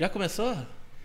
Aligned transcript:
Já 0.00 0.08
começou? 0.08 0.56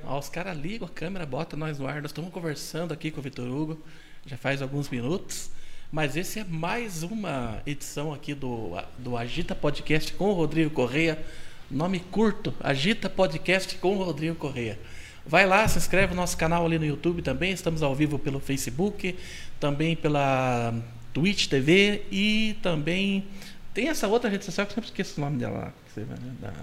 Ó, 0.05 0.17
os 0.17 0.29
caras 0.29 0.57
ligam 0.57 0.87
a 0.87 0.89
câmera, 0.89 1.25
botam 1.25 1.59
nós 1.59 1.77
no 1.77 1.85
ar. 1.85 2.01
Nós 2.01 2.11
estamos 2.11 2.31
conversando 2.31 2.93
aqui 2.93 3.11
com 3.11 3.19
o 3.19 3.21
Vitor 3.21 3.45
Hugo, 3.45 3.77
já 4.25 4.37
faz 4.37 4.61
alguns 4.61 4.87
minutos. 4.87 5.51
Mas 5.91 6.15
esse 6.15 6.39
é 6.39 6.45
mais 6.45 7.03
uma 7.03 7.61
edição 7.65 8.13
aqui 8.13 8.33
do, 8.33 8.81
do 8.97 9.17
Agita 9.17 9.53
Podcast 9.53 10.13
com 10.13 10.29
o 10.29 10.33
Rodrigo 10.33 10.69
Correia. 10.69 11.21
Nome 11.69 11.99
curto, 11.99 12.53
Agita 12.57 13.09
Podcast 13.09 13.75
com 13.79 13.97
o 13.97 14.01
Rodrigo 14.01 14.35
Correia. 14.35 14.79
Vai 15.25 15.45
lá, 15.45 15.67
se 15.67 15.77
inscreve 15.77 16.13
no 16.13 16.21
nosso 16.21 16.37
canal 16.37 16.65
ali 16.65 16.79
no 16.79 16.85
YouTube 16.85 17.21
também. 17.21 17.51
Estamos 17.51 17.83
ao 17.83 17.93
vivo 17.93 18.17
pelo 18.17 18.39
Facebook, 18.39 19.13
também 19.59 19.97
pela 19.97 20.73
Twitch 21.13 21.47
TV 21.47 22.03
e 22.09 22.57
também 22.63 23.27
tem 23.73 23.89
essa 23.89 24.07
outra 24.07 24.29
rede 24.29 24.45
social 24.45 24.65
que 24.65 24.71
eu 24.71 24.75
sempre 24.75 24.87
esqueço 24.87 25.19
o 25.19 25.25
nome 25.25 25.37
dela 25.37 25.73
lá. 25.97 26.05
Da 26.39 26.53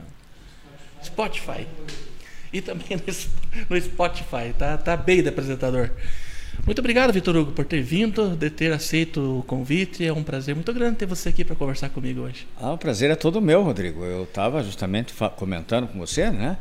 Spotify. 1.05 1.67
E 2.53 2.61
também 2.61 2.87
no 3.69 3.81
Spotify. 3.81 4.53
Tá, 4.57 4.77
tá 4.77 4.97
bem 4.97 5.23
de 5.23 5.29
apresentador. 5.29 5.91
Muito 6.65 6.79
obrigado, 6.79 7.13
Vitor 7.13 7.35
Hugo, 7.35 7.53
por 7.53 7.65
ter 7.65 7.83
vindo, 7.83 8.37
de 8.37 8.49
ter 8.51 8.73
aceito 8.73 9.39
o 9.39 9.43
convite. 9.43 10.07
É 10.07 10.13
um 10.13 10.23
prazer 10.23 10.55
muito 10.55 10.73
grande 10.73 10.97
ter 10.97 11.07
você 11.07 11.31
aqui 11.31 11.45
para 11.45 11.57
conversar 11.57 11.89
comigo 11.89 12.21
hoje. 12.21 12.47
Ah, 12.61 12.73
o 12.73 12.79
prazer 12.79 13.11
é 13.11 13.17
todo 13.17 13.41
meu, 13.41 13.63
Rodrigo. 13.63 14.05
Eu 14.05 14.25
estava 14.25 14.63
justamente 14.63 15.13
comentando 15.37 15.89
com 15.89 15.99
você, 15.99 16.31
né? 16.31 16.59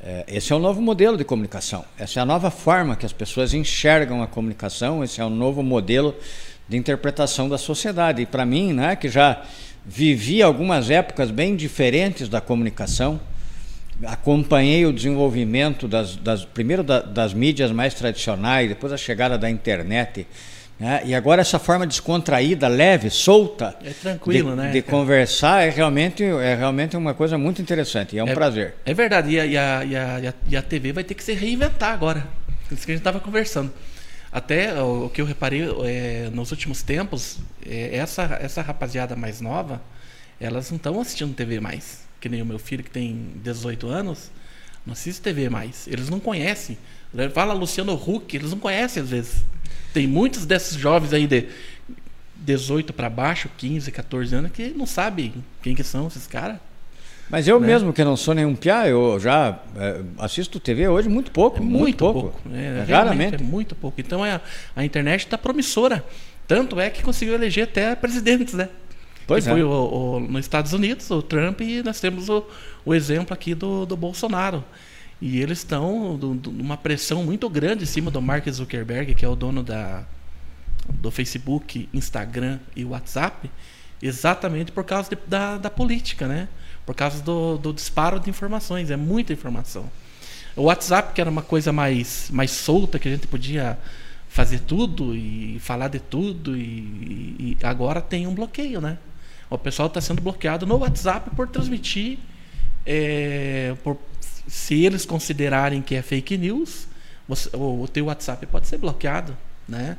É, 0.00 0.24
esse 0.28 0.52
é 0.52 0.56
o 0.56 0.58
novo 0.58 0.80
modelo 0.80 1.16
de 1.16 1.24
comunicação. 1.24 1.84
Essa 1.98 2.20
é 2.20 2.22
a 2.22 2.26
nova 2.26 2.50
forma 2.50 2.96
que 2.96 3.04
as 3.04 3.12
pessoas 3.12 3.52
enxergam 3.52 4.22
a 4.22 4.26
comunicação. 4.26 5.04
Esse 5.04 5.20
é 5.20 5.24
o 5.24 5.30
novo 5.30 5.62
modelo 5.62 6.14
de 6.68 6.76
interpretação 6.76 7.48
da 7.48 7.58
sociedade. 7.58 8.22
E 8.22 8.26
para 8.26 8.46
mim, 8.46 8.72
né, 8.72 8.96
que 8.96 9.08
já 9.08 9.44
vivi 9.84 10.42
algumas 10.42 10.90
épocas 10.90 11.30
bem 11.30 11.54
diferentes 11.54 12.28
da 12.28 12.40
comunicação, 12.40 13.20
acompanhei 14.06 14.84
o 14.86 14.92
desenvolvimento 14.92 15.86
das, 15.86 16.16
das 16.16 16.44
primeiro 16.44 16.82
da, 16.82 17.00
das 17.00 17.32
mídias 17.32 17.70
mais 17.70 17.94
tradicionais, 17.94 18.68
depois 18.68 18.92
a 18.92 18.96
chegada 18.96 19.38
da 19.38 19.48
internet. 19.48 20.26
Né? 20.78 21.02
E 21.04 21.14
agora 21.14 21.40
essa 21.40 21.58
forma 21.58 21.86
descontraída, 21.86 22.66
leve, 22.66 23.08
solta, 23.10 23.76
é 23.84 23.90
tranquilo, 23.90 24.50
de, 24.50 24.56
né, 24.56 24.70
de 24.72 24.82
conversar 24.82 25.62
é 25.62 25.70
realmente, 25.70 26.24
é 26.24 26.54
realmente 26.54 26.96
uma 26.96 27.14
coisa 27.14 27.38
muito 27.38 27.62
interessante. 27.62 28.16
E 28.16 28.18
é 28.18 28.24
um 28.24 28.28
é, 28.28 28.34
prazer. 28.34 28.74
É 28.84 28.92
verdade. 28.92 29.30
E 29.30 29.38
a, 29.38 29.46
e, 29.46 29.56
a, 29.56 29.84
e, 29.84 29.96
a, 29.96 30.34
e 30.48 30.56
a 30.56 30.62
TV 30.62 30.92
vai 30.92 31.04
ter 31.04 31.14
que 31.14 31.22
se 31.22 31.34
reinventar 31.34 31.92
agora. 31.92 32.26
Isso 32.70 32.84
que 32.84 32.92
a 32.92 32.94
gente 32.94 33.00
estava 33.00 33.20
conversando. 33.20 33.72
Até 34.32 34.82
o, 34.82 35.06
o 35.06 35.10
que 35.10 35.20
eu 35.20 35.26
reparei 35.26 35.62
é, 35.84 36.30
nos 36.32 36.50
últimos 36.50 36.82
tempos, 36.82 37.38
é, 37.64 37.96
essa, 37.96 38.38
essa 38.40 38.62
rapaziada 38.62 39.14
mais 39.14 39.40
nova, 39.40 39.80
elas 40.40 40.70
não 40.70 40.78
estão 40.78 41.00
assistindo 41.00 41.34
TV 41.34 41.60
mais 41.60 42.01
que 42.22 42.28
nem 42.28 42.40
o 42.40 42.46
meu 42.46 42.58
filho 42.58 42.84
que 42.84 42.90
tem 42.90 43.32
18 43.42 43.88
anos, 43.88 44.30
não 44.86 44.92
assiste 44.92 45.20
TV 45.20 45.50
mais. 45.50 45.88
Eles 45.88 46.08
não 46.08 46.20
conhecem. 46.20 46.78
Fala 47.34 47.52
Luciano 47.52 47.94
Huck, 47.94 48.34
eles 48.36 48.52
não 48.52 48.60
conhecem 48.60 49.02
às 49.02 49.10
vezes. 49.10 49.44
Tem 49.92 50.06
muitos 50.06 50.46
desses 50.46 50.78
jovens 50.78 51.12
aí 51.12 51.26
de 51.26 51.48
18 52.36 52.92
para 52.92 53.10
baixo, 53.10 53.50
15, 53.58 53.90
14 53.90 54.34
anos, 54.36 54.52
que 54.52 54.68
não 54.68 54.86
sabem 54.86 55.34
quem 55.62 55.74
que 55.74 55.82
são 55.82 56.06
esses 56.06 56.28
caras. 56.28 56.58
Mas 57.28 57.48
eu 57.48 57.58
né? 57.58 57.66
mesmo, 57.66 57.92
que 57.92 58.04
não 58.04 58.16
sou 58.16 58.34
nenhum 58.34 58.54
piá, 58.54 58.86
eu 58.86 59.18
já 59.18 59.58
é, 59.76 60.00
assisto 60.18 60.60
TV 60.60 60.86
hoje 60.86 61.08
muito 61.08 61.32
pouco. 61.32 61.58
É 61.58 61.60
muito, 61.60 61.78
muito 61.78 61.96
pouco. 61.98 62.20
pouco. 62.20 62.40
É, 62.54 62.84
é, 62.88 62.92
raramente. 62.92 63.34
É 63.34 63.38
muito 63.38 63.74
pouco. 63.74 64.00
Então 64.00 64.24
é, 64.24 64.40
a 64.76 64.84
internet 64.84 65.20
está 65.20 65.36
promissora. 65.36 66.04
Tanto 66.46 66.78
é 66.78 66.88
que 66.88 67.02
conseguiu 67.02 67.34
eleger 67.34 67.64
até 67.64 67.96
presidentes, 67.96 68.54
né? 68.54 68.68
Pois 69.32 69.44
que 69.44 69.50
é. 69.50 69.52
foi 69.54 69.62
o, 69.62 69.70
o, 69.70 70.20
nos 70.20 70.40
Estados 70.40 70.74
Unidos, 70.74 71.10
o 71.10 71.22
Trump, 71.22 71.62
e 71.62 71.82
nós 71.82 71.98
temos 72.00 72.28
o, 72.28 72.44
o 72.84 72.94
exemplo 72.94 73.32
aqui 73.32 73.54
do, 73.54 73.86
do 73.86 73.96
Bolsonaro. 73.96 74.62
E 75.22 75.40
eles 75.40 75.58
estão 75.58 76.18
numa 76.18 76.76
pressão 76.76 77.24
muito 77.24 77.48
grande 77.48 77.84
em 77.84 77.86
cima 77.86 78.10
do 78.10 78.20
Mark 78.20 78.46
Zuckerberg, 78.50 79.14
que 79.14 79.24
é 79.24 79.28
o 79.28 79.34
dono 79.34 79.62
da, 79.62 80.04
do 80.86 81.10
Facebook, 81.10 81.88
Instagram 81.94 82.58
e 82.76 82.84
WhatsApp, 82.84 83.50
exatamente 84.02 84.70
por 84.70 84.84
causa 84.84 85.08
de, 85.08 85.18
da, 85.26 85.56
da 85.56 85.70
política, 85.70 86.28
né? 86.28 86.46
Por 86.84 86.94
causa 86.94 87.22
do, 87.22 87.56
do 87.56 87.72
disparo 87.72 88.20
de 88.20 88.28
informações, 88.28 88.90
é 88.90 88.96
muita 88.96 89.32
informação. 89.32 89.88
O 90.54 90.64
WhatsApp, 90.64 91.14
que 91.14 91.22
era 91.22 91.30
uma 91.30 91.40
coisa 91.40 91.72
mais, 91.72 92.28
mais 92.30 92.50
solta, 92.50 92.98
que 92.98 93.08
a 93.08 93.10
gente 93.12 93.26
podia 93.26 93.78
fazer 94.28 94.58
tudo 94.60 95.16
e 95.16 95.58
falar 95.60 95.88
de 95.88 96.00
tudo, 96.00 96.54
e, 96.54 97.56
e 97.56 97.56
agora 97.62 98.02
tem 98.02 98.26
um 98.26 98.34
bloqueio, 98.34 98.78
né? 98.78 98.98
O 99.52 99.58
pessoal 99.58 99.86
está 99.86 100.00
sendo 100.00 100.22
bloqueado 100.22 100.66
no 100.66 100.78
WhatsApp 100.78 101.28
por 101.36 101.46
transmitir, 101.46 102.18
é, 102.86 103.74
por, 103.84 103.98
se 104.46 104.82
eles 104.82 105.04
considerarem 105.04 105.82
que 105.82 105.94
é 105.94 106.00
fake 106.00 106.38
news, 106.38 106.88
você, 107.28 107.54
o, 107.54 107.82
o 107.82 107.88
teu 107.88 108.06
WhatsApp 108.06 108.46
pode 108.46 108.66
ser 108.66 108.78
bloqueado, 108.78 109.36
né? 109.68 109.98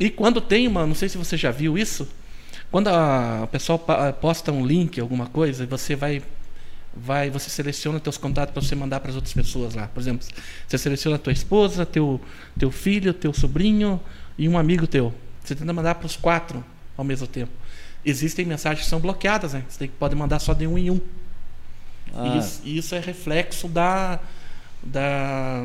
E 0.00 0.08
quando 0.08 0.40
tem 0.40 0.66
uma, 0.66 0.86
não 0.86 0.94
sei 0.94 1.08
se 1.08 1.18
você 1.18 1.36
já 1.36 1.50
viu 1.50 1.76
isso, 1.76 2.08
quando 2.70 2.88
o 2.88 3.46
pessoal 3.48 3.78
posta 4.20 4.50
um 4.52 4.64
link, 4.64 4.98
alguma 4.98 5.26
coisa, 5.26 5.64
e 5.64 5.66
você 5.66 5.94
vai 5.94 6.22
vai 6.96 7.30
você 7.30 7.50
seleciona 7.50 8.00
teus 8.00 8.16
contatos 8.16 8.52
para 8.52 8.62
você 8.62 8.74
mandar 8.74 9.00
para 9.00 9.10
as 9.10 9.16
outras 9.16 9.34
pessoas 9.34 9.74
lá. 9.74 9.86
Por 9.88 10.00
exemplo, 10.00 10.26
você 10.66 10.78
seleciona 10.78 11.18
tua 11.18 11.32
esposa, 11.32 11.84
teu 11.84 12.20
teu 12.58 12.70
filho, 12.70 13.12
teu 13.12 13.34
sobrinho 13.34 14.00
e 14.38 14.48
um 14.48 14.56
amigo 14.56 14.86
teu. 14.86 15.12
Você 15.44 15.54
tenta 15.54 15.72
mandar 15.72 15.96
para 15.96 16.06
os 16.06 16.16
quatro 16.16 16.64
ao 16.96 17.04
mesmo 17.04 17.26
tempo 17.26 17.52
existem 18.04 18.44
mensagens 18.44 18.84
que 18.84 18.90
são 18.90 19.00
bloqueadas, 19.00 19.52
né? 19.52 19.64
Você 19.68 19.88
pode 19.88 20.14
mandar 20.14 20.38
só 20.38 20.54
de 20.54 20.66
um 20.66 20.78
em 20.78 20.90
um. 20.90 21.00
Ah. 22.14 22.26
E 22.26 22.38
isso, 22.38 22.62
isso, 22.64 22.94
é 22.94 23.00
reflexo 23.00 23.68
da, 23.68 24.18
da, 24.82 25.64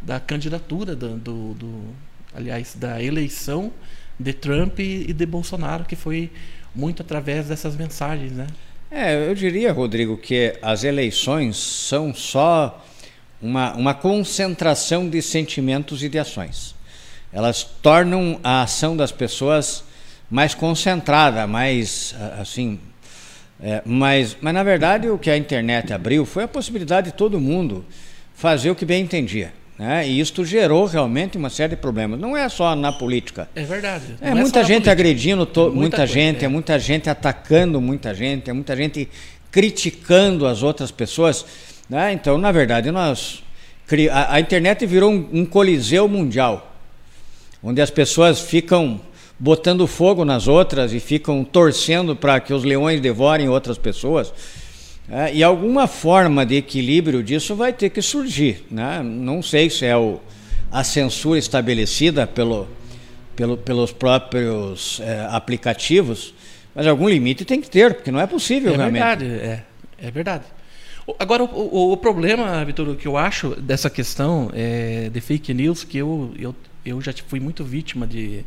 da 0.00 0.20
candidatura, 0.20 0.96
do, 0.96 1.16
do, 1.16 1.54
do, 1.54 1.84
aliás, 2.34 2.74
da 2.74 3.02
eleição 3.02 3.72
de 4.18 4.32
Trump 4.32 4.80
e 4.80 5.12
de 5.12 5.26
Bolsonaro, 5.26 5.84
que 5.84 5.94
foi 5.94 6.30
muito 6.74 7.02
através 7.02 7.46
dessas 7.46 7.76
mensagens, 7.76 8.32
né? 8.32 8.46
É, 8.90 9.28
eu 9.28 9.34
diria, 9.34 9.72
Rodrigo, 9.72 10.16
que 10.16 10.56
as 10.62 10.82
eleições 10.82 11.56
são 11.56 12.14
só 12.14 12.84
uma, 13.40 13.74
uma 13.74 13.94
concentração 13.94 15.08
de 15.08 15.20
sentimentos 15.20 16.02
e 16.02 16.08
de 16.08 16.18
ações. 16.18 16.74
Elas 17.32 17.62
tornam 17.62 18.40
a 18.42 18.62
ação 18.62 18.96
das 18.96 19.12
pessoas 19.12 19.84
mais 20.30 20.54
concentrada, 20.54 21.46
mais 21.46 22.14
assim. 22.38 22.78
É, 23.60 23.82
mas, 23.84 24.36
mas 24.40 24.54
na 24.54 24.62
verdade 24.62 25.08
o 25.08 25.18
que 25.18 25.30
a 25.30 25.36
internet 25.36 25.92
abriu 25.92 26.24
foi 26.24 26.44
a 26.44 26.48
possibilidade 26.48 27.10
de 27.10 27.16
todo 27.16 27.40
mundo 27.40 27.84
fazer 28.34 28.70
o 28.70 28.74
que 28.74 28.84
bem 28.84 29.02
entendia. 29.02 29.52
Né? 29.76 30.08
E 30.08 30.20
isto 30.20 30.44
gerou 30.44 30.86
realmente 30.86 31.36
uma 31.36 31.50
série 31.50 31.70
de 31.70 31.80
problemas. 31.80 32.20
Não 32.20 32.36
é 32.36 32.48
só 32.48 32.74
na 32.74 32.92
política. 32.92 33.48
É 33.54 33.62
verdade. 33.62 34.16
É 34.20 34.34
muita 34.34 34.60
é 34.60 34.64
gente 34.64 34.90
agredindo 34.90 35.46
to, 35.46 35.62
muita, 35.62 35.76
muita 35.76 35.96
coisa, 35.98 36.12
gente, 36.12 36.42
é. 36.42 36.44
é 36.44 36.48
muita 36.48 36.78
gente 36.78 37.10
atacando 37.10 37.80
muita 37.80 38.14
gente, 38.14 38.50
é 38.50 38.52
muita 38.52 38.76
gente 38.76 39.08
criticando 39.50 40.46
as 40.46 40.62
outras 40.62 40.90
pessoas. 40.90 41.44
Né? 41.88 42.12
Então, 42.12 42.38
na 42.38 42.52
verdade, 42.52 42.90
nós 42.90 43.42
a, 44.12 44.34
a 44.34 44.40
internet 44.40 44.84
virou 44.84 45.10
um, 45.10 45.28
um 45.32 45.46
coliseu 45.46 46.06
mundial, 46.06 46.76
onde 47.62 47.80
as 47.80 47.90
pessoas 47.90 48.40
ficam 48.40 49.00
botando 49.38 49.86
fogo 49.86 50.24
nas 50.24 50.48
outras 50.48 50.92
e 50.92 50.98
ficam 50.98 51.44
torcendo 51.44 52.16
para 52.16 52.40
que 52.40 52.52
os 52.52 52.64
leões 52.64 53.00
devorem 53.00 53.48
outras 53.48 53.78
pessoas. 53.78 54.32
É, 55.10 55.32
e 55.32 55.42
alguma 55.42 55.86
forma 55.86 56.44
de 56.44 56.56
equilíbrio 56.56 57.22
disso 57.22 57.54
vai 57.54 57.72
ter 57.72 57.90
que 57.90 58.02
surgir. 58.02 58.66
Né? 58.70 59.02
Não 59.02 59.42
sei 59.42 59.70
se 59.70 59.86
é 59.86 59.96
o, 59.96 60.20
a 60.70 60.84
censura 60.84 61.38
estabelecida 61.38 62.26
pelo, 62.26 62.68
pelo, 63.34 63.56
pelos 63.56 63.92
próprios 63.92 65.00
é, 65.00 65.26
aplicativos, 65.30 66.34
mas 66.74 66.86
algum 66.86 67.08
limite 67.08 67.44
tem 67.44 67.60
que 67.60 67.70
ter, 67.70 67.94
porque 67.94 68.10
não 68.10 68.20
é 68.20 68.26
possível 68.26 68.74
é 68.74 68.76
realmente. 68.76 69.24
Verdade, 69.24 69.24
é, 69.40 69.64
é 69.98 70.10
verdade. 70.10 70.44
Agora, 71.18 71.42
o, 71.42 71.46
o, 71.46 71.92
o 71.92 71.96
problema, 71.96 72.62
Vitor, 72.66 72.94
que 72.96 73.08
eu 73.08 73.16
acho 73.16 73.54
dessa 73.60 73.88
questão 73.88 74.50
é, 74.52 75.08
de 75.10 75.20
fake 75.22 75.54
news, 75.54 75.84
que 75.84 75.96
eu, 75.96 76.34
eu, 76.38 76.54
eu 76.84 77.00
já 77.00 77.14
fui 77.26 77.40
muito 77.40 77.64
vítima 77.64 78.06
de, 78.06 78.44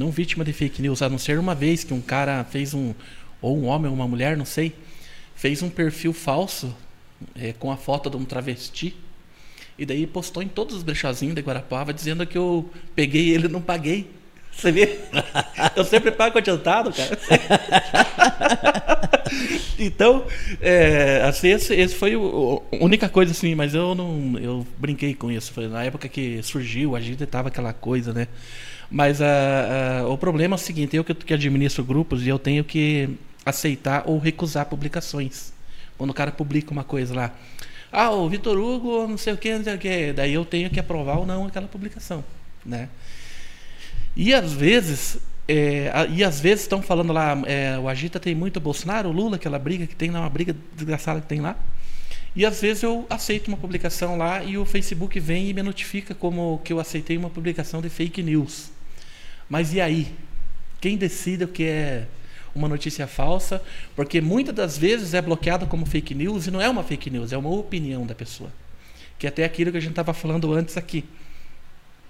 não 0.00 0.10
vítima 0.10 0.42
de 0.42 0.52
fake 0.54 0.80
news, 0.80 1.02
a 1.02 1.10
não 1.10 1.18
ser 1.18 1.38
uma 1.38 1.54
vez 1.54 1.84
que 1.84 1.92
um 1.92 2.00
cara 2.00 2.42
fez 2.42 2.72
um, 2.72 2.94
ou 3.42 3.58
um 3.58 3.66
homem 3.66 3.88
ou 3.88 3.94
uma 3.94 4.08
mulher, 4.08 4.34
não 4.34 4.46
sei, 4.46 4.72
fez 5.36 5.62
um 5.62 5.68
perfil 5.68 6.14
falso 6.14 6.74
é, 7.34 7.52
com 7.52 7.70
a 7.70 7.76
foto 7.76 8.08
de 8.08 8.16
um 8.16 8.24
travesti 8.24 8.96
e 9.78 9.84
daí 9.84 10.06
postou 10.06 10.42
em 10.42 10.48
todos 10.48 10.74
os 10.74 10.82
brechazinhos 10.82 11.34
de 11.34 11.42
Guarapava 11.42 11.92
dizendo 11.92 12.26
que 12.26 12.38
eu 12.38 12.70
peguei 12.94 13.28
ele 13.28 13.46
e 13.46 13.50
não 13.50 13.60
paguei. 13.60 14.10
Você 14.50 14.72
vê? 14.72 14.98
Eu 15.76 15.84
sempre 15.84 16.10
pago 16.10 16.36
adiantado, 16.36 16.92
cara. 16.92 17.18
então, 19.78 20.26
é, 20.60 21.22
assim, 21.24 21.48
esse, 21.48 21.74
esse 21.74 21.94
foi 21.94 22.14
a 22.14 22.84
única 22.84 23.08
coisa 23.08 23.32
assim, 23.32 23.54
mas 23.54 23.74
eu 23.74 23.94
não, 23.94 24.38
eu 24.38 24.66
brinquei 24.76 25.14
com 25.14 25.30
isso. 25.30 25.52
Foi 25.52 25.68
na 25.68 25.84
época 25.84 26.08
que 26.08 26.42
surgiu, 26.42 26.96
a 26.96 27.00
gente 27.00 27.24
tava 27.26 27.48
aquela 27.48 27.72
coisa, 27.72 28.12
né? 28.12 28.26
Mas 28.90 29.20
uh, 29.20 29.24
uh, 30.04 30.12
o 30.12 30.18
problema 30.18 30.54
é 30.54 30.56
o 30.56 30.58
seguinte: 30.58 30.96
eu 30.96 31.04
que, 31.04 31.14
que 31.14 31.34
administro 31.34 31.84
grupos 31.84 32.26
e 32.26 32.28
eu 32.28 32.38
tenho 32.38 32.64
que 32.64 33.08
aceitar 33.44 34.04
ou 34.06 34.18
recusar 34.18 34.66
publicações. 34.66 35.52
Quando 35.96 36.10
o 36.10 36.14
cara 36.14 36.32
publica 36.32 36.72
uma 36.72 36.84
coisa 36.84 37.14
lá. 37.14 37.34
Ah, 37.92 38.10
o 38.10 38.28
Vitor 38.28 38.56
Hugo, 38.56 39.06
não 39.06 39.18
sei 39.18 39.32
o 39.32 39.36
que, 39.36 39.54
não 39.54 39.64
sei 39.64 39.74
o 39.74 39.78
que. 39.78 40.12
Daí 40.12 40.32
eu 40.32 40.44
tenho 40.44 40.70
que 40.70 40.80
aprovar 40.80 41.18
ou 41.18 41.26
não 41.26 41.46
aquela 41.46 41.68
publicação, 41.68 42.24
né? 42.64 42.88
E 44.16 44.32
às 44.32 44.52
vezes, 44.52 45.18
é, 45.46 45.90
e 46.10 46.22
às 46.22 46.40
vezes 46.40 46.62
estão 46.62 46.82
falando 46.82 47.12
lá, 47.12 47.40
é, 47.46 47.78
o 47.78 47.88
Agita 47.88 48.18
tem 48.20 48.34
muito 48.34 48.60
Bolsonaro, 48.60 49.08
o 49.08 49.12
Lula, 49.12 49.36
aquela 49.36 49.58
briga 49.58 49.86
que 49.86 49.96
tem 49.96 50.10
lá, 50.10 50.20
uma 50.20 50.30
briga 50.30 50.54
desgraçada 50.74 51.20
que 51.20 51.26
tem 51.26 51.40
lá. 51.40 51.56
E 52.34 52.46
às 52.46 52.60
vezes 52.60 52.82
eu 52.82 53.06
aceito 53.10 53.48
uma 53.48 53.56
publicação 53.56 54.16
lá 54.16 54.42
e 54.44 54.56
o 54.56 54.64
Facebook 54.64 55.18
vem 55.18 55.48
e 55.48 55.54
me 55.54 55.62
notifica 55.62 56.14
como 56.14 56.60
que 56.64 56.72
eu 56.72 56.78
aceitei 56.78 57.16
uma 57.16 57.28
publicação 57.28 57.82
de 57.82 57.88
fake 57.88 58.22
news. 58.22 58.70
Mas 59.50 59.74
e 59.74 59.80
aí? 59.80 60.14
Quem 60.80 60.96
decide 60.96 61.44
o 61.44 61.48
que 61.48 61.64
é 61.64 62.06
uma 62.54 62.68
notícia 62.68 63.06
falsa? 63.06 63.60
Porque 63.96 64.20
muitas 64.20 64.54
das 64.54 64.78
vezes 64.78 65.12
é 65.12 65.20
bloqueada 65.20 65.66
como 65.66 65.84
fake 65.84 66.14
news 66.14 66.46
e 66.46 66.50
não 66.52 66.60
é 66.60 66.68
uma 66.68 66.84
fake 66.84 67.10
news, 67.10 67.32
é 67.32 67.36
uma 67.36 67.50
opinião 67.50 68.06
da 68.06 68.14
pessoa. 68.14 68.50
Que 69.18 69.26
é 69.26 69.28
até 69.28 69.44
aquilo 69.44 69.72
que 69.72 69.76
a 69.76 69.80
gente 69.80 69.90
estava 69.90 70.14
falando 70.14 70.54
antes 70.54 70.76
aqui. 70.76 71.04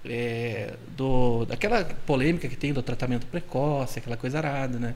É, 0.05 0.73
do, 0.95 1.45
daquela 1.45 1.83
polêmica 1.83 2.47
que 2.47 2.55
tem 2.55 2.73
do 2.73 2.81
tratamento 2.81 3.25
precoce, 3.27 3.99
aquela 3.99 4.17
coisa 4.17 4.37
arada, 4.37 4.79
né? 4.79 4.95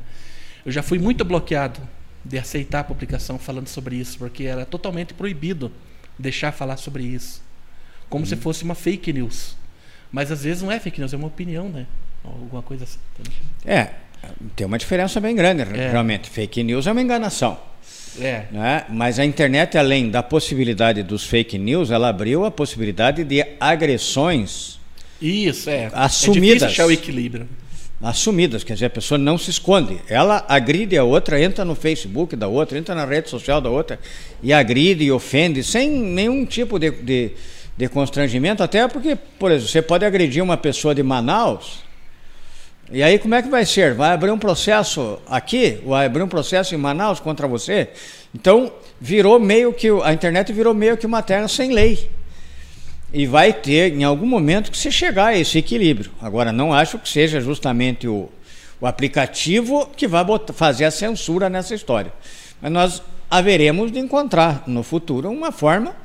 Eu 0.65 0.71
já 0.71 0.81
fui 0.81 0.97
muito 0.97 1.25
bloqueado 1.25 1.79
de 2.23 2.39
aceitar 2.39 2.79
a 2.79 2.83
publicação 2.83 3.37
falando 3.37 3.67
sobre 3.67 3.97
isso, 3.97 4.17
porque 4.17 4.43
era 4.43 4.65
totalmente 4.65 5.13
proibido 5.13 5.71
deixar 6.17 6.51
falar 6.51 6.77
sobre 6.77 7.03
isso. 7.03 7.41
Como 8.09 8.23
uhum. 8.23 8.29
se 8.29 8.35
fosse 8.35 8.63
uma 8.63 8.73
fake 8.73 9.11
news. 9.13 9.55
Mas 10.11 10.31
às 10.31 10.43
vezes 10.43 10.63
não 10.63 10.71
é 10.71 10.79
fake 10.79 10.99
news, 10.99 11.13
é 11.13 11.17
uma 11.17 11.27
opinião, 11.27 11.69
né? 11.69 11.85
Alguma 12.25 12.61
coisa 12.61 12.83
assim. 12.83 12.99
É, 13.65 13.89
tem 14.55 14.65
uma 14.65 14.77
diferença 14.77 15.19
bem 15.19 15.35
grande, 15.35 15.61
é. 15.61 15.91
realmente. 15.91 16.29
Fake 16.29 16.63
news 16.63 16.87
é 16.87 16.91
uma 16.91 17.01
enganação. 17.01 17.57
É. 18.19 18.45
Né? 18.51 18.85
Mas 18.89 19.19
a 19.19 19.25
internet, 19.25 19.77
além 19.77 20.09
da 20.09 20.23
possibilidade 20.23 21.03
dos 21.03 21.25
fake 21.25 21.57
news, 21.57 21.91
ela 21.91 22.09
abriu 22.09 22.45
a 22.45 22.51
possibilidade 22.51 23.23
de 23.23 23.45
agressões. 23.59 24.79
Isso, 25.21 25.69
é. 25.69 25.89
Assumidas. 25.93 26.63
É 26.63 26.65
achar 26.67 26.85
o 26.85 26.91
equilíbrio 26.91 27.47
assumidas, 28.01 28.63
quer 28.63 28.73
dizer, 28.73 28.87
a 28.87 28.89
pessoa 28.89 29.17
não 29.17 29.37
se 29.37 29.49
esconde. 29.49 29.99
Ela 30.07 30.45
agride 30.47 30.97
a 30.97 31.03
outra, 31.03 31.41
entra 31.41 31.63
no 31.63 31.75
Facebook 31.75 32.35
da 32.35 32.47
outra, 32.47 32.77
entra 32.77 32.93
na 32.93 33.05
rede 33.05 33.29
social 33.29 33.61
da 33.61 33.69
outra 33.69 33.99
e 34.43 34.53
agride 34.53 35.03
e 35.03 35.11
ofende 35.11 35.63
sem 35.63 35.89
nenhum 35.89 36.45
tipo 36.45 36.77
de, 36.77 36.91
de, 36.91 37.31
de 37.77 37.87
constrangimento, 37.87 38.61
até 38.61 38.87
porque, 38.87 39.15
por 39.15 39.51
exemplo, 39.51 39.71
você 39.71 39.81
pode 39.81 40.05
agredir 40.05 40.43
uma 40.43 40.57
pessoa 40.57 40.93
de 40.93 41.01
Manaus. 41.01 41.84
E 42.91 43.01
aí 43.01 43.17
como 43.17 43.33
é 43.33 43.41
que 43.41 43.49
vai 43.49 43.65
ser? 43.65 43.93
Vai 43.93 44.11
abrir 44.11 44.31
um 44.31 44.37
processo 44.37 45.19
aqui? 45.27 45.79
Vai 45.85 46.05
abrir 46.05 46.21
um 46.21 46.27
processo 46.27 46.75
em 46.75 46.77
Manaus 46.77 47.19
contra 47.19 47.47
você? 47.47 47.89
Então, 48.33 48.71
virou 49.01 49.39
meio 49.39 49.73
que 49.73 49.87
a 50.03 50.13
internet 50.13 50.53
virou 50.53 50.73
meio 50.73 50.95
que 50.95 51.05
uma 51.05 51.21
terra 51.21 51.47
sem 51.47 51.71
lei. 51.71 52.09
E 53.11 53.25
vai 53.25 53.53
ter, 53.53 53.93
em 53.93 54.03
algum 54.03 54.25
momento, 54.25 54.69
que 54.69 54.77
se 54.77 54.91
chegar 54.91 55.27
a 55.27 55.37
esse 55.37 55.57
equilíbrio. 55.57 56.11
Agora, 56.21 56.51
não 56.51 56.73
acho 56.73 56.99
que 56.99 57.09
seja 57.09 57.39
justamente 57.39 58.07
o, 58.07 58.29
o 58.79 58.85
aplicativo 58.85 59.89
que 59.95 60.07
vai 60.07 60.23
botar, 60.23 60.53
fazer 60.53 60.85
a 60.85 60.91
censura 60.91 61.49
nessa 61.49 61.73
história. 61.73 62.13
Mas 62.61 62.71
nós 62.71 63.03
haveremos 63.31 63.91
de 63.91 63.99
encontrar 63.99 64.63
no 64.67 64.83
futuro 64.83 65.29
uma 65.31 65.51
forma 65.51 65.95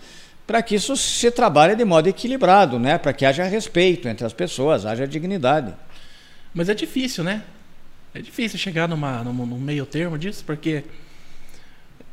para 0.47 0.63
que 0.63 0.75
isso 0.75 0.97
se 0.97 1.31
trabalhe 1.31 1.77
de 1.77 1.85
modo 1.85 2.09
equilibrado, 2.09 2.79
né? 2.79 2.97
para 2.97 3.13
que 3.13 3.25
haja 3.27 3.45
respeito 3.45 4.09
entre 4.09 4.25
as 4.25 4.33
pessoas, 4.33 4.87
haja 4.87 5.07
dignidade. 5.07 5.75
Mas 6.55 6.69
é 6.69 6.75
difícil, 6.75 7.25
né? 7.25 7.43
É 8.15 8.21
difícil 8.21 8.59
chegar 8.59 8.89
numa, 8.89 9.23
num, 9.23 9.33
num 9.47 9.59
meio 9.59 9.87
termo 9.87 10.19
disso, 10.19 10.43
porque 10.45 10.83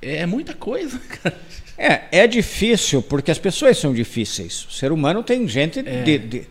é 0.01 0.25
muita 0.25 0.54
coisa, 0.54 1.00
cara. 1.22 1.38
É, 1.78 2.24
é 2.24 2.28
difícil 2.28 3.01
porque 3.01 3.31
as 3.31 3.38
pessoas 3.38 3.78
são 3.78 3.94
difíceis. 3.94 4.66
O 4.66 4.72
ser 4.72 4.92
humano 4.92 5.24
tem 5.24 5.48
gente 5.48 5.80
é. 5.80 6.01
de, 6.04 6.18
de, 6.18 6.48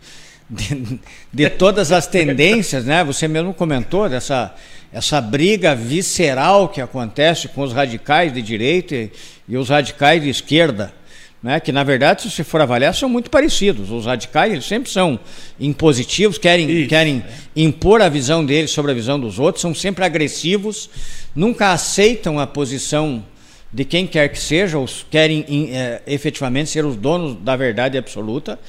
de, 0.49 0.99
de, 1.33 1.49
todas 1.49 1.91
as 1.91 2.07
tendências, 2.07 2.85
né? 2.85 3.03
Você 3.03 3.27
mesmo 3.27 3.53
comentou 3.53 4.09
dessa 4.09 4.55
essa 4.91 5.19
briga 5.19 5.75
visceral 5.75 6.69
que 6.69 6.79
acontece 6.79 7.49
com 7.49 7.61
os 7.61 7.73
radicais 7.73 8.33
de 8.33 8.41
direita 8.41 8.95
e, 8.95 9.11
e 9.47 9.57
os 9.57 9.69
radicais 9.69 10.21
de 10.23 10.29
esquerda. 10.29 10.93
Né, 11.41 11.59
que 11.59 11.71
na 11.71 11.83
verdade, 11.83 12.23
se 12.23 12.31
você 12.31 12.43
for 12.43 12.61
avaliar, 12.61 12.95
são 12.95 13.07
muito 13.07 13.29
parecidos. 13.29 13.91
Os 13.91 14.07
radicais 14.07 14.51
eles 14.51 14.65
sempre 14.65 14.89
são 14.89 15.19
impositivos, 15.59 16.39
querem, 16.39 16.87
querem 16.87 17.23
impor 17.55 18.01
a 18.01 18.09
visão 18.09 18.43
deles 18.43 18.71
sobre 18.71 18.91
a 18.91 18.95
visão 18.95 19.19
dos 19.19 19.37
outros, 19.37 19.61
são 19.61 19.73
sempre 19.73 20.03
agressivos, 20.03 20.89
nunca 21.35 21.71
aceitam 21.71 22.39
a 22.39 22.47
posição 22.47 23.23
de 23.71 23.85
quem 23.85 24.07
quer 24.07 24.29
que 24.29 24.39
seja, 24.39 24.79
os 24.79 25.05
querem 25.11 25.45
é, 25.71 26.01
efetivamente 26.07 26.71
ser 26.71 26.85
os 26.85 26.95
donos 26.95 27.37
da 27.39 27.55
verdade 27.55 27.97
absoluta. 27.97 28.59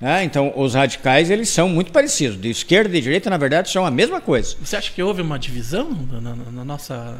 Né? 0.00 0.24
Então, 0.24 0.52
os 0.56 0.74
radicais 0.74 1.30
eles 1.30 1.48
são 1.48 1.68
muito 1.68 1.92
parecidos. 1.92 2.40
De 2.40 2.50
esquerda 2.50 2.90
e 2.90 3.00
de 3.00 3.04
direita, 3.04 3.28
na 3.28 3.36
verdade, 3.36 3.70
são 3.70 3.84
a 3.84 3.90
mesma 3.90 4.20
coisa. 4.20 4.56
Você 4.62 4.76
acha 4.76 4.90
que 4.90 5.02
houve 5.02 5.20
uma 5.20 5.38
divisão 5.38 5.90
na, 6.10 6.20
na, 6.20 6.34
na 6.34 6.64
nossa, 6.64 7.18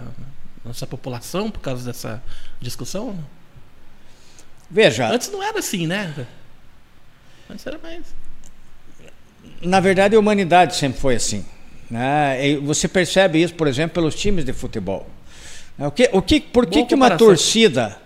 nossa 0.64 0.86
população 0.86 1.50
por 1.50 1.60
causa 1.60 1.84
dessa 1.84 2.22
discussão? 2.60 3.16
Veja. 4.70 5.08
Antes 5.08 5.30
não 5.30 5.42
era 5.42 5.58
assim, 5.58 5.86
né? 5.86 6.14
Antes 7.50 7.66
era 7.66 7.78
mais. 7.82 8.02
Na 9.60 9.80
verdade, 9.80 10.14
a 10.14 10.18
humanidade 10.18 10.76
sempre 10.76 11.00
foi 11.00 11.16
assim. 11.16 11.44
Né? 11.90 12.56
você 12.62 12.86
percebe 12.86 13.42
isso, 13.42 13.52
por 13.54 13.66
exemplo, 13.66 13.94
pelos 13.94 14.14
times 14.14 14.44
de 14.44 14.52
futebol. 14.52 15.08
O 15.76 15.90
que, 15.90 16.08
o 16.12 16.22
que, 16.22 16.40
por 16.40 16.66
que, 16.66 16.84
que 16.84 16.94
uma 16.94 17.16
torcida 17.16 17.98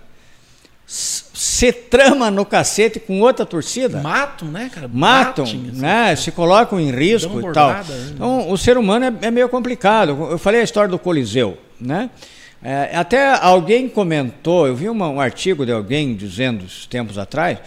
se 0.86 1.72
trama 1.72 2.30
no 2.30 2.44
cacete 2.46 3.00
com 3.00 3.20
outra 3.20 3.44
torcida? 3.44 4.00
Matam, 4.00 4.48
né, 4.48 4.70
cara? 4.72 4.88
Matam, 4.88 5.44
Batem, 5.44 5.68
assim, 5.68 5.80
né? 5.80 6.16
Se 6.16 6.30
colocam 6.30 6.78
em 6.78 6.90
risco 6.90 7.40
e 7.40 7.52
tal. 7.52 7.72
Né? 7.72 7.84
Então, 8.14 8.50
o 8.50 8.56
ser 8.56 8.78
humano 8.78 9.04
é, 9.06 9.26
é, 9.26 9.30
meio 9.30 9.48
complicado. 9.48 10.28
Eu 10.30 10.38
falei 10.38 10.60
a 10.60 10.64
história 10.64 10.88
do 10.88 10.98
Coliseu, 10.98 11.58
né? 11.80 12.10
É, 12.66 12.96
até 12.96 13.34
alguém 13.42 13.86
comentou, 13.90 14.66
eu 14.66 14.74
vi 14.74 14.88
uma, 14.88 15.06
um 15.10 15.20
artigo 15.20 15.66
de 15.66 15.72
alguém 15.72 16.16
dizendo, 16.16 16.64
tempos 16.88 17.18
atrás, 17.18 17.58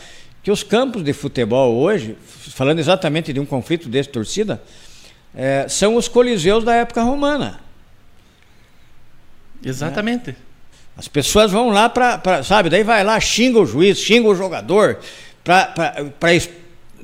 que 0.42 0.50
os 0.50 0.64
campos 0.64 1.04
de 1.04 1.14
futebol 1.14 1.76
hoje, 1.76 2.18
falando 2.26 2.80
exatamente 2.80 3.32
de 3.32 3.40
um 3.40 3.46
conflito 3.46 3.88
desse 3.88 4.10
torcida, 4.10 4.60
é, 5.36 5.68
são 5.70 5.96
os 5.98 6.08
coliseus 6.08 6.64
da 6.64 6.74
época 6.74 7.04
romana. 7.04 7.60
Exatamente. 9.64 10.32
Né? 10.32 10.36
As 10.98 11.08
pessoas 11.08 11.52
vão 11.52 11.70
lá 11.70 11.88
para, 11.88 12.42
sabe, 12.44 12.68
daí 12.68 12.84
vai 12.84 13.04
lá, 13.04 13.20
xinga 13.20 13.60
o 13.60 13.68
juiz, 13.68 14.00
xinga 14.00 14.28
o 14.28 14.34
jogador, 14.34 14.98
para 15.44 16.34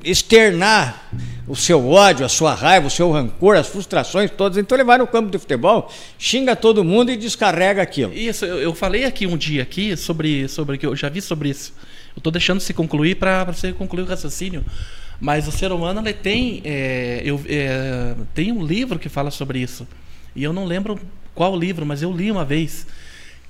externar 0.04 1.10
o 1.46 1.54
seu 1.54 1.88
ódio, 1.88 2.24
a 2.24 2.28
sua 2.28 2.54
raiva, 2.54 2.86
o 2.86 2.90
seu 2.90 3.10
rancor, 3.10 3.56
as 3.56 3.66
frustrações 3.66 4.30
todas. 4.30 4.58
Então 4.58 4.76
ele 4.76 4.84
vai 4.84 4.98
no 4.98 5.06
campo 5.06 5.30
de 5.30 5.38
futebol, 5.38 5.90
xinga 6.18 6.54
todo 6.56 6.84
mundo 6.84 7.10
e 7.10 7.16
descarrega 7.16 7.82
aquilo. 7.82 8.12
Isso, 8.12 8.44
eu, 8.44 8.60
eu 8.60 8.74
falei 8.74 9.04
aqui 9.04 9.26
um 9.26 9.36
dia 9.36 9.62
aqui 9.62 9.96
sobre, 9.96 10.48
sobre 10.48 10.78
que 10.78 10.86
eu 10.86 10.94
já 10.96 11.08
vi 11.08 11.20
sobre 11.20 11.50
isso. 11.50 11.72
Eu 12.14 12.18
estou 12.18 12.32
deixando 12.32 12.60
se 12.60 12.72
concluir 12.72 13.16
para 13.16 13.44
você 13.44 13.72
concluir 13.72 14.02
o 14.02 14.06
raciocínio. 14.06 14.64
Mas 15.20 15.46
o 15.46 15.52
ser 15.52 15.72
humano 15.72 16.00
ele 16.00 16.12
tem, 16.12 16.60
é, 16.64 17.22
eu, 17.24 17.40
é, 17.46 18.14
tem 18.34 18.52
um 18.52 18.64
livro 18.64 18.98
que 18.98 19.08
fala 19.08 19.30
sobre 19.30 19.58
isso. 19.58 19.86
E 20.34 20.42
eu 20.42 20.52
não 20.52 20.64
lembro 20.64 20.98
qual 21.34 21.56
livro, 21.56 21.86
mas 21.86 22.02
eu 22.02 22.12
li 22.12 22.30
uma 22.30 22.44
vez 22.44 22.86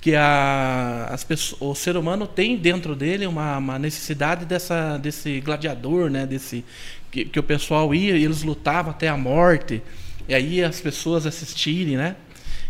que 0.05 0.13
a, 0.13 1.07
as 1.09 1.23
pessoas, 1.23 1.59
o 1.59 1.73
ser 1.73 1.97
humano 1.97 2.27
tem 2.27 2.55
dentro 2.55 2.95
dele 2.95 3.25
uma, 3.25 3.57
uma 3.57 3.79
necessidade 3.79 4.45
dessa, 4.45 4.99
desse 4.99 5.41
gladiador, 5.41 6.11
né? 6.11 6.27
Desse 6.27 6.63
que, 7.09 7.25
que, 7.25 7.39
o 7.39 7.41
pessoal 7.41 7.91
ia 7.91 8.15
eles 8.15 8.43
lutavam 8.43 8.91
até 8.91 9.07
a 9.07 9.17
morte 9.17 9.81
e 10.29 10.35
aí 10.35 10.63
as 10.63 10.79
pessoas 10.79 11.25
assistirem, 11.25 11.97
né? 11.97 12.15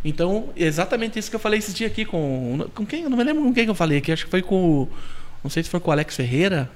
Então 0.02 0.48
exatamente 0.56 1.20
isso 1.20 1.30
que 1.30 1.36
eu 1.36 1.40
falei 1.42 1.60
esse 1.60 1.74
dia 1.74 1.88
aqui 1.88 2.06
com 2.06 2.70
com 2.74 2.86
quem 2.86 3.04
eu 3.04 3.10
não 3.10 3.18
me 3.18 3.24
lembro 3.26 3.44
com 3.44 3.54
quem 3.54 3.66
eu 3.66 3.76
falei 3.76 3.98
aqui, 3.98 4.14
acho 4.14 4.24
que 4.24 4.32
foi 4.32 4.42
com 4.42 4.88
não 5.44 5.50
sei 5.50 5.62
se 5.62 5.70
foi 5.70 5.82
com 5.82 5.90
o 5.90 5.92
Alex 5.92 6.16
Ferreira. 6.16 6.72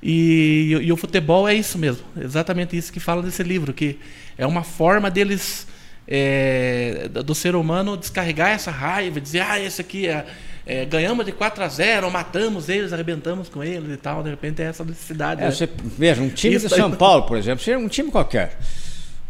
E, 0.00 0.68
e, 0.70 0.86
e 0.86 0.92
o 0.92 0.96
futebol 0.96 1.48
é 1.48 1.54
isso 1.54 1.78
mesmo, 1.78 2.04
exatamente 2.16 2.76
isso 2.76 2.92
que 2.92 3.00
fala 3.00 3.22
desse 3.22 3.42
livro, 3.42 3.72
que 3.72 3.98
é 4.38 4.46
uma 4.46 4.62
forma 4.62 5.10
deles 5.10 5.66
é, 6.06 7.08
do 7.24 7.34
ser 7.34 7.54
humano 7.54 7.96
descarregar 7.96 8.50
essa 8.50 8.70
raiva, 8.70 9.20
dizer, 9.20 9.40
ah, 9.40 9.58
esse 9.58 9.80
aqui 9.80 10.06
é, 10.06 10.24
é, 10.66 10.84
ganhamos 10.84 11.24
de 11.24 11.32
4 11.32 11.64
a 11.64 11.68
0, 11.68 12.10
matamos 12.10 12.68
eles, 12.68 12.92
arrebentamos 12.92 13.48
com 13.48 13.62
eles 13.62 13.92
e 13.92 13.96
tal. 13.96 14.22
De 14.22 14.30
repente 14.30 14.62
é 14.62 14.66
essa 14.66 14.84
necessidade. 14.84 15.40
É, 15.40 15.44
né? 15.44 15.50
você, 15.50 15.68
veja, 15.98 16.22
um 16.22 16.28
time 16.28 16.54
Isso 16.54 16.68
de 16.68 16.74
São 16.74 16.90
Paulo, 16.92 17.24
por 17.24 17.36
exemplo, 17.36 17.62
seria 17.62 17.78
um 17.78 17.88
time 17.88 18.10
qualquer. 18.10 18.58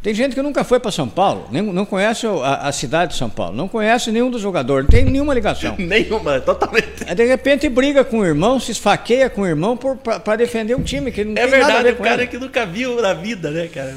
Tem 0.04 0.12
gente 0.12 0.35
que 0.35 0.43
nunca 0.43 0.62
foi 0.64 0.78
para 0.78 0.90
São 0.90 1.09
Paulo, 1.09 1.49
nem, 1.50 1.62
não 1.62 1.87
conhece 1.87 2.26
a, 2.26 2.69
a, 2.69 2.73
cidade 2.73 3.12
de 3.12 3.19
São 3.19 3.31
Paulo, 3.31 3.57
não 3.57 3.66
conhece 3.66 4.12
nenhum 4.12 4.31
dos 4.31 4.43
jogadores, 4.43 4.85
não 4.85 4.90
tem 4.90 5.02
nenhuma 5.07 5.33
ligação. 5.33 5.75
nenhuma, 5.81 6.38
totalmente. 6.40 7.07
de 7.16 7.25
repente 7.25 7.71
briga 7.71 8.04
com 8.04 8.19
o 8.19 8.25
irmão, 8.25 8.61
se 8.61 8.71
esfaqueia 8.71 9.31
com 9.31 9.40
o 9.40 9.47
irmão 9.47 9.78
para 9.78 10.37
defender 10.37 10.76
um 10.76 10.83
time 10.83 11.11
que 11.11 11.25
não 11.25 11.33
é 11.33 11.37
tem 11.37 11.47
verdade, 11.47 11.73
nada 11.73 11.81
a 11.81 11.83
ver 11.85 11.97
com 11.97 12.02
o 12.02 12.07
cara 12.07 12.21
ele. 12.21 12.31
que 12.31 12.37
nunca 12.37 12.66
viu 12.66 13.00
na 13.00 13.14
vida, 13.14 13.50
né, 13.50 13.66
cara? 13.66 13.95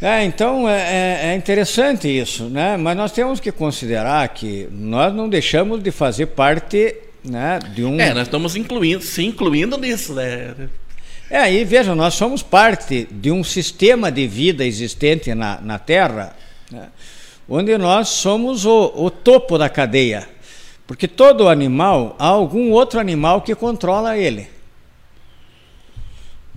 É, 0.00 0.24
então 0.24 0.68
é, 0.68 0.80
é, 0.80 1.20
é, 1.28 1.34
interessante 1.34 2.06
isso, 2.06 2.44
né? 2.44 2.76
Mas 2.76 2.96
nós 2.96 3.12
temos 3.12 3.40
que 3.40 3.50
considerar 3.50 4.28
que 4.28 4.68
nós 4.70 5.14
não 5.14 5.26
deixamos 5.26 5.82
de 5.82 5.90
fazer 5.90 6.26
parte 6.26 6.94
né, 7.24 7.58
de 7.74 7.82
um. 7.82 7.98
É, 7.98 8.12
nós 8.12 8.24
estamos 8.24 8.56
incluindo, 8.56 9.02
se 9.02 9.24
incluindo 9.24 9.78
nisso, 9.78 10.12
né? 10.12 10.54
É, 11.30 11.50
e 11.50 11.64
veja, 11.64 11.94
nós 11.94 12.14
somos 12.14 12.42
parte 12.42 13.08
de 13.10 13.30
um 13.30 13.42
sistema 13.42 14.12
de 14.12 14.26
vida 14.26 14.64
existente 14.64 15.34
na, 15.34 15.60
na 15.60 15.78
Terra, 15.78 16.36
né, 16.70 16.88
onde 17.48 17.76
nós 17.78 18.08
somos 18.08 18.64
o, 18.64 18.92
o 18.94 19.10
topo 19.10 19.56
da 19.56 19.68
cadeia. 19.68 20.28
Porque 20.86 21.08
todo 21.08 21.48
animal, 21.48 22.14
há 22.18 22.26
algum 22.26 22.70
outro 22.70 23.00
animal 23.00 23.40
que 23.40 23.54
controla 23.54 24.16
ele. 24.16 24.48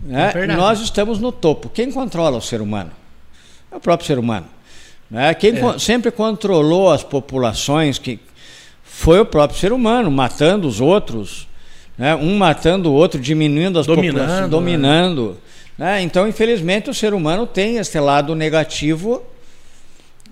Né? 0.03 0.31
É 0.35 0.47
nós 0.47 0.79
estamos 0.81 1.19
no 1.19 1.31
topo. 1.31 1.67
Quem 1.69 1.91
controla 1.91 2.37
o 2.37 2.41
ser 2.41 2.61
humano? 2.61 2.98
É 3.71 3.75
o 3.75 3.79
próprio 3.79 4.07
ser 4.07 4.17
humano. 4.17 4.47
Né? 5.09 5.33
Quem 5.33 5.51
é. 5.57 5.79
sempre 5.79 6.11
controlou 6.11 6.91
as 6.91 7.03
populações 7.03 7.97
que 7.97 8.19
foi 8.83 9.19
o 9.19 9.25
próprio 9.25 9.59
ser 9.59 9.71
humano, 9.71 10.11
matando 10.11 10.67
os 10.67 10.81
outros, 10.81 11.47
né? 11.97 12.15
um 12.15 12.37
matando 12.37 12.91
o 12.91 12.93
outro, 12.93 13.19
diminuindo 13.19 13.79
as 13.79 13.87
dominando, 13.87 14.13
populações, 14.13 14.41
né? 14.41 14.47
dominando. 14.47 15.37
Né? 15.77 16.01
Então, 16.01 16.27
infelizmente, 16.27 16.89
o 16.89 16.93
ser 16.93 17.13
humano 17.13 17.47
tem 17.47 17.77
esse 17.77 17.99
lado 17.99 18.35
negativo, 18.35 19.23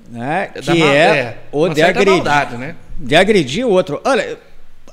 né? 0.10 0.52
É 0.56 0.62
que 0.62 0.84
é, 0.84 0.86
é, 0.86 1.38
o 1.52 1.68
de 1.70 1.82
agredir, 1.82 2.14
maldade, 2.14 2.58
né? 2.58 2.76
de 2.98 3.16
agredir 3.16 3.66
o 3.66 3.70
outro. 3.70 4.02
Olha, 4.04 4.38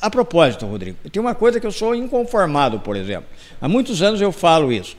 a 0.00 0.10
propósito, 0.10 0.66
Rodrigo, 0.66 0.96
tem 1.10 1.20
uma 1.20 1.34
coisa 1.34 1.60
que 1.60 1.66
eu 1.66 1.72
sou 1.72 1.94
inconformado, 1.94 2.78
por 2.80 2.96
exemplo. 2.96 3.26
Há 3.60 3.68
muitos 3.68 4.02
anos 4.02 4.20
eu 4.20 4.32
falo 4.32 4.72
isso. 4.72 4.96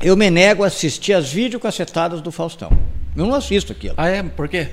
Eu 0.00 0.16
me 0.16 0.30
nego 0.30 0.64
a 0.64 0.66
assistir 0.66 1.12
as 1.12 1.32
videocassetadas 1.32 2.20
do 2.20 2.30
Faustão. 2.32 2.70
Eu 3.16 3.26
não 3.26 3.34
assisto 3.34 3.72
aquilo. 3.72 3.94
Ah, 3.96 4.08
é? 4.08 4.22
Por 4.22 4.48
quê? 4.48 4.68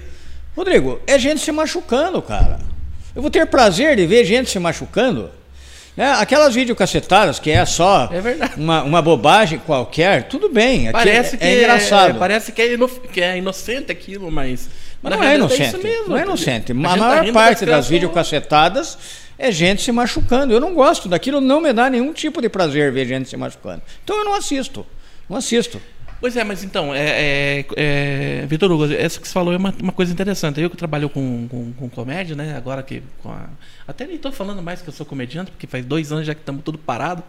Rodrigo, 0.55 0.99
é 1.07 1.17
gente 1.17 1.39
se 1.41 1.51
machucando, 1.51 2.21
cara. 2.21 2.59
Eu 3.15 3.21
vou 3.21 3.31
ter 3.31 3.45
prazer 3.45 3.95
de 3.95 4.05
ver 4.05 4.25
gente 4.25 4.49
se 4.49 4.59
machucando. 4.59 5.29
Né? 5.95 6.09
Aquelas 6.13 6.55
videocassetadas 6.55 7.39
que 7.39 7.51
é 7.51 7.65
só 7.65 8.09
é 8.11 8.57
uma, 8.57 8.83
uma 8.83 9.01
bobagem 9.01 9.59
qualquer, 9.59 10.23
tudo 10.23 10.49
bem. 10.49 10.91
Parece 10.91 11.35
é, 11.35 11.37
que 11.37 11.45
é 11.45 11.57
engraçado. 11.59 12.11
É, 12.11 12.13
parece 12.13 12.51
que 12.51 12.61
é, 12.61 12.73
ino, 12.73 12.87
que 12.87 13.21
é 13.21 13.37
inocente 13.37 13.91
aquilo, 13.91 14.31
mas. 14.31 14.69
Mas 15.01 15.13
não 15.13 15.23
é 15.23 15.35
inocente. 15.35 15.77
Mesmo, 15.77 16.09
não 16.09 16.17
é 16.17 16.21
inocente. 16.21 16.71
A, 16.71 16.75
a 16.75 16.97
maior 16.97 17.25
tá 17.25 17.33
parte 17.33 17.65
das 17.65 17.87
videocassetadas 17.87 18.97
é 19.37 19.51
gente 19.51 19.81
se 19.81 19.91
machucando. 19.91 20.53
Eu 20.53 20.59
não 20.59 20.73
gosto 20.73 21.09
daquilo, 21.09 21.41
não 21.41 21.59
me 21.59 21.73
dá 21.73 21.89
nenhum 21.89 22.13
tipo 22.13 22.41
de 22.41 22.47
prazer 22.47 22.91
ver 22.91 23.07
gente 23.07 23.27
se 23.27 23.35
machucando. 23.35 23.81
Então 24.03 24.17
eu 24.17 24.25
não 24.25 24.35
assisto. 24.35 24.85
Não 25.29 25.37
assisto. 25.37 25.81
Pois 26.21 26.37
é, 26.37 26.43
mas 26.43 26.63
então, 26.63 26.93
é, 26.93 27.61
é, 27.61 27.65
é, 27.75 28.45
Vitor 28.45 28.71
Hugo, 28.71 28.85
essa 28.93 29.19
que 29.19 29.27
você 29.27 29.33
falou 29.33 29.51
é 29.51 29.57
uma, 29.57 29.73
uma 29.81 29.91
coisa 29.91 30.13
interessante. 30.13 30.61
Eu 30.61 30.69
que 30.69 30.77
trabalho 30.77 31.09
com, 31.09 31.47
com, 31.49 31.73
com 31.73 31.89
comédia, 31.89 32.35
né? 32.35 32.55
Agora 32.55 32.83
que. 32.83 33.01
A, 33.25 33.49
até 33.87 34.05
nem 34.05 34.17
estou 34.17 34.31
falando 34.31 34.61
mais 34.61 34.83
que 34.83 34.87
eu 34.87 34.93
sou 34.93 35.03
comediante, 35.03 35.49
porque 35.49 35.65
faz 35.65 35.83
dois 35.83 36.11
anos 36.11 36.27
já 36.27 36.35
que 36.35 36.41
estamos 36.41 36.63
tudo 36.63 36.77
parado. 36.77 37.23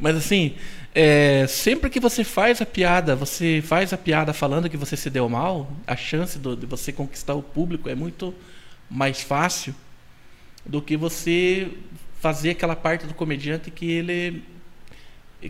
Mas 0.00 0.16
assim, 0.16 0.56
é, 0.92 1.46
sempre 1.46 1.88
que 1.88 2.00
você 2.00 2.24
faz 2.24 2.60
a 2.60 2.66
piada, 2.66 3.14
você 3.14 3.62
faz 3.64 3.92
a 3.92 3.96
piada 3.96 4.32
falando 4.32 4.68
que 4.68 4.76
você 4.76 4.96
se 4.96 5.08
deu 5.10 5.28
mal, 5.28 5.70
a 5.86 5.94
chance 5.94 6.36
do, 6.36 6.56
de 6.56 6.66
você 6.66 6.92
conquistar 6.92 7.34
o 7.34 7.42
público 7.42 7.88
é 7.88 7.94
muito 7.94 8.34
mais 8.90 9.22
fácil 9.22 9.72
do 10.66 10.82
que 10.82 10.96
você 10.96 11.70
fazer 12.20 12.50
aquela 12.50 12.74
parte 12.74 13.06
do 13.06 13.14
comediante 13.14 13.70
que 13.70 13.88
ele 13.90 14.42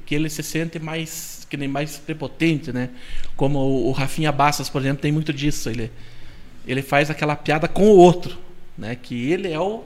que 0.04 0.14
ele 0.14 0.28
se 0.28 0.42
sente 0.42 0.78
mais 0.78 1.10
que 1.44 1.56
nem 1.56 1.68
mais 1.68 1.98
prepotente, 1.98 2.72
né? 2.72 2.90
Como 3.36 3.58
o, 3.58 3.88
o 3.88 3.92
Rafinha 3.92 4.32
Bassas, 4.32 4.68
por 4.68 4.80
exemplo, 4.80 5.02
tem 5.02 5.12
muito 5.12 5.32
disso. 5.32 5.68
Ele, 5.68 5.90
ele 6.66 6.82
faz 6.82 7.10
aquela 7.10 7.36
piada 7.36 7.68
com 7.68 7.84
o 7.84 7.96
outro, 7.96 8.38
né? 8.76 8.94
Que 8.94 9.30
ele 9.30 9.52
é 9.52 9.60
o 9.60 9.84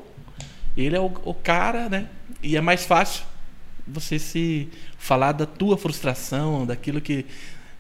ele 0.77 0.95
é 0.97 1.00
o, 1.00 1.12
o 1.25 1.35
cara, 1.35 1.88
né? 1.88 2.09
E 2.43 2.57
é 2.57 2.61
mais 2.61 2.85
fácil 2.87 3.25
você 3.87 4.19
se 4.19 4.69
falar 4.97 5.33
da 5.33 5.47
tua 5.47 5.77
frustração, 5.77 6.65
daquilo 6.65 7.00
que 7.00 7.27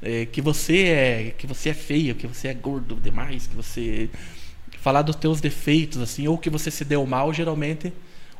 é, 0.02 0.26
que 0.26 0.40
você 0.40 0.78
é 0.84 1.34
que 1.36 1.46
você 1.46 1.70
é 1.70 1.74
feio, 1.74 2.14
que 2.14 2.26
você 2.26 2.48
é 2.48 2.54
gordo 2.54 2.96
demais, 2.96 3.46
que 3.46 3.54
você 3.54 4.10
falar 4.80 5.02
dos 5.02 5.16
teus 5.16 5.40
defeitos 5.40 6.00
assim, 6.00 6.26
ou 6.28 6.38
que 6.38 6.50
você 6.50 6.70
se 6.70 6.84
deu 6.84 7.04
mal, 7.06 7.32
geralmente 7.32 7.92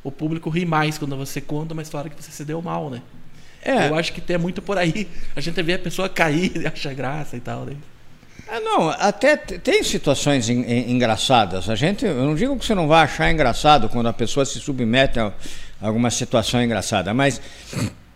o 0.03 0.11
público 0.11 0.49
ri 0.49 0.65
mais 0.65 0.97
quando 0.97 1.17
você 1.17 1.41
conta 1.41 1.75
uma 1.75 1.83
história 1.83 2.11
que 2.11 2.23
você 2.23 2.31
se 2.31 2.45
deu 2.45 2.63
mal, 2.63 2.89
né? 2.89 3.03
É. 3.63 3.89
Eu 3.89 3.95
acho 3.97 4.13
que 4.13 4.21
tem 4.21 4.39
muito 4.39 4.63
por 4.63 4.79
aí. 4.79 5.09
A 5.35 5.41
gente 5.41 5.61
vê 5.63 5.75
a 5.75 5.79
pessoa 5.79 6.09
cair 6.09 6.57
e 6.57 6.67
acha 6.69 6.93
graça 6.93 7.37
e 7.37 7.41
tal. 7.41 7.65
Né? 7.65 7.77
É, 8.51 8.61
não, 8.61 8.89
até 8.89 9.37
tem 9.37 9.83
situações 9.83 10.49
engraçadas. 10.49 11.69
A 11.69 11.75
gente, 11.75 12.07
eu 12.07 12.15
não 12.15 12.35
digo 12.35 12.57
que 12.57 12.65
você 12.65 12.75
não 12.75 12.89
vai 12.89 13.05
achar 13.05 13.31
engraçado 13.31 13.89
quando 13.89 14.09
a 14.09 14.13
pessoa 14.13 14.45
se 14.47 14.59
submete 14.59 15.19
a 15.19 15.33
alguma 15.81 16.11
situação 16.11 16.63
engraçada, 16.63 17.13
mas 17.13 17.41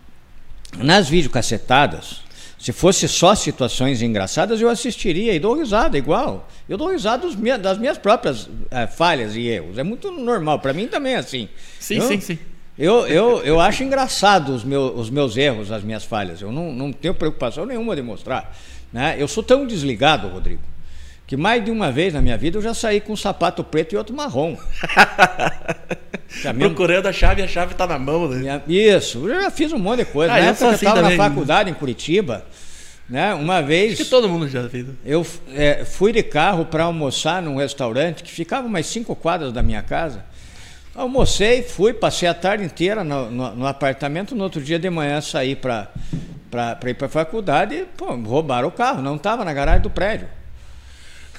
nas 0.79 1.09
videocacetadas, 1.09 2.23
se 2.59 2.73
fosse 2.73 3.09
só 3.09 3.35
situações 3.35 4.01
engraçadas, 4.01 4.61
eu 4.61 4.71
assistiria 4.71 5.35
e 5.35 5.41
dou 5.41 5.59
risada 5.59 5.99
igual. 5.99 6.49
Eu 6.69 6.79
dou 6.79 6.89
risada 6.91 7.29
das 7.59 7.77
minhas 7.77 7.99
próprias 7.99 8.49
é, 8.71 8.87
falhas 8.87 9.37
e 9.37 9.49
erros. 9.49 9.77
É 9.77 9.83
muito 9.83 10.11
normal. 10.11 10.61
Para 10.61 10.73
mim 10.73 10.87
também 10.87 11.15
é 11.15 11.17
assim. 11.17 11.49
Sim, 11.79 11.97
eu, 11.97 12.09
sim, 12.09 12.21
sim. 12.21 12.39
Eu, 12.79 13.07
eu, 13.07 13.45
eu 13.45 13.61
acho 13.61 13.85
engraçado 13.85 14.55
os 14.55 14.64
meus, 14.64 14.99
os 14.99 15.11
meus 15.11 15.37
erros, 15.37 15.71
as 15.71 15.83
minhas 15.83 16.05
falhas. 16.05 16.41
Eu 16.41 16.50
não, 16.50 16.73
não 16.73 16.93
tenho 16.93 17.14
preocupação 17.14 17.67
nenhuma 17.67 17.95
de 17.95 18.02
mostrar. 18.02 18.57
Né? 18.93 19.17
Eu 19.19 19.29
sou 19.29 19.43
tão 19.43 19.67
desligado, 19.67 20.29
Rodrigo, 20.29 20.62
que 21.26 21.37
mais 21.37 21.64
de 21.64 21.71
uma 21.71 21.93
vez 21.93 22.14
na 22.14 22.23
minha 22.23 22.37
vida 22.37 22.59
eu 22.59 22.62
já 22.62 22.73
saí 22.73 23.00
com 23.00 23.12
um 23.12 23.17
sapato 23.17 23.62
preto 23.62 23.95
e 23.95 23.97
outro 23.97 24.14
marrom. 24.14 24.57
Procurando 26.59 27.07
a 27.07 27.12
chave 27.12 27.43
a 27.43 27.49
chave 27.49 27.73
está 27.73 27.87
na 27.87 27.99
mão. 27.99 28.26
Né? 28.29 28.62
Isso, 28.67 29.29
eu 29.29 29.43
já 29.43 29.50
fiz 29.50 29.71
um 29.73 29.79
monte 29.79 29.99
de 29.99 30.05
coisa. 30.07 30.33
Ah, 30.33 30.41
na 30.41 30.47
época 30.47 30.64
eu 30.64 30.73
estava 30.73 31.07
assim 31.07 31.17
na 31.17 31.25
faculdade 31.29 31.71
em 31.71 31.75
Curitiba. 31.75 32.45
Né? 33.09 33.35
Uma 33.35 33.61
vez. 33.61 33.93
Acho 33.93 34.05
que 34.05 34.11
todo 34.11 34.29
mundo 34.29 34.49
já 34.49 34.67
fez. 34.71 34.87
Eu 35.05 35.26
é, 35.55 35.85
fui 35.85 36.12
de 36.12 36.23
carro 36.23 36.64
para 36.64 36.85
almoçar 36.85 37.43
num 37.43 37.57
restaurante 37.57 38.23
que 38.23 38.33
ficava 38.33 38.67
umas 38.67 38.87
cinco 38.87 39.14
quadras 39.14 39.52
da 39.52 39.62
minha 39.62 39.83
casa. 39.83 40.25
Almocei, 40.95 41.63
fui, 41.63 41.95
passei 41.95 42.29
a 42.29 42.35
tarde 42.35 42.65
inteira 42.65 43.03
no, 43.03 43.31
no, 43.31 43.55
no 43.57 43.67
apartamento. 43.67 44.35
No 44.35 44.45
outro 44.45 44.61
dia 44.61 44.79
de 44.79 44.91
manhã 44.91 45.21
saí 45.21 45.57
para 45.57 45.91
ir 46.87 46.95
para 46.95 47.07
a 47.07 47.09
faculdade 47.09 47.75
e 47.75 47.85
pô, 47.85 48.15
roubaram 48.15 48.69
o 48.69 48.73
carro. 48.73 49.01
Não 49.01 49.17
estava 49.17 49.45
na 49.45 49.53
garagem 49.55 49.83
do 49.83 49.91
prédio. 49.91 50.29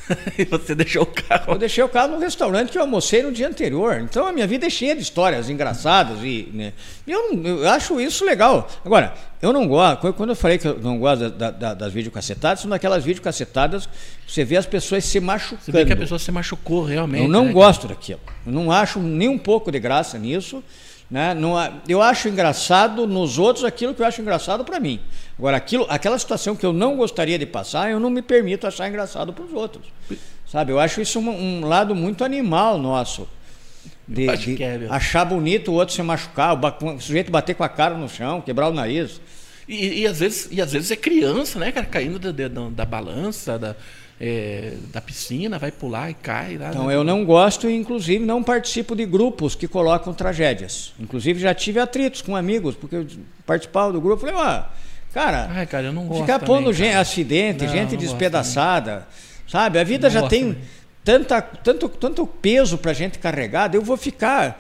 e 0.38 0.46
você 0.46 0.76
deixou 0.76 1.04
o 1.04 1.06
carro? 1.06 1.54
Eu 1.54 1.58
deixei 1.58 1.84
o 1.84 1.90
carro 1.90 2.14
no 2.14 2.20
restaurante 2.20 2.72
que 2.72 2.78
eu 2.78 2.82
almocei 2.82 3.24
no 3.24 3.32
dia 3.32 3.48
anterior. 3.48 4.00
Então 4.02 4.26
a 4.26 4.32
minha 4.32 4.46
vida 4.46 4.68
é 4.68 4.70
cheia 4.70 4.96
de 4.96 5.02
histórias 5.02 5.50
engraçadas 5.50 6.20
e 6.24 6.50
né, 6.54 6.74
eu, 7.08 7.34
eu, 7.44 7.70
acho 7.70 8.00
isso 8.00 8.26
legal. 8.26 8.70
Agora, 8.84 9.14
eu 9.42 9.54
não 9.54 9.68
gosto, 9.68 10.14
quando 10.14 10.30
eu 10.30 10.36
falei 10.36 10.58
que 10.58 10.68
eu 10.68 10.80
não 10.80 10.98
gosto 11.00 11.30
da, 11.30 11.52
da, 11.52 11.74
das 11.74 11.94
videocassetadas, 11.94 12.62
são 12.62 12.70
daquelas 12.70 13.04
videocassetadas 13.04 13.86
que 14.26 14.32
você 14.32 14.44
vê 14.44 14.58
as 14.58 14.66
pessoas 14.66 15.04
se 15.06 15.20
machucando. 15.20 15.64
Você 15.64 15.72
vê 15.72 15.86
que 15.86 15.94
a 15.94 15.98
pessoa 15.98 16.20
se 16.20 16.32
machucou 16.32 16.84
realmente. 16.84 17.24
Eu 17.24 17.30
não 17.30 17.46
né, 17.46 17.54
gosto 17.54 17.88
daquilo. 17.88 18.22
Eu 18.46 18.52
não 18.52 18.72
acho 18.72 19.00
nem 19.00 19.30
um 19.30 19.38
pouco 19.38 19.72
de 19.72 19.80
graça 19.80 20.18
nisso. 20.18 20.64
Né? 21.10 21.34
Não, 21.34 21.54
eu 21.88 22.02
acho 22.02 22.28
engraçado 22.28 23.06
nos 23.06 23.38
outros 23.38 23.64
aquilo 23.64 23.94
que 23.94 24.02
eu 24.02 24.06
acho 24.06 24.22
engraçado 24.22 24.64
para 24.64 24.80
mim. 24.80 25.00
Agora, 25.38 25.58
aquilo, 25.58 25.86
aquela 25.90 26.18
situação 26.18 26.56
que 26.56 26.66
eu 26.66 26.74
não 26.74 26.98
gostaria 26.98 27.38
de 27.38 27.46
passar, 27.46 27.92
eu 27.92 28.00
não 28.00 28.10
me 28.10 28.22
permito 28.22 28.66
achar 28.66 28.88
engraçado 28.88 29.34
para 29.34 29.44
os 29.44 29.54
outros. 29.54 29.86
Sabe? 30.46 30.72
Eu 30.72 30.80
acho 30.80 31.02
isso 31.02 31.20
um, 31.20 31.30
um 31.30 31.66
lado 31.66 31.96
muito 31.96 32.24
animal 32.24 32.78
nosso. 32.78 33.28
De, 34.08 34.28
de 34.38 34.62
é, 34.62 34.88
achar 34.90 35.24
bonito 35.24 35.72
o 35.72 35.76
outro 35.76 35.96
se 35.96 36.04
machucar, 36.04 36.54
o, 36.54 37.00
sujeito 37.00 37.32
bater 37.32 37.56
com 37.56 37.64
a 37.64 37.70
cara 37.70 37.96
no 37.96 38.10
chão, 38.10 38.42
quebrar 38.42 38.70
o 38.70 38.74
nariz. 38.74 39.22
E, 39.68 40.02
e, 40.02 40.08
às, 40.08 40.20
vezes, 40.20 40.50
e 40.52 40.62
às 40.62 40.74
vezes 40.74 40.92
é 40.92 40.96
criança, 40.96 41.58
né, 41.58 41.72
cara, 41.72 41.86
caindo 41.86 42.20
da, 42.20 42.32
da, 42.32 42.70
da 42.70 42.86
balança, 42.86 43.58
da, 43.58 43.76
é, 44.26 44.76
da 44.94 45.02
piscina, 45.02 45.60
vai 45.60 45.70
pular 45.70 46.10
e 46.10 46.14
cai. 46.14 46.58
Lá, 46.58 46.70
então, 46.70 46.88
né? 46.88 46.96
eu 46.96 47.04
não 47.04 47.26
gosto 47.26 47.70
e, 47.70 47.76
inclusive, 47.76 48.24
não 48.24 48.42
participo 48.42 48.96
de 48.96 49.06
grupos 49.06 49.54
que 49.54 49.68
colocam 49.68 50.14
tragédias. 50.14 50.94
Inclusive, 50.98 51.42
já 51.42 51.54
tive 51.54 51.78
atritos 51.78 52.22
com 52.22 52.34
amigos, 52.34 52.74
porque 52.74 52.96
eu 52.96 53.06
participava 53.46 53.92
do 53.92 54.00
grupo. 54.00 54.26
Falei, 54.26 54.36
ó, 54.36 54.64
cara, 55.14 55.50
Ai, 55.54 55.66
cara 55.66 55.88
eu 55.88 55.92
não 55.92 56.08
gosto 56.08 56.22
ficar 56.22 56.40
pondo 56.40 56.72
gente, 56.72 56.96
acidente, 56.96 57.66
não, 57.66 57.74
gente 57.74 57.98
despedaçada, 57.98 59.06
sabe? 59.46 59.78
A 59.78 59.84
vida 59.84 60.08
não 60.08 60.14
já 60.14 60.26
tem 60.26 60.56
tanta, 61.04 61.42
tanto, 61.42 61.90
tanto 61.90 62.26
peso 62.26 62.78
para 62.78 62.94
gente 62.94 63.20
carregada, 63.20 63.76
eu 63.76 63.82
vou 63.82 63.98
ficar 63.98 64.58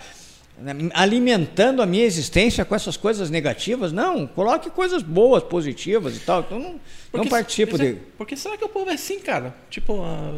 alimentando 0.93 1.81
a 1.81 1.86
minha 1.86 2.05
existência 2.05 2.63
com 2.63 2.75
essas 2.75 2.95
coisas 2.95 3.29
negativas. 3.29 3.91
Não, 3.91 4.27
coloque 4.27 4.69
coisas 4.69 5.01
boas, 5.01 5.43
positivas 5.43 6.15
e 6.15 6.19
tal. 6.19 6.41
Então 6.41 6.60
não, 6.60 6.79
porque, 7.12 7.17
não 7.17 7.27
participo 7.27 7.77
de. 7.77 7.95
Porque 8.17 8.38
será 8.38 8.57
que 8.57 8.63
o 8.63 8.69
povo 8.69 8.89
é 8.89 8.93
assim, 8.93 9.19
cara? 9.19 9.55
Tipo, 9.69 10.01
a, 10.03 10.31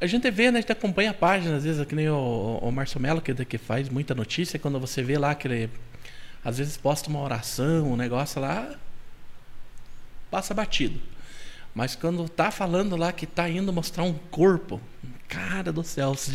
a 0.00 0.06
gente 0.06 0.30
vê, 0.30 0.50
né, 0.50 0.58
a 0.58 0.60
gente 0.60 0.72
acompanha 0.72 1.10
a 1.10 1.14
página, 1.14 1.56
às 1.56 1.64
vezes, 1.64 1.84
que 1.86 1.94
nem 1.94 2.08
o, 2.08 2.58
o 2.60 2.70
Márcio 2.70 3.00
Mello, 3.00 3.20
que, 3.20 3.34
que 3.44 3.58
faz 3.58 3.88
muita 3.88 4.14
notícia, 4.14 4.58
quando 4.58 4.78
você 4.78 5.02
vê 5.02 5.18
lá 5.18 5.34
que 5.34 5.48
ele 5.48 5.70
às 6.44 6.58
vezes 6.58 6.76
posta 6.76 7.08
uma 7.08 7.20
oração, 7.20 7.92
um 7.92 7.96
negócio 7.96 8.40
lá, 8.40 8.72
passa 10.30 10.54
batido. 10.54 11.00
Mas 11.74 11.96
quando 11.96 12.28
tá 12.28 12.50
falando 12.50 12.96
lá 12.96 13.12
que 13.12 13.26
tá 13.26 13.48
indo 13.48 13.72
mostrar 13.72 14.04
um 14.04 14.14
corpo, 14.14 14.80
cara 15.28 15.72
do 15.72 15.82
céu, 15.82 16.14
se 16.14 16.30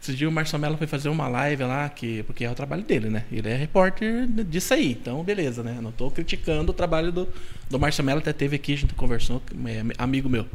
Esse 0.00 0.14
dia 0.14 0.28
o 0.28 0.32
Marcelo 0.32 0.60
Mello 0.60 0.76
foi 0.76 0.86
fazer 0.86 1.08
uma 1.08 1.26
live 1.26 1.64
lá, 1.64 1.88
que, 1.88 2.22
porque 2.22 2.44
é 2.44 2.50
o 2.50 2.54
trabalho 2.54 2.82
dele, 2.82 3.10
né? 3.10 3.24
Ele 3.32 3.48
é 3.48 3.56
repórter 3.56 4.26
disso 4.44 4.72
aí, 4.72 4.92
então 4.92 5.22
beleza, 5.24 5.62
né? 5.62 5.78
Não 5.82 5.90
estou 5.90 6.10
criticando 6.10 6.70
o 6.70 6.74
trabalho 6.74 7.10
do, 7.10 7.28
do 7.68 7.78
Marcelo 7.78 8.06
Mello, 8.06 8.20
até 8.20 8.32
teve 8.32 8.56
aqui, 8.56 8.74
a 8.74 8.76
gente 8.76 8.94
conversou, 8.94 9.42
é 9.66 9.82
amigo 9.98 10.28
meu. 10.28 10.46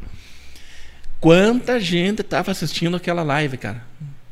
Quanta 1.20 1.80
gente 1.80 2.22
estava 2.22 2.52
assistindo 2.52 2.96
aquela 2.98 3.24
live, 3.24 3.58
cara? 3.58 3.84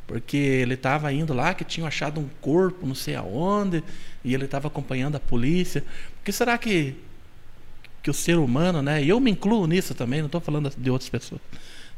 Porque 0.06 0.36
ele 0.36 0.74
estava 0.74 1.12
indo 1.12 1.32
lá 1.32 1.54
que 1.54 1.64
tinha 1.64 1.86
achado 1.86 2.20
um 2.20 2.28
corpo, 2.40 2.86
não 2.86 2.94
sei 2.94 3.14
aonde, 3.14 3.82
e 4.24 4.34
ele 4.34 4.44
estava 4.44 4.68
acompanhando 4.68 5.16
a 5.16 5.20
polícia. 5.20 5.82
Por 6.16 6.24
que 6.24 6.32
será 6.32 6.58
que, 6.58 6.94
que 8.02 8.10
o 8.10 8.14
ser 8.14 8.36
humano, 8.36 8.82
né? 8.82 9.02
E 9.02 9.08
eu 9.08 9.20
me 9.20 9.30
incluo 9.30 9.66
nisso 9.66 9.94
também, 9.94 10.20
não 10.20 10.26
estou 10.26 10.40
falando 10.40 10.70
de 10.76 10.90
outras 10.90 11.08
pessoas. 11.08 11.40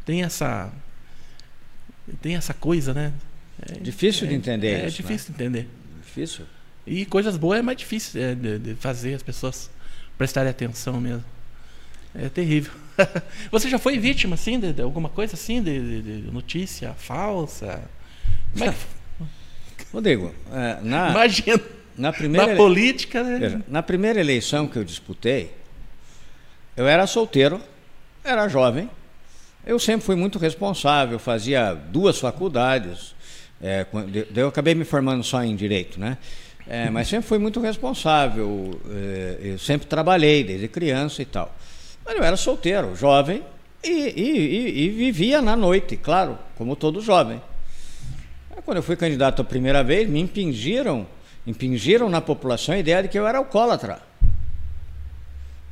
Tem 0.04 0.23
essa 0.23 0.71
tem 2.20 2.37
essa 2.37 2.52
coisa, 2.52 2.92
né? 2.92 3.12
É, 3.70 3.78
difícil 3.80 4.26
é, 4.26 4.30
de 4.30 4.34
entender. 4.34 4.68
É, 4.68 4.87
isso, 4.87 5.00
é 5.00 5.02
difícil 5.02 5.32
né? 5.32 5.38
de 5.38 5.44
entender. 5.44 5.68
Difícil. 6.04 6.44
E 6.87 7.06
coisas 7.06 7.37
boas 7.37 7.58
é 7.58 7.62
mais 7.62 7.78
difícil 7.78 8.20
é, 8.20 8.34
de, 8.34 8.58
de, 8.58 8.75
fazer 8.75 9.14
as 9.14 9.23
pessoas 9.23 9.70
prestarem 10.18 10.50
atenção 10.50 11.00
mesmo. 11.00 11.25
É 12.14 12.28
terrível. 12.28 12.73
Você 13.50 13.68
já 13.68 13.78
foi 13.78 13.99
vítima, 13.99 14.34
assim, 14.34 14.61
de, 14.61 14.73
de 14.73 14.82
alguma 14.82 15.08
coisa 15.08 15.34
assim, 15.34 15.62
de, 15.62 16.02
de 16.02 16.30
notícia 16.30 16.92
falsa? 16.94 17.82
Como 18.52 18.64
é. 18.64 18.75
Rodrigo, 19.92 20.34
é, 20.52 20.80
na, 20.82 21.11
Imagina. 21.11 21.61
Na, 21.96 22.12
primeira 22.12 22.49
na 22.49 22.56
política, 22.56 23.23
né? 23.23 23.62
Na 23.68 23.82
primeira 23.82 24.20
eleição 24.20 24.66
que 24.66 24.76
eu 24.76 24.84
disputei, 24.84 25.52
eu 26.76 26.88
era 26.88 27.06
solteiro, 27.06 27.61
era 28.25 28.49
jovem, 28.49 28.90
eu 29.66 29.78
sempre 29.78 30.04
fui 30.04 30.16
muito 30.16 30.38
responsável, 30.38 31.18
fazia 31.18 31.75
duas 31.75 32.18
faculdades, 32.18 33.14
é, 33.62 33.87
eu 34.35 34.49
acabei 34.49 34.75
me 34.75 34.85
formando 34.85 35.25
só 35.25 35.42
em 35.42 35.56
direito, 35.56 35.99
né? 35.99 36.18
É, 36.66 36.88
mas 36.88 37.09
sempre 37.09 37.26
fui 37.26 37.38
muito 37.38 37.61
responsável, 37.61 38.80
é, 38.90 39.38
eu 39.40 39.59
sempre 39.59 39.87
trabalhei 39.87 40.42
desde 40.42 40.66
criança 40.68 41.23
e 41.23 41.25
tal. 41.25 41.54
Mas 42.04 42.16
eu 42.16 42.23
era 42.23 42.37
solteiro, 42.37 42.94
jovem 42.97 43.42
e, 43.83 43.90
e, 43.90 44.85
e, 44.85 44.88
vivia 44.90 45.42
na 45.42 45.54
noite, 45.54 45.97
claro, 45.97 46.38
como 46.56 46.75
todo 46.75 47.00
jovem. 47.00 47.40
Quando 48.64 48.78
eu 48.78 48.83
fui 48.83 48.97
candidato 48.97 49.42
a 49.42 49.44
primeira 49.44 49.83
vez, 49.85 50.09
me 50.09 50.21
impingiram, 50.21 51.06
impingiram 51.47 52.09
na 52.09 52.21
população 52.21 52.75
a 52.75 52.78
ideia 52.78 53.02
de 53.02 53.09
que 53.09 53.18
eu 53.18 53.26
era 53.26 53.38
alcoólatra. 53.38 54.00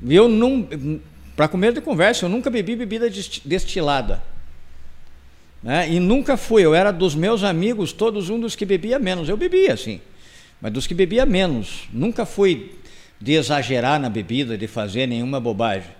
Eu 0.06 0.28
não, 0.28 0.68
para 1.42 1.49
comer 1.49 1.72
de 1.72 1.80
conversa, 1.80 2.25
eu 2.25 2.28
nunca 2.28 2.49
bebi 2.49 2.76
bebida 2.76 3.11
destilada. 3.44 4.22
Né? 5.61 5.90
E 5.90 5.99
nunca 5.99 6.37
fui, 6.37 6.64
eu 6.64 6.72
era 6.72 6.92
dos 6.92 7.16
meus 7.16 7.42
amigos, 7.42 7.92
todos 7.92 8.30
um 8.30 8.38
dos 8.38 8.54
que 8.54 8.64
bebia 8.64 8.96
menos. 8.96 9.28
Eu 9.28 9.37
bebia, 9.37 9.76
sim, 9.76 10.00
mas 10.61 10.72
dos 10.72 10.87
que 10.87 10.94
bebia 10.94 11.26
menos. 11.26 11.88
Nunca 11.92 12.25
fui 12.25 12.76
de 13.20 13.32
exagerar 13.32 13.99
na 13.99 14.08
bebida, 14.08 14.56
de 14.56 14.68
fazer 14.68 15.08
nenhuma 15.08 15.40
bobagem. 15.40 15.90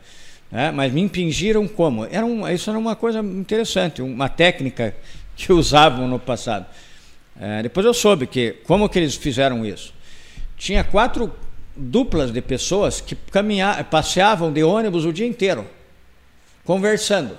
Né? 0.49 0.71
Mas 0.71 0.93
me 0.93 1.01
impingiram 1.01 1.67
como? 1.67 2.05
Era 2.05 2.25
um, 2.25 2.49
isso 2.49 2.71
era 2.71 2.79
uma 2.79 2.95
coisa 2.95 3.19
interessante, 3.19 4.01
uma 4.01 4.29
técnica 4.29 4.95
que 5.35 5.53
usavam 5.53 6.07
no 6.07 6.21
passado. 6.21 6.67
É, 7.41 7.65
depois 7.65 7.85
eu 7.85 7.93
soube 7.93 8.29
que 8.29 8.53
como 8.63 8.89
que 8.89 8.97
eles 8.97 9.17
fizeram 9.17 9.67
isso. 9.67 9.93
Tinha 10.57 10.85
quatro 10.85 11.35
duplas 11.75 12.31
de 12.31 12.41
pessoas 12.41 13.01
que 13.01 13.15
caminhavam, 13.15 13.85
passeavam 13.85 14.53
de 14.53 14.63
ônibus 14.63 15.05
o 15.05 15.13
dia 15.13 15.27
inteiro, 15.27 15.67
conversando. 16.65 17.37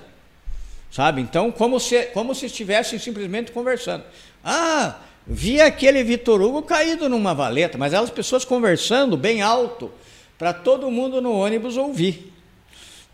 Sabe? 0.92 1.22
Então, 1.22 1.52
como 1.52 1.80
se, 1.80 2.04
como 2.08 2.36
se 2.36 2.46
estivessem 2.46 3.00
simplesmente 3.00 3.52
conversando. 3.52 4.04
Ah, 4.44 4.98
vi 5.26 5.62
aquele 5.62 6.04
Vitor 6.04 6.42
Hugo 6.42 6.62
caído 6.62 7.10
numa 7.10 7.34
valeta, 7.34 7.78
mas 7.78 7.94
elas 7.94 8.10
pessoas 8.10 8.46
conversando 8.46 9.18
bem 9.18 9.42
alto, 9.42 9.92
para 10.38 10.54
todo 10.54 10.92
mundo 10.92 11.22
no 11.22 11.32
ônibus 11.32 11.78
ouvir. 11.78 12.33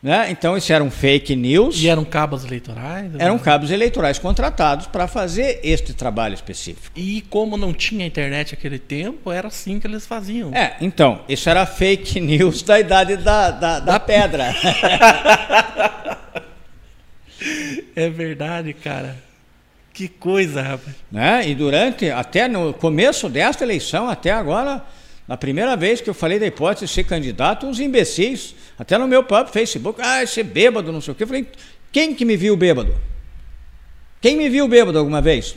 Né? 0.02 0.32
Então, 0.32 0.56
isso 0.56 0.72
eram 0.72 0.90
fake 0.90 1.36
news. 1.36 1.78
E 1.82 1.90
eram 1.90 2.06
cabos 2.06 2.46
eleitorais? 2.46 3.12
Eram 3.18 3.36
né? 3.36 3.42
cabos 3.44 3.70
eleitorais 3.70 4.18
contratados 4.18 4.88
para 4.88 5.08
fazer 5.08 5.60
este 5.62 5.94
trabalho 5.94 6.34
específico. 6.34 6.90
E 6.96 7.22
como 7.30 7.58
não 7.58 7.74
tinha 7.74 8.06
internet 8.06 8.54
naquele 8.54 8.80
tempo, 8.80 9.30
era 9.30 9.50
assim 9.50 9.78
que 9.78 9.86
eles 9.86 10.08
faziam. 10.08 10.56
É, 10.56 10.78
então, 10.80 11.22
isso 11.28 11.50
era 11.50 11.66
fake 11.66 12.18
news 12.22 12.64
da 12.64 12.80
idade 12.80 13.18
da, 13.18 13.52
da, 13.52 13.80
da, 13.80 13.92
da... 13.92 14.00
pedra. 14.00 14.56
é 17.94 18.10
verdade, 18.10 18.74
cara. 18.74 19.18
Que 19.94 20.08
coisa, 20.08 20.62
rapaz. 20.62 20.96
Né? 21.12 21.50
E 21.50 21.56
durante, 21.56 22.10
até 22.10 22.48
no 22.48 22.74
começo 22.74 23.28
desta 23.28 23.66
eleição, 23.66 24.08
até 24.08 24.32
agora 24.32 24.82
na 25.30 25.38
primeira 25.38 25.78
vez 25.78 26.02
que 26.02 26.10
eu 26.10 26.14
falei 26.16 26.40
da 26.40 26.48
hipótese 26.48 26.88
de 26.88 26.92
ser 26.92 27.04
candidato, 27.04 27.68
uns 27.68 27.80
imbecis, 27.80 28.56
até 28.80 28.98
no 28.98 29.08
meu 29.08 29.24
próprio 29.24 29.54
Facebook, 29.54 30.02
ah, 30.04 30.24
esse 30.24 30.42
bêbado, 30.42 30.92
não 30.92 31.00
sei 31.00 31.12
o 31.12 31.16
quê. 31.16 31.22
Eu 31.22 31.28
falei, 31.28 31.46
quem 31.92 32.16
que 32.16 32.26
me 32.26 32.36
viu 32.36 32.58
bêbado? 32.58 32.96
Quem 34.20 34.36
me 34.36 34.50
viu 34.50 34.68
bêbado 34.68 34.98
alguma 34.98 35.22
vez? 35.22 35.56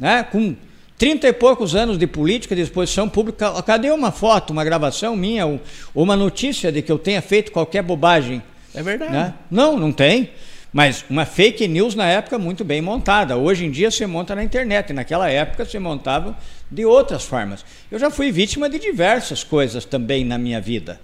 Né? 0.00 0.24
Com 0.24 0.56
trinta 0.98 1.28
e 1.28 1.32
poucos 1.32 1.76
anos 1.76 1.96
de 1.96 2.08
política, 2.08 2.56
de 2.56 2.62
exposição 2.62 3.08
pública, 3.08 3.62
cadê 3.62 3.92
uma 3.92 4.10
foto, 4.10 4.52
uma 4.52 4.64
gravação 4.64 5.14
minha, 5.14 5.46
ou 5.46 5.60
uma 5.94 6.16
notícia 6.16 6.72
de 6.72 6.82
que 6.82 6.90
eu 6.90 6.98
tenha 6.98 7.22
feito 7.22 7.52
qualquer 7.52 7.84
bobagem? 7.84 8.42
É 8.74 8.82
verdade. 8.82 9.12
Né? 9.12 9.34
Não, 9.48 9.78
não 9.78 9.92
tem. 9.92 10.30
Mas 10.72 11.04
uma 11.08 11.24
fake 11.24 11.68
news 11.68 11.94
na 11.94 12.06
época 12.06 12.36
muito 12.36 12.64
bem 12.64 12.82
montada. 12.82 13.36
Hoje 13.36 13.64
em 13.64 13.70
dia 13.70 13.92
se 13.92 14.04
monta 14.06 14.34
na 14.34 14.42
internet, 14.42 14.92
naquela 14.92 15.30
época 15.30 15.64
se 15.64 15.78
montava 15.78 16.36
de 16.70 16.84
outras 16.84 17.24
formas. 17.24 17.64
Eu 17.90 17.98
já 17.98 18.10
fui 18.10 18.30
vítima 18.30 18.68
de 18.68 18.78
diversas 18.78 19.42
coisas 19.42 19.84
também 19.84 20.24
na 20.24 20.38
minha 20.38 20.60
vida, 20.60 21.00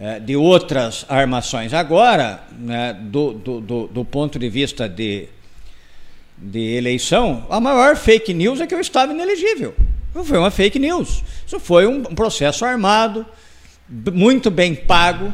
é, 0.00 0.18
de 0.18 0.36
outras 0.36 1.04
armações. 1.08 1.74
Agora, 1.74 2.42
né, 2.58 2.94
do, 2.94 3.32
do, 3.32 3.86
do, 3.88 4.04
ponto 4.04 4.38
de 4.38 4.48
vista 4.48 4.88
de, 4.88 5.28
de 6.38 6.76
eleição, 6.76 7.46
a 7.50 7.60
maior 7.60 7.96
fake 7.96 8.32
news 8.32 8.60
é 8.60 8.66
que 8.66 8.74
eu 8.74 8.80
estava 8.80 9.12
inelegível. 9.12 9.74
Não 10.14 10.24
foi 10.24 10.38
uma 10.38 10.50
fake 10.50 10.78
news. 10.78 11.22
Isso 11.46 11.60
foi 11.60 11.86
um 11.86 12.02
processo 12.02 12.64
armado, 12.64 13.24
muito 14.12 14.50
bem 14.50 14.74
pago. 14.74 15.32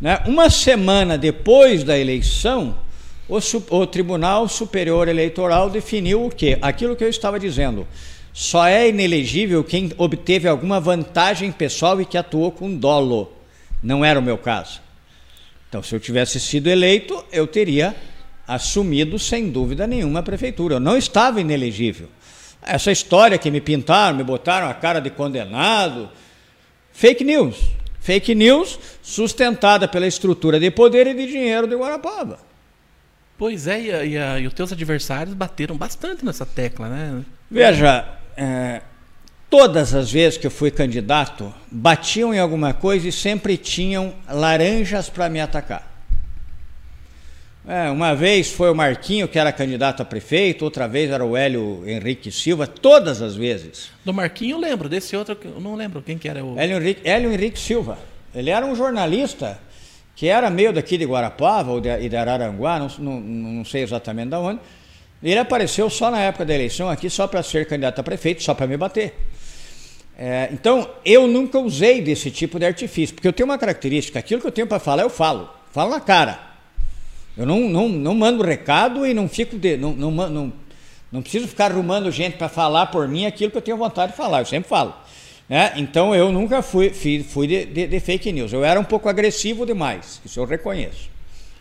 Né? 0.00 0.20
Uma 0.26 0.50
semana 0.50 1.16
depois 1.16 1.82
da 1.84 1.98
eleição, 1.98 2.76
o, 3.28 3.38
o, 3.70 3.86
Tribunal 3.86 4.48
Superior 4.48 5.08
Eleitoral 5.08 5.70
definiu 5.70 6.26
o 6.26 6.30
quê? 6.30 6.58
Aquilo 6.60 6.94
que 6.94 7.04
eu 7.04 7.08
estava 7.08 7.38
dizendo. 7.38 7.86
Só 8.32 8.66
é 8.66 8.88
inelegível 8.88 9.62
quem 9.62 9.92
obteve 9.98 10.48
alguma 10.48 10.80
vantagem 10.80 11.52
pessoal 11.52 12.00
e 12.00 12.06
que 12.06 12.16
atuou 12.16 12.50
com 12.50 12.74
dolo. 12.74 13.32
Não 13.82 14.04
era 14.04 14.18
o 14.18 14.22
meu 14.22 14.38
caso. 14.38 14.80
Então, 15.68 15.82
se 15.82 15.94
eu 15.94 16.00
tivesse 16.00 16.40
sido 16.40 16.68
eleito, 16.68 17.24
eu 17.30 17.46
teria 17.46 17.94
assumido 18.46 19.18
sem 19.18 19.50
dúvida 19.50 19.86
nenhuma 19.86 20.20
a 20.20 20.22
prefeitura. 20.22 20.76
Eu 20.76 20.80
não 20.80 20.96
estava 20.96 21.40
inelegível. 21.40 22.08
Essa 22.62 22.92
história 22.92 23.38
que 23.38 23.50
me 23.50 23.60
pintaram, 23.60 24.16
me 24.16 24.22
botaram 24.22 24.68
a 24.68 24.74
cara 24.74 25.00
de 25.00 25.10
condenado, 25.10 26.08
fake 26.92 27.24
news. 27.24 27.56
Fake 28.00 28.34
news 28.34 28.78
sustentada 29.02 29.86
pela 29.86 30.06
estrutura 30.06 30.58
de 30.58 30.70
poder 30.70 31.06
e 31.06 31.14
de 31.14 31.26
dinheiro 31.26 31.66
de 31.66 31.76
Guarapava. 31.76 32.38
Pois 33.38 33.66
é, 33.66 33.80
e, 33.80 34.14
e, 34.14 34.42
e 34.42 34.46
os 34.46 34.54
teus 34.54 34.72
adversários 34.72 35.34
bateram 35.34 35.76
bastante 35.76 36.24
nessa 36.24 36.46
tecla, 36.46 36.88
né? 36.88 37.22
Veja, 37.50 38.06
é, 38.36 38.82
todas 39.48 39.94
as 39.94 40.10
vezes 40.10 40.38
que 40.38 40.46
eu 40.46 40.50
fui 40.50 40.70
candidato, 40.70 41.52
batiam 41.70 42.32
em 42.32 42.38
alguma 42.38 42.72
coisa 42.72 43.08
e 43.08 43.12
sempre 43.12 43.56
tinham 43.56 44.14
laranjas 44.28 45.08
para 45.08 45.28
me 45.28 45.40
atacar. 45.40 45.90
É, 47.68 47.90
uma 47.90 48.14
vez 48.14 48.50
foi 48.50 48.70
o 48.70 48.74
Marquinho, 48.74 49.28
que 49.28 49.38
era 49.38 49.52
candidato 49.52 50.00
a 50.00 50.04
prefeito, 50.04 50.64
outra 50.64 50.88
vez 50.88 51.10
era 51.10 51.24
o 51.24 51.36
Hélio 51.36 51.84
Henrique 51.86 52.32
Silva, 52.32 52.66
todas 52.66 53.22
as 53.22 53.36
vezes. 53.36 53.90
Do 54.04 54.12
Marquinho 54.12 54.56
eu 54.56 54.60
lembro, 54.60 54.88
desse 54.88 55.14
outro 55.14 55.36
eu 55.44 55.60
não 55.60 55.76
lembro 55.76 56.02
quem 56.02 56.18
que 56.18 56.28
era 56.28 56.44
o. 56.44 56.58
Hélio 56.58 56.78
Henrique, 56.78 57.00
Hélio 57.08 57.32
Henrique 57.32 57.60
Silva. 57.60 57.98
Ele 58.34 58.50
era 58.50 58.66
um 58.66 58.74
jornalista 58.74 59.60
que 60.16 60.26
era 60.26 60.50
meio 60.50 60.72
daqui 60.72 60.98
de 60.98 61.04
Guarapava 61.04 61.70
ou 61.70 61.80
de, 61.80 62.08
de 62.08 62.16
Araranguá, 62.16 62.78
não, 62.78 62.88
não, 62.98 63.20
não 63.20 63.64
sei 63.64 63.82
exatamente 63.82 64.30
de 64.30 64.36
onde 64.36 64.60
ele 65.30 65.38
apareceu 65.38 65.88
só 65.88 66.10
na 66.10 66.20
época 66.20 66.44
da 66.44 66.54
eleição 66.54 66.88
aqui, 66.88 67.08
só 67.08 67.26
para 67.26 67.42
ser 67.42 67.66
candidato 67.66 68.00
a 68.00 68.02
prefeito, 68.02 68.42
só 68.42 68.54
para 68.54 68.66
me 68.66 68.76
bater. 68.76 69.14
É, 70.18 70.48
então, 70.52 70.88
eu 71.04 71.26
nunca 71.26 71.58
usei 71.58 72.00
desse 72.00 72.30
tipo 72.30 72.58
de 72.58 72.66
artifício, 72.66 73.14
porque 73.14 73.26
eu 73.26 73.32
tenho 73.32 73.48
uma 73.48 73.58
característica: 73.58 74.18
aquilo 74.18 74.40
que 74.40 74.46
eu 74.46 74.52
tenho 74.52 74.66
para 74.66 74.78
falar, 74.78 75.02
eu 75.02 75.10
falo. 75.10 75.48
Falo 75.70 75.90
na 75.90 76.00
cara. 76.00 76.38
Eu 77.36 77.46
não, 77.46 77.60
não, 77.60 77.88
não 77.88 78.14
mando 78.14 78.42
recado 78.42 79.06
e 79.06 79.14
não 79.14 79.28
fico. 79.28 79.56
De, 79.56 79.76
não, 79.76 79.92
não, 79.92 80.10
não, 80.10 80.52
não 81.10 81.22
preciso 81.22 81.48
ficar 81.48 81.70
arrumando 81.70 82.10
gente 82.10 82.36
para 82.36 82.48
falar 82.48 82.86
por 82.86 83.08
mim 83.08 83.24
aquilo 83.24 83.50
que 83.50 83.56
eu 83.56 83.62
tenho 83.62 83.76
vontade 83.76 84.12
de 84.12 84.18
falar, 84.18 84.40
eu 84.40 84.46
sempre 84.46 84.68
falo. 84.68 84.94
É, 85.48 85.72
então, 85.76 86.14
eu 86.14 86.32
nunca 86.32 86.62
fui, 86.62 86.90
fui, 86.90 87.22
fui 87.22 87.46
de, 87.46 87.64
de, 87.66 87.86
de 87.86 88.00
fake 88.00 88.32
news. 88.32 88.52
Eu 88.52 88.64
era 88.64 88.78
um 88.78 88.84
pouco 88.84 89.08
agressivo 89.08 89.66
demais, 89.66 90.20
isso 90.24 90.40
eu 90.40 90.44
reconheço. 90.44 91.11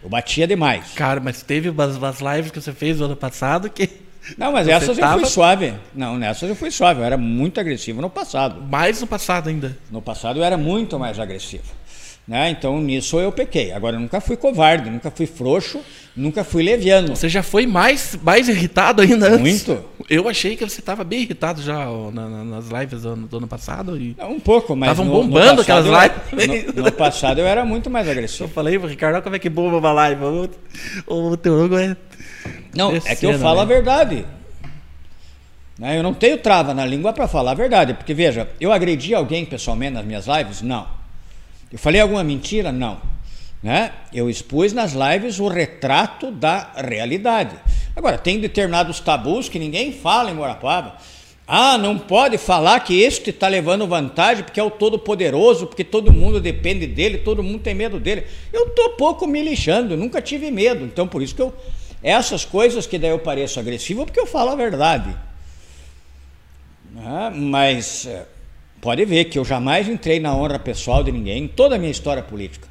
Eu 0.03 0.09
batia 0.09 0.47
demais. 0.47 0.91
Cara, 0.95 1.19
mas 1.19 1.41
teve 1.41 1.69
umas, 1.69 1.95
umas 1.95 2.19
lives 2.19 2.51
que 2.51 2.59
você 2.59 2.73
fez 2.73 2.99
no 2.99 3.05
ano 3.05 3.15
passado 3.15 3.69
que. 3.69 3.89
Não, 4.37 4.51
mas 4.51 4.67
essas 4.67 4.97
tava... 4.97 5.15
eu 5.15 5.19
fui 5.21 5.29
suave. 5.29 5.73
Não, 5.95 6.17
nessas 6.17 6.47
eu 6.47 6.55
fui 6.55 6.69
suave. 6.69 7.01
Eu 7.01 7.05
era 7.05 7.17
muito 7.17 7.59
agressivo 7.59 8.01
no 8.01 8.09
passado. 8.09 8.61
Mais 8.61 9.01
no 9.01 9.07
passado 9.07 9.49
ainda. 9.49 9.77
No 9.89 10.01
passado 10.01 10.39
eu 10.39 10.43
era 10.43 10.57
muito 10.57 10.99
mais 10.99 11.19
agressivo. 11.19 11.63
Né? 12.31 12.49
Então 12.49 12.79
nisso 12.79 13.19
eu 13.19 13.29
pequei. 13.29 13.73
Agora 13.73 13.97
eu 13.97 13.99
nunca 13.99 14.21
fui 14.21 14.37
covarde, 14.37 14.89
nunca 14.89 15.11
fui 15.11 15.25
frouxo, 15.25 15.81
nunca 16.15 16.45
fui 16.45 16.63
leviano. 16.63 17.09
Você 17.13 17.27
já 17.27 17.43
foi 17.43 17.67
mais, 17.67 18.17
mais 18.23 18.47
irritado 18.47 19.01
ainda 19.01 19.27
antes? 19.27 19.41
Muito. 19.41 19.83
Eu 20.09 20.29
achei 20.29 20.55
que 20.55 20.63
você 20.63 20.79
estava 20.79 21.03
bem 21.03 21.23
irritado 21.23 21.61
já 21.61 21.85
na, 22.13 22.29
na, 22.29 22.43
nas 22.45 22.69
lives 22.69 23.01
do 23.01 23.09
ano, 23.09 23.27
do 23.27 23.35
ano 23.35 23.47
passado. 23.49 23.97
E... 23.97 24.15
Um 24.21 24.39
pouco, 24.39 24.77
mas. 24.77 24.91
Estavam 24.91 25.11
bombando 25.11 25.55
no 25.55 25.61
aquelas 25.61 25.85
lives. 25.85 26.71
No, 26.73 26.83
no, 26.83 26.91
passado 26.93 27.41
eu 27.41 27.45
era 27.45 27.65
muito 27.65 27.89
mais 27.89 28.07
agressivo. 28.07 28.45
Eu 28.45 28.53
falei 28.53 28.77
Ricardo, 28.77 29.21
como 29.21 29.35
é 29.35 29.39
que 29.39 29.49
bomba 29.49 29.79
uma 29.79 29.91
live? 29.91 30.23
O, 31.05 31.31
o 31.31 31.35
teu 31.35 31.53
logo 31.53 31.77
é. 31.77 31.97
Não, 32.73 32.95
é 32.95 33.13
que 33.13 33.25
eu 33.25 33.37
falo 33.39 33.57
né? 33.57 33.61
a 33.63 33.65
verdade. 33.65 34.25
Né? 35.77 35.97
Eu 35.97 36.03
não 36.03 36.13
tenho 36.13 36.37
trava 36.37 36.73
na 36.73 36.85
língua 36.85 37.11
para 37.11 37.27
falar 37.27 37.51
a 37.51 37.55
verdade, 37.55 37.93
porque 37.93 38.13
veja, 38.13 38.47
eu 38.57 38.71
agredi 38.71 39.13
alguém 39.13 39.43
pessoalmente 39.43 39.95
nas 39.95 40.05
minhas 40.05 40.27
lives? 40.27 40.61
Não. 40.61 41.00
Eu 41.71 41.79
falei 41.79 42.01
alguma 42.01 42.23
mentira? 42.23 42.71
Não. 42.71 43.01
Né? 43.63 43.91
Eu 44.13 44.29
expus 44.29 44.73
nas 44.73 44.93
lives 44.93 45.39
o 45.39 45.47
retrato 45.47 46.31
da 46.31 46.71
realidade. 46.75 47.55
Agora, 47.95 48.17
tem 48.17 48.39
determinados 48.39 48.99
tabus 48.99 49.47
que 49.47 49.59
ninguém 49.59 49.93
fala 49.93 50.31
em 50.31 50.33
Morapaba. 50.33 50.97
Ah, 51.47 51.77
não 51.77 51.97
pode 51.97 52.37
falar 52.37 52.79
que 52.79 53.01
este 53.01 53.29
está 53.29 53.47
levando 53.47 53.85
vantagem 53.85 54.43
porque 54.43 54.59
é 54.59 54.63
o 54.63 54.71
todo-poderoso, 54.71 55.67
porque 55.67 55.83
todo 55.83 56.11
mundo 56.11 56.39
depende 56.39 56.87
dele, 56.87 57.17
todo 57.17 57.43
mundo 57.43 57.59
tem 57.59 57.73
medo 57.75 57.99
dele. 57.99 58.25
Eu 58.53 58.67
estou 58.67 58.91
pouco 58.91 59.27
me 59.27 59.43
lixando, 59.43 59.97
nunca 59.97 60.21
tive 60.21 60.49
medo. 60.49 60.85
Então, 60.85 61.07
por 61.07 61.21
isso 61.21 61.35
que 61.35 61.41
eu. 61.41 61.53
Essas 62.01 62.45
coisas 62.45 62.87
que 62.87 62.97
daí 62.97 63.11
eu 63.11 63.19
pareço 63.19 63.59
agressivo, 63.59 64.05
porque 64.05 64.19
eu 64.19 64.25
falo 64.25 64.51
a 64.51 64.55
verdade. 64.55 65.15
Ah, 66.97 67.31
mas 67.33 68.05
eh, 68.05 68.25
Pode 68.81 69.05
ver 69.05 69.25
que 69.25 69.37
eu 69.37 69.45
jamais 69.45 69.87
entrei 69.87 70.19
na 70.19 70.35
honra 70.35 70.57
pessoal 70.57 71.03
de 71.03 71.11
ninguém 71.11 71.43
em 71.43 71.47
toda 71.47 71.75
a 71.75 71.79
minha 71.79 71.91
história 71.91 72.23
política. 72.23 72.67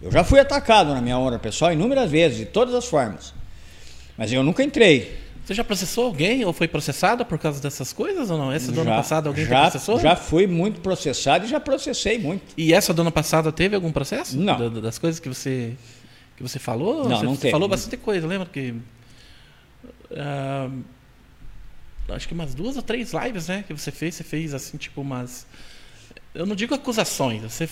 Eu 0.00 0.10
já 0.10 0.22
fui 0.22 0.38
atacado 0.38 0.92
na 0.92 1.00
minha 1.00 1.18
honra 1.18 1.38
pessoal 1.38 1.72
inúmeras 1.72 2.10
vezes, 2.10 2.38
de 2.38 2.44
todas 2.44 2.74
as 2.74 2.84
formas. 2.84 3.32
Mas 4.16 4.30
eu 4.30 4.42
nunca 4.42 4.62
entrei. 4.62 5.16
Você 5.44 5.54
já 5.54 5.64
processou 5.64 6.06
alguém 6.06 6.44
ou 6.44 6.52
foi 6.52 6.68
processado 6.68 7.24
por 7.24 7.38
causa 7.38 7.60
dessas 7.60 7.92
coisas 7.92 8.30
ou 8.30 8.38
não? 8.38 8.52
Essa 8.52 8.70
do 8.70 8.76
já, 8.76 8.82
ano 8.82 8.90
passado 8.90 9.28
alguém 9.28 9.46
já, 9.46 9.62
processou? 9.62 9.98
Já 9.98 10.14
fui 10.14 10.46
muito 10.46 10.80
processado 10.80 11.46
e 11.46 11.48
já 11.48 11.58
processei 11.58 12.18
muito. 12.18 12.44
E 12.56 12.72
essa 12.72 12.92
do 12.92 13.02
ano 13.02 13.10
passado 13.10 13.50
teve 13.50 13.74
algum 13.74 13.90
processo? 13.90 14.38
Não. 14.38 14.70
das 14.80 14.98
coisas 14.98 15.18
que 15.18 15.28
você 15.28 15.74
que 16.36 16.42
você 16.42 16.58
falou? 16.58 17.08
Não, 17.08 17.16
você, 17.16 17.24
não 17.24 17.34
você 17.34 17.42
teve. 17.42 17.52
falou 17.52 17.68
bastante 17.68 17.96
coisa, 17.96 18.26
lembra 18.26 18.46
que 18.46 18.74
uh, 20.10 20.82
acho 22.08 22.28
que 22.28 22.34
umas 22.34 22.54
duas 22.54 22.76
ou 22.76 22.82
três 22.82 23.12
lives, 23.12 23.48
né? 23.48 23.64
Que 23.66 23.72
você 23.72 23.90
fez, 23.90 24.14
você 24.14 24.24
fez 24.24 24.54
assim, 24.54 24.76
tipo 24.76 25.00
umas. 25.00 25.46
Eu 26.34 26.46
não 26.46 26.56
digo 26.56 26.74
acusações, 26.74 27.42
você 27.42 27.68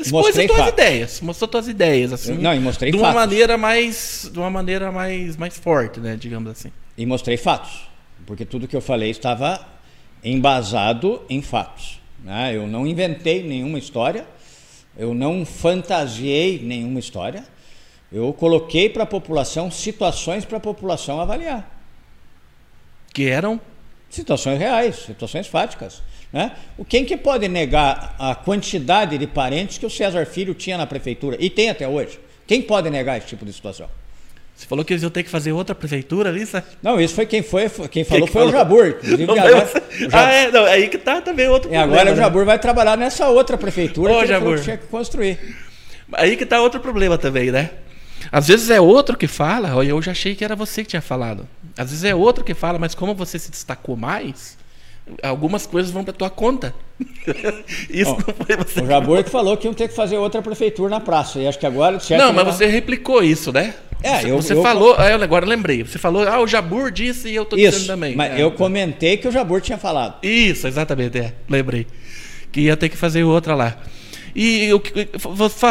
expôs 0.00 0.38
as 0.38 0.46
tuas 0.46 0.68
ideias, 0.68 1.20
mostrou 1.20 1.48
tuas 1.48 1.68
ideias, 1.68 2.12
assim. 2.12 2.34
Não, 2.34 2.54
e 2.54 2.60
mostrei 2.60 2.90
de 2.90 2.96
uma 2.96 3.12
fatos. 3.12 3.20
maneira 3.20 3.58
mais. 3.58 4.30
De 4.32 4.38
uma 4.38 4.50
maneira 4.50 4.92
mais, 4.92 5.36
mais 5.36 5.58
forte, 5.58 6.00
né? 6.00 6.16
Digamos 6.16 6.50
assim. 6.50 6.72
E 6.96 7.04
mostrei 7.04 7.36
fatos. 7.36 7.88
Porque 8.26 8.44
tudo 8.44 8.68
que 8.68 8.76
eu 8.76 8.80
falei 8.80 9.10
estava 9.10 9.66
embasado 10.22 11.22
em 11.28 11.42
fatos. 11.42 12.00
Né? 12.22 12.54
Eu 12.54 12.66
não 12.66 12.86
inventei 12.86 13.42
nenhuma 13.42 13.78
história, 13.78 14.26
eu 14.96 15.14
não 15.14 15.44
fantasiei 15.44 16.60
nenhuma 16.62 17.00
história. 17.00 17.44
Eu 18.12 18.32
coloquei 18.32 18.88
para 18.88 19.04
a 19.04 19.06
população 19.06 19.70
situações 19.70 20.44
para 20.44 20.58
a 20.58 20.60
população 20.60 21.20
avaliar. 21.20 21.79
Que 23.20 23.28
eram? 23.28 23.60
Situações 24.08 24.58
reais, 24.58 24.96
situações 24.96 25.46
fáticas. 25.46 26.02
Né? 26.32 26.52
Quem 26.88 27.04
que 27.04 27.18
pode 27.18 27.48
negar 27.48 28.14
a 28.18 28.34
quantidade 28.34 29.18
de 29.18 29.26
parentes 29.26 29.76
que 29.76 29.84
o 29.84 29.90
César 29.90 30.24
Filho 30.24 30.54
tinha 30.54 30.78
na 30.78 30.86
prefeitura? 30.86 31.36
E 31.38 31.50
tem 31.50 31.68
até 31.68 31.86
hoje. 31.86 32.18
Quem 32.46 32.62
pode 32.62 32.88
negar 32.88 33.18
esse 33.18 33.26
tipo 33.26 33.44
de 33.44 33.52
situação? 33.52 33.90
Você 34.56 34.66
falou 34.66 34.82
que 34.86 34.94
eles 34.94 35.02
iam 35.02 35.10
ter 35.10 35.22
que 35.22 35.28
fazer 35.28 35.52
outra 35.52 35.74
prefeitura 35.74 36.30
ali, 36.30 36.46
sabe? 36.46 36.64
Não, 36.82 36.98
isso 36.98 37.14
foi 37.14 37.26
quem 37.26 37.42
foi, 37.42 37.68
quem 37.90 38.04
falou 38.04 38.26
que 38.26 38.32
foi 38.32 38.40
falou? 38.40 38.48
o 38.48 38.58
Jabur. 38.58 38.96
Não, 39.04 39.34
agora, 39.34 39.66
o 39.66 40.08
Ah, 40.16 40.32
é, 40.32 40.50
não, 40.50 40.64
aí 40.64 40.88
que 40.88 40.96
tá 40.96 41.20
também 41.20 41.46
outro 41.48 41.68
e 41.68 41.76
problema. 41.76 41.92
E 41.92 41.98
agora 41.98 42.04
né? 42.06 42.12
o 42.12 42.16
Jabur 42.16 42.46
vai 42.46 42.58
trabalhar 42.58 42.96
nessa 42.96 43.28
outra 43.28 43.58
prefeitura 43.58 44.14
Ô, 44.14 44.20
que 44.20 44.28
Jabur. 44.28 44.54
ele 44.54 44.62
tinha 44.62 44.78
que 44.78 44.86
construir. 44.86 45.38
Aí 46.14 46.38
que 46.38 46.46
tá 46.46 46.58
outro 46.62 46.80
problema 46.80 47.18
também, 47.18 47.50
né? 47.50 47.68
Às 48.30 48.48
vezes 48.48 48.70
é 48.70 48.80
outro 48.80 49.16
que 49.16 49.26
fala, 49.26 49.84
eu 49.84 50.00
já 50.02 50.12
achei 50.12 50.34
que 50.34 50.44
era 50.44 50.56
você 50.56 50.82
que 50.82 50.90
tinha 50.90 51.02
falado. 51.02 51.48
Às 51.76 51.90
vezes 51.90 52.04
é 52.04 52.14
outro 52.14 52.44
que 52.44 52.54
fala, 52.54 52.78
mas 52.78 52.94
como 52.94 53.14
você 53.14 53.38
se 53.38 53.50
destacou 53.50 53.96
mais, 53.96 54.58
algumas 55.22 55.66
coisas 55.66 55.90
vão 55.90 56.04
para 56.04 56.12
tua 56.12 56.30
conta. 56.30 56.74
Isso 57.88 58.10
não 58.10 58.34
foi 58.34 58.56
você. 58.56 58.82
O 58.82 58.86
Jabor 58.86 59.24
que 59.24 59.30
falou 59.30 59.56
que 59.56 59.66
iam 59.66 59.74
ter 59.74 59.88
que 59.88 59.94
fazer 59.94 60.16
outra 60.18 60.42
prefeitura 60.42 60.90
na 60.90 61.00
praça. 61.00 61.38
E 61.38 61.46
acho 61.46 61.58
que 61.58 61.66
agora. 61.66 61.98
Não, 62.10 62.32
mas 62.32 62.46
você 62.46 62.66
replicou 62.66 63.22
isso, 63.22 63.52
né? 63.52 63.74
É, 64.02 64.24
eu, 64.30 64.40
você 64.40 64.54
eu, 64.54 64.62
falou, 64.62 64.94
eu, 64.96 65.22
agora 65.22 65.44
lembrei. 65.44 65.82
Você 65.82 65.98
falou, 65.98 66.26
ah, 66.26 66.40
o 66.40 66.46
Jabur 66.46 66.90
disse 66.90 67.28
e 67.28 67.34
eu 67.34 67.44
tô 67.44 67.56
isso, 67.56 67.70
dizendo 67.72 67.86
também. 67.86 68.16
Mas 68.16 68.32
é, 68.32 68.42
eu 68.42 68.50
comentei 68.52 69.16
que 69.18 69.28
o 69.28 69.32
Jabur 69.32 69.60
tinha 69.60 69.76
falado. 69.76 70.16
Isso, 70.22 70.66
exatamente, 70.66 71.18
é, 71.18 71.34
lembrei. 71.48 71.86
Que 72.50 72.62
ia 72.62 72.76
ter 72.76 72.88
que 72.88 72.96
fazer 72.96 73.24
outra 73.24 73.54
lá. 73.54 73.76
E 74.34 74.64
eu, 74.64 74.80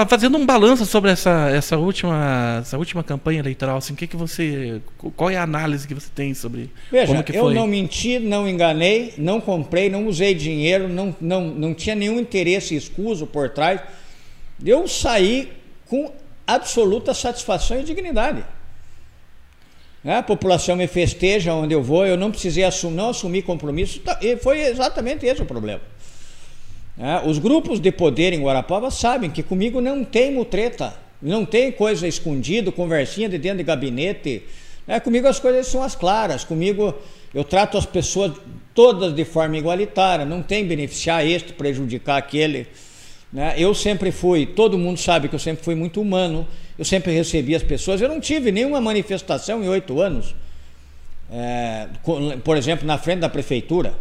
fazendo 0.08 0.38
um 0.38 0.46
balanço 0.46 0.86
sobre 0.86 1.12
essa, 1.12 1.50
essa, 1.50 1.78
última, 1.78 2.60
essa 2.62 2.78
última 2.78 3.04
campanha 3.04 3.40
eleitoral, 3.40 3.78
assim, 3.78 3.96
que 3.96 4.08
que 4.08 4.18
você, 4.18 4.82
qual 5.16 5.30
é 5.30 5.38
a 5.38 5.44
análise 5.44 5.88
que 5.88 5.94
você 5.94 6.10
tem 6.14 6.34
sobre 6.34 6.70
Veja, 6.92 7.08
como 7.08 7.24
que 7.24 7.36
eu 7.36 7.44
foi? 7.44 7.54
não 7.54 7.66
menti, 7.66 8.20
não 8.20 8.48
enganei, 8.48 9.14
não 9.18 9.40
comprei, 9.40 9.90
não 9.90 10.08
usei 10.08 10.34
dinheiro, 10.34 10.90
não, 10.90 11.16
não, 11.22 11.46
não 11.48 11.74
tinha 11.74 11.96
nenhum 11.96 12.20
interesse 12.20 12.76
escuso 12.76 13.26
por 13.26 13.50
trás. 13.50 13.82
Eu 14.64 14.88
saí 14.88 15.52
com 15.88 16.12
absoluta 16.46 17.14
satisfação 17.14 17.80
e 17.80 17.84
dignidade. 17.84 18.44
A 20.04 20.24
população 20.24 20.76
me 20.76 20.88
festeja 20.88 21.54
onde 21.54 21.74
eu 21.74 21.84
vou, 21.84 22.06
eu 22.06 22.16
não 22.16 22.32
precisei 22.32 22.64
assumir, 22.64 22.96
não 22.96 23.10
assumir 23.10 23.42
compromisso, 23.42 24.00
tá, 24.00 24.18
e 24.22 24.38
foi 24.38 24.62
exatamente 24.62 25.26
esse 25.26 25.42
o 25.42 25.46
problema. 25.46 25.82
É, 27.00 27.26
os 27.26 27.40
grupos 27.40 27.80
de 27.80 27.94
poder 27.94 28.34
em 28.34 28.42
Guarapava 28.42 28.92
sabem 28.92 29.30
que 29.30 29.42
comigo 29.42 29.80
não 29.80 30.04
tem 30.04 30.34
mutreta, 30.34 30.94
não 31.22 31.46
tem 31.46 31.72
coisa 31.72 32.06
escondida, 32.06 32.74
conversinha 32.74 33.30
de 33.30 33.38
dentro 33.38 33.60
de 33.60 33.64
gabinete. 33.64 34.44
É, 34.86 35.00
comigo 35.00 35.26
as 35.26 35.40
coisas 35.40 35.68
são 35.68 35.82
as 35.82 35.96
claras, 35.96 36.44
comigo 36.44 36.94
eu 37.34 37.46
trato 37.46 37.78
as 37.78 37.86
pessoas 37.86 38.34
todas 38.74 39.14
de 39.14 39.24
forma 39.24 39.58
igualitária, 39.58 40.26
não 40.26 40.42
tem 40.42 40.66
beneficiar 40.66 41.26
este, 41.26 41.54
prejudicar 41.54 42.18
aquele. 42.18 42.68
Né? 43.32 43.56
Eu 43.58 43.74
sempre 43.74 44.12
fui, 44.12 44.46
todo 44.46 44.78
mundo 44.78 45.00
sabe 45.00 45.30
que 45.30 45.36
eu 45.36 45.40
sempre 45.40 45.64
fui 45.64 45.76
muito 45.76 46.02
humano, 46.02 46.46
eu 46.78 46.84
sempre 46.84 47.14
recebi 47.14 47.56
as 47.56 47.64
pessoas, 47.64 48.02
eu 48.02 48.10
não 48.10 48.20
tive 48.20 48.52
nenhuma 48.52 48.82
manifestação 48.82 49.64
em 49.64 49.70
oito 49.70 50.02
anos, 50.02 50.36
é, 51.32 51.88
por 52.44 52.58
exemplo, 52.58 52.86
na 52.86 52.98
frente 52.98 53.20
da 53.20 53.30
prefeitura. 53.30 53.94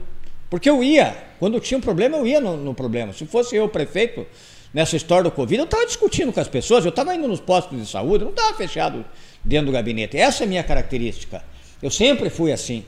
Porque 0.51 0.69
eu 0.69 0.83
ia, 0.83 1.15
quando 1.39 1.61
tinha 1.61 1.77
um 1.77 1.81
problema, 1.81 2.17
eu 2.17 2.27
ia 2.27 2.41
no, 2.41 2.57
no 2.57 2.75
problema. 2.75 3.13
Se 3.13 3.27
fosse 3.27 3.55
eu 3.55 3.69
prefeito, 3.69 4.27
nessa 4.73 4.97
história 4.97 5.25
do 5.25 5.31
Covid, 5.31 5.59
eu 5.59 5.65
estava 5.65 5.87
discutindo 5.87 6.33
com 6.33 6.41
as 6.41 6.49
pessoas, 6.49 6.85
eu 6.85 6.91
estava 6.91 7.15
indo 7.15 7.29
nos 7.29 7.41
postos 7.41 7.79
de 7.79 7.87
saúde, 7.87 8.25
eu 8.25 8.27
não 8.27 8.35
estava 8.35 8.55
fechado 8.57 9.05
dentro 9.45 9.67
do 9.67 9.73
gabinete. 9.73 10.17
Essa 10.17 10.45
é 10.45 10.47
a 10.47 10.49
minha 10.49 10.63
característica. 10.63 11.43
Eu 11.83 11.91
sempre 11.91 12.31
fui 12.31 12.53
assim. 12.53 12.85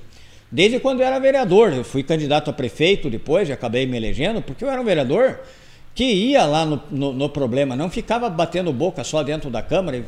Desde 0.51 0.81
quando 0.81 1.01
eu 1.01 1.07
era 1.07 1.19
vereador, 1.19 1.73
eu 1.73 1.85
fui 1.85 2.03
candidato 2.03 2.51
a 2.51 2.53
prefeito 2.53 3.09
depois 3.09 3.49
e 3.49 3.53
acabei 3.53 3.87
me 3.87 3.97
elegendo, 3.97 4.43
porque 4.43 4.65
eu 4.65 4.71
era 4.71 4.81
um 4.81 4.85
vereador 4.85 5.41
que 5.95 6.05
ia 6.05 6.45
lá 6.45 6.65
no, 6.65 6.83
no, 6.91 7.13
no 7.13 7.29
problema, 7.29 7.77
não 7.77 7.91
ficava 7.91 8.29
batendo 8.29 8.73
boca 8.73 9.05
só 9.05 9.23
dentro 9.23 9.51
da 9.51 9.63
Câmara, 9.63 10.05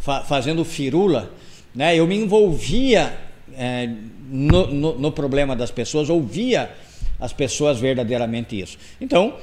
fa 0.00 0.22
fazendo 0.22 0.64
firula. 0.64 1.30
Né? 1.74 1.96
Eu 1.96 2.06
me 2.06 2.16
envolvia 2.16 3.16
é, 3.56 3.88
no, 4.28 4.66
no, 4.66 4.98
no 4.98 5.12
problema 5.12 5.54
das 5.54 5.70
pessoas, 5.70 6.08
ouvia 6.10 6.70
as 7.18 7.32
pessoas 7.32 7.78
verdadeiramente 7.78 8.58
isso. 8.58 8.78
Então, 9.00 9.36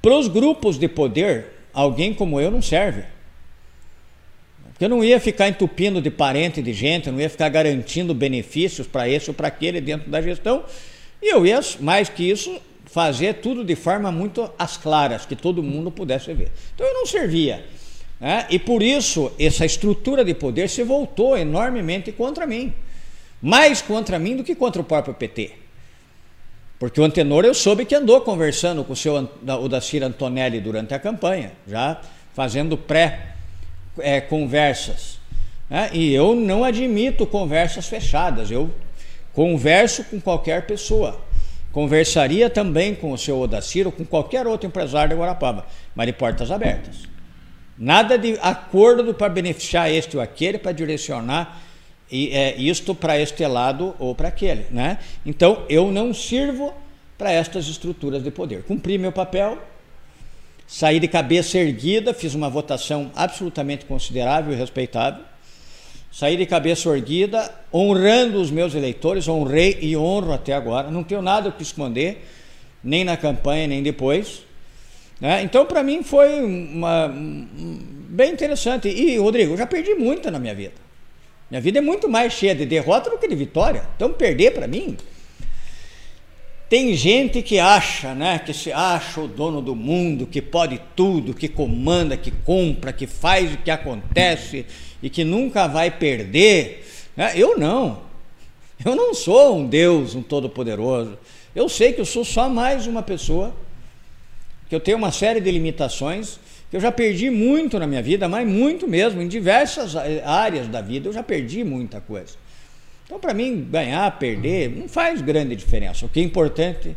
para 0.00 0.16
os 0.16 0.28
grupos 0.28 0.78
de 0.78 0.88
poder, 0.88 1.46
alguém 1.72 2.14
como 2.14 2.40
eu 2.40 2.50
não 2.50 2.62
serve. 2.62 3.04
Porque 4.68 4.84
eu 4.84 4.88
não 4.88 5.02
ia 5.02 5.18
ficar 5.18 5.48
entupindo 5.48 6.02
de 6.02 6.10
parente 6.10 6.60
de 6.60 6.72
gente, 6.72 7.10
não 7.10 7.20
ia 7.20 7.30
ficar 7.30 7.48
garantindo 7.48 8.12
benefícios 8.12 8.86
para 8.86 9.08
esse 9.08 9.30
ou 9.30 9.34
para 9.34 9.48
aquele 9.48 9.80
dentro 9.80 10.10
da 10.10 10.20
gestão. 10.20 10.64
E 11.22 11.32
eu 11.32 11.46
ia, 11.46 11.58
mais 11.80 12.08
que 12.10 12.28
isso, 12.28 12.60
fazer 12.84 13.34
tudo 13.34 13.64
de 13.64 13.74
forma 13.74 14.12
muito 14.12 14.50
às 14.58 14.76
claras, 14.76 15.26
que 15.26 15.34
todo 15.34 15.62
mundo 15.62 15.90
pudesse 15.90 16.32
ver. 16.34 16.52
Então 16.74 16.86
eu 16.86 16.94
não 16.94 17.06
servia. 17.06 17.64
Né? 18.20 18.46
E 18.50 18.58
por 18.58 18.82
isso, 18.82 19.32
essa 19.38 19.64
estrutura 19.64 20.24
de 20.24 20.34
poder 20.34 20.68
se 20.68 20.82
voltou 20.82 21.36
enormemente 21.36 22.12
contra 22.12 22.46
mim. 22.46 22.72
Mais 23.40 23.82
contra 23.82 24.18
mim 24.18 24.36
do 24.36 24.44
que 24.44 24.54
contra 24.54 24.80
o 24.80 24.84
próprio 24.84 25.14
PT. 25.14 25.65
Porque 26.78 27.00
o 27.00 27.04
Antenor 27.04 27.44
eu 27.44 27.54
soube 27.54 27.84
que 27.84 27.94
andou 27.94 28.20
conversando 28.20 28.84
com 28.84 28.92
o 28.92 28.96
seu 28.96 29.30
o 29.60 29.68
Dacir 29.68 30.02
Antonelli 30.02 30.60
durante 30.60 30.92
a 30.92 30.98
campanha, 30.98 31.52
já 31.66 32.00
fazendo 32.34 32.76
pré-conversas. 32.76 35.18
É, 35.70 35.74
né? 35.74 35.88
E 35.92 36.14
eu 36.14 36.34
não 36.34 36.62
admito 36.62 37.26
conversas 37.26 37.86
fechadas. 37.86 38.50
Eu 38.50 38.70
Converso 39.36 40.02
com 40.04 40.18
qualquer 40.18 40.66
pessoa. 40.66 41.20
Conversaria 41.70 42.48
também 42.48 42.94
com 42.94 43.12
o 43.12 43.18
seu 43.18 43.38
Odacir 43.38 43.84
ou 43.84 43.92
com 43.92 44.02
qualquer 44.02 44.46
outro 44.46 44.66
empresário 44.66 45.10
de 45.10 45.20
Guarapava, 45.20 45.66
mas 45.94 46.06
de 46.06 46.14
portas 46.14 46.50
abertas. 46.50 47.02
Nada 47.76 48.16
de 48.16 48.38
acordo 48.40 49.12
para 49.12 49.28
beneficiar 49.28 49.90
este 49.90 50.16
ou 50.16 50.22
aquele, 50.22 50.56
para 50.56 50.72
direcionar 50.72 51.60
e, 52.10 52.30
é, 52.30 52.56
isto 52.56 52.94
para 52.94 53.18
este 53.18 53.46
lado 53.46 53.94
ou 53.98 54.14
para 54.14 54.28
aquele. 54.28 54.66
Né? 54.70 54.98
Então, 55.24 55.64
eu 55.68 55.90
não 55.90 56.14
sirvo 56.14 56.72
para 57.18 57.32
estas 57.32 57.66
estruturas 57.66 58.22
de 58.22 58.30
poder. 58.30 58.62
Cumpri 58.62 58.98
meu 58.98 59.12
papel, 59.12 59.58
saí 60.66 61.00
de 61.00 61.08
cabeça 61.08 61.58
erguida, 61.58 62.12
fiz 62.12 62.34
uma 62.34 62.48
votação 62.48 63.10
absolutamente 63.14 63.84
considerável 63.84 64.52
e 64.52 64.56
respeitável. 64.56 65.24
Saí 66.12 66.36
de 66.36 66.46
cabeça 66.46 66.88
erguida, 66.96 67.52
honrando 67.72 68.40
os 68.40 68.50
meus 68.50 68.74
eleitores, 68.74 69.28
honrei 69.28 69.78
e 69.82 69.96
honro 69.96 70.32
até 70.32 70.54
agora. 70.54 70.90
Não 70.90 71.04
tenho 71.04 71.20
nada 71.20 71.50
que 71.50 71.62
esconder, 71.62 72.24
nem 72.82 73.04
na 73.04 73.16
campanha, 73.16 73.66
nem 73.66 73.82
depois. 73.82 74.42
Né? 75.20 75.42
Então, 75.42 75.66
para 75.66 75.82
mim, 75.82 76.02
foi 76.02 76.40
uma, 76.40 77.12
bem 78.08 78.32
interessante. 78.32 78.88
E, 78.88 79.18
Rodrigo, 79.18 79.52
eu 79.52 79.58
já 79.58 79.66
perdi 79.66 79.94
muito 79.94 80.30
na 80.30 80.38
minha 80.38 80.54
vida. 80.54 80.85
Minha 81.50 81.60
vida 81.60 81.78
é 81.78 81.80
muito 81.80 82.08
mais 82.08 82.32
cheia 82.32 82.54
de 82.54 82.66
derrota 82.66 83.10
do 83.10 83.18
que 83.18 83.28
de 83.28 83.34
vitória. 83.34 83.84
Então, 83.96 84.12
perder 84.12 84.52
para 84.52 84.66
mim 84.66 84.96
tem 86.68 86.94
gente 86.96 87.42
que 87.42 87.60
acha, 87.60 88.12
né, 88.12 88.40
que 88.40 88.52
se 88.52 88.72
acha 88.72 89.20
o 89.20 89.28
dono 89.28 89.62
do 89.62 89.76
mundo, 89.76 90.26
que 90.26 90.42
pode 90.42 90.80
tudo, 90.96 91.32
que 91.32 91.48
comanda, 91.48 92.16
que 92.16 92.32
compra, 92.32 92.92
que 92.92 93.06
faz 93.06 93.54
o 93.54 93.58
que 93.58 93.70
acontece 93.70 94.66
e 95.00 95.08
que 95.08 95.22
nunca 95.22 95.68
vai 95.68 95.92
perder. 95.92 96.84
Né? 97.16 97.32
Eu 97.36 97.56
não. 97.56 98.00
Eu 98.84 98.96
não 98.96 99.14
sou 99.14 99.58
um 99.58 99.66
Deus, 99.66 100.16
um 100.16 100.22
todo-poderoso. 100.22 101.16
Eu 101.54 101.68
sei 101.68 101.92
que 101.92 102.00
eu 102.00 102.04
sou 102.04 102.24
só 102.24 102.48
mais 102.48 102.86
uma 102.86 103.02
pessoa, 103.02 103.54
que 104.68 104.74
eu 104.74 104.80
tenho 104.80 104.98
uma 104.98 105.12
série 105.12 105.40
de 105.40 105.50
limitações, 105.50 106.40
que 106.70 106.76
eu 106.76 106.80
já 106.80 106.90
perdi 106.90 107.30
muito 107.30 107.78
na 107.78 107.86
minha 107.86 108.02
vida, 108.02 108.28
mas 108.28 108.46
muito 108.46 108.88
mesmo, 108.88 109.22
em 109.22 109.28
diversas 109.28 109.94
áreas 109.94 110.66
da 110.68 110.80
vida, 110.80 111.08
eu 111.08 111.12
já 111.12 111.22
perdi 111.22 111.62
muita 111.62 112.00
coisa. 112.00 112.34
Então, 113.04 113.20
para 113.20 113.32
mim, 113.32 113.66
ganhar, 113.70 114.18
perder, 114.18 114.68
não 114.68 114.88
faz 114.88 115.22
grande 115.22 115.54
diferença. 115.54 116.04
O 116.04 116.08
que 116.08 116.18
é 116.18 116.22
importante 116.22 116.96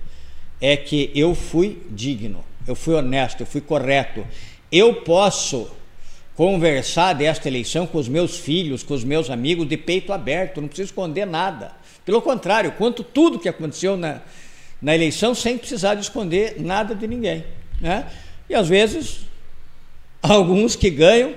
é 0.59 0.75
que 0.75 1.11
eu 1.13 1.35
fui 1.35 1.81
digno, 1.91 2.43
eu 2.67 2.75
fui 2.75 2.95
honesto, 2.95 3.41
eu 3.41 3.45
fui 3.45 3.61
correto. 3.61 4.25
Eu 4.71 4.95
posso 4.95 5.69
conversar 6.35 7.13
desta 7.13 7.47
eleição 7.47 7.85
com 7.85 7.97
os 7.97 8.07
meus 8.07 8.39
filhos, 8.39 8.81
com 8.81 8.93
os 8.93 9.03
meus 9.03 9.29
amigos, 9.29 9.67
de 9.67 9.77
peito 9.77 10.11
aberto, 10.11 10.61
não 10.61 10.67
preciso 10.67 10.87
esconder 10.87 11.27
nada. 11.27 11.73
Pelo 12.05 12.21
contrário, 12.21 12.71
conto 12.71 13.03
tudo 13.03 13.37
que 13.37 13.49
aconteceu 13.49 13.95
na, 13.95 14.21
na 14.81 14.95
eleição 14.95 15.35
sem 15.35 15.57
precisar 15.57 15.95
de 15.95 16.01
esconder 16.01 16.55
nada 16.59 16.95
de 16.95 17.05
ninguém. 17.07 17.43
Né? 17.79 18.07
E 18.49 18.55
às 18.55 18.67
vezes, 18.67 19.28
alguns 20.21 20.75
que 20.75 20.89
ganham 20.89 21.33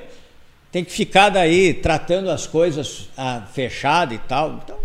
tem 0.73 0.83
que 0.83 0.91
ficar 0.91 1.29
daí 1.29 1.75
tratando 1.75 2.31
as 2.31 2.47
coisas 2.47 3.11
ah, 3.17 3.47
fechado 3.53 4.15
e 4.15 4.19
tal. 4.19 4.61
Então, 4.65 4.79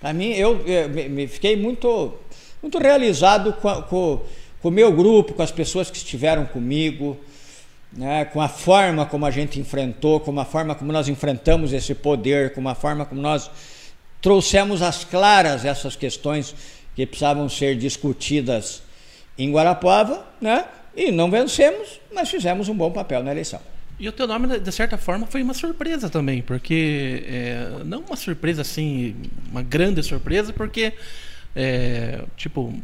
para 0.00 0.12
mim, 0.12 0.32
eu, 0.32 0.60
eu 0.66 0.88
me 0.88 1.28
fiquei 1.28 1.56
muito, 1.56 2.12
muito 2.60 2.76
realizado 2.78 3.52
com, 3.52 4.20
o 4.64 4.70
meu 4.70 4.90
grupo, 4.92 5.32
com 5.32 5.42
as 5.42 5.52
pessoas 5.52 5.88
que 5.88 5.96
estiveram 5.96 6.44
comigo, 6.44 7.16
né, 7.92 8.24
com 8.24 8.40
a 8.40 8.48
forma 8.48 9.06
como 9.06 9.24
a 9.24 9.30
gente 9.30 9.60
enfrentou, 9.60 10.18
com 10.18 10.38
a 10.40 10.44
forma 10.44 10.74
como 10.74 10.92
nós 10.92 11.08
enfrentamos 11.08 11.72
esse 11.72 11.94
poder, 11.94 12.52
com 12.52 12.68
a 12.68 12.74
forma 12.74 13.06
como 13.06 13.20
nós 13.20 13.48
trouxemos 14.20 14.82
às 14.82 15.04
claras 15.04 15.64
essas 15.64 15.94
questões 15.94 16.52
que 16.96 17.06
precisavam 17.06 17.48
ser 17.48 17.76
discutidas 17.76 18.82
em 19.38 19.52
Guarapuava, 19.52 20.26
né? 20.40 20.64
E 20.94 21.10
não 21.10 21.30
vencemos, 21.30 22.00
mas 22.12 22.28
fizemos 22.28 22.68
um 22.68 22.74
bom 22.74 22.90
papel 22.90 23.22
na 23.22 23.30
eleição. 23.30 23.60
E 23.98 24.08
o 24.08 24.12
teu 24.12 24.26
nome, 24.26 24.58
de 24.58 24.72
certa 24.72 24.98
forma, 24.98 25.26
foi 25.26 25.42
uma 25.42 25.54
surpresa 25.54 26.10
também, 26.10 26.42
porque 26.42 27.24
é, 27.26 27.84
não 27.84 28.00
uma 28.00 28.16
surpresa 28.16 28.62
assim, 28.62 29.14
uma 29.50 29.62
grande 29.62 30.02
surpresa, 30.02 30.52
porque 30.52 30.92
é, 31.54 32.22
tipo 32.36 32.74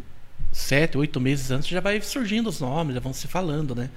sete, 0.53 0.97
oito 0.97 1.21
meses 1.21 1.51
antes 1.51 1.68
já 1.68 1.81
vai 1.81 2.01
surgindo 2.01 2.49
os 2.49 2.61
nomes, 2.61 2.94
já 2.94 3.01
vão 3.01 3.12
se 3.12 3.27
falando, 3.27 3.75
né? 3.75 3.90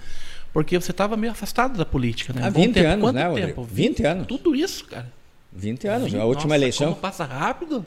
Porque 0.54 0.78
você 0.80 0.92
estava 0.92 1.16
meio 1.16 1.32
afastado 1.32 1.78
da 1.78 1.86
política, 1.86 2.34
né? 2.34 2.44
Há 2.44 2.50
20 2.50 2.74
tempo. 2.74 2.88
anos, 2.88 3.02
Quanto 3.02 3.16
né, 3.16 3.46
tempo? 3.46 3.64
20, 3.64 3.98
20 3.98 4.06
anos. 4.06 4.28
Tudo 4.28 4.56
isso, 4.56 4.86
cara. 4.86 5.12
20 5.54 5.88
anos. 5.88 6.12
20, 6.12 6.22
a 6.22 6.26
última 6.26 6.48
nossa, 6.48 6.56
eleição. 6.56 6.88
Como 6.88 7.00
passa 7.00 7.24
rápido. 7.24 7.86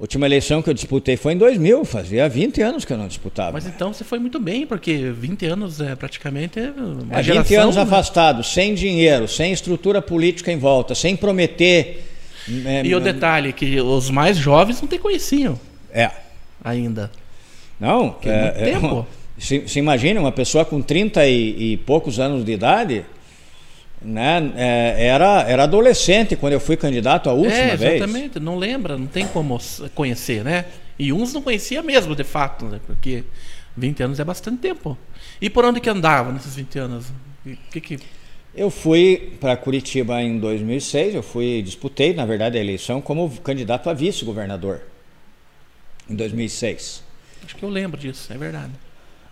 Última 0.00 0.24
eleição 0.24 0.62
que 0.62 0.70
eu 0.70 0.72
disputei 0.72 1.14
foi 1.14 1.34
em 1.34 1.36
2000, 1.36 1.84
fazia 1.84 2.26
20 2.26 2.62
anos 2.62 2.86
que 2.86 2.92
eu 2.94 2.96
não 2.96 3.06
disputava. 3.06 3.52
Mas 3.52 3.66
então 3.66 3.92
você 3.92 4.02
foi 4.02 4.18
muito 4.18 4.40
bem, 4.40 4.66
porque 4.66 5.10
20 5.10 5.44
anos 5.44 5.78
é 5.78 5.94
praticamente 5.94 6.58
uma 6.58 7.18
é, 7.18 7.22
geração, 7.22 7.42
20 7.42 7.54
anos 7.56 7.76
né? 7.76 7.82
afastado, 7.82 8.42
sem 8.42 8.72
dinheiro, 8.72 9.28
sem 9.28 9.52
estrutura 9.52 10.00
política 10.00 10.50
em 10.50 10.56
volta, 10.56 10.94
sem 10.94 11.14
prometer. 11.14 12.02
É, 12.64 12.82
e 12.82 12.94
o 12.94 13.00
detalhe 13.00 13.52
que 13.52 13.78
os 13.78 14.08
mais 14.08 14.38
jovens 14.38 14.80
não 14.80 14.88
te 14.88 14.96
conheciam. 14.96 15.60
É. 15.92 16.10
Ainda. 16.64 17.10
Não, 17.78 18.00
é, 18.00 18.04
muito 18.04 18.28
é, 18.28 18.50
tempo. 18.52 19.06
Se, 19.36 19.68
se 19.68 19.78
imagina 19.78 20.18
uma 20.18 20.32
pessoa 20.32 20.64
com 20.64 20.80
30 20.80 21.26
e, 21.26 21.72
e 21.72 21.76
poucos 21.76 22.18
anos 22.18 22.42
de 22.42 22.52
idade, 22.52 23.04
né, 24.02 24.52
é, 24.56 25.06
era, 25.06 25.42
era 25.42 25.62
adolescente 25.64 26.34
quando 26.36 26.54
eu 26.54 26.60
fui 26.60 26.76
candidato 26.76 27.28
a 27.28 27.32
última 27.32 27.54
é, 27.54 27.76
vez. 27.76 27.96
Exatamente, 27.96 28.40
não 28.40 28.56
lembra, 28.56 28.96
não 28.96 29.06
tem 29.06 29.26
como 29.26 29.58
conhecer, 29.94 30.42
né? 30.42 30.66
E 30.98 31.12
uns 31.12 31.32
não 31.32 31.42
conhecia 31.42 31.82
mesmo, 31.82 32.14
de 32.14 32.24
fato, 32.24 32.66
né? 32.66 32.80
Porque 32.86 33.24
20 33.76 34.02
anos 34.02 34.20
é 34.20 34.24
bastante 34.24 34.58
tempo. 34.58 34.96
E 35.40 35.48
por 35.48 35.64
onde 35.64 35.80
que 35.80 35.88
andava 35.88 36.32
nesses 36.32 36.54
20 36.54 36.78
anos? 36.78 37.06
Que 37.70 37.80
que... 37.80 37.98
Eu 38.54 38.68
fui 38.68 39.32
para 39.40 39.56
Curitiba 39.56 40.20
em 40.20 40.38
2006, 40.38 41.14
eu 41.14 41.22
fui 41.22 41.62
disputei, 41.62 42.12
na 42.12 42.26
verdade, 42.26 42.58
a 42.58 42.60
eleição 42.60 43.00
como 43.00 43.30
candidato 43.40 43.88
a 43.88 43.92
vice-governador 43.92 44.82
em 46.08 46.16
2006. 46.16 47.04
Acho 47.44 47.56
que 47.56 47.62
eu 47.62 47.68
lembro 47.68 47.98
disso, 47.98 48.32
é 48.32 48.36
verdade. 48.36 48.72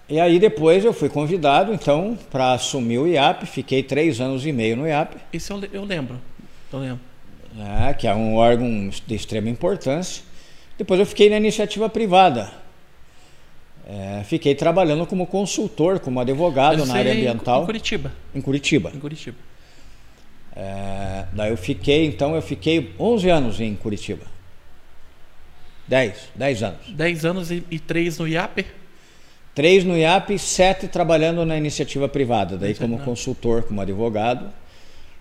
E 0.09 0.19
aí 0.19 0.39
depois 0.39 0.85
eu 0.85 0.93
fui 0.93 1.11
convidado, 1.11 1.73
então, 1.73 2.19
para 2.31 2.53
assumir 2.53 2.99
o 2.99 3.07
IAP. 3.07 3.45
Fiquei 3.45 3.83
três 3.83 4.21
anos 4.21 4.47
e 4.47 4.53
meio 4.53 4.77
no 4.77 4.87
IAP. 4.87 5.17
Isso 5.33 5.53
eu, 5.53 5.63
eu 5.73 5.85
lembro. 5.85 6.19
Eu 6.73 6.79
lembro. 6.79 7.01
É, 7.89 7.93
que 7.93 8.07
é 8.07 8.15
um 8.15 8.37
órgão 8.37 8.89
de 8.89 9.15
extrema 9.15 9.51
importância. 9.51 10.23
Depois 10.79 10.99
eu 10.99 11.05
fiquei 11.05 11.29
na 11.29 11.37
iniciativa 11.37 11.89
privada. 11.89 12.51
É, 13.87 14.23
fiquei 14.25 14.55
trabalhando 14.55 15.07
como 15.07 15.27
consultor, 15.27 15.99
como 15.99 16.21
advogado 16.21 16.87
na 16.87 16.95
área 16.95 17.13
ambiental. 17.13 17.63
Em 17.63 17.67
Curitiba. 17.67 18.13
Em 18.35 18.41
Curitiba. 18.41 18.93
Em 18.95 19.01
Curitiba. 19.01 19.39
É, 20.55 21.25
daí 21.33 21.51
eu 21.51 21.57
fiquei, 21.57 22.07
então 22.07 22.35
eu 22.35 22.43
fiquei 22.43 22.95
11 22.99 23.29
anos 23.29 23.61
em 23.61 23.75
Curitiba. 23.75 24.27
10, 25.87 26.31
10 26.35 26.63
anos. 26.63 26.91
10 26.91 27.25
anos 27.25 27.51
e, 27.51 27.65
e 27.71 27.79
3 27.79 28.19
no 28.19 28.29
IAP? 28.29 28.67
Três 29.59 29.83
no 29.83 29.99
IAP 29.99 30.35
e 30.35 30.39
sete 30.39 30.87
trabalhando 30.87 31.45
na 31.45 31.57
iniciativa 31.57 32.09
privada, 32.09 32.57
daí 32.57 32.77
como 32.77 32.97
consultor, 33.01 33.65
como 33.65 33.81
advogado. 33.81 34.53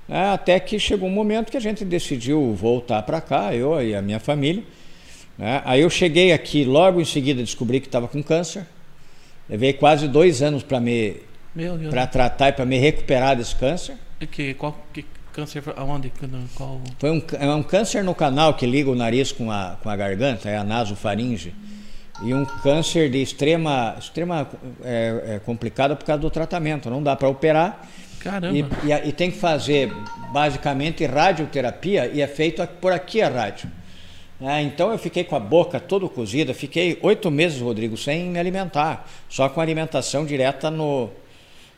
É, 0.07 0.25
até 0.25 0.59
que 0.59 0.77
chegou 0.77 1.09
um 1.09 1.11
momento 1.11 1.49
que 1.49 1.57
a 1.57 1.59
gente 1.59 1.83
decidiu 1.83 2.53
voltar 2.53 3.01
para 3.01 3.19
cá, 3.19 3.55
eu 3.55 3.81
e 3.81 3.95
a 3.95 4.01
minha 4.03 4.19
família. 4.19 4.63
Né? 5.39 5.63
Aí 5.65 5.81
eu 5.81 5.89
cheguei 5.89 6.33
aqui, 6.33 6.63
logo 6.63 7.01
em 7.01 7.03
seguida 7.03 7.41
descobri 7.41 7.79
que 7.79 7.87
estava 7.87 8.07
com 8.07 8.21
câncer. 8.21 8.67
Levei 9.49 9.73
quase 9.73 10.07
dois 10.07 10.43
anos 10.43 10.61
para 10.61 10.79
me 10.79 11.15
para 11.89 12.05
tratar 12.05 12.49
e 12.49 12.51
para 12.51 12.63
me 12.63 12.77
recuperar 12.77 13.35
desse 13.35 13.55
câncer. 13.55 13.95
E 14.21 14.27
que, 14.27 14.53
qual, 14.53 14.77
que 14.93 15.03
câncer 15.33 15.63
aonde? 15.75 16.13
Qual... 16.53 16.79
Foi 16.99 17.09
um, 17.09 17.23
é 17.39 17.55
um 17.55 17.63
câncer 17.63 18.03
no 18.03 18.13
canal 18.13 18.53
que 18.53 18.67
liga 18.67 18.91
o 18.91 18.95
nariz 18.95 19.31
com 19.31 19.49
a, 19.49 19.79
com 19.81 19.89
a 19.89 19.95
garganta, 19.95 20.47
é 20.47 20.55
a 20.55 20.63
nasofaringe 20.63 21.55
e 22.23 22.33
um 22.33 22.45
câncer 22.45 23.09
de 23.09 23.21
extrema, 23.21 23.95
extrema 23.99 24.47
é, 24.83 25.35
é 25.35 25.39
complicado 25.39 25.95
por 25.95 26.05
causa 26.05 26.21
do 26.21 26.29
tratamento. 26.29 26.89
Não 26.89 27.01
dá 27.01 27.15
para 27.15 27.29
operar. 27.29 27.87
Caramba. 28.19 28.57
E, 28.57 28.61
e, 28.61 29.09
e, 29.09 29.11
tem 29.11 29.29
que 29.29 29.37
fazer 29.37 29.93
basicamente 30.31 31.05
radioterapia 31.05 32.07
e 32.07 32.21
é 32.21 32.27
feito 32.27 32.65
por 32.81 32.91
aqui 32.91 33.21
a 33.21 33.29
rádio. 33.29 33.69
É, 34.41 34.61
então 34.61 34.91
eu 34.91 34.97
fiquei 34.97 35.23
com 35.23 35.35
a 35.35 35.39
boca 35.39 35.79
toda 35.79 36.07
cozida, 36.07 36.53
fiquei 36.53 36.99
oito 37.01 37.31
meses, 37.31 37.59
Rodrigo, 37.59 37.97
sem 37.97 38.25
me 38.25 38.39
alimentar, 38.39 39.07
só 39.29 39.49
com 39.49 39.59
alimentação 39.59 40.25
direta 40.25 40.69
no, 40.69 41.09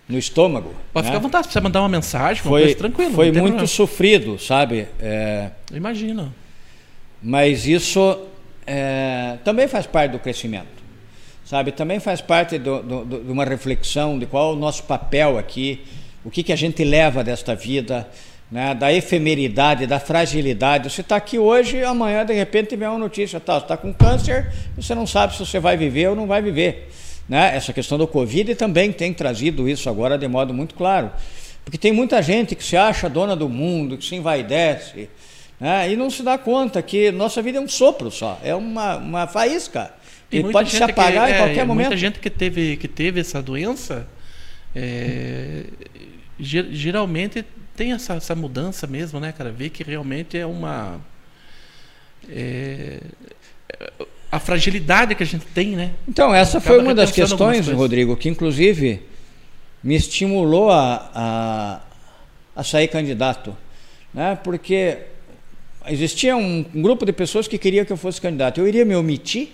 no 0.08 0.17
estômago. 0.17 0.73
Pode 0.91 1.06
né? 1.06 1.12
ficar 1.12 1.19
à 1.19 1.21
vontade, 1.21 1.52
você 1.52 1.62
mandar 1.62 1.82
uma 1.82 1.89
mensagem, 1.89 2.41
foi, 2.41 2.73
coisa. 2.73 3.13
Foi 3.13 3.25
muito 3.32 3.43
problema. 3.43 3.67
sofrido, 3.67 4.39
sabe? 4.39 4.88
É, 4.99 5.52
Imagina. 5.71 6.34
Mas 7.21 7.65
isso 7.65 8.28
é, 8.71 9.38
também 9.43 9.67
faz 9.67 9.88
parte 9.88 10.12
do 10.12 10.19
crescimento, 10.19 10.67
sabe? 11.43 11.71
Também 11.71 11.99
faz 11.99 12.21
parte 12.21 12.60
do, 12.60 12.84
do, 12.84 13.03
do, 13.03 13.23
de 13.23 13.32
uma 13.32 13.43
reflexão 13.43 14.19
de 14.19 14.27
qual 14.27 14.51
é 14.51 14.53
o 14.53 14.55
nosso 14.55 14.84
papel 14.84 15.39
aqui, 15.39 15.84
o 16.23 16.29
que, 16.29 16.43
que 16.43 16.53
a 16.53 16.55
gente 16.55 16.84
leva 16.84 17.23
desta 17.23 17.55
vida, 17.55 18.08
né, 18.51 18.75
da 18.75 18.93
efemeridade, 18.93 19.88
da 19.88 19.99
fragilidade. 19.99 20.91
Você 20.91 21.01
está 21.01 21.15
aqui 21.15 21.39
hoje, 21.39 21.84
amanhã 21.84 22.23
de 22.23 22.34
repente 22.34 22.75
vem 22.75 22.88
uma 22.88 22.99
notícia, 22.99 23.39
tá, 23.39 23.55
você 23.55 23.65
está 23.65 23.75
com 23.75 23.91
câncer, 23.91 24.51
você 24.75 24.93
não 24.93 25.08
sabe 25.08 25.34
se 25.34 25.39
você 25.43 25.60
vai 25.60 25.75
viver 25.75 26.10
ou 26.10 26.15
não 26.15 26.27
vai 26.27 26.39
viver. 26.39 26.91
Né? 27.27 27.55
Essa 27.55 27.73
questão 27.73 27.97
do 27.97 28.05
Covid 28.05 28.53
também 28.53 28.91
tem 28.91 29.12
trazido 29.13 29.67
isso 29.67 29.89
agora 29.89 30.15
de 30.15 30.27
modo 30.27 30.53
muito 30.53 30.75
claro. 30.75 31.10
Porque 31.65 31.77
tem 31.77 31.91
muita 31.91 32.21
gente 32.21 32.55
que 32.55 32.63
se 32.63 32.77
acha 32.77 33.10
dona 33.10 33.36
do 33.36 33.49
mundo, 33.49 33.97
que 33.97 34.05
se 34.05 34.15
envaidece, 34.15 35.10
né? 35.59 35.91
e 35.91 35.95
não 35.95 36.09
se 36.09 36.23
dá 36.23 36.37
conta 36.37 36.81
que 36.81 37.11
nossa 37.11 37.41
vida 37.41 37.57
é 37.57 37.61
um 37.61 37.67
sopro 37.67 38.09
só, 38.09 38.39
é 38.43 38.55
uma, 38.55 38.97
uma 38.97 39.27
faísca. 39.27 39.93
E 40.31 40.43
pode 40.43 40.69
se 40.69 40.83
apagar 40.83 41.27
que, 41.27 41.33
em 41.33 41.37
qualquer 41.37 41.59
é, 41.59 41.65
momento. 41.65 41.87
Muita 41.87 41.97
gente 41.97 42.19
que 42.19 42.29
teve, 42.29 42.77
que 42.77 42.87
teve 42.87 43.19
essa 43.19 43.41
doença, 43.41 44.07
é, 44.75 45.63
geralmente 46.39 47.43
tem 47.75 47.93
essa, 47.93 48.13
essa 48.13 48.35
mudança 48.35 48.85
mesmo, 48.85 49.19
né, 49.19 49.31
cara? 49.31 49.51
Ver 49.51 49.69
que 49.69 49.83
realmente 49.83 50.37
é 50.37 50.45
uma. 50.45 51.01
É, 52.29 52.99
a 54.31 54.39
fragilidade 54.39 55.15
que 55.15 55.23
a 55.23 55.25
gente 55.25 55.45
tem, 55.47 55.75
né? 55.75 55.93
Então, 56.07 56.33
essa 56.33 56.61
foi 56.61 56.77
uma 56.77 56.93
das 56.93 57.11
questões, 57.11 57.67
Rodrigo, 57.67 58.15
que 58.15 58.29
inclusive 58.29 59.01
me 59.83 59.95
estimulou 59.95 60.69
a, 60.69 61.09
a, 61.15 61.81
a 62.55 62.63
sair 62.63 62.87
candidato. 62.87 63.57
Né? 64.13 64.37
Porque 64.43 64.99
existia 65.89 66.36
um, 66.36 66.63
grupo 66.63 67.06
de 67.06 67.12
pessoas 67.12 67.47
que 67.47 67.58
queria 67.58 67.84
que 67.84 67.91
eu 67.91 67.97
fosse 67.97 68.21
candidato. 68.21 68.60
Eu 68.60 68.67
iria 68.67 68.86
me 68.86 68.95
omitir? 68.95 69.49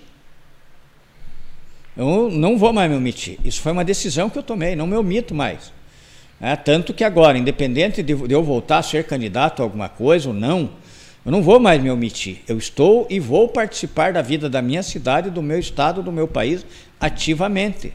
Eu 1.97 2.29
não 2.29 2.57
vou 2.57 2.73
mais 2.73 2.89
me 2.89 2.97
omitir. 2.97 3.39
Isso 3.43 3.61
foi 3.61 3.71
uma 3.71 3.85
decisão 3.85 4.29
que 4.29 4.37
eu 4.37 4.43
tomei, 4.43 4.75
não 4.75 4.85
me 4.85 4.95
omito 4.95 5.33
mais. 5.33 5.73
É, 6.39 6.55
tanto 6.55 6.93
que 6.93 7.03
agora, 7.03 7.37
independente 7.37 8.03
de, 8.03 8.13
de 8.13 8.33
eu 8.33 8.43
voltar 8.43 8.79
a 8.79 8.83
ser 8.83 9.05
candidato 9.05 9.61
a 9.61 9.63
alguma 9.63 9.87
coisa 9.87 10.27
ou 10.27 10.33
não, 10.33 10.69
eu 11.25 11.31
não 11.31 11.41
vou 11.41 11.59
mais 11.59 11.81
me 11.81 11.89
omitir. 11.89 12.41
Eu 12.47 12.57
estou 12.57 13.07
e 13.09 13.19
vou 13.19 13.47
participar 13.47 14.13
da 14.13 14.21
vida 14.21 14.49
da 14.49 14.61
minha 14.61 14.83
cidade, 14.83 15.29
do 15.29 15.41
meu 15.41 15.57
estado, 15.57 16.03
do 16.03 16.11
meu 16.11 16.27
país, 16.27 16.65
ativamente. 16.99 17.93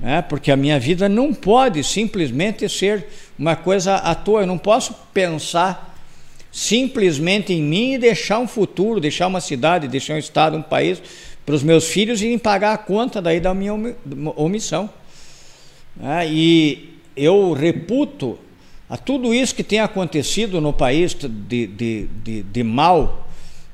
É, 0.00 0.22
porque 0.22 0.52
a 0.52 0.56
minha 0.56 0.78
vida 0.78 1.08
não 1.08 1.34
pode 1.34 1.82
simplesmente 1.82 2.68
ser 2.68 3.06
uma 3.36 3.56
coisa 3.56 3.96
à 3.96 4.14
toa. 4.14 4.42
Eu 4.42 4.46
não 4.46 4.58
posso 4.58 4.94
pensar 5.12 5.87
simplesmente 6.50 7.52
em 7.52 7.62
mim 7.62 7.94
e 7.94 7.98
deixar 7.98 8.38
um 8.38 8.48
futuro, 8.48 9.00
deixar 9.00 9.26
uma 9.26 9.40
cidade, 9.40 9.88
deixar 9.88 10.14
um 10.14 10.18
estado, 10.18 10.56
um 10.56 10.62
país 10.62 11.02
para 11.44 11.54
os 11.54 11.62
meus 11.62 11.88
filhos 11.88 12.20
irem 12.20 12.38
pagar 12.38 12.74
a 12.74 12.78
conta 12.78 13.22
daí 13.22 13.40
da 13.40 13.54
minha 13.54 13.72
omissão. 14.36 14.90
É, 16.02 16.28
e 16.28 16.94
eu 17.16 17.52
reputo 17.52 18.38
a 18.88 18.96
tudo 18.96 19.34
isso 19.34 19.54
que 19.54 19.64
tem 19.64 19.80
acontecido 19.80 20.60
no 20.60 20.72
país 20.72 21.14
de, 21.14 21.66
de, 21.66 22.06
de, 22.22 22.42
de 22.42 22.62
mal, 22.62 23.28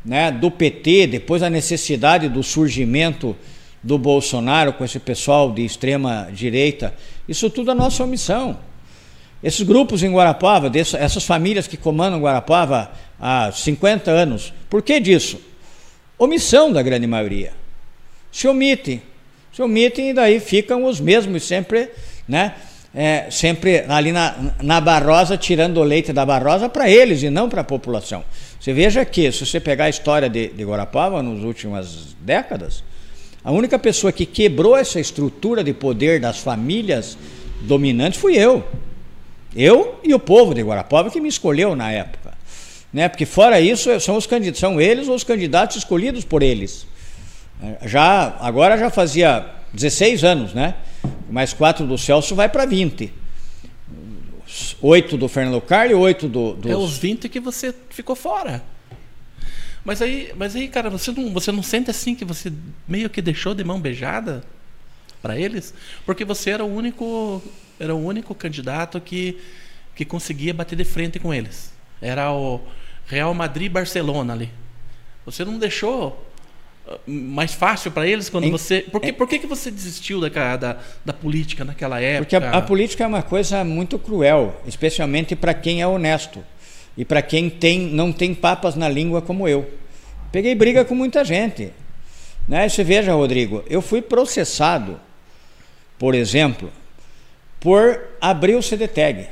né, 0.04 0.30
do 0.30 0.50
PT, 0.50 1.06
depois 1.06 1.42
a 1.42 1.50
necessidade 1.50 2.28
do 2.28 2.42
surgimento 2.42 3.36
do 3.82 3.98
Bolsonaro 3.98 4.72
com 4.72 4.84
esse 4.84 4.98
pessoal 4.98 5.52
de 5.52 5.64
extrema 5.64 6.28
direita, 6.32 6.94
isso 7.28 7.50
tudo 7.50 7.70
é 7.70 7.74
nossa 7.74 8.02
omissão. 8.02 8.58
Esses 9.44 9.62
grupos 9.62 10.02
em 10.02 10.10
Guarapava, 10.10 10.70
dessas, 10.70 11.00
essas 11.00 11.24
famílias 11.24 11.66
que 11.66 11.76
comandam 11.76 12.20
Guarapava 12.20 12.90
há 13.20 13.52
50 13.52 14.10
anos, 14.10 14.52
por 14.70 14.82
que 14.82 14.98
disso? 14.98 15.38
Omissão 16.18 16.72
da 16.72 16.82
grande 16.82 17.06
maioria. 17.06 17.52
Se 18.32 18.48
omitem, 18.48 19.02
se 19.52 19.62
omitem 19.62 20.10
e 20.10 20.14
daí 20.14 20.40
ficam 20.40 20.84
os 20.84 20.98
mesmos 20.98 21.44
sempre, 21.44 21.90
né? 22.26 22.54
é, 22.94 23.26
sempre 23.28 23.84
ali 23.88 24.12
na, 24.12 24.54
na 24.62 24.80
Barrosa, 24.80 25.36
tirando 25.36 25.78
o 25.78 25.82
leite 25.82 26.12
da 26.12 26.24
Barrosa 26.24 26.68
para 26.68 26.88
eles 26.88 27.22
e 27.22 27.28
não 27.28 27.48
para 27.48 27.62
a 27.62 27.64
população. 27.64 28.24
Você 28.60 28.72
veja 28.72 29.04
que, 29.04 29.30
se 29.32 29.44
você 29.44 29.58
pegar 29.58 29.86
a 29.86 29.88
história 29.88 30.30
de, 30.30 30.48
de 30.48 30.64
Guarapava 30.64 31.22
nas 31.22 31.42
últimas 31.42 32.14
décadas, 32.20 32.84
a 33.42 33.50
única 33.50 33.78
pessoa 33.78 34.12
que 34.12 34.24
quebrou 34.24 34.76
essa 34.76 35.00
estrutura 35.00 35.64
de 35.64 35.72
poder 35.72 36.20
das 36.20 36.38
famílias 36.38 37.18
dominantes 37.62 38.18
fui 38.18 38.36
eu. 38.36 38.64
Eu 39.54 40.00
e 40.02 40.12
o 40.14 40.18
povo 40.18 40.54
de 40.54 40.62
Guarapava 40.62 41.10
que 41.10 41.20
me 41.20 41.28
escolheu 41.28 41.76
na 41.76 41.90
época. 41.90 42.34
Né? 42.92 43.08
Porque 43.08 43.26
fora 43.26 43.60
isso, 43.60 44.00
são, 44.00 44.16
os 44.16 44.26
candidatos, 44.26 44.60
são 44.60 44.80
eles 44.80 45.08
os 45.08 45.24
candidatos 45.24 45.76
escolhidos 45.76 46.24
por 46.24 46.42
eles. 46.42 46.86
É, 47.62 47.88
já, 47.88 48.36
agora 48.40 48.76
já 48.76 48.90
fazia 48.90 49.46
16 49.72 50.24
anos, 50.24 50.54
né? 50.54 50.74
mais 51.30 51.52
quatro 51.52 51.86
do 51.86 51.98
Celso 51.98 52.34
vai 52.34 52.48
para 52.48 52.64
20. 52.64 53.12
Oito 54.80 55.16
do 55.16 55.28
Fernando 55.28 55.60
Carli, 55.60 55.94
oito 55.94 56.28
do, 56.28 56.54
do. 56.54 56.70
É 56.70 56.76
os 56.76 56.96
20 56.98 57.28
que 57.28 57.40
você 57.40 57.74
ficou 57.90 58.14
fora. 58.14 58.62
Mas 59.84 60.00
aí, 60.00 60.32
mas 60.36 60.54
aí, 60.54 60.68
cara, 60.68 60.88
você 60.88 61.10
não, 61.10 61.32
você 61.32 61.50
não 61.50 61.62
sente 61.62 61.90
assim 61.90 62.14
que 62.14 62.24
você 62.24 62.52
meio 62.86 63.10
que 63.10 63.20
deixou 63.20 63.54
de 63.54 63.64
mão 63.64 63.80
beijada 63.80 64.44
para 65.20 65.38
eles? 65.38 65.74
Porque 66.06 66.24
você 66.24 66.50
era 66.50 66.64
o 66.64 66.72
único, 66.72 67.42
era 67.78 67.94
o 67.94 68.04
único 68.04 68.34
candidato 68.34 69.00
que, 69.00 69.38
que 69.94 70.04
conseguia 70.04 70.54
bater 70.54 70.76
de 70.76 70.84
frente 70.84 71.18
com 71.18 71.32
eles. 71.32 71.72
Era 72.00 72.32
o 72.32 72.60
Real 73.06 73.32
Madrid-Barcelona 73.34 74.32
ali. 74.32 74.50
Você 75.24 75.44
não 75.44 75.58
deixou 75.58 76.30
mais 77.06 77.54
fácil 77.54 77.90
para 77.90 78.06
eles 78.06 78.28
quando 78.28 78.44
em, 78.44 78.50
você. 78.50 78.82
Por, 78.82 79.00
que, 79.00 79.12
por 79.12 79.28
que, 79.28 79.38
que 79.38 79.46
você 79.46 79.70
desistiu 79.70 80.20
da, 80.20 80.56
da, 80.56 80.76
da 81.04 81.12
política 81.12 81.64
naquela 81.64 82.00
época? 82.00 82.40
Porque 82.40 82.56
a, 82.56 82.58
a 82.58 82.62
política 82.62 83.04
é 83.04 83.06
uma 83.06 83.22
coisa 83.22 83.64
muito 83.64 83.98
cruel, 83.98 84.60
especialmente 84.66 85.34
para 85.34 85.54
quem 85.54 85.80
é 85.80 85.86
honesto 85.86 86.44
e 86.96 87.04
para 87.04 87.22
quem 87.22 87.48
tem, 87.48 87.80
não 87.80 88.12
tem 88.12 88.34
papas 88.34 88.74
na 88.74 88.88
língua 88.88 89.22
como 89.22 89.48
eu. 89.48 89.68
Peguei 90.30 90.54
briga 90.54 90.84
com 90.84 90.94
muita 90.94 91.24
gente. 91.24 91.72
Né? 92.46 92.68
Você 92.68 92.84
veja, 92.84 93.14
Rodrigo, 93.14 93.64
eu 93.68 93.80
fui 93.80 94.02
processado, 94.02 95.00
por 95.98 96.14
exemplo, 96.14 96.70
por 97.64 97.98
abrir 98.20 98.56
o 98.56 98.62
CDTEG. 98.62 99.26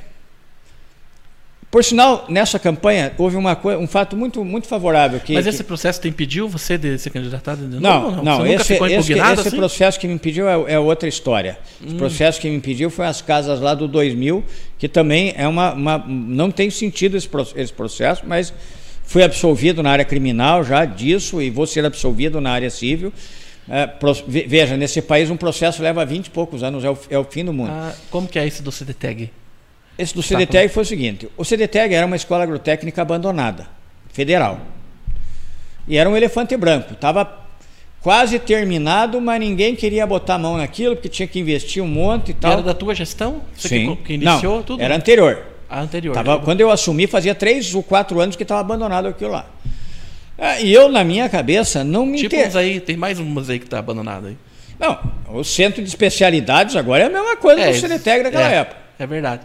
Por 1.71 1.85
sinal, 1.85 2.25
nessa 2.31 2.59
campanha 2.59 3.12
houve 3.18 3.37
uma, 3.37 3.59
um 3.79 3.87
fato 3.87 4.16
muito, 4.16 4.42
muito 4.42 4.66
favorável. 4.66 5.21
Que, 5.21 5.35
Mas 5.35 5.47
esse 5.47 5.59
que... 5.59 5.64
processo 5.64 6.01
te 6.01 6.09
impediu 6.09 6.49
você 6.49 6.79
de 6.79 6.99
ser 6.99 7.11
candidatado 7.11 7.66
de 7.66 7.79
novo? 7.79 7.81
Não, 8.11 8.16
não. 8.16 8.25
não 8.38 8.47
esse, 8.47 8.73
esse, 8.73 9.12
esse 9.12 9.21
assim? 9.21 9.57
processo 9.57 10.01
que 10.01 10.09
me 10.09 10.14
impediu 10.14 10.49
é, 10.49 10.75
é 10.75 10.79
outra 10.79 11.09
história. 11.09 11.59
Hum. 11.83 11.92
O 11.92 11.97
processo 11.97 12.40
que 12.40 12.49
me 12.49 12.57
impediu 12.57 12.88
foi 12.88 13.07
as 13.07 13.21
casas 13.21 13.61
lá 13.61 13.75
do 13.75 13.87
2000, 13.87 14.42
que 14.79 14.88
também 14.88 15.35
é 15.37 15.47
uma. 15.47 15.75
uma 15.75 16.05
não 16.07 16.51
tem 16.51 16.71
sentido 16.71 17.18
esse, 17.18 17.29
esse 17.57 17.73
processo, 17.73 18.23
mas 18.27 18.53
fui 19.05 19.23
absolvido 19.23 19.83
na 19.83 19.90
área 19.90 20.07
criminal 20.07 20.64
já 20.64 20.87
disso 20.87 21.40
e 21.40 21.51
vou 21.51 21.66
ser 21.66 21.85
absolvido 21.85 22.40
na 22.40 22.51
área 22.51 22.71
civil. 22.71 23.12
É, 23.68 23.88
veja, 24.27 24.77
nesse 24.77 25.01
país 25.01 25.31
um 25.31 25.37
processo 25.37 25.83
leva 25.83 26.05
20 26.05 26.27
e 26.27 26.31
poucos 26.31 26.62
anos, 26.62 26.85
é 26.85 26.90
o, 26.90 26.98
é 27.11 27.18
o 27.18 27.25
fim 27.25 27.44
do 27.44 27.53
mundo. 27.53 27.70
Ah, 27.70 27.94
como 28.11 28.27
que 28.27 28.38
é 28.38 28.46
isso 28.46 28.62
do 28.62 28.72
CDTEG? 28.72 29.31
Esse 29.96 30.14
do 30.14 30.22
CDTEG 30.22 30.68
foi 30.72 30.83
o 30.83 30.87
seguinte: 30.87 31.29
o 31.37 31.44
CDTEG 31.44 31.94
era 31.94 32.07
uma 32.07 32.16
escola 32.16 32.42
agrotécnica 32.42 33.03
abandonada, 33.03 33.68
federal. 34.12 34.61
E 35.87 35.96
era 35.96 36.09
um 36.09 36.16
elefante 36.16 36.57
branco. 36.57 36.92
Estava 36.92 37.42
quase 38.01 38.38
terminado, 38.38 39.20
mas 39.20 39.40
ninguém 39.40 39.75
queria 39.75 40.07
botar 40.07 40.35
a 40.35 40.38
mão 40.38 40.57
naquilo, 40.57 40.96
porque 40.96 41.09
tinha 41.09 41.27
que 41.27 41.38
investir 41.38 41.83
um 41.83 41.88
monte 41.88 42.31
e 42.31 42.35
tal. 42.35 42.53
Era 42.53 42.62
da 42.62 42.75
tua 42.75 42.94
gestão? 42.94 43.42
Você 43.57 43.68
Sim. 43.68 43.96
Que, 43.96 44.03
que 44.03 44.12
iniciou 44.14 44.57
Não, 44.57 44.62
tudo? 44.62 44.83
Era 44.83 44.96
anterior. 44.96 45.42
A 45.68 45.81
anterior. 45.81 46.14
Tava, 46.14 46.38
quando 46.40 46.61
eu 46.61 46.70
assumi, 46.70 47.07
fazia 47.07 47.35
três 47.35 47.75
ou 47.75 47.83
quatro 47.83 48.20
anos 48.20 48.37
que 48.37 48.42
estava 48.42 48.61
abandonado 48.61 49.07
aquilo 49.07 49.31
lá. 49.31 49.46
Ah, 50.45 50.61
e 50.61 50.75
eu, 50.75 50.89
na 50.89 51.05
minha 51.05 51.29
cabeça, 51.29 51.85
não 51.85 52.05
me 52.05 52.19
tipo 52.19 52.35
inter... 52.35 52.57
aí, 52.57 52.81
tem 52.81 52.97
mais 52.97 53.21
umas 53.21 53.49
aí 53.49 53.61
que 53.61 53.65
está 53.65 53.79
abandonado 53.79 54.27
aí. 54.27 54.37
Não, 54.77 54.99
o 55.33 55.45
centro 55.45 55.81
de 55.81 55.89
especialidades 55.89 56.75
agora 56.75 57.05
é 57.05 57.07
a 57.07 57.11
mesma 57.11 57.37
coisa 57.37 57.61
é, 57.61 57.71
do 57.71 57.79
CDTEG 57.79 58.25
daquela 58.25 58.51
é, 58.51 58.57
época. 58.57 58.77
É 58.99 59.07
verdade. 59.07 59.43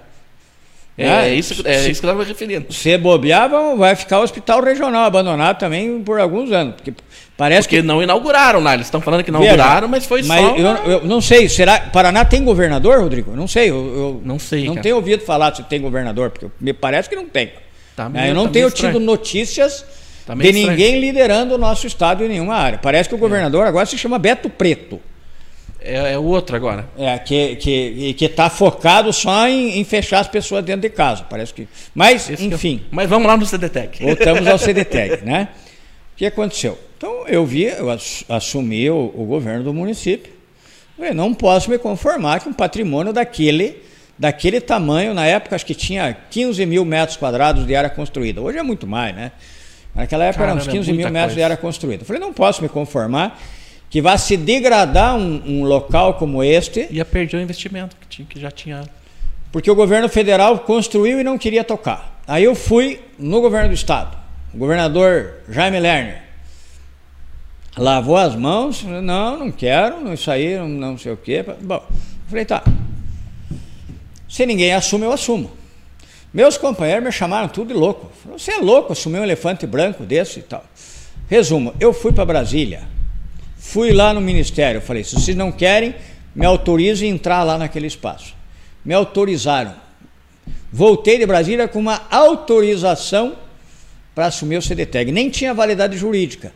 É, 0.97 1.07
ah, 1.07 1.27
é 1.27 1.35
isso, 1.35 1.61
é 1.63 1.77
se, 1.77 1.91
isso 1.91 2.01
que 2.01 2.07
eu 2.07 2.09
estava 2.09 2.23
referindo. 2.23 2.73
Se 2.73 2.97
bobear, 2.97 3.47
vai 3.77 3.95
ficar 3.95 4.19
o 4.19 4.23
hospital 4.23 4.63
regional 4.63 5.03
abandonado 5.03 5.59
também 5.59 6.01
por 6.01 6.19
alguns 6.19 6.51
anos. 6.51 6.73
Porque 6.73 6.91
parece 7.37 7.67
porque 7.67 7.81
que... 7.81 7.87
não 7.87 8.01
inauguraram 8.01 8.59
lá. 8.59 8.73
Eles 8.73 8.87
estão 8.87 8.99
falando 8.99 9.23
que 9.23 9.29
inauguraram, 9.29 9.87
mas 9.87 10.07
foi 10.07 10.23
mas 10.23 10.41
só. 10.41 10.55
Eu, 10.55 10.91
eu, 10.91 11.05
não 11.05 11.21
sei. 11.21 11.47
Será 11.47 11.79
Paraná 11.79 12.25
tem 12.25 12.43
governador, 12.43 12.99
Rodrigo? 12.99 13.35
Não 13.35 13.47
sei. 13.47 13.69
Eu, 13.69 14.19
não 14.25 14.39
sei. 14.39 14.65
Não 14.65 14.73
cara. 14.73 14.81
tenho 14.81 14.95
ouvido 14.95 15.23
falar 15.23 15.55
se 15.55 15.61
tem 15.61 15.79
governador, 15.79 16.31
porque 16.31 16.47
me 16.59 16.73
parece 16.73 17.07
que 17.07 17.15
não 17.15 17.27
tem. 17.27 17.51
Tá 17.95 18.09
meio, 18.09 18.29
eu 18.29 18.33
não 18.33 18.47
tá 18.47 18.53
tenho 18.53 18.71
tido 18.71 18.99
notícias 18.99 19.85
tá 20.27 20.35
de 20.35 20.47
estranho. 20.47 20.69
ninguém 20.69 20.99
liderando 20.99 21.55
o 21.55 21.57
nosso 21.57 21.87
estado 21.87 22.23
em 22.23 22.27
nenhuma 22.27 22.55
área. 22.55 22.77
Parece 22.77 23.07
que 23.07 23.15
o 23.15 23.17
governador 23.17 23.65
é. 23.65 23.69
agora 23.69 23.85
se 23.85 23.97
chama 23.97 24.19
Beto 24.19 24.49
Preto. 24.49 24.99
É, 25.79 26.13
é 26.13 26.19
outro 26.19 26.55
agora. 26.55 26.87
É, 26.97 27.17
que 27.17 27.55
que 27.55 28.13
que 28.13 28.25
está 28.25 28.49
focado 28.49 29.13
só 29.13 29.47
em, 29.47 29.79
em, 29.79 29.83
fechar 29.85 30.19
as 30.19 30.27
pessoas 30.27 30.63
dentro 30.65 30.81
de 30.81 30.89
casa, 30.89 31.23
parece 31.23 31.53
que. 31.53 31.67
Mas, 31.95 32.29
Esse 32.29 32.45
enfim. 32.45 32.81
Eu... 32.83 32.87
Mas 32.91 33.09
vamos 33.09 33.27
lá 33.27 33.37
no 33.37 33.45
CDTEC. 33.45 34.03
Voltamos 34.03 34.45
ao 34.47 34.59
CDTEC, 34.59 35.23
né? 35.25 35.49
O 36.13 36.17
que 36.17 36.25
aconteceu? 36.25 36.77
Então, 36.97 37.25
eu 37.27 37.45
vi, 37.45 37.65
eu 37.65 37.87
assumi 38.27 38.89
o, 38.89 39.13
o 39.15 39.25
governo 39.25 39.63
do 39.63 39.73
município. 39.73 40.33
Eu 40.99 41.13
não 41.13 41.33
posso 41.33 41.69
me 41.69 41.77
conformar 41.77 42.39
que 42.39 42.49
um 42.49 42.53
patrimônio 42.53 43.13
daquele 43.13 43.83
daquele 44.17 44.59
tamanho, 44.59 45.13
na 45.13 45.25
época 45.27 45.55
acho 45.55 45.65
que 45.65 45.75
tinha 45.75 46.11
15 46.31 46.65
mil 46.65 46.83
metros 46.83 47.17
quadrados 47.17 47.67
de 47.67 47.75
área 47.75 47.89
construída. 47.89 48.41
Hoje 48.41 48.57
é 48.57 48.63
muito 48.63 48.87
mais, 48.87 49.15
né? 49.15 49.31
Naquela 49.97 50.25
época 50.25 50.45
Caramba, 50.45 50.61
eram 50.61 50.71
uns 50.71 50.77
15 50.77 50.93
mil 50.93 51.09
metros 51.09 51.21
coisa. 51.21 51.35
de 51.35 51.43
área 51.43 51.57
construída. 51.57 52.03
Eu 52.03 52.05
falei, 52.05 52.21
não 52.21 52.31
posso 52.31 52.61
me 52.61 52.69
conformar 52.69 53.39
que 53.89 53.99
vá 53.99 54.15
se 54.15 54.37
degradar 54.37 55.15
um, 55.15 55.41
um 55.43 55.63
local 55.63 56.13
como 56.13 56.43
este. 56.43 56.87
Ia 56.91 57.03
perder 57.03 57.37
o 57.37 57.41
investimento 57.41 57.95
que, 57.95 58.07
tinha, 58.07 58.27
que 58.27 58.39
já 58.39 58.51
tinha. 58.51 58.83
Porque 59.51 59.71
o 59.71 59.75
governo 59.75 60.07
federal 60.07 60.59
construiu 60.59 61.19
e 61.19 61.23
não 61.23 61.35
queria 61.35 61.63
tocar. 61.63 62.21
Aí 62.27 62.43
eu 62.43 62.53
fui 62.53 62.99
no 63.17 63.41
governo 63.41 63.69
do 63.69 63.73
estado, 63.73 64.15
o 64.53 64.57
governador 64.57 65.33
Jaime 65.49 65.79
Lerner. 65.79 66.21
Lavou 67.75 68.17
as 68.17 68.35
mãos, 68.35 68.83
não, 68.83 69.37
não 69.37 69.51
quero, 69.51 70.01
não, 70.01 70.13
isso 70.13 70.29
aí, 70.29 70.57
não, 70.57 70.67
não 70.67 70.97
sei 70.97 71.13
o 71.13 71.17
quê. 71.17 71.43
Bom, 71.61 71.83
falei, 72.27 72.45
tá. 72.45 72.63
Se 74.27 74.45
ninguém 74.45 74.73
assume, 74.73 75.05
eu 75.05 75.11
assumo. 75.11 75.51
Meus 76.33 76.57
companheiros 76.57 77.03
me 77.03 77.11
chamaram 77.11 77.47
tudo 77.47 77.69
de 77.69 77.73
louco. 77.73 78.11
Falaram, 78.21 78.39
você 78.39 78.51
é 78.51 78.57
louco 78.57 78.93
assumir 78.93 79.19
um 79.19 79.23
elefante 79.23 79.65
branco 79.65 80.03
desse 80.03 80.39
e 80.39 80.43
tal. 80.43 80.63
Resumo, 81.29 81.73
eu 81.79 81.93
fui 81.93 82.11
para 82.11 82.25
Brasília, 82.25 82.83
fui 83.57 83.91
lá 83.91 84.13
no 84.13 84.21
ministério, 84.21 84.81
falei, 84.81 85.03
se 85.03 85.15
vocês 85.15 85.35
não 85.35 85.51
querem, 85.51 85.95
me 86.33 86.45
autorizem 86.45 87.11
a 87.11 87.13
entrar 87.13 87.43
lá 87.43 87.57
naquele 87.57 87.87
espaço. 87.87 88.35
Me 88.85 88.93
autorizaram. 88.93 89.75
Voltei 90.71 91.17
de 91.17 91.25
Brasília 91.25 91.67
com 91.67 91.79
uma 91.79 92.03
autorização 92.09 93.35
para 94.13 94.27
assumir 94.27 94.57
o 94.57 94.61
CDTEG. 94.61 95.11
Nem 95.11 95.29
tinha 95.29 95.53
validade 95.53 95.97
jurídica, 95.97 96.53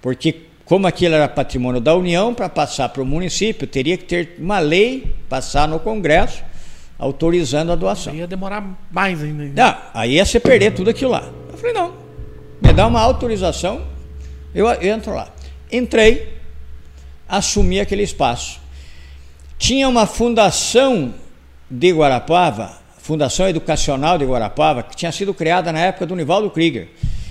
porque 0.00 0.42
como 0.64 0.86
aquilo 0.86 1.16
era 1.16 1.28
patrimônio 1.28 1.80
da 1.80 1.96
União, 1.96 2.32
para 2.32 2.48
passar 2.48 2.88
para 2.90 3.02
o 3.02 3.04
município, 3.04 3.66
teria 3.66 3.96
que 3.98 4.04
ter 4.04 4.36
uma 4.38 4.60
lei, 4.60 5.16
passar 5.28 5.66
no 5.66 5.80
Congresso, 5.80 6.44
autorizando 7.00 7.72
a 7.72 7.74
doação. 7.74 8.14
Ia 8.14 8.26
demorar 8.26 8.78
mais 8.92 9.22
ainda. 9.22 9.44
Não, 9.44 9.78
aí 9.94 10.12
ia 10.12 10.24
se 10.26 10.38
perder 10.38 10.74
tudo 10.74 10.90
aquilo 10.90 11.10
lá. 11.10 11.24
Eu 11.50 11.56
falei, 11.56 11.72
não, 11.72 11.94
me 12.60 12.72
dá 12.74 12.86
uma 12.86 13.00
autorização, 13.00 13.82
eu, 14.54 14.68
eu 14.68 14.94
entro 14.94 15.14
lá. 15.14 15.28
Entrei, 15.72 16.36
assumi 17.26 17.80
aquele 17.80 18.02
espaço. 18.02 18.60
Tinha 19.58 19.88
uma 19.88 20.06
fundação 20.06 21.14
de 21.70 21.90
Guarapava, 21.90 22.78
Fundação 22.98 23.48
Educacional 23.48 24.18
de 24.18 24.26
Guarapava, 24.26 24.82
que 24.82 24.94
tinha 24.94 25.10
sido 25.10 25.32
criada 25.32 25.72
na 25.72 25.78
época 25.78 26.04
do 26.04 26.14
Nivaldo 26.14 26.50
Krieger, 26.50 26.88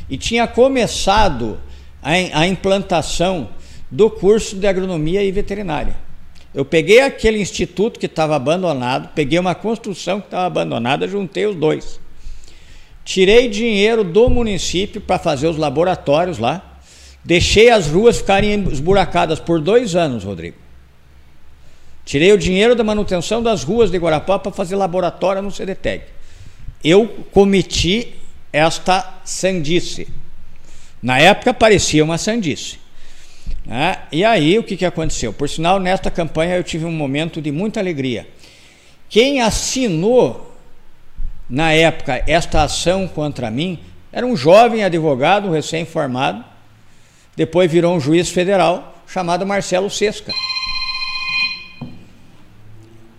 e 0.09 0.17
tinha 0.17 0.47
começado 0.47 1.59
a, 2.01 2.11
a 2.11 2.47
implantação 2.47 3.49
do 3.91 4.09
curso 4.09 4.55
de 4.55 4.65
agronomia 4.67 5.24
e 5.24 5.32
veterinária. 5.32 6.09
Eu 6.54 6.66
peguei 6.66 7.02
aquele 7.02 7.39
instituto 7.39 8.00
que 8.00 8.08
estava 8.08 8.36
abandonado, 8.36 9.10
peguei 9.14 9.38
uma 9.38 9.54
construção 9.54 10.20
que 10.20 10.28
estava 10.28 10.47
abandonada, 10.47 11.08
juntei 11.08 11.45
os 11.45 11.56
dois. 11.56 12.00
Tirei 13.06 13.47
dinheiro 13.47 14.04
do 14.04 14.30
município 14.30 15.00
para 15.00 15.20
fazer 15.20 15.47
os 15.47 15.58
laboratórios 15.58 16.39
lá. 16.39 16.80
Deixei 17.24 17.70
as 17.70 17.88
ruas 17.88 18.18
ficarem 18.18 18.68
esburacadas 18.72 19.39
por 19.39 19.60
dois 19.60 19.95
anos, 19.95 20.24
Rodrigo. 20.24 20.58
Tirei 22.04 22.32
o 22.34 22.38
dinheiro 22.38 22.76
da 22.76 22.84
manutenção 22.84 23.43
das 23.43 23.64
ruas 23.64 23.91
de 23.91 23.97
Guarapá 23.97 24.39
para 24.39 24.52
fazer 24.52 24.76
laboratório 24.76 25.43
no 25.43 25.52
CDTEG. 25.52 26.06
Eu 26.84 27.08
cometi 27.32 28.16
esta 28.52 29.20
sandice. 29.24 30.08
Na 31.04 31.20
época 31.20 31.54
parecia 31.54 32.04
uma 32.04 32.18
sandice. 32.18 32.79
Né? 33.70 33.99
E 34.11 34.26
aí 34.26 34.57
o 34.57 34.63
que, 34.63 34.76
que 34.76 34.86
aconteceu? 34.86 35.32
Por 35.32 35.47
sinal, 35.47 35.80
nesta 35.80 36.09
campanha 36.09 36.55
eu 36.55 36.63
tive 36.63 36.86
um 36.86 36.91
momento 36.91 37.39
de 37.39 37.51
muita 37.51 37.80
alegria. 37.80 38.28
Quem 39.07 39.41
assinou 39.41 40.55
na 41.47 41.72
época 41.72 42.24
esta 42.26 42.63
ação 42.63 43.07
contra 43.07 43.51
mim 43.51 43.80
era 44.11 44.26
um 44.26 44.36
jovem 44.36 44.84
advogado 44.84 45.51
recém-formado, 45.51 46.43
depois 47.36 47.72
virou 47.72 47.95
um 47.95 47.99
juiz 47.99 48.30
federal 48.30 49.03
chamado 49.05 49.45
Marcelo 49.45 49.88
Sesca. 49.88 50.34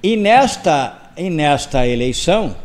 E 0.03 0.17
nesta, 0.17 1.13
e 1.17 1.31
nesta 1.31 1.87
eleição, 1.87 2.57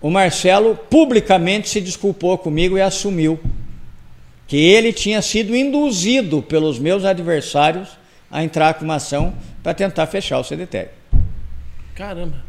o 0.00 0.10
Marcelo 0.10 0.74
publicamente 0.74 1.68
se 1.68 1.80
desculpou 1.80 2.36
comigo 2.36 2.76
e 2.76 2.82
assumiu 2.82 3.38
que 4.50 4.56
ele 4.56 4.92
tinha 4.92 5.22
sido 5.22 5.54
induzido 5.54 6.42
pelos 6.42 6.76
meus 6.76 7.04
adversários 7.04 7.88
a 8.28 8.42
entrar 8.42 8.74
com 8.74 8.84
uma 8.84 8.96
ação 8.96 9.32
para 9.62 9.72
tentar 9.72 10.08
fechar 10.08 10.40
o 10.40 10.42
CDTEG. 10.42 10.88
Caramba! 11.94 12.42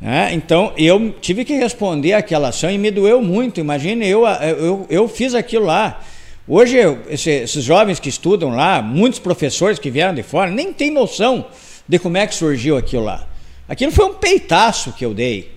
É, 0.00 0.32
então 0.32 0.72
eu 0.76 1.10
tive 1.20 1.44
que 1.44 1.54
responder 1.54 2.12
aquela 2.12 2.50
ação 2.50 2.70
e 2.70 2.78
me 2.78 2.88
doeu 2.88 3.20
muito. 3.20 3.58
Imagine, 3.58 4.06
eu, 4.06 4.24
eu, 4.24 4.86
eu 4.88 5.08
fiz 5.08 5.34
aquilo 5.34 5.66
lá. 5.66 6.00
Hoje, 6.46 6.76
esse, 7.08 7.30
esses 7.30 7.64
jovens 7.64 7.98
que 7.98 8.08
estudam 8.08 8.50
lá, 8.50 8.80
muitos 8.80 9.18
professores 9.18 9.80
que 9.80 9.90
vieram 9.90 10.14
de 10.14 10.22
fora, 10.22 10.52
nem 10.52 10.72
têm 10.72 10.92
noção 10.92 11.46
de 11.88 11.98
como 11.98 12.16
é 12.16 12.28
que 12.28 12.34
surgiu 12.36 12.76
aquilo 12.76 13.02
lá. 13.02 13.26
Aquilo 13.68 13.90
foi 13.90 14.04
um 14.04 14.14
peitaço 14.14 14.92
que 14.92 15.04
eu 15.04 15.12
dei. 15.12 15.50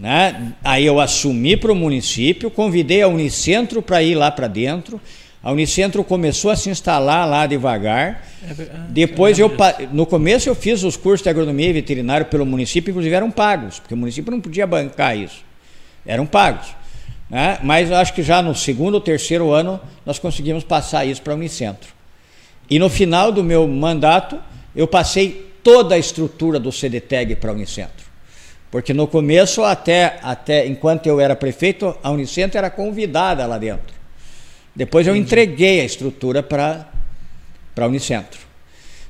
Né? 0.00 0.52
Aí 0.62 0.86
eu 0.86 1.00
assumi 1.00 1.56
para 1.56 1.72
o 1.72 1.74
município, 1.74 2.50
convidei 2.50 3.02
a 3.02 3.08
Unicentro 3.08 3.82
para 3.82 4.02
ir 4.02 4.14
lá 4.14 4.30
para 4.30 4.46
dentro. 4.46 5.00
A 5.42 5.50
Unicentro 5.50 6.04
começou 6.04 6.50
a 6.50 6.56
se 6.56 6.70
instalar 6.70 7.28
lá 7.28 7.46
devagar. 7.46 8.24
É, 8.42 8.50
ah, 8.50 8.86
Depois 8.88 9.38
eu, 9.38 9.50
no 9.92 10.06
começo 10.06 10.48
eu 10.48 10.54
fiz 10.54 10.82
os 10.82 10.96
cursos 10.96 11.22
de 11.22 11.30
agronomia 11.30 11.68
e 11.68 11.72
veterinário 11.72 12.26
pelo 12.26 12.46
município, 12.46 12.90
inclusive 12.90 13.14
eram 13.14 13.30
pagos, 13.30 13.78
porque 13.78 13.94
o 13.94 13.96
município 13.96 14.30
não 14.30 14.40
podia 14.40 14.66
bancar 14.66 15.16
isso. 15.16 15.44
Eram 16.06 16.26
pagos. 16.26 16.68
Né? 17.28 17.58
Mas 17.62 17.90
acho 17.90 18.14
que 18.14 18.22
já 18.22 18.40
no 18.40 18.54
segundo 18.54 18.94
ou 18.94 19.00
terceiro 19.00 19.50
ano 19.50 19.80
nós 20.06 20.18
conseguimos 20.18 20.64
passar 20.64 21.04
isso 21.04 21.22
para 21.22 21.32
a 21.32 21.36
Unicentro. 21.36 21.90
E 22.70 22.78
no 22.78 22.88
final 22.88 23.32
do 23.32 23.42
meu 23.42 23.66
mandato 23.66 24.38
eu 24.76 24.86
passei 24.86 25.50
toda 25.62 25.94
a 25.94 25.98
estrutura 25.98 26.58
do 26.60 26.70
CDTEG 26.70 27.36
para 27.36 27.50
a 27.50 27.54
Unicentro. 27.54 28.07
Porque 28.70 28.92
no 28.92 29.06
começo, 29.06 29.64
até, 29.64 30.18
até 30.22 30.66
enquanto 30.66 31.06
eu 31.06 31.20
era 31.20 31.34
prefeito, 31.34 31.96
a 32.02 32.10
Unicentro 32.10 32.58
era 32.58 32.68
convidada 32.68 33.46
lá 33.46 33.56
dentro. 33.56 33.94
Depois 34.76 35.06
eu 35.06 35.16
entreguei 35.16 35.80
a 35.80 35.84
estrutura 35.84 36.42
para 36.42 36.86
a 37.76 37.86
Unicentro. 37.86 38.40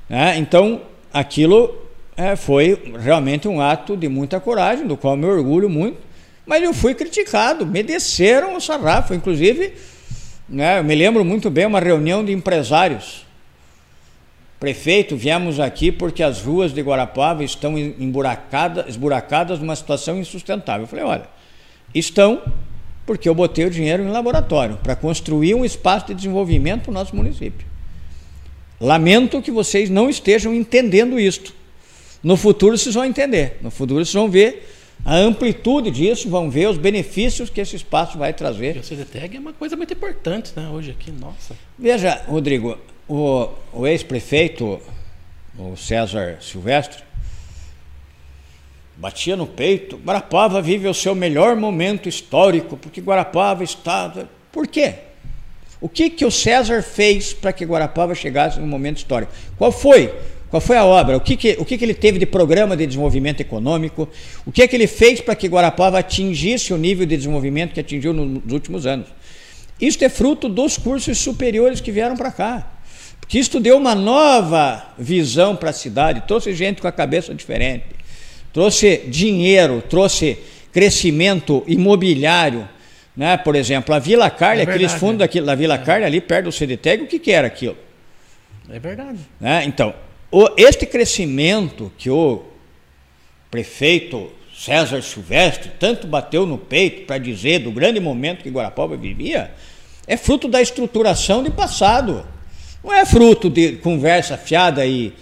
Né? 0.09 0.39
Então, 0.39 0.83
aquilo 1.13 1.77
é, 2.17 2.37
foi 2.37 2.95
realmente 2.99 3.47
um 3.47 3.61
ato 3.61 3.97
de 3.97 4.09
muita 4.09 4.41
coragem, 4.41 4.87
do 4.87 4.97
qual 4.97 5.17
me 5.17 5.27
orgulho 5.27 5.69
muito, 5.69 5.99
mas 6.47 6.63
eu 6.63 6.73
fui 6.73 6.95
criticado, 6.95 7.67
me 7.67 7.83
desceram 7.83 8.57
o 8.57 8.61
sarrafo. 8.61 9.13
Inclusive, 9.13 9.75
né, 10.49 10.79
eu 10.79 10.85
me 10.85 10.95
lembro 10.95 11.25
muito 11.25 11.51
bem 11.51 11.67
uma 11.67 11.81
reunião 11.81 12.25
de 12.25 12.33
empresários 12.33 13.28
Prefeito, 14.59 15.17
viemos 15.17 15.61
aqui 15.61 15.93
porque 15.93 16.23
as 16.23 16.41
ruas 16.43 16.73
de 16.73 16.81
Guarapava 16.81 17.45
estão 17.45 17.79
emburacadas, 17.79 18.89
esburacadas 18.89 19.61
numa 19.61 19.77
situação 19.77 20.19
insustentável. 20.19 20.83
Eu 20.83 20.89
falei, 20.89 21.05
olha, 21.05 21.29
estão 21.95 22.43
porque 23.07 23.29
eu 23.29 23.35
botei 23.35 23.65
o 23.65 23.71
dinheiro 23.71 24.03
em 24.03 24.09
laboratório 24.11 24.77
para 24.83 24.97
construir 24.97 25.55
um 25.55 25.65
espaço 25.65 26.09
de 26.09 26.15
desenvolvimento 26.15 26.89
no 26.89 26.95
nosso 26.95 27.15
município. 27.15 27.67
Lamento 28.81 29.41
que 29.41 29.51
vocês 29.51 29.89
não 29.89 30.11
estejam 30.11 30.53
entendendo 30.53 31.19
isto. 31.19 31.55
No 32.23 32.37
futuro 32.37 32.77
vocês 32.77 32.95
vão 32.95 33.05
entender. 33.05 33.59
No 33.63 33.71
futuro 33.71 34.05
vocês 34.05 34.13
vão 34.13 34.29
ver 34.29 34.69
a 35.05 35.17
amplitude 35.17 35.91
disso, 35.91 36.29
vão 36.29 36.51
ver 36.51 36.69
os 36.69 36.77
benefícios 36.77 37.49
que 37.49 37.61
esse 37.61 37.77
espaço 37.77 38.19
vai 38.19 38.33
trazer. 38.33 38.77
E 38.77 38.81
o 38.81 38.83
CDTEG 38.83 39.37
é 39.37 39.41
uma 39.41 39.53
coisa 39.53 39.77
muito 39.77 39.93
importante, 39.93 40.53
né? 40.55 40.69
Hoje 40.69 40.91
aqui, 40.91 41.11
nossa. 41.11 41.57
Veja, 41.79 42.23
Rodrigo, 42.27 42.77
o, 43.09 43.49
o 43.73 43.87
ex-prefeito, 43.87 44.81
o 45.59 45.77
César 45.77 46.39
Silvestre, 46.41 47.03
batia 48.97 49.37
no 49.37 49.47
peito. 49.47 49.97
Guarapava 49.97 50.61
vive 50.61 50.87
o 50.87 50.95
seu 50.95 51.15
melhor 51.15 51.57
momento 51.57 52.09
histórico, 52.09 52.77
porque 52.77 53.01
Guarapava 53.01 53.65
está. 53.65 54.13
Por 54.53 54.67
quê? 54.67 54.95
O 55.81 55.89
que, 55.89 56.11
que 56.11 56.25
o 56.25 56.31
César 56.31 56.83
fez 56.83 57.33
para 57.33 57.53
que 57.53 57.65
Guarapava 57.65 58.15
chegasse 58.15 58.61
no 58.61 58.67
momento 58.67 58.99
histórico? 58.99 59.33
Qual 59.57 59.73
foi? 59.73 60.13
Qual 60.51 60.61
foi 60.61 60.77
a 60.77 60.85
obra? 60.85 61.17
O 61.17 61.21
que, 61.21 61.37
que, 61.37 61.57
o 61.59 61.65
que, 61.65 61.79
que 61.79 61.85
ele 61.85 61.95
teve 61.95 62.19
de 62.19 62.27
programa 62.27 62.77
de 62.77 62.87
desenvolvimento 62.87 63.41
econômico? 63.41 64.09
O 64.45 64.51
que, 64.51 64.67
que 64.67 64.75
ele 64.75 64.87
fez 64.87 65.21
para 65.21 65.37
que 65.37 65.47
Guarapava 65.47 65.99
atingisse 65.99 66.73
o 66.73 66.79
nível 66.79 67.07
de 67.07 67.17
desenvolvimento 67.17 67.75
que 67.75 67.81
atingiu 67.81 68.13
nos 68.13 68.53
últimos 68.53 68.87
anos? 68.87 69.09
Isso 69.81 70.03
é 70.05 70.09
fruto 70.09 70.49
dos 70.49 70.77
cursos 70.77 71.19
superiores 71.19 71.81
que 71.81 71.93
vieram 71.93 72.17
para 72.17 72.33
cá 72.33 72.78
que 73.27 73.39
isto 73.39 73.61
deu 73.61 73.77
uma 73.77 73.95
nova 73.95 74.87
visão 74.99 75.57
para 75.57 75.71
a 75.71 75.73
cidade, 75.73 76.23
trouxe 76.27 76.55
gente 76.55 76.81
com 76.81 76.89
a 76.89 76.93
cabeça 76.93 77.35
diferente, 77.35 77.85
trouxe 78.53 78.99
dinheiro, 79.09 79.83
trouxe 79.89 80.39
crescimento 80.73 81.65
imobiliário. 81.67 82.69
Né? 83.17 83.37
Por 83.37 83.57
exemplo, 83.57 83.95
a 83.95 83.99
Vila 83.99 84.31
Carne, 84.31 84.61
é 84.61 84.65
aqueles 84.65 84.93
fundos 84.93 85.27
da 85.45 85.55
Vila 85.55 85.75
é. 85.75 85.79
Carne 85.79 86.07
ali 86.07 86.21
perto 86.21 86.45
do 86.45 86.53
CDTEG, 86.53 87.03
o 87.03 87.07
que, 87.07 87.19
que 87.19 87.33
era 87.33 87.47
aquilo? 87.47 87.77
É 88.71 88.79
verdade. 88.79 89.19
Né? 89.41 89.65
Então, 89.65 89.93
o, 90.31 90.49
este 90.57 90.87
crescimento 90.87 91.93
que 91.99 92.09
o, 92.09 92.45
prefeito 93.51 94.31
César 94.55 95.03
Silvestre 95.03 95.71
tanto 95.79 96.07
bateu 96.07 96.45
no 96.45 96.59
peito 96.59 97.07
para 97.07 97.19
dizer 97.19 97.61
do 97.61 97.71
grande 97.71 98.01
momento 98.01 98.43
que 98.43 98.51
Guarapuava 98.51 98.97
vivia, 98.97 99.53
é 100.07 100.17
fruto 100.17 100.49
da 100.49 100.61
estruturação 100.61 101.43
de 101.43 101.51
passado. 101.51 102.27
Não 102.83 102.93
é 102.93 103.05
fruto 103.05 103.51
de 103.51 103.73
conversa 103.73 104.37
fiada 104.37 104.87
e 104.87 105.13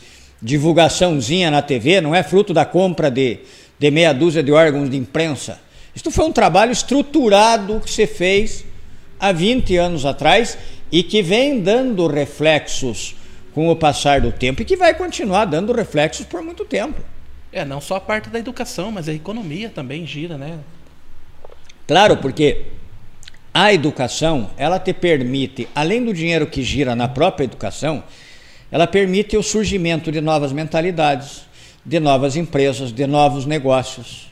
divulgaçãozinha 0.40 1.50
na 1.50 1.62
TV, 1.62 2.00
não 2.00 2.14
é 2.14 2.22
fruto 2.22 2.52
da 2.52 2.64
compra 2.64 3.10
de, 3.10 3.38
de 3.78 3.90
meia 3.90 4.12
dúzia 4.12 4.42
de 4.42 4.52
órgãos 4.52 4.90
de 4.90 4.96
imprensa. 4.96 5.58
Isto 5.94 6.10
foi 6.10 6.26
um 6.26 6.32
trabalho 6.32 6.72
estruturado 6.72 7.80
que 7.80 7.90
se 7.90 8.06
fez 8.06 8.64
há 9.18 9.32
20 9.32 9.76
anos 9.76 10.04
atrás 10.04 10.58
e 10.92 11.02
que 11.02 11.22
vem 11.22 11.60
dando 11.60 12.06
reflexos 12.06 13.16
com 13.54 13.70
o 13.70 13.76
passar 13.76 14.20
do 14.20 14.30
tempo 14.30 14.60
e 14.60 14.64
que 14.64 14.76
vai 14.76 14.92
continuar 14.92 15.46
dando 15.46 15.72
reflexos 15.72 16.26
por 16.26 16.42
muito 16.42 16.64
tempo. 16.64 17.00
É, 17.50 17.64
não 17.64 17.80
só 17.80 17.96
a 17.96 18.00
parte 18.00 18.28
da 18.28 18.38
educação, 18.38 18.92
mas 18.92 19.08
a 19.08 19.14
economia 19.14 19.70
também 19.70 20.06
gira, 20.06 20.36
né? 20.36 20.58
Claro, 21.86 22.18
porque 22.18 22.66
a 23.58 23.72
educação, 23.72 24.50
ela 24.58 24.78
te 24.78 24.92
permite, 24.92 25.66
além 25.74 26.04
do 26.04 26.12
dinheiro 26.12 26.46
que 26.46 26.62
gira 26.62 26.94
na 26.94 27.08
própria 27.08 27.46
educação, 27.46 28.04
ela 28.70 28.86
permite 28.86 29.34
o 29.34 29.42
surgimento 29.42 30.12
de 30.12 30.20
novas 30.20 30.52
mentalidades, 30.52 31.46
de 31.82 31.98
novas 31.98 32.36
empresas, 32.36 32.92
de 32.92 33.06
novos 33.06 33.46
negócios. 33.46 34.30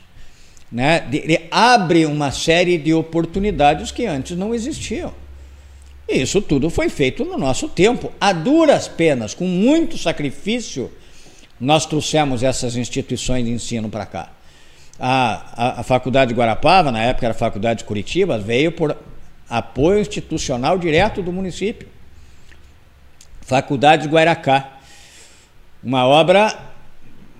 Né? 0.71 1.03
Abre 1.49 2.05
uma 2.05 2.29
série 2.29 2.77
de 2.77 2.93
oportunidades 2.93 3.89
que 3.89 4.05
antes 4.05 4.37
não 4.37 4.53
existiam. 4.53 5.11
E 6.07 6.21
isso 6.21 6.39
tudo 6.39 6.69
foi 6.69 6.87
feito 6.87 7.25
no 7.25 7.35
nosso 7.35 7.67
tempo, 7.67 8.11
a 8.21 8.31
duras 8.31 8.87
penas, 8.87 9.33
com 9.33 9.45
muito 9.45 9.97
sacrifício, 9.97 10.91
nós 11.59 11.87
trouxemos 11.87 12.43
essas 12.43 12.75
instituições 12.75 13.43
de 13.43 13.49
ensino 13.49 13.89
para 13.89 14.05
cá. 14.05 14.29
A, 14.99 15.79
a, 15.79 15.79
a, 15.79 15.83
Faculdade 15.83 16.29
de 16.29 16.37
Guarapava, 16.39 16.91
na 16.91 17.01
época 17.01 17.25
era 17.25 17.33
a 17.33 17.37
Faculdade 17.37 17.79
de 17.79 17.85
Curitiba, 17.85 18.37
veio 18.37 18.71
por 18.71 18.95
apoio 19.49 19.99
institucional 19.99 20.77
direto 20.77 21.21
do 21.21 21.31
município. 21.31 21.87
Faculdade 23.41 24.03
de 24.03 24.09
Guaracá, 24.09 24.79
uma 25.83 26.05
obra 26.05 26.57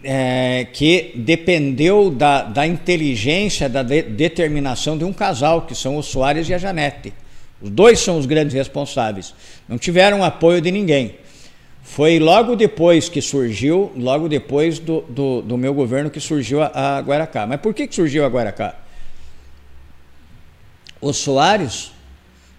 é, 0.04 0.68
que 0.72 1.14
dependeu 1.16 2.12
da, 2.12 2.44
da 2.44 2.68
inteligência, 2.68 3.68
da 3.68 3.82
de, 3.82 4.04
determinação 4.04 4.96
de 4.96 5.04
um 5.04 5.12
casal, 5.12 5.64
que 5.64 5.74
são 5.74 5.98
o 5.98 6.04
Soares 6.04 6.48
e 6.48 6.54
a 6.54 6.60
Janete. 6.60 7.12
Os 7.60 7.72
dois 7.72 8.00
são 8.00 8.20
os 8.20 8.28
grandes 8.28 8.54
responsáveis. 8.54 9.34
Não 9.68 9.80
tiveram 9.80 10.24
apoio 10.24 10.62
de 10.62 10.70
ninguém. 10.70 11.16
Foi 11.82 12.20
logo 12.20 12.56
depois 12.56 13.10
que 13.10 13.22
surgiu, 13.22 13.92
logo 13.96 14.30
depois 14.30 14.78
do, 14.78 15.02
do, 15.02 15.42
do 15.42 15.58
meu 15.58 15.74
governo 15.74 16.12
que 16.12 16.20
surgiu 16.20 16.62
a, 16.62 16.98
a 16.98 17.00
Guaracá. 17.00 17.48
Mas 17.48 17.60
por 17.60 17.74
que, 17.74 17.88
que 17.88 17.96
surgiu 17.96 18.26
a 18.26 18.28
Guaracá? 18.28 18.76
O 21.02 21.12
Soares 21.14 21.95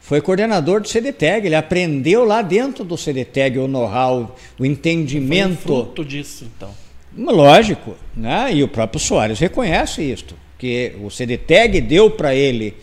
foi 0.06 0.20
coordenador 0.20 0.80
do 0.80 0.88
CDTEG, 0.88 1.46
ele 1.46 1.56
aprendeu 1.56 2.24
lá 2.24 2.40
dentro 2.40 2.84
do 2.84 2.96
CDTEG 2.96 3.58
o 3.58 3.66
know-how, 3.66 4.36
o 4.56 4.64
entendimento. 4.64 5.56
Foi 5.56 5.82
fruto 5.82 6.04
disso, 6.04 6.44
então. 6.44 6.70
Lógico, 7.18 7.96
né? 8.14 8.54
e 8.54 8.62
o 8.62 8.68
próprio 8.68 9.00
Soares 9.00 9.40
reconhece 9.40 10.02
isto, 10.02 10.36
que 10.56 10.92
o 11.02 11.10
CDTEG 11.10 11.80
deu 11.80 12.08
para 12.08 12.32
ele 12.32 12.76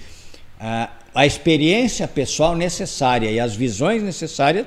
a, 0.60 0.90
a 1.16 1.26
experiência 1.26 2.10
pessoal 2.10 2.58
necessária 2.58 3.32
e 3.32 3.40
as 3.40 3.56
visões 3.56 4.04
necessárias 4.04 4.66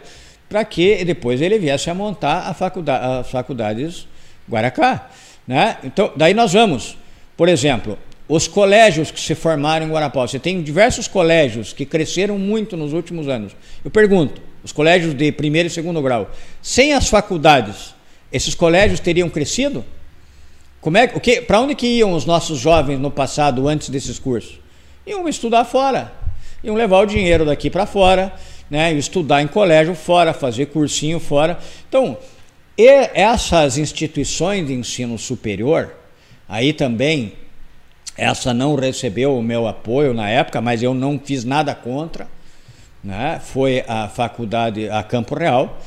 para 0.49 0.65
que 0.65 1.05
depois 1.05 1.43
ele 1.43 1.59
viesse 1.59 1.91
a 1.91 1.95
montar 1.95 2.49
a 2.49 2.55
faculdade, 2.55 3.05
as 3.21 3.31
faculdades 3.31 4.09
Guaracá. 4.49 5.11
Né? 5.47 5.77
Então, 5.85 6.11
daí 6.17 6.33
nós 6.33 6.55
vamos, 6.55 6.97
por 7.37 7.51
exemplo, 7.51 7.99
os 8.29 8.49
colégios 8.49 9.11
que 9.11 9.21
se 9.21 9.35
formaram 9.35 9.87
em 9.87 9.91
Guarapau. 9.91 10.27
Você 10.27 10.39
tem 10.39 10.63
diversos 10.63 11.07
colégios 11.07 11.73
que 11.73 11.87
cresceram 11.87 12.39
muito 12.39 12.77
nos 12.77 12.93
últimos 12.93 13.29
anos. 13.29 13.55
Eu 13.85 13.91
pergunto, 13.91 14.41
os 14.65 14.73
colégios 14.73 15.15
de 15.15 15.31
primeiro 15.31 15.69
e 15.69 15.71
segundo 15.71 16.03
grau, 16.03 16.31
sem 16.61 16.93
as 16.93 17.09
faculdades, 17.09 17.95
esses 18.33 18.55
colégios 18.55 18.99
teriam 18.99 19.29
crescido? 19.29 19.85
Como 20.81 20.99
é, 20.99 21.05
o 21.15 21.21
que, 21.21 21.41
para 21.41 21.61
onde 21.61 21.75
que 21.75 21.87
iam 21.87 22.13
os 22.13 22.25
nossos 22.25 22.59
jovens 22.59 22.99
no 22.99 23.11
passado 23.11 23.69
antes 23.69 23.89
desses 23.89 24.19
cursos? 24.19 24.59
Iam 25.07 25.29
estudar 25.29 25.65
fora, 25.65 26.13
iam 26.63 26.75
levar 26.75 27.01
o 27.01 27.07
dinheiro 27.07 27.45
daqui 27.45 27.71
para 27.71 27.87
fora, 27.87 28.33
né, 28.69 28.93
estudar 28.93 29.41
em 29.41 29.47
colégio 29.47 29.95
fora, 29.95 30.33
fazer 30.33 30.67
cursinho 30.67 31.21
fora. 31.21 31.59
Então, 31.89 32.19
essas 32.77 33.79
instituições 33.79 34.67
de 34.67 34.75
ensino 34.75 35.17
superior, 35.17 35.95
aí 36.49 36.73
também 36.73 37.33
essa 38.17 38.55
não 38.55 38.75
recebeu 38.75 39.37
o 39.37 39.43
meu 39.43 39.67
apoio 39.67 40.15
na 40.15 40.29
época, 40.29 40.61
mas 40.61 40.83
eu 40.83 40.95
não 40.95 41.19
fiz 41.19 41.45
nada 41.45 41.75
contra. 41.75 42.27
Né? 43.05 43.41
Foi 43.45 43.85
a 43.87 44.09
faculdade, 44.09 44.89
a 44.89 45.03
Campo 45.03 45.35
Real, 45.35 45.79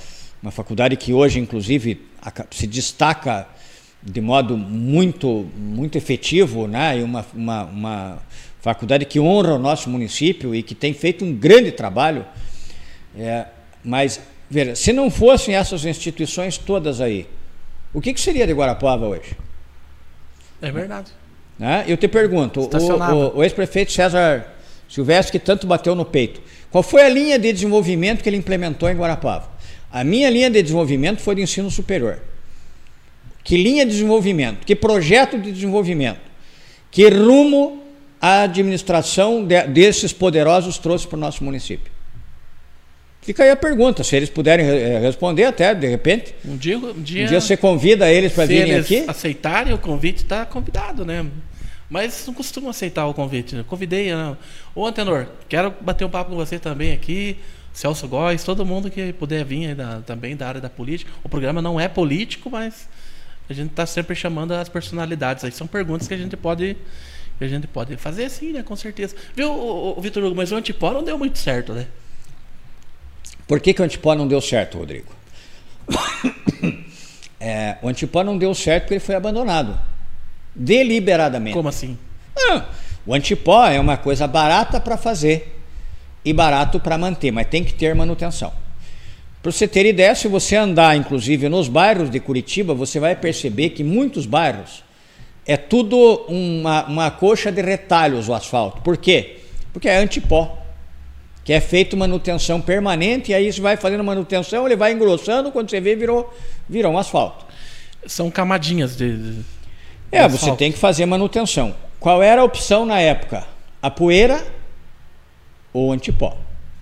uma 0.41 0.51
faculdade 0.51 0.95
que 0.95 1.11
hoje, 1.11 1.39
inclusive, 1.39 2.05
se 2.51 2.67
destaca 2.67 3.47
de 4.01 4.21
modo 4.21 4.55
muito, 4.55 5.49
muito 5.57 5.97
efetivo, 5.97 6.67
né? 6.67 6.99
e 6.99 7.03
uma, 7.03 7.25
uma, 7.33 7.63
uma 7.65 8.19
faculdade 8.61 9.05
que 9.05 9.19
honra 9.19 9.55
o 9.55 9.59
nosso 9.59 9.89
município 9.89 10.53
e 10.53 10.61
que 10.61 10.75
tem 10.75 10.93
feito 10.93 11.25
um 11.25 11.33
grande 11.33 11.71
trabalho. 11.71 12.25
É, 13.17 13.47
mas, 13.83 14.21
veja, 14.49 14.75
se 14.75 14.93
não 14.93 15.09
fossem 15.09 15.55
essas 15.55 15.83
instituições 15.83 16.57
todas 16.57 17.01
aí, 17.01 17.27
o 17.91 17.99
que, 17.99 18.13
que 18.13 18.21
seria 18.21 18.45
de 18.45 18.53
Guarapuava 18.53 19.07
hoje? 19.07 19.35
É 20.61 20.71
verdade. 20.71 21.11
Né? 21.59 21.83
Eu 21.87 21.97
te 21.97 22.07
pergunto, 22.07 22.61
o, 22.61 23.35
o, 23.35 23.37
o 23.37 23.43
ex-prefeito 23.43 23.91
César 23.91 24.47
Silvestre, 24.87 25.37
que 25.37 25.45
tanto 25.45 25.67
bateu 25.67 25.93
no 25.93 26.05
peito, 26.05 26.41
qual 26.71 26.81
foi 26.81 27.03
a 27.03 27.09
linha 27.09 27.37
de 27.37 27.51
desenvolvimento 27.51 28.23
que 28.23 28.29
ele 28.29 28.37
implementou 28.37 28.89
em 28.89 28.95
Guarapava? 28.95 29.49
A 29.91 30.03
minha 30.03 30.29
linha 30.29 30.49
de 30.49 30.61
desenvolvimento 30.61 31.19
foi 31.19 31.35
de 31.35 31.41
ensino 31.41 31.69
superior. 31.69 32.19
Que 33.43 33.57
linha 33.57 33.85
de 33.85 33.91
desenvolvimento? 33.91 34.65
Que 34.65 34.75
projeto 34.75 35.37
de 35.37 35.51
desenvolvimento? 35.51 36.21
Que 36.91 37.09
rumo 37.09 37.83
a 38.21 38.43
administração 38.43 39.43
de, 39.43 39.61
desses 39.63 40.13
poderosos 40.13 40.77
trouxe 40.77 41.07
para 41.07 41.17
o 41.17 41.19
nosso 41.19 41.43
município? 41.43 41.91
Fica 43.21 43.43
aí 43.43 43.51
a 43.51 43.55
pergunta, 43.55 44.03
se 44.03 44.15
eles 44.15 44.29
puderem 44.29 44.65
eh, 44.65 44.99
responder 44.99 45.43
até, 45.43 45.75
de 45.75 45.87
repente. 45.87 46.33
Um 46.45 46.57
dia, 46.57 46.77
um 46.77 46.93
dia, 47.01 47.25
um 47.25 47.27
dia 47.27 47.41
você 47.41 47.57
convida 47.57 48.11
eles 48.11 48.31
para 48.31 48.45
virem 48.45 48.71
eles 48.71 48.85
aqui? 48.85 49.03
aceitarem 49.07 49.73
o 49.73 49.77
convite, 49.77 50.23
está 50.23 50.45
convidado, 50.45 51.05
né? 51.05 51.25
Mas 51.89 52.25
não 52.27 52.33
costumo 52.33 52.69
aceitar 52.69 53.07
o 53.07 53.13
convite. 53.13 53.55
Né? 53.55 53.65
Convidei, 53.67 54.13
não. 54.13 54.37
Ô 54.75 54.85
Antenor, 54.85 55.27
quero 55.47 55.73
bater 55.81 56.05
um 56.05 56.09
papo 56.09 56.29
com 56.29 56.35
você 56.35 56.59
também 56.59 56.91
aqui. 56.91 57.37
Celso 57.73 58.07
Góes, 58.07 58.43
todo 58.43 58.65
mundo 58.65 58.89
que 58.91 59.13
puder 59.13 59.43
vir 59.45 59.75
da, 59.75 60.01
também 60.01 60.35
da 60.35 60.47
área 60.47 60.61
da 60.61 60.69
política. 60.69 61.11
O 61.23 61.29
programa 61.29 61.61
não 61.61 61.79
é 61.79 61.87
político, 61.87 62.49
mas 62.49 62.87
a 63.49 63.53
gente 63.53 63.71
está 63.71 63.85
sempre 63.85 64.15
chamando 64.15 64.51
as 64.53 64.69
personalidades. 64.69 65.43
Aí 65.43 65.51
são 65.51 65.65
perguntas 65.65 66.07
que 66.07 66.13
a 66.13 66.17
gente 66.17 66.37
pode 66.37 66.75
a 67.41 67.47
gente 67.47 67.67
pode 67.67 67.95
fazer 67.95 68.29
sim, 68.29 68.51
né? 68.51 68.63
Com 68.63 68.75
certeza. 68.75 69.15
Viu, 69.33 69.95
Vitor 70.01 70.23
Hugo, 70.23 70.35
mas 70.35 70.51
o 70.51 70.55
Antipó 70.55 70.91
não 70.91 71.01
deu 71.01 71.17
muito 71.17 71.39
certo, 71.39 71.73
né? 71.73 71.87
Por 73.47 73.61
que, 73.61 73.73
que 73.73 73.81
o 73.81 73.85
Antipó 73.85 74.13
não 74.13 74.27
deu 74.27 74.41
certo, 74.41 74.77
Rodrigo? 74.77 75.11
É, 77.41 77.77
o 77.81 77.87
Antipó 77.87 78.21
não 78.21 78.37
deu 78.37 78.53
certo 78.53 78.83
porque 78.83 78.95
ele 78.95 78.99
foi 78.99 79.15
abandonado. 79.15 79.79
Deliberadamente. 80.55 81.53
Como 81.53 81.69
assim? 81.69 81.97
Ah, 82.37 82.65
o 83.05 83.13
Antipó 83.13 83.65
é 83.67 83.79
uma 83.79 83.97
coisa 83.97 84.27
barata 84.27 84.79
para 84.79 84.97
fazer 84.97 85.59
e 86.23 86.33
barato 86.33 86.79
para 86.79 86.97
manter, 86.97 87.31
mas 87.31 87.47
tem 87.47 87.63
que 87.63 87.73
ter 87.73 87.93
manutenção. 87.95 88.51
Para 89.41 89.51
você 89.51 89.67
ter 89.67 89.85
ideia, 89.85 90.13
se 90.15 90.27
você 90.27 90.55
andar, 90.55 90.97
inclusive, 90.97 91.47
nos 91.47 91.69
bairros 91.69 92.09
de 92.09 92.19
Curitiba, 92.19 92.73
você 92.73 92.99
vai 92.99 93.15
perceber 93.15 93.69
que 93.69 93.83
muitos 93.83 94.25
bairros 94.25 94.83
é 95.45 95.55
tudo 95.55 96.25
uma, 96.27 96.85
uma 96.85 97.11
coxa 97.11 97.51
de 97.51 97.61
retalhos 97.61 98.27
o 98.27 98.33
asfalto. 98.33 98.81
Por 98.81 98.97
quê? 98.97 99.37
Porque 99.71 99.87
é 99.87 99.97
antipó 99.97 100.59
que 101.49 101.53
é 101.53 101.59
feito 101.59 101.97
manutenção 101.97 102.61
permanente, 102.61 103.31
e 103.31 103.33
aí 103.33 103.51
você 103.51 103.59
vai 103.59 103.75
fazendo 103.75 104.03
manutenção, 104.03 104.67
ele 104.67 104.75
vai 104.75 104.93
engrossando, 104.93 105.51
quando 105.51 105.67
você 105.67 105.81
vê, 105.81 105.95
virou, 105.95 106.31
virou 106.69 106.93
um 106.93 106.97
asfalto. 106.99 107.43
São 108.05 108.29
camadinhas 108.29 108.95
de. 108.95 109.39
É, 110.11 110.19
asfalto. 110.19 110.45
você 110.45 110.51
tem 110.55 110.71
que 110.71 110.77
fazer 110.77 111.05
manutenção. 111.05 111.75
Qual 111.99 112.23
era 112.23 112.41
a 112.41 112.43
opção 112.43 112.85
na 112.85 112.99
época? 112.99 113.45
A 113.81 113.89
poeira 113.89 114.43
ou 115.73 115.89
o 115.89 115.91
antipó? 115.91 116.37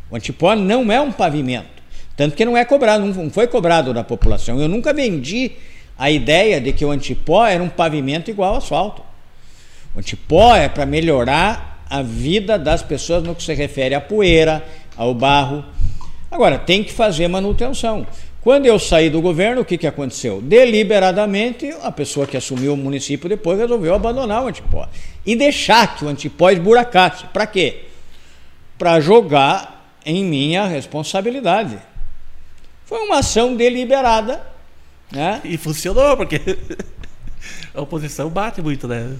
O 0.09 0.15
antipó 0.15 0.55
não 0.55 0.91
é 0.91 1.01
um 1.01 1.11
pavimento. 1.11 1.77
Tanto 2.15 2.35
que 2.35 2.45
não 2.45 2.57
é 2.57 2.65
cobrado, 2.65 3.05
não 3.05 3.29
foi 3.29 3.47
cobrado 3.47 3.93
da 3.93 4.03
população. 4.03 4.59
Eu 4.59 4.67
nunca 4.67 4.93
vendi 4.93 5.51
a 5.97 6.09
ideia 6.09 6.61
de 6.61 6.71
que 6.73 6.85
o 6.85 6.91
antipó 6.91 7.45
era 7.45 7.63
um 7.63 7.69
pavimento 7.69 8.31
igual 8.31 8.51
ao 8.51 8.57
asfalto. 8.57 9.01
O 9.95 9.99
antipó 9.99 10.55
é 10.55 10.69
para 10.69 10.85
melhorar 10.85 11.83
a 11.89 12.01
vida 12.01 12.57
das 12.57 12.81
pessoas 12.81 13.23
no 13.23 13.35
que 13.35 13.43
se 13.43 13.53
refere 13.53 13.95
à 13.95 14.01
poeira, 14.01 14.63
ao 14.95 15.13
barro. 15.13 15.63
Agora, 16.29 16.57
tem 16.57 16.83
que 16.83 16.91
fazer 16.91 17.27
manutenção. 17.27 18.05
Quando 18.47 18.65
eu 18.65 18.79
saí 18.79 19.09
do 19.09 19.19
governo, 19.19 19.59
o 19.59 19.65
que, 19.65 19.77
que 19.77 19.85
aconteceu? 19.85 20.39
Deliberadamente, 20.41 21.69
a 21.81 21.91
pessoa 21.91 22.25
que 22.25 22.37
assumiu 22.37 22.75
o 22.75 22.77
município 22.77 23.27
depois 23.27 23.59
resolveu 23.59 23.93
abandonar 23.93 24.41
o 24.41 24.47
antipó 24.47 24.87
e 25.25 25.35
deixar 25.35 25.97
que 25.97 26.05
o 26.05 26.07
antipó 26.07 26.49
esburacasse. 26.49 27.25
Para 27.25 27.45
quê? 27.45 27.87
Para 28.77 29.01
jogar 29.01 29.99
em 30.05 30.23
minha 30.23 30.65
responsabilidade. 30.65 31.77
Foi 32.85 32.99
uma 32.99 33.19
ação 33.19 33.53
deliberada. 33.53 34.41
Né? 35.11 35.41
E 35.43 35.57
funcionou, 35.57 36.15
porque 36.15 36.39
a 37.75 37.81
oposição 37.81 38.29
bate 38.29 38.61
muito, 38.61 38.87
né? 38.87 39.13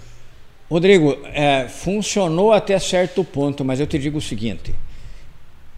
Rodrigo, 0.70 1.18
é, 1.34 1.68
funcionou 1.68 2.54
até 2.54 2.80
certo 2.80 3.26
ponto, 3.26 3.66
mas 3.66 3.82
eu 3.82 3.88
te 3.88 4.00
digo 4.00 4.20
o 4.20 4.22
seguinte: 4.22 4.74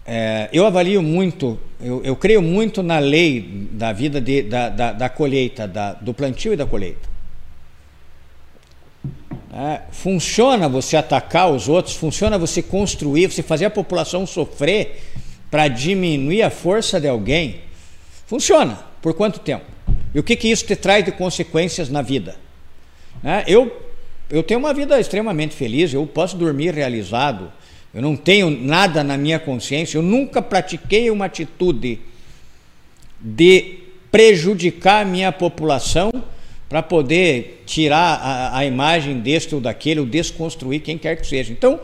é, 0.05 0.49
eu 0.51 0.65
avalio 0.65 1.01
muito, 1.01 1.59
eu, 1.79 2.01
eu, 2.03 2.15
creio 2.15 2.41
muito 2.41 2.81
na 2.81 2.99
lei 2.99 3.67
da 3.71 3.93
vida 3.93 4.19
de, 4.19 4.41
da, 4.41 4.69
da, 4.69 4.91
da, 4.91 5.09
colheita, 5.09 5.67
da, 5.67 5.93
do 5.93 6.13
plantio 6.13 6.53
e 6.53 6.55
da 6.55 6.65
colheita. 6.65 7.07
É, 9.53 9.81
funciona 9.91 10.69
você 10.69 10.97
atacar 10.97 11.51
os 11.51 11.67
outros, 11.67 11.95
funciona 11.95 12.37
você 12.37 12.61
construir, 12.61 13.31
você 13.31 13.43
fazer 13.43 13.65
a 13.65 13.69
população 13.69 14.25
sofrer 14.25 15.01
para 15.51 15.67
diminuir 15.67 16.43
a 16.43 16.49
força 16.49 16.99
de 16.99 17.07
alguém. 17.07 17.61
Funciona. 18.25 18.79
Por 19.01 19.13
quanto 19.13 19.39
tempo? 19.39 19.65
E 20.13 20.19
o 20.19 20.23
que, 20.23 20.35
que 20.35 20.49
isso 20.49 20.65
te 20.65 20.75
traz 20.75 21.05
de 21.05 21.11
consequências 21.11 21.89
na 21.89 22.01
vida? 22.01 22.35
É, 23.23 23.43
eu, 23.47 23.75
eu 24.29 24.43
tenho 24.43 24.59
uma 24.59 24.73
vida 24.73 24.99
extremamente 24.99 25.55
feliz, 25.55 25.93
eu 25.93 26.05
posso 26.05 26.37
dormir 26.37 26.73
realizado 26.73 27.51
eu 27.93 28.01
não 28.01 28.15
tenho 28.15 28.49
nada 28.49 29.03
na 29.03 29.17
minha 29.17 29.39
consciência, 29.39 29.97
eu 29.97 30.01
nunca 30.01 30.41
pratiquei 30.41 31.09
uma 31.09 31.25
atitude 31.25 31.99
de 33.19 33.79
prejudicar 34.11 35.01
a 35.01 35.05
minha 35.05 35.31
população 35.31 36.11
para 36.67 36.83
poder 36.83 37.63
tirar 37.65 38.19
a, 38.21 38.57
a, 38.59 38.65
imagem 38.65 39.19
deste 39.19 39.55
ou 39.55 39.61
daquele, 39.61 39.99
ou 39.99 40.05
desconstruir 40.05 40.81
quem 40.81 40.97
quer 40.97 41.15
que 41.15 41.25
seja. 41.25 41.51
Então, 41.51 41.79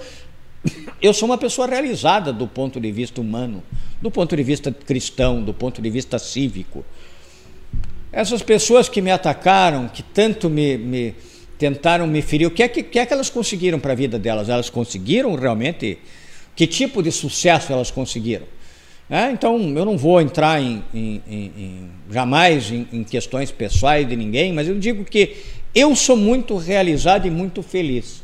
eu 1.01 1.11
sou 1.11 1.27
uma 1.27 1.37
pessoa 1.37 1.67
realizada 1.67 2.31
do 2.31 2.47
ponto 2.47 2.79
de 2.79 2.91
vista 2.91 3.19
humano, 3.19 3.63
do 3.99 4.11
ponto 4.11 4.35
de 4.35 4.43
vista 4.43 4.71
cristão, 4.71 5.41
do 5.41 5.53
ponto 5.53 5.81
de 5.81 5.89
vista 5.89 6.19
cívico. 6.19 6.85
Essas 8.11 8.43
pessoas 8.43 8.87
que 8.87 9.01
me 9.01 9.11
atacaram, 9.11 9.87
que 9.87 10.03
tanto 10.03 10.49
me, 10.49 10.77
me 10.77 11.15
tentaram 11.57 12.07
me 12.07 12.21
ferir. 12.21 12.47
O 12.47 12.51
que 12.51 12.63
é 12.63 12.67
que, 12.67 12.83
que, 12.83 12.99
é 12.99 13.05
que 13.05 13.13
elas 13.13 13.29
conseguiram 13.29 13.79
para 13.79 13.93
a 13.93 13.95
vida 13.95 14.19
delas? 14.19 14.49
Elas 14.49 14.69
conseguiram 14.69 15.35
realmente? 15.35 15.97
Que 16.55 16.65
tipo 16.65 17.03
de 17.03 17.11
sucesso 17.11 17.73
elas 17.73 17.91
conseguiram? 17.91 18.45
É, 19.09 19.29
então, 19.29 19.59
eu 19.77 19.85
não 19.85 19.97
vou 19.97 20.19
entrar 20.19 20.59
em, 20.59 20.83
em, 20.93 21.21
em, 21.27 21.89
jamais 22.09 22.71
em, 22.71 23.03
questões 23.03 23.51
pessoais 23.51 24.07
de 24.07 24.15
ninguém, 24.15 24.51
mas 24.51 24.67
eu 24.67 24.79
digo 24.79 25.05
que 25.05 25.35
eu 25.75 25.95
sou 25.95 26.17
muito 26.17 26.57
realizado 26.57 27.27
e 27.27 27.29
muito 27.29 27.61
feliz. 27.61 28.23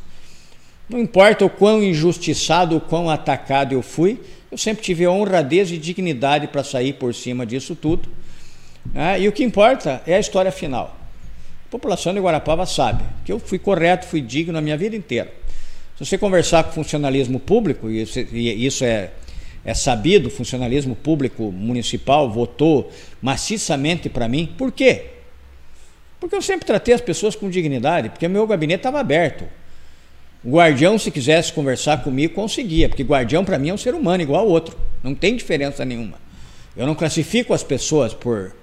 Não 0.90 0.98
importa 0.98 1.46
o 1.46 1.50
quão 1.50 1.84
injustiçado, 1.84 2.78
o 2.78 2.82
quão 2.82 3.10
atacado 3.10 3.74
eu 3.74 3.84
fui, 3.84 4.20
eu 4.52 4.58
sempre 4.58 4.84
tive 4.84 5.08
honradez 5.08 5.72
e 5.72 5.78
dignidade 5.78 6.48
para 6.48 6.64
sair 6.64 6.94
por 6.94 7.14
cima 7.14 7.46
disso 7.46 7.76
tudo. 7.76 8.10
É, 8.96 9.22
e 9.22 9.28
o 9.28 9.32
que 9.32 9.44
importa 9.44 10.02
é 10.08 10.16
a 10.16 10.20
história 10.20 10.52
final. 10.52 11.01
A 11.72 11.80
população 11.80 12.14
de 12.14 12.20
Guarapava 12.20 12.66
sabe 12.66 13.02
que 13.24 13.32
eu 13.32 13.40
fui 13.40 13.58
correto, 13.58 14.06
fui 14.06 14.20
digno 14.20 14.58
a 14.58 14.62
minha 14.62 14.76
vida 14.76 14.94
inteira. 14.94 15.34
Se 15.98 16.06
você 16.06 16.18
conversar 16.18 16.66
com 16.66 16.74
funcionalismo 16.74 17.40
público, 17.40 17.90
e 17.90 18.66
isso 18.66 18.84
é, 18.84 19.12
é 19.64 19.74
sabido, 19.74 20.30
funcionalismo 20.30 20.98
público 20.98 21.50
municipal 21.50 22.30
votou 22.30 22.92
maciçamente 23.22 24.10
para 24.10 24.28
mim. 24.28 24.54
Por 24.58 24.74
quê? 24.74 25.12
Porque 26.20 26.36
eu 26.36 26.42
sempre 26.42 26.66
tratei 26.66 26.94
as 26.94 27.00
pessoas 27.00 27.38
com 27.38 27.50
dignidade, 27.50 28.10
porque 28.10 28.28
meu 28.28 28.46
gabinete 28.46 28.80
estava 28.80 29.00
aberto. 29.00 29.46
O 30.44 30.52
guardião, 30.52 31.00
se 31.00 31.10
quisesse 31.10 31.54
conversar 31.54 32.04
comigo, 32.04 32.34
conseguia, 32.34 32.90
porque 32.90 33.02
guardião 33.02 33.46
para 33.46 33.58
mim 33.58 33.70
é 33.70 33.74
um 33.74 33.78
ser 33.78 33.94
humano 33.94 34.22
igual 34.22 34.42
ao 34.42 34.50
outro, 34.50 34.78
não 35.02 35.16
tem 35.16 35.38
diferença 35.38 35.86
nenhuma. 35.86 36.18
Eu 36.76 36.86
não 36.86 36.96
classifico 36.96 37.54
as 37.54 37.64
pessoas 37.64 38.14
por 38.14 38.54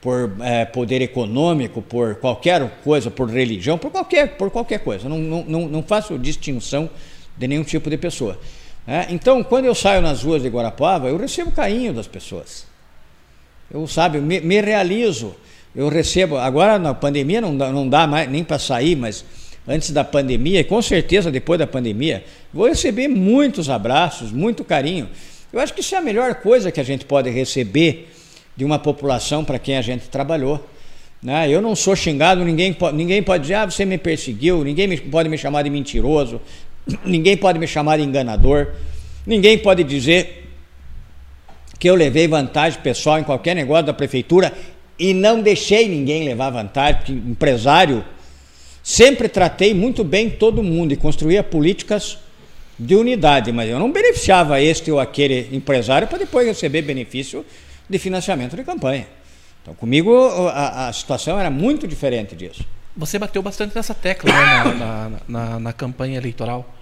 por 0.00 0.32
é, 0.40 0.64
poder 0.64 1.02
econômico, 1.02 1.82
por 1.82 2.16
qualquer 2.16 2.66
coisa, 2.82 3.10
por 3.10 3.28
religião, 3.28 3.76
por 3.76 3.90
qualquer, 3.90 4.36
por 4.36 4.50
qualquer 4.50 4.78
coisa. 4.80 5.08
Não, 5.08 5.18
não, 5.18 5.68
não 5.68 5.82
faço 5.82 6.18
distinção 6.18 6.88
de 7.36 7.46
nenhum 7.46 7.62
tipo 7.62 7.90
de 7.90 7.98
pessoa. 7.98 8.38
É, 8.86 9.06
então, 9.10 9.42
quando 9.44 9.66
eu 9.66 9.74
saio 9.74 10.00
nas 10.00 10.22
ruas 10.22 10.42
de 10.42 10.48
Guarapava, 10.48 11.08
eu 11.08 11.18
recebo 11.18 11.52
carinho 11.52 11.92
das 11.92 12.06
pessoas. 12.06 12.66
Eu, 13.70 13.86
sabe, 13.86 14.18
me, 14.18 14.40
me 14.40 14.60
realizo. 14.60 15.34
Eu 15.76 15.88
recebo, 15.88 16.36
agora 16.36 16.78
na 16.78 16.94
pandemia 16.94 17.40
não 17.40 17.56
dá, 17.56 17.70
não 17.70 17.88
dá 17.88 18.06
mais 18.06 18.28
nem 18.28 18.42
para 18.42 18.58
sair, 18.58 18.96
mas 18.96 19.24
antes 19.68 19.90
da 19.90 20.02
pandemia, 20.02 20.60
e 20.60 20.64
com 20.64 20.80
certeza 20.82 21.30
depois 21.30 21.58
da 21.58 21.66
pandemia, 21.66 22.24
vou 22.52 22.66
receber 22.66 23.06
muitos 23.06 23.70
abraços, 23.70 24.32
muito 24.32 24.64
carinho. 24.64 25.08
Eu 25.52 25.60
acho 25.60 25.72
que 25.74 25.80
isso 25.80 25.94
é 25.94 25.98
a 25.98 26.02
melhor 26.02 26.36
coisa 26.36 26.72
que 26.72 26.80
a 26.80 26.84
gente 26.84 27.04
pode 27.04 27.30
receber 27.30 28.10
de 28.60 28.64
uma 28.66 28.78
população 28.78 29.42
para 29.42 29.58
quem 29.58 29.78
a 29.78 29.80
gente 29.80 30.10
trabalhou. 30.10 30.62
Né? 31.22 31.48
Eu 31.48 31.62
não 31.62 31.74
sou 31.74 31.96
xingado, 31.96 32.44
ninguém, 32.44 32.76
ninguém 32.92 33.22
pode 33.22 33.44
dizer, 33.44 33.54
ah, 33.54 33.64
você 33.64 33.86
me 33.86 33.96
perseguiu, 33.96 34.62
ninguém 34.62 34.86
me, 34.86 34.98
pode 34.98 35.30
me 35.30 35.38
chamar 35.38 35.62
de 35.62 35.70
mentiroso, 35.70 36.38
ninguém 37.02 37.38
pode 37.38 37.58
me 37.58 37.66
chamar 37.66 37.96
de 37.96 38.02
enganador, 38.02 38.72
ninguém 39.26 39.56
pode 39.56 39.82
dizer 39.82 40.46
que 41.78 41.88
eu 41.88 41.94
levei 41.94 42.28
vantagem 42.28 42.78
pessoal 42.82 43.18
em 43.18 43.24
qualquer 43.24 43.56
negócio 43.56 43.86
da 43.86 43.94
prefeitura 43.94 44.52
e 44.98 45.14
não 45.14 45.40
deixei 45.40 45.88
ninguém 45.88 46.26
levar 46.26 46.50
vantagem, 46.50 46.96
porque 46.96 47.12
empresário 47.12 48.04
sempre 48.82 49.26
tratei 49.26 49.72
muito 49.72 50.04
bem 50.04 50.28
todo 50.28 50.62
mundo 50.62 50.92
e 50.92 50.96
construía 50.96 51.42
políticas 51.42 52.18
de 52.78 52.94
unidade, 52.94 53.52
mas 53.52 53.70
eu 53.70 53.78
não 53.78 53.90
beneficiava 53.90 54.60
este 54.60 54.90
ou 54.90 55.00
aquele 55.00 55.48
empresário 55.50 56.06
para 56.06 56.18
depois 56.18 56.46
receber 56.46 56.82
benefício 56.82 57.42
de 57.90 57.98
financiamento 57.98 58.54
de 58.54 58.62
campanha. 58.62 59.06
Então, 59.60 59.74
comigo 59.74 60.30
a, 60.48 60.88
a 60.88 60.92
situação 60.92 61.38
era 61.38 61.50
muito 61.50 61.88
diferente 61.88 62.36
disso. 62.36 62.64
Você 62.96 63.18
bateu 63.18 63.42
bastante 63.42 63.74
nessa 63.74 63.94
tecla 63.94 64.32
né, 64.32 64.38
na, 64.40 64.74
na, 64.74 65.10
na, 65.28 65.60
na, 65.60 65.72
campanha 65.72 66.16
eleitoral. 66.16 66.74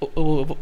O, 0.00 0.06
o, 0.20 0.56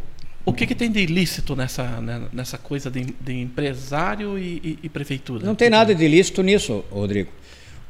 o 0.46 0.52
que, 0.52 0.66
que, 0.66 0.74
tem 0.74 0.90
de 0.90 1.00
ilícito 1.00 1.56
nessa, 1.56 1.84
né, 2.00 2.22
nessa 2.32 2.56
coisa 2.56 2.90
de, 2.90 3.14
de 3.20 3.40
empresário 3.40 4.38
e, 4.38 4.60
e, 4.64 4.78
e, 4.84 4.88
prefeitura? 4.88 5.44
Não 5.44 5.54
tem 5.54 5.70
nada 5.70 5.94
de 5.94 6.04
ilícito 6.04 6.42
nisso, 6.42 6.84
Rodrigo. 6.90 7.30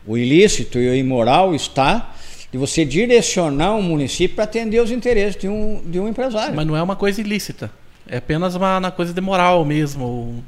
O 0.07 0.16
ilícito 0.16 0.78
e 0.78 0.89
o 0.89 0.95
imoral 0.95 1.55
está 1.55 2.14
de 2.51 2.59
você 2.59 2.85
direcionar 2.85 3.74
um 3.74 3.82
município 3.82 4.37
para 4.37 4.45
atender 4.45 4.80
os 4.80 4.91
interesses 4.91 5.41
de 5.41 5.49
um, 5.49 5.82
de 5.85 5.99
um 5.99 6.09
empresário. 6.09 6.55
Mas 6.55 6.66
não 6.66 6.76
é 6.76 6.82
uma 6.82 6.97
coisa 6.97 7.20
ilícita. 7.20 7.70
É 8.07 8.18
apenas 8.18 8.55
uma, 8.55 8.78
uma 8.78 8.91
coisa 8.91 9.12
de 9.12 9.20
moral 9.20 9.64
mesmo. 9.64 10.45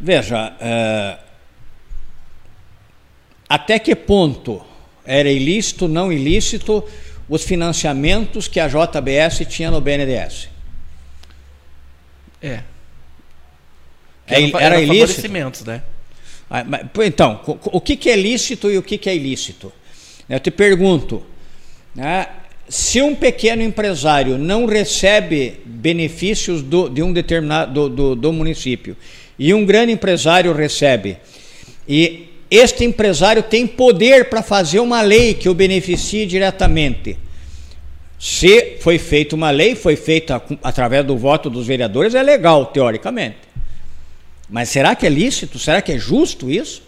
Veja, 0.00 0.54
é, 0.60 1.18
até 3.48 3.78
que 3.78 3.94
ponto 3.94 4.64
era 5.04 5.30
ilícito, 5.30 5.88
não 5.88 6.12
ilícito, 6.12 6.84
os 7.28 7.42
financiamentos 7.42 8.48
que 8.48 8.60
a 8.60 8.68
JBS 8.68 9.46
tinha 9.48 9.70
no 9.70 9.80
BNDES? 9.80 10.48
É. 12.42 12.60
é 14.26 14.42
era, 14.42 14.62
era 14.62 14.80
ilícito? 14.80 15.64
né? 15.64 15.82
Ah, 16.50 16.64
então, 17.04 17.40
o 17.46 17.80
que 17.80 18.08
é 18.08 18.16
lícito 18.16 18.70
e 18.70 18.78
o 18.78 18.82
que 18.82 19.08
é 19.08 19.16
ilícito? 19.16 19.72
Eu 20.28 20.38
te 20.38 20.50
pergunto, 20.50 21.24
né, 21.94 22.28
se 22.68 23.00
um 23.00 23.14
pequeno 23.14 23.62
empresário 23.62 24.38
não 24.38 24.66
recebe 24.66 25.60
benefícios 25.64 26.62
do, 26.62 26.88
de 26.88 27.02
um 27.02 27.12
determinado 27.12 27.72
do, 27.72 27.88
do, 27.88 28.16
do 28.16 28.32
município 28.32 28.96
e 29.38 29.52
um 29.52 29.64
grande 29.64 29.92
empresário 29.92 30.52
recebe. 30.52 31.18
E 31.88 32.28
este 32.50 32.84
empresário 32.84 33.42
tem 33.42 33.66
poder 33.66 34.28
para 34.28 34.42
fazer 34.42 34.80
uma 34.80 35.02
lei 35.02 35.34
que 35.34 35.48
o 35.48 35.54
beneficie 35.54 36.26
diretamente. 36.26 37.18
Se 38.18 38.78
foi 38.80 38.98
feita 38.98 39.34
uma 39.34 39.50
lei, 39.50 39.74
foi 39.74 39.94
feita 39.96 40.42
através 40.62 41.04
do 41.04 41.16
voto 41.16 41.50
dos 41.50 41.66
vereadores, 41.66 42.14
é 42.14 42.22
legal, 42.22 42.66
teoricamente. 42.66 43.36
Mas 44.48 44.68
será 44.68 44.94
que 44.94 45.06
é 45.06 45.08
lícito? 45.08 45.58
Será 45.58 45.82
que 45.82 45.92
é 45.92 45.98
justo 45.98 46.50
isso? 46.50 46.82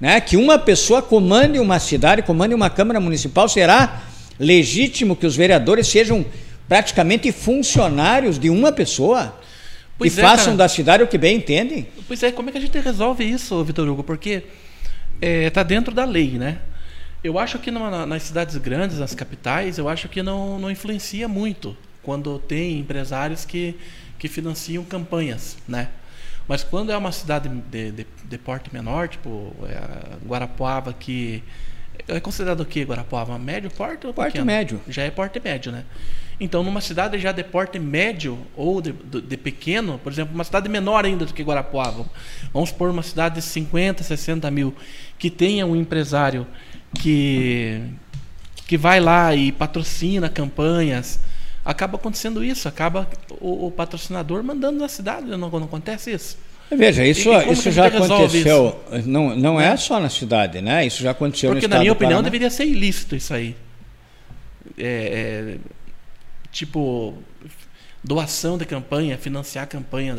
Né? 0.00 0.20
Que 0.20 0.36
uma 0.36 0.58
pessoa 0.58 1.02
comande 1.02 1.58
uma 1.58 1.78
cidade, 1.78 2.22
comande 2.22 2.54
uma 2.54 2.70
Câmara 2.70 3.00
Municipal, 3.00 3.48
será 3.48 4.02
legítimo 4.38 5.16
que 5.16 5.26
os 5.26 5.36
vereadores 5.36 5.88
sejam 5.88 6.24
praticamente 6.68 7.30
funcionários 7.32 8.38
de 8.38 8.48
uma 8.48 8.72
pessoa? 8.72 9.34
Pois 9.98 10.16
e 10.16 10.20
é, 10.20 10.22
façam 10.22 10.44
cara. 10.46 10.56
da 10.58 10.68
cidade 10.68 11.02
o 11.02 11.06
que 11.06 11.18
bem 11.18 11.36
entendem. 11.36 11.88
Pois 12.06 12.22
é, 12.22 12.30
como 12.30 12.48
é 12.48 12.52
que 12.52 12.58
a 12.58 12.60
gente 12.60 12.78
resolve 12.78 13.24
isso, 13.24 13.62
Vitor 13.64 13.88
Hugo? 13.88 14.04
Porque 14.04 14.44
está 15.20 15.26
é, 15.26 15.50
tá 15.50 15.62
dentro 15.62 15.94
da 15.94 16.04
lei, 16.04 16.32
né? 16.32 16.58
Eu 17.24 17.38
acho 17.38 17.58
que 17.58 17.70
nas 17.70 18.22
cidades 18.22 18.56
grandes, 18.56 18.98
nas 18.98 19.14
capitais, 19.14 19.78
eu 19.78 19.88
acho 19.88 20.08
que 20.08 20.22
não, 20.22 20.58
não 20.58 20.70
influencia 20.70 21.26
muito 21.26 21.76
quando 22.02 22.38
tem 22.38 22.78
empresários 22.78 23.44
que, 23.44 23.74
que 24.18 24.28
financiam 24.28 24.84
campanhas, 24.84 25.56
né? 25.66 25.88
Mas 26.46 26.62
quando 26.62 26.92
é 26.92 26.96
uma 26.96 27.10
cidade 27.10 27.48
de, 27.48 27.90
de, 27.90 28.06
de 28.24 28.38
porte 28.38 28.72
menor, 28.72 29.08
tipo 29.08 29.52
é 29.64 30.24
Guarapuava, 30.24 30.92
que 30.92 31.42
é 32.06 32.20
considerado 32.20 32.60
o 32.60 32.64
que 32.64 32.84
Guarapuava? 32.84 33.36
Médio 33.38 33.70
porte 33.70 34.06
ou 34.06 34.14
Porte 34.14 34.32
pequeno? 34.32 34.46
médio. 34.46 34.80
Já 34.88 35.02
é 35.02 35.10
porte 35.10 35.40
médio, 35.42 35.72
né? 35.72 35.84
Então, 36.38 36.62
numa 36.62 36.82
cidade 36.82 37.18
já 37.18 37.32
de 37.32 37.42
porte 37.42 37.78
médio 37.78 38.38
ou 38.54 38.82
de, 38.82 38.92
de, 38.92 39.22
de, 39.22 39.36
pequeno, 39.36 39.98
por 40.02 40.12
exemplo, 40.12 40.34
uma 40.34 40.44
cidade 40.44 40.68
menor 40.68 41.04
ainda 41.04 41.24
do 41.24 41.32
que 41.32 41.42
Guarapuava, 41.42 42.04
vamos 42.52 42.68
supor 42.68 42.90
uma 42.90 43.02
cidade 43.02 43.36
de 43.36 43.42
50, 43.42 44.02
60 44.02 44.50
mil, 44.50 44.74
que 45.18 45.30
tenha 45.30 45.66
um 45.66 45.74
empresário 45.74 46.46
que, 47.00 47.80
que 48.66 48.76
vai 48.76 49.00
lá 49.00 49.34
e 49.34 49.50
patrocina 49.50 50.28
campanhas, 50.28 51.18
acaba 51.64 51.96
acontecendo 51.96 52.44
isso, 52.44 52.68
acaba 52.68 53.08
o, 53.40 53.68
o 53.68 53.70
patrocinador 53.70 54.44
mandando 54.44 54.78
na 54.78 54.88
cidade, 54.88 55.26
não, 55.26 55.38
não 55.38 55.64
acontece 55.64 56.12
isso? 56.12 56.36
Veja, 56.70 57.06
isso, 57.06 57.30
isso 57.50 57.70
já 57.70 57.86
aconteceu. 57.86 58.76
Isso? 58.92 59.08
Não, 59.08 59.36
não 59.36 59.60
é. 59.60 59.68
é 59.68 59.76
só 59.76 60.00
na 60.00 60.10
cidade, 60.10 60.60
né? 60.60 60.84
Isso 60.84 61.02
já 61.02 61.12
aconteceu 61.12 61.50
Porque, 61.50 61.60
no 61.60 61.66
estado 61.66 61.78
na 61.78 61.80
minha 61.80 61.92
opinião, 61.92 62.22
deveria 62.22 62.50
ser 62.50 62.66
ilícito 62.66 63.14
isso 63.14 63.32
aí. 63.32 63.54
É, 64.76 64.82
é, 64.84 65.58
tipo, 66.56 67.12
doação 68.02 68.56
de 68.56 68.64
campanha, 68.64 69.18
financiar 69.18 69.64
a 69.64 69.66
campanha, 69.66 70.16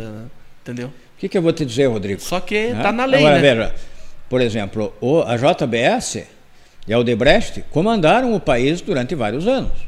entendeu? 0.61 0.87
O 0.87 1.19
que, 1.19 1.27
que 1.27 1.35
eu 1.35 1.41
vou 1.41 1.51
te 1.51 1.65
dizer, 1.65 1.87
Rodrigo? 1.87 2.21
Só 2.21 2.39
que 2.39 2.55
está 2.55 2.91
né? 2.91 2.97
na 2.97 3.05
lei, 3.05 3.19
Agora, 3.21 3.35
né? 3.35 3.41
veja, 3.41 3.75
por 4.29 4.39
exemplo, 4.39 4.93
o, 5.01 5.23
a 5.23 5.35
JBS 5.35 6.27
e 6.87 6.93
a 6.93 6.99
Odebrecht 6.99 7.63
comandaram 7.71 8.35
o 8.35 8.39
país 8.39 8.81
durante 8.81 9.15
vários 9.15 9.47
anos. 9.47 9.87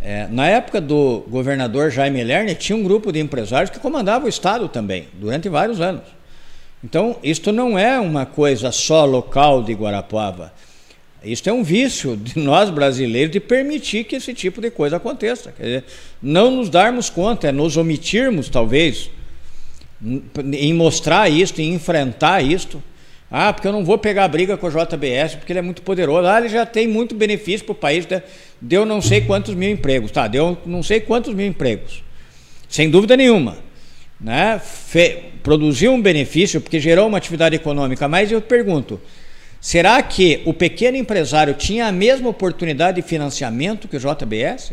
É, 0.00 0.28
na 0.28 0.46
época 0.46 0.80
do 0.80 1.24
governador 1.28 1.90
Jaime 1.90 2.22
Lerner, 2.22 2.56
tinha 2.56 2.76
um 2.76 2.84
grupo 2.84 3.10
de 3.10 3.18
empresários 3.18 3.68
que 3.68 3.80
comandava 3.80 4.26
o 4.26 4.28
Estado 4.28 4.68
também, 4.68 5.08
durante 5.14 5.48
vários 5.48 5.80
anos. 5.80 6.04
Então, 6.82 7.18
isto 7.22 7.50
não 7.50 7.76
é 7.76 7.98
uma 7.98 8.24
coisa 8.24 8.70
só 8.70 9.04
local 9.04 9.62
de 9.62 9.74
Guarapuava. 9.74 10.52
Isso 11.22 11.48
é 11.48 11.52
um 11.52 11.62
vício 11.62 12.16
de 12.16 12.38
nós 12.38 12.70
brasileiros 12.70 13.30
de 13.30 13.40
permitir 13.40 14.04
que 14.04 14.16
esse 14.16 14.32
tipo 14.32 14.60
de 14.60 14.70
coisa 14.70 14.96
aconteça. 14.96 15.52
Quer 15.52 15.62
dizer, 15.62 15.84
não 16.22 16.50
nos 16.50 16.70
darmos 16.70 17.10
conta, 17.10 17.48
é 17.48 17.52
nos 17.52 17.76
omitirmos, 17.76 18.48
talvez, 18.48 19.10
em 20.52 20.72
mostrar 20.72 21.28
isto, 21.28 21.60
em 21.60 21.74
enfrentar 21.74 22.42
isto. 22.42 22.82
Ah, 23.30 23.52
porque 23.52 23.68
eu 23.68 23.72
não 23.72 23.84
vou 23.84 23.96
pegar 23.96 24.26
briga 24.28 24.56
com 24.56 24.66
o 24.66 24.70
JBS, 24.70 25.36
porque 25.36 25.52
ele 25.52 25.60
é 25.60 25.62
muito 25.62 25.82
poderoso. 25.82 26.26
Ah, 26.26 26.38
ele 26.38 26.48
já 26.48 26.66
tem 26.66 26.88
muito 26.88 27.14
benefício 27.14 27.64
para 27.64 27.72
o 27.72 27.76
país, 27.76 28.06
né? 28.06 28.22
deu 28.60 28.84
não 28.84 29.00
sei 29.00 29.20
quantos 29.20 29.54
mil 29.54 29.70
empregos. 29.70 30.10
Tá, 30.10 30.26
deu 30.26 30.58
não 30.66 30.82
sei 30.82 31.00
quantos 31.00 31.32
mil 31.32 31.46
empregos. 31.46 32.02
Sem 32.68 32.90
dúvida 32.90 33.16
nenhuma. 33.16 33.58
Né? 34.20 34.58
Fe... 34.58 35.22
produziu 35.42 35.92
um 35.92 36.00
benefício 36.00 36.60
porque 36.60 36.80
gerou 36.80 37.06
uma 37.06 37.18
atividade 37.18 37.54
econômica. 37.54 38.08
Mas 38.08 38.32
eu 38.32 38.40
pergunto, 38.40 39.00
Será 39.60 40.02
que 40.02 40.42
o 40.46 40.54
pequeno 40.54 40.96
empresário 40.96 41.52
tinha 41.52 41.86
a 41.86 41.92
mesma 41.92 42.30
oportunidade 42.30 43.00
de 43.00 43.06
financiamento 43.06 43.86
que 43.86 43.96
o 43.96 44.00
JBS? 44.00 44.72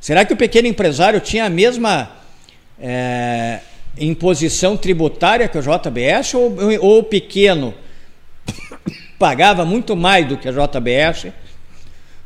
Será 0.00 0.24
que 0.24 0.32
o 0.32 0.36
pequeno 0.36 0.68
empresário 0.68 1.18
tinha 1.18 1.46
a 1.46 1.50
mesma 1.50 2.10
é, 2.78 3.58
imposição 3.98 4.76
tributária 4.76 5.48
que 5.48 5.58
o 5.58 5.62
JBS? 5.62 6.34
Ou, 6.34 6.56
ou 6.80 6.98
o 7.00 7.02
pequeno 7.02 7.74
pagava 9.18 9.64
muito 9.64 9.96
mais 9.96 10.28
do 10.28 10.36
que 10.36 10.48
a 10.48 10.52
JBS 10.52 11.32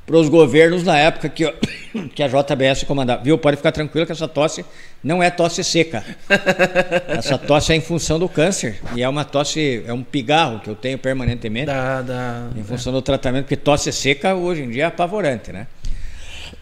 para 0.04 0.16
os 0.16 0.28
governos 0.28 0.82
na 0.84 0.98
época 0.98 1.28
que, 1.30 1.50
que 2.14 2.22
a 2.22 2.28
JBS 2.28 2.84
comandava. 2.84 3.22
Viu? 3.22 3.38
Pode 3.38 3.56
ficar 3.56 3.72
tranquilo 3.72 4.04
que 4.04 4.12
essa 4.12 4.28
tosse 4.28 4.62
não 5.02 5.22
é 5.22 5.30
tosse 5.30 5.62
seca. 5.62 6.04
Essa 7.08 7.38
tosse 7.38 7.72
é 7.72 7.76
em 7.76 7.80
função 7.80 8.18
do 8.18 8.28
câncer. 8.28 8.80
E 8.94 9.02
é 9.02 9.08
uma 9.08 9.24
tosse, 9.24 9.82
é 9.86 9.92
um 9.92 10.02
pigarro 10.02 10.60
que 10.60 10.68
eu 10.68 10.74
tenho 10.74 10.98
permanentemente. 10.98 11.66
Da, 11.66 12.02
da, 12.02 12.50
em 12.56 12.64
função 12.64 12.92
é. 12.92 12.96
do 12.96 13.02
tratamento, 13.02 13.44
porque 13.44 13.56
tosse 13.56 13.92
seca 13.92 14.34
hoje 14.34 14.62
em 14.62 14.70
dia 14.70 14.84
é 14.84 14.86
apavorante, 14.86 15.52
né? 15.52 15.66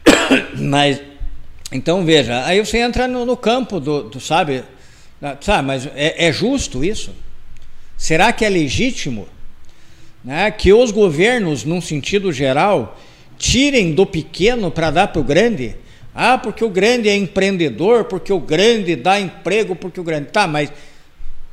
Mas, 0.56 1.00
então 1.72 2.04
veja, 2.04 2.44
aí 2.44 2.64
você 2.64 2.78
entra 2.78 3.08
no, 3.08 3.24
no 3.24 3.36
campo 3.36 3.80
do, 3.80 4.04
do, 4.04 4.20
sabe? 4.20 4.64
Sabe, 5.40 5.66
mas 5.66 5.86
é, 5.96 6.28
é 6.28 6.32
justo 6.32 6.84
isso? 6.84 7.10
Será 7.96 8.34
que 8.34 8.44
é 8.44 8.50
legítimo 8.50 9.26
né, 10.26 10.50
que 10.50 10.72
os 10.72 10.90
governos, 10.90 11.64
num 11.64 11.80
sentido 11.80 12.32
geral, 12.32 12.98
tirem 13.38 13.92
do 13.92 14.04
pequeno 14.04 14.72
para 14.72 14.90
dar 14.90 15.08
para 15.08 15.20
o 15.20 15.24
grande. 15.24 15.76
Ah, 16.18 16.38
porque 16.38 16.64
o 16.64 16.70
grande 16.70 17.10
é 17.10 17.14
empreendedor, 17.14 18.04
porque 18.04 18.32
o 18.32 18.40
grande 18.40 18.96
dá 18.96 19.20
emprego, 19.20 19.76
porque 19.76 20.00
o 20.00 20.02
grande. 20.02 20.28
Tá, 20.28 20.46
mas, 20.46 20.72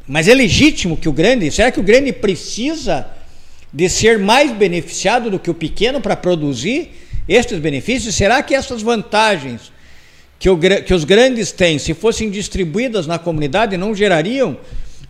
mas 0.07 0.30
é 0.30 0.34
legítimo 0.34 0.95
que 0.95 1.09
o 1.09 1.11
grande. 1.11 1.51
Será 1.51 1.70
que 1.70 1.82
o 1.82 1.84
grande 1.84 2.14
precisa 2.14 3.05
de 3.74 3.89
ser 3.89 4.18
mais 4.18 4.53
beneficiado 4.53 5.30
do 5.30 5.38
que 5.38 5.51
o 5.51 5.53
pequeno 5.53 5.99
para 5.99 6.16
produzir 6.16 6.91
estes 7.28 7.59
benefícios? 7.59 8.16
Será 8.16 8.41
que 8.41 8.55
essas 8.55 8.82
vantagens 8.82 9.70
que, 10.39 10.49
o, 10.49 10.57
que 10.57 10.93
os 10.93 11.03
grandes 11.03 11.51
têm, 11.51 11.78
se 11.78 11.93
fossem 11.93 12.30
distribuídas 12.30 13.05
na 13.05 13.20
comunidade, 13.20 13.76
não 13.76 13.93
gerariam 13.93 14.57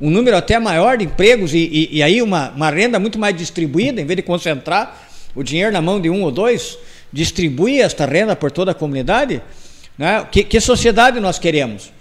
um 0.01 0.09
número 0.09 0.35
até 0.35 0.57
maior 0.57 0.97
de 0.97 1.05
empregos 1.05 1.53
e, 1.53 1.59
e, 1.59 1.97
e 1.97 2.03
aí 2.03 2.23
uma, 2.23 2.49
uma 2.49 2.71
renda 2.71 2.99
muito 2.99 3.19
mais 3.19 3.37
distribuída, 3.37 4.01
em 4.01 4.05
vez 4.05 4.17
de 4.17 4.23
concentrar 4.23 5.09
o 5.35 5.43
dinheiro 5.43 5.71
na 5.71 5.81
mão 5.81 6.01
de 6.01 6.09
um 6.09 6.23
ou 6.23 6.31
dois, 6.31 6.75
distribuir 7.13 7.81
esta 7.81 8.05
renda 8.05 8.35
por 8.35 8.51
toda 8.51 8.71
a 8.71 8.75
comunidade? 8.75 9.41
Né? 9.97 10.27
Que, 10.31 10.43
que 10.43 10.59
sociedade 10.59 11.19
nós 11.19 11.39
queremos? 11.39 11.91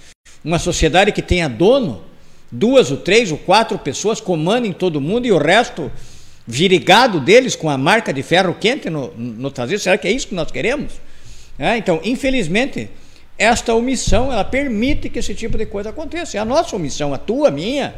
Uma 0.43 0.59
sociedade 0.59 1.13
que 1.13 1.23
tenha 1.23 1.49
dono, 1.49 2.03
duas 2.51 2.91
ou 2.91 2.97
três 2.97 3.31
ou 3.31 3.39
quatro 3.39 3.79
pessoas 3.79 4.21
comandem 4.21 4.73
todo 4.73 5.01
mundo 5.01 5.27
e 5.27 5.33
o 5.33 5.39
resto 5.39 5.93
virigado 6.47 7.21
deles 7.21 7.55
com 7.55 7.71
a 7.71 7.79
marca 7.79 8.13
de 8.13 8.23
ferro 8.23 8.57
quente 8.59 8.91
no, 8.91 9.13
no 9.17 9.51
traseiro? 9.51 9.81
Será 9.81 9.97
que 9.97 10.09
é 10.09 10.11
isso 10.11 10.27
que 10.27 10.35
nós 10.35 10.51
queremos? 10.51 10.95
É, 11.59 11.77
então, 11.77 12.01
infelizmente, 12.03 12.89
esta 13.39 13.75
omissão 13.75 14.33
ela 14.33 14.45
permite 14.45 15.09
que 15.09 15.19
esse 15.19 15.35
tipo 15.35 15.57
de 15.59 15.67
coisa 15.67 15.91
aconteça. 15.91 16.37
É 16.37 16.41
a 16.41 16.45
nossa 16.45 16.75
omissão, 16.75 17.13
a 17.13 17.19
tua, 17.19 17.49
a 17.49 17.51
minha, 17.51 17.95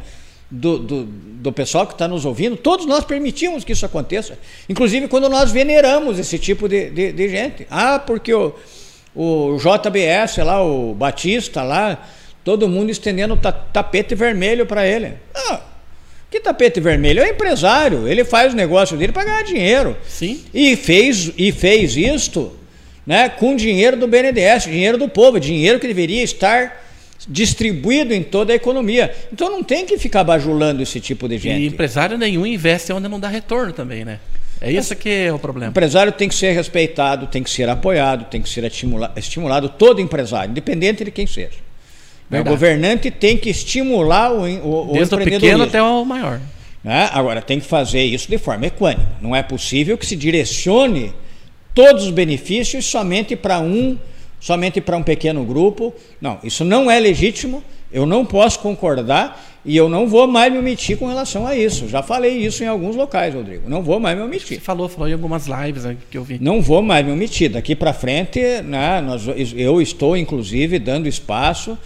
do, 0.55 0.79
do, 0.79 1.03
do 1.03 1.51
pessoal 1.51 1.85
que 1.85 1.93
está 1.93 2.07
nos 2.07 2.25
ouvindo, 2.25 2.55
todos 2.55 2.85
nós 2.85 3.03
permitimos 3.03 3.63
que 3.63 3.73
isso 3.73 3.85
aconteça. 3.85 4.37
Inclusive 4.69 5.07
quando 5.07 5.29
nós 5.29 5.51
veneramos 5.51 6.17
esse 6.17 6.39
tipo 6.39 6.67
de, 6.67 6.89
de, 6.89 7.11
de 7.11 7.29
gente. 7.29 7.67
Ah, 7.69 7.99
porque 7.99 8.33
o, 8.33 8.55
o 9.13 9.57
JBS 9.57 10.37
lá, 10.37 10.63
o 10.63 10.93
Batista 10.93 11.61
lá, 11.61 12.07
todo 12.43 12.69
mundo 12.69 12.89
estendendo 12.89 13.37
tapete 13.73 14.15
vermelho 14.15 14.65
para 14.65 14.87
ele. 14.87 15.13
Ah, 15.33 15.61
que 16.31 16.39
tapete 16.39 16.79
vermelho? 16.79 17.21
É 17.21 17.29
empresário, 17.29 18.07
ele 18.07 18.23
faz 18.23 18.53
o 18.53 18.55
negócio 18.55 18.97
dele 18.97 19.11
para 19.11 19.25
ganhar 19.25 19.43
dinheiro. 19.43 19.97
Sim. 20.07 20.43
E 20.53 20.75
fez, 20.75 21.31
e 21.37 21.51
fez 21.51 21.95
isto 21.97 22.51
né, 23.05 23.29
com 23.29 23.55
dinheiro 23.55 23.97
do 23.97 24.07
BNDES, 24.07 24.63
dinheiro 24.63 24.97
do 24.97 25.07
povo, 25.07 25.39
dinheiro 25.39 25.79
que 25.79 25.87
deveria 25.87 26.23
estar 26.23 26.84
distribuído 27.27 28.13
em 28.13 28.23
toda 28.23 28.53
a 28.53 28.55
economia. 28.55 29.13
Então 29.31 29.49
não 29.49 29.63
tem 29.63 29.85
que 29.85 29.97
ficar 29.97 30.23
bajulando 30.23 30.81
esse 30.81 30.99
tipo 30.99 31.27
de 31.27 31.37
gente. 31.37 31.61
E 31.61 31.67
empresário 31.67 32.17
nenhum 32.17 32.45
investe 32.45 32.91
onde 32.91 33.07
não 33.07 33.19
dá 33.19 33.27
retorno 33.27 33.73
também, 33.73 34.05
né? 34.05 34.19
É 34.61 34.71
isso 34.71 34.95
que 34.95 35.09
é 35.09 35.33
o 35.33 35.39
problema. 35.39 35.69
O 35.69 35.71
empresário 35.71 36.11
tem 36.11 36.29
que 36.29 36.35
ser 36.35 36.51
respeitado, 36.53 37.27
tem 37.27 37.43
que 37.43 37.49
ser 37.49 37.67
apoiado, 37.67 38.25
tem 38.25 38.41
que 38.41 38.49
ser 38.49 38.63
estimulado, 38.63 39.19
estimulado 39.19 39.69
todo 39.69 39.99
empresário, 39.99 40.51
independente 40.51 41.03
de 41.03 41.11
quem 41.11 41.27
seja. 41.27 41.65
Verdade. 42.29 42.49
O 42.49 42.51
governante 42.53 43.11
tem 43.11 43.37
que 43.37 43.49
estimular 43.49 44.31
o, 44.31 44.89
o, 44.89 44.93
Desde 44.93 45.13
o 45.13 45.17
pequeno 45.17 45.63
até 45.63 45.81
o 45.81 46.03
maior. 46.03 46.39
Né? 46.83 47.09
Agora, 47.11 47.41
tem 47.41 47.59
que 47.59 47.65
fazer 47.65 48.03
isso 48.03 48.29
de 48.29 48.37
forma 48.37 48.65
equânime. 48.67 49.05
Não 49.21 49.35
é 49.35 49.43
possível 49.43 49.97
que 49.97 50.05
se 50.05 50.15
direcione 50.15 51.13
todos 51.73 52.05
os 52.05 52.11
benefícios 52.11 52.85
somente 52.85 53.35
para 53.35 53.59
um 53.59 53.97
somente 54.39 54.79
para 54.81 54.97
um 54.97 55.03
pequeno 55.03 55.43
grupo. 55.43 55.93
Não, 56.19 56.39
isso 56.43 56.63
não 56.63 56.89
é 56.89 56.99
legítimo, 56.99 57.63
eu 57.91 58.05
não 58.05 58.25
posso 58.25 58.59
concordar 58.59 59.41
e 59.65 59.75
eu 59.75 59.89
não 59.89 60.07
vou 60.07 60.27
mais 60.27 60.53
me 60.53 60.59
omitir 60.59 60.97
com 60.97 61.07
relação 61.07 61.47
a 61.47 61.55
isso. 61.55 61.87
Já 61.87 62.03
falei 62.03 62.37
isso 62.37 62.63
em 62.63 62.67
alguns 62.67 62.95
locais, 62.95 63.33
Rodrigo. 63.33 63.67
Não 63.67 63.81
vou 63.81 63.99
mais 63.99 64.15
me 64.15 64.23
omitir. 64.23 64.57
Você 64.57 64.61
falou, 64.61 64.87
falou 64.87 65.09
em 65.09 65.13
algumas 65.13 65.47
lives 65.47 65.83
que 66.11 66.17
eu 66.17 66.23
vi. 66.23 66.37
Não 66.39 66.61
vou 66.61 66.83
mais 66.83 67.03
me 67.03 67.11
omitir. 67.11 67.49
Daqui 67.49 67.75
para 67.75 67.91
frente, 67.91 68.39
né, 68.63 69.01
nós, 69.01 69.23
eu 69.55 69.81
estou, 69.81 70.15
inclusive, 70.15 70.77
dando 70.77 71.07
espaço 71.07 71.77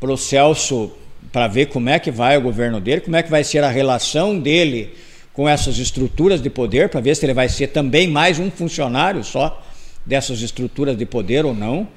para 0.00 0.10
o 0.10 0.16
Celso 0.16 0.90
para 1.30 1.46
ver 1.46 1.66
como 1.66 1.88
é 1.88 1.98
que 1.98 2.10
vai 2.10 2.36
o 2.36 2.40
governo 2.40 2.80
dele, 2.80 3.02
como 3.02 3.14
é 3.14 3.22
que 3.22 3.30
vai 3.30 3.44
ser 3.44 3.62
a 3.62 3.68
relação 3.68 4.38
dele 4.38 4.90
com 5.32 5.48
essas 5.48 5.78
estruturas 5.78 6.42
de 6.42 6.50
poder, 6.50 6.88
para 6.88 7.00
ver 7.00 7.14
se 7.14 7.24
ele 7.24 7.34
vai 7.34 7.48
ser 7.48 7.68
também 7.68 8.08
mais 8.08 8.40
um 8.40 8.50
funcionário 8.50 9.22
só 9.22 9.59
dessas 10.04 10.40
estruturas 10.40 10.96
de 10.96 11.06
poder 11.06 11.44
ou 11.44 11.54
não. 11.54 11.88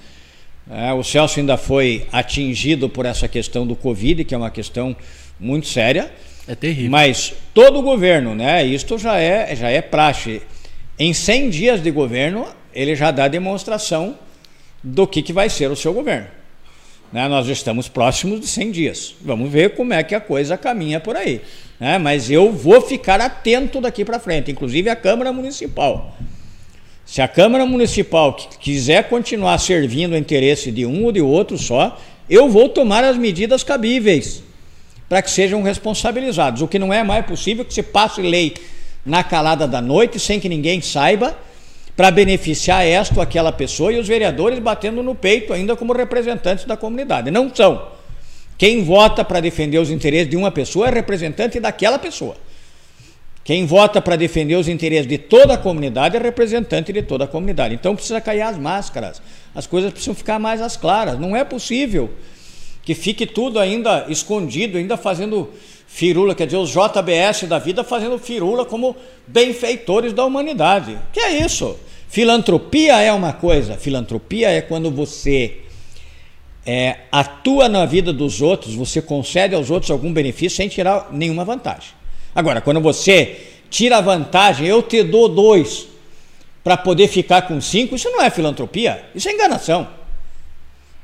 É, 0.70 0.94
o 0.94 1.04
Celso 1.04 1.40
ainda 1.40 1.58
foi 1.58 2.08
atingido 2.12 2.88
por 2.88 3.06
essa 3.06 3.28
questão 3.28 3.68
do 3.68 3.76
Covid, 3.76 4.24
que 4.24 4.34
é 4.34 4.38
uma 4.38 4.52
questão 4.52 4.96
muito 5.40 5.68
séria. 5.68 6.12
É 6.48 6.56
terrível. 6.56 6.92
Mas 6.92 7.34
todo 7.54 7.80
o 7.80 7.82
governo, 7.82 8.36
né? 8.36 8.66
Isto 8.66 8.98
já 8.98 9.18
é, 9.18 9.56
já 9.56 9.70
é 9.70 9.82
praxe. 9.82 10.42
Em 10.98 11.14
100 11.14 11.50
dias 11.50 11.84
de 11.84 11.92
governo, 11.92 12.48
ele 12.74 12.96
já 12.96 13.12
dá 13.12 13.28
demonstração 13.28 14.18
do 14.84 15.08
que, 15.08 15.22
que 15.22 15.34
vai 15.34 15.50
ser 15.50 15.72
o 15.72 15.76
seu 15.76 15.94
governo. 15.94 16.28
Né? 17.12 17.28
Nós 17.28 17.48
estamos 17.48 17.88
próximos 17.88 18.40
de 18.40 18.48
100 18.48 18.72
dias. 18.72 19.16
Vamos 19.22 19.52
ver 19.52 19.76
como 19.76 19.94
é 19.94 20.04
que 20.04 20.16
a 20.16 20.20
coisa 20.20 20.58
caminha 20.58 21.00
por 21.00 21.16
aí. 21.16 21.42
Né? 21.80 21.98
Mas 21.98 22.30
eu 22.30 22.52
vou 22.52 22.82
ficar 22.82 23.22
atento 23.22 23.80
daqui 23.80 24.04
para 24.04 24.20
frente, 24.20 24.52
inclusive 24.52 24.90
a 24.90 24.96
Câmara 24.96 25.32
Municipal. 25.32 26.18
Se 27.06 27.22
a 27.22 27.28
Câmara 27.28 27.66
Municipal 27.66 28.34
quiser 28.60 29.10
continuar 29.10 29.58
servindo 29.60 30.14
o 30.14 30.18
interesse 30.18 30.72
de 30.72 30.86
um 30.86 31.04
ou 31.06 31.12
de 31.12 31.22
outro 31.22 31.58
só, 31.58 32.00
eu 32.30 32.50
vou 32.50 32.70
tomar 32.70 33.04
as 33.04 33.18
medidas 33.18 33.64
cabíveis 33.64 34.42
para 35.10 35.22
que 35.22 35.30
sejam 35.30 35.62
responsabilizados. 35.62 36.62
O 36.62 36.68
que 36.68 36.80
não 36.80 36.94
é 36.94 37.04
mais 37.04 37.26
possível 37.26 37.64
que 37.66 37.74
se 37.74 37.84
passe 37.84 38.22
lei 38.22 38.56
na 39.06 39.24
calada 39.24 39.68
da 39.68 39.82
noite, 39.82 40.20
sem 40.20 40.40
que 40.40 40.50
ninguém 40.50 40.82
saiba, 40.82 41.38
para 41.96 42.10
beneficiar 42.10 42.86
esta 42.86 43.16
ou 43.16 43.22
aquela 43.22 43.52
pessoa 43.52 43.94
e 43.94 44.00
os 44.00 44.08
vereadores 44.08 44.58
batendo 44.60 45.04
no 45.04 45.14
peito 45.14 45.54
ainda 45.54 45.76
como 45.76 45.94
representantes 45.94 46.66
da 46.66 46.76
comunidade. 46.76 47.30
Não 47.30 47.54
são. 47.54 47.90
Quem 48.58 48.84
vota 48.84 49.24
para 49.24 49.40
defender 49.40 49.78
os 49.78 49.92
interesses 49.92 50.30
de 50.30 50.38
uma 50.38 50.50
pessoa 50.50 50.88
é 50.88 50.92
representante 50.92 51.60
daquela 51.60 52.00
pessoa. 52.00 52.36
Quem 53.44 53.66
vota 53.66 54.02
para 54.02 54.16
defender 54.16 54.56
os 54.56 54.70
interesses 54.70 55.08
de 55.08 55.18
toda 55.18 55.56
a 55.56 55.58
comunidade 55.58 56.16
é 56.16 56.20
representante 56.20 56.94
de 56.94 57.02
toda 57.02 57.26
a 57.26 57.28
comunidade. 57.28 57.76
Então 57.76 57.94
precisa 57.94 58.22
cair 58.22 58.42
as 58.42 58.58
máscaras. 58.58 59.22
As 59.54 59.68
coisas 59.68 59.92
precisam 59.92 60.16
ficar 60.16 60.40
mais 60.40 60.62
às 60.62 60.78
claras. 60.78 61.20
Não 61.20 61.36
é 61.36 61.44
possível 61.44 62.10
que 62.84 62.96
fique 62.96 63.26
tudo 63.26 63.60
ainda 63.60 64.06
escondido, 64.08 64.78
ainda 64.78 64.96
fazendo 64.96 65.50
firula, 65.88 66.34
quer 66.34 66.46
dizer, 66.46 66.58
os 66.58 66.70
JBS 66.70 67.44
da 67.44 67.60
vida 67.60 67.84
fazendo 67.84 68.18
firula 68.18 68.66
como 68.66 68.96
benfeitores 69.28 70.14
da 70.14 70.24
humanidade. 70.26 70.98
Que 71.12 71.20
é 71.20 71.44
isso? 71.44 71.78
Filantropia 72.08 73.02
é 73.02 73.12
uma 73.12 73.34
coisa, 73.34 73.76
filantropia 73.76 74.50
é 74.50 74.62
quando 74.62 74.90
você 74.90 75.60
é, 76.66 76.98
atua 77.12 77.68
na 77.68 77.86
vida 77.86 78.14
dos 78.14 78.42
outros, 78.42 78.74
você 78.76 79.02
concede 79.02 79.54
aos 79.54 79.70
outros 79.70 79.92
algum 79.92 80.14
benefício 80.14 80.58
sem 80.58 80.68
tirar 80.70 81.10
nenhuma 81.12 81.44
vantagem. 81.44 82.03
Agora, 82.36 82.62
quando 82.62 82.82
você 82.82 83.40
tira 83.70 84.02
vantagem, 84.02 84.68
eu 84.68 84.82
te 84.82 85.04
dou 85.04 85.28
dois 85.30 85.88
para 86.64 86.78
poder 86.78 87.08
ficar 87.08 87.44
com 87.44 87.60
cinco, 87.60 87.96
isso 87.96 88.10
não 88.10 88.22
é 88.22 88.30
filantropia, 88.30 89.04
isso 89.14 89.28
é 89.28 89.34
enganação. 89.34 89.88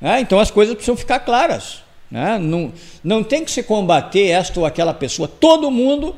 É, 0.02 0.20
então 0.20 0.40
as 0.40 0.50
coisas 0.50 0.74
precisam 0.74 0.96
ficar 0.96 1.20
claras. 1.20 1.84
Né? 2.10 2.40
Não, 2.40 2.72
não 3.04 3.24
tem 3.24 3.44
que 3.44 3.52
se 3.52 3.62
combater 3.62 4.28
esta 4.28 4.60
ou 4.60 4.66
aquela 4.66 4.94
pessoa. 4.94 5.28
Todo 5.28 5.70
mundo 5.70 6.16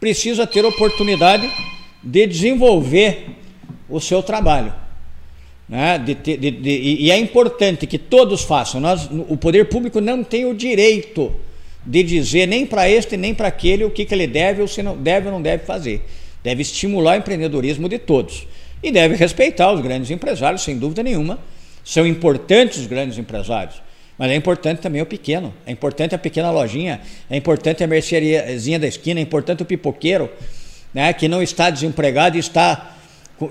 precisa 0.00 0.46
ter 0.46 0.64
oportunidade 0.64 1.48
de 2.02 2.26
desenvolver 2.26 3.36
o 3.88 4.00
seu 4.00 4.22
trabalho. 4.22 4.72
Né? 5.68 5.98
De, 5.98 6.14
de, 6.14 6.50
de, 6.50 6.70
e 6.70 7.10
é 7.10 7.18
importante 7.18 7.86
que 7.86 7.98
todos 7.98 8.42
façam. 8.42 8.80
Nós, 8.80 9.08
o 9.28 9.36
poder 9.36 9.68
público 9.68 10.00
não 10.00 10.24
tem 10.24 10.44
o 10.44 10.54
direito 10.54 11.32
de 11.84 12.02
dizer 12.02 12.46
nem 12.46 12.66
para 12.66 12.88
este 12.88 13.16
nem 13.16 13.34
para 13.34 13.48
aquele 13.48 13.84
o 13.84 13.90
que, 13.90 14.04
que 14.04 14.14
ele 14.14 14.26
deve 14.26 14.62
ou 14.62 14.68
se 14.68 14.82
não 14.82 14.96
deve 14.96 15.26
ou 15.26 15.32
não 15.32 15.42
deve 15.42 15.64
fazer. 15.64 16.04
Deve 16.42 16.62
estimular 16.62 17.14
o 17.14 17.18
empreendedorismo 17.18 17.88
de 17.88 17.98
todos. 17.98 18.46
E 18.82 18.90
deve 18.90 19.14
respeitar 19.14 19.72
os 19.72 19.80
grandes 19.80 20.10
empresários, 20.10 20.62
sem 20.62 20.78
dúvida 20.78 21.02
nenhuma. 21.02 21.38
São 21.84 22.06
importantes 22.06 22.78
os 22.78 22.86
grandes 22.86 23.18
empresários. 23.18 23.82
Mas 24.16 24.30
é 24.30 24.34
importante 24.34 24.80
também 24.80 25.00
o 25.00 25.06
pequeno. 25.06 25.52
É 25.66 25.72
importante 25.72 26.14
a 26.14 26.18
pequena 26.18 26.50
lojinha, 26.50 27.00
é 27.28 27.36
importante 27.36 27.82
a 27.82 27.86
merceariazinha 27.86 28.78
da 28.78 28.86
esquina, 28.86 29.18
é 29.18 29.22
importante 29.22 29.62
o 29.62 29.66
pipoqueiro, 29.66 30.30
né, 30.92 31.12
que 31.12 31.26
não 31.26 31.42
está 31.42 31.70
desempregado 31.70 32.36
e 32.36 32.40
está 32.40 32.96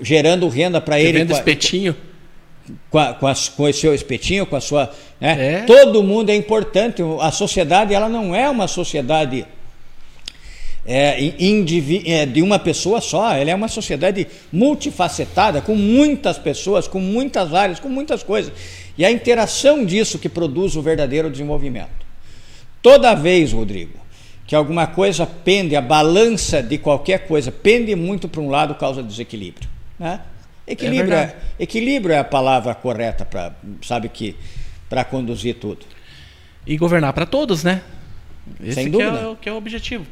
gerando 0.02 0.48
renda 0.48 0.80
para 0.80 1.00
ele. 1.00 1.18
Vendo 1.18 1.32
espetinho. 1.32 1.96
Com, 2.90 2.98
a, 2.98 3.14
com, 3.14 3.26
a, 3.26 3.34
com 3.56 3.62
o 3.64 3.72
seu 3.72 3.94
espetinho, 3.94 4.46
com 4.46 4.56
a 4.56 4.60
sua. 4.60 4.90
Né? 5.20 5.60
É. 5.60 5.60
Todo 5.62 6.02
mundo 6.02 6.30
é 6.30 6.36
importante. 6.36 7.02
A 7.20 7.30
sociedade 7.30 7.94
ela 7.94 8.08
não 8.08 8.34
é 8.34 8.48
uma 8.48 8.66
sociedade 8.68 9.46
é, 10.86 11.32
é, 12.06 12.26
de 12.26 12.42
uma 12.42 12.58
pessoa 12.58 13.00
só, 13.00 13.32
ela 13.32 13.50
é 13.50 13.54
uma 13.54 13.68
sociedade 13.68 14.26
multifacetada, 14.52 15.60
com 15.60 15.74
muitas 15.74 16.38
pessoas, 16.38 16.88
com 16.88 16.98
muitas 16.98 17.54
áreas, 17.54 17.78
com 17.78 17.88
muitas 17.88 18.22
coisas. 18.22 18.52
E 18.96 19.04
a 19.04 19.10
interação 19.10 19.84
disso 19.84 20.18
que 20.18 20.28
produz 20.28 20.76
o 20.76 20.82
verdadeiro 20.82 21.30
desenvolvimento. 21.30 22.06
Toda 22.82 23.14
vez, 23.14 23.52
Rodrigo, 23.52 23.98
que 24.46 24.54
alguma 24.56 24.86
coisa 24.86 25.26
pende, 25.26 25.76
a 25.76 25.80
balança 25.80 26.62
de 26.62 26.78
qualquer 26.78 27.26
coisa 27.26 27.52
pende 27.52 27.94
muito 27.94 28.28
para 28.28 28.40
um 28.40 28.48
lado, 28.48 28.74
causa 28.74 29.02
desequilíbrio. 29.02 29.68
Né? 29.98 30.20
Equilíbrio, 30.70 31.14
é, 31.14 31.34
é 31.58 31.62
equilíbrio 31.62 32.14
é 32.14 32.18
a 32.18 32.24
palavra 32.24 32.74
correta 32.74 33.24
para, 33.24 33.52
sabe 33.82 34.08
que, 34.08 34.36
para 34.88 35.04
conduzir 35.04 35.56
tudo. 35.56 35.84
E 36.66 36.76
governar 36.76 37.12
para 37.12 37.26
todos, 37.26 37.64
né? 37.64 37.82
Esse 38.62 38.74
Sem 38.74 38.90
dúvida. 38.90 39.10
Que 39.10 39.16
é, 39.18 39.36
que 39.42 39.48
é 39.48 39.52
o 39.52 39.56
objetivo. 39.56 40.06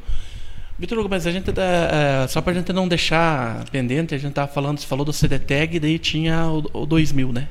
Vitor 0.78 0.98
Hugo, 0.98 1.08
mas 1.08 1.26
a 1.26 1.32
gente, 1.32 1.50
é, 1.50 2.26
só 2.28 2.40
para 2.40 2.52
a 2.52 2.54
gente 2.54 2.72
não 2.72 2.86
deixar 2.86 3.64
pendente, 3.70 4.14
a 4.14 4.18
gente 4.18 4.30
estava 4.30 4.46
falando, 4.46 4.78
você 4.78 4.86
falou 4.86 5.04
do 5.04 5.12
CDTEG 5.12 5.76
e 5.76 5.80
daí 5.80 5.98
tinha 5.98 6.46
o, 6.46 6.82
o 6.82 6.86
2000, 6.86 7.32
né? 7.32 7.48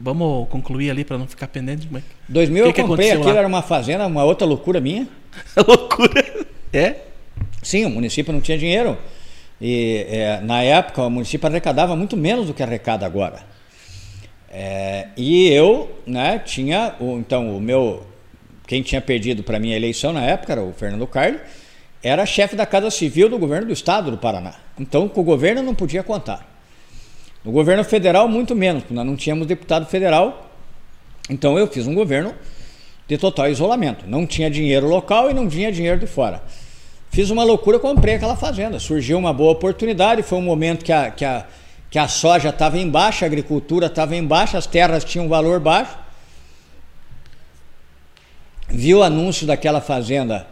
Vamos 0.00 0.48
concluir 0.48 0.90
ali 0.90 1.04
para 1.04 1.18
não 1.18 1.26
ficar 1.26 1.48
pendente. 1.48 1.88
Mas... 1.90 2.02
2000 2.28 2.62
que 2.62 2.68
eu 2.68 2.72
que 2.72 2.82
comprei 2.82 3.10
aquilo, 3.12 3.32
lá? 3.32 3.38
era 3.38 3.48
uma 3.48 3.62
fazenda, 3.62 4.06
uma 4.06 4.24
outra 4.24 4.46
loucura 4.46 4.80
minha. 4.80 5.08
loucura? 5.66 6.46
É? 6.72 6.96
Sim, 7.62 7.84
o 7.84 7.90
município 7.90 8.32
não 8.32 8.40
tinha 8.40 8.58
dinheiro. 8.58 8.96
E 9.60 10.06
é, 10.08 10.40
na 10.40 10.62
época 10.62 11.02
o 11.02 11.10
município 11.10 11.48
arrecadava 11.48 11.96
muito 11.96 12.16
menos 12.16 12.46
do 12.46 12.54
que 12.54 12.62
arrecada 12.62 13.04
agora. 13.04 13.40
É, 14.50 15.08
e 15.16 15.48
eu 15.48 15.90
né, 16.06 16.38
tinha, 16.38 16.94
o, 17.00 17.18
então, 17.18 17.56
o 17.56 17.60
meu. 17.60 18.06
Quem 18.66 18.82
tinha 18.82 19.00
perdido 19.00 19.42
para 19.42 19.58
mim 19.58 19.72
a 19.72 19.76
eleição 19.76 20.12
na 20.12 20.22
época 20.22 20.52
era 20.52 20.62
o 20.62 20.72
Fernando 20.72 21.06
Carli, 21.06 21.38
era 22.02 22.24
chefe 22.26 22.54
da 22.54 22.66
Casa 22.66 22.90
Civil 22.90 23.28
do 23.28 23.38
governo 23.38 23.66
do 23.66 23.72
estado 23.72 24.10
do 24.10 24.18
Paraná. 24.18 24.54
Então, 24.78 25.08
com 25.08 25.22
o 25.22 25.24
governo 25.24 25.62
não 25.62 25.74
podia 25.74 26.02
contar. 26.02 26.46
No 27.44 27.52
governo 27.52 27.82
federal, 27.84 28.28
muito 28.28 28.54
menos, 28.54 28.82
porque 28.82 28.94
nós 28.94 29.06
não 29.06 29.16
tínhamos 29.16 29.46
deputado 29.46 29.86
federal. 29.86 30.50
Então 31.30 31.58
eu 31.58 31.66
fiz 31.66 31.86
um 31.86 31.94
governo 31.94 32.34
de 33.06 33.16
total 33.16 33.48
isolamento. 33.48 34.06
Não 34.06 34.26
tinha 34.26 34.50
dinheiro 34.50 34.86
local 34.86 35.30
e 35.30 35.34
não 35.34 35.48
tinha 35.48 35.70
dinheiro 35.72 35.98
de 35.98 36.06
fora. 36.06 36.42
Fiz 37.10 37.30
uma 37.30 37.44
loucura, 37.44 37.78
comprei 37.78 38.14
aquela 38.14 38.36
fazenda. 38.36 38.78
Surgiu 38.78 39.18
uma 39.18 39.32
boa 39.32 39.52
oportunidade, 39.52 40.22
foi 40.22 40.38
um 40.38 40.42
momento 40.42 40.84
que 40.84 40.92
a, 40.92 41.10
que 41.10 41.24
a, 41.24 41.46
que 41.90 41.98
a 41.98 42.06
soja 42.08 42.50
estava 42.50 42.78
em 42.78 42.88
baixa, 42.88 43.24
a 43.24 43.26
agricultura 43.26 43.86
estava 43.86 44.14
em 44.14 44.24
baixa, 44.24 44.58
as 44.58 44.66
terras 44.66 45.04
tinham 45.04 45.26
um 45.26 45.28
valor 45.28 45.58
baixo. 45.60 45.96
Vi 48.68 48.94
o 48.94 49.02
anúncio 49.02 49.46
daquela 49.46 49.80
fazenda 49.80 50.46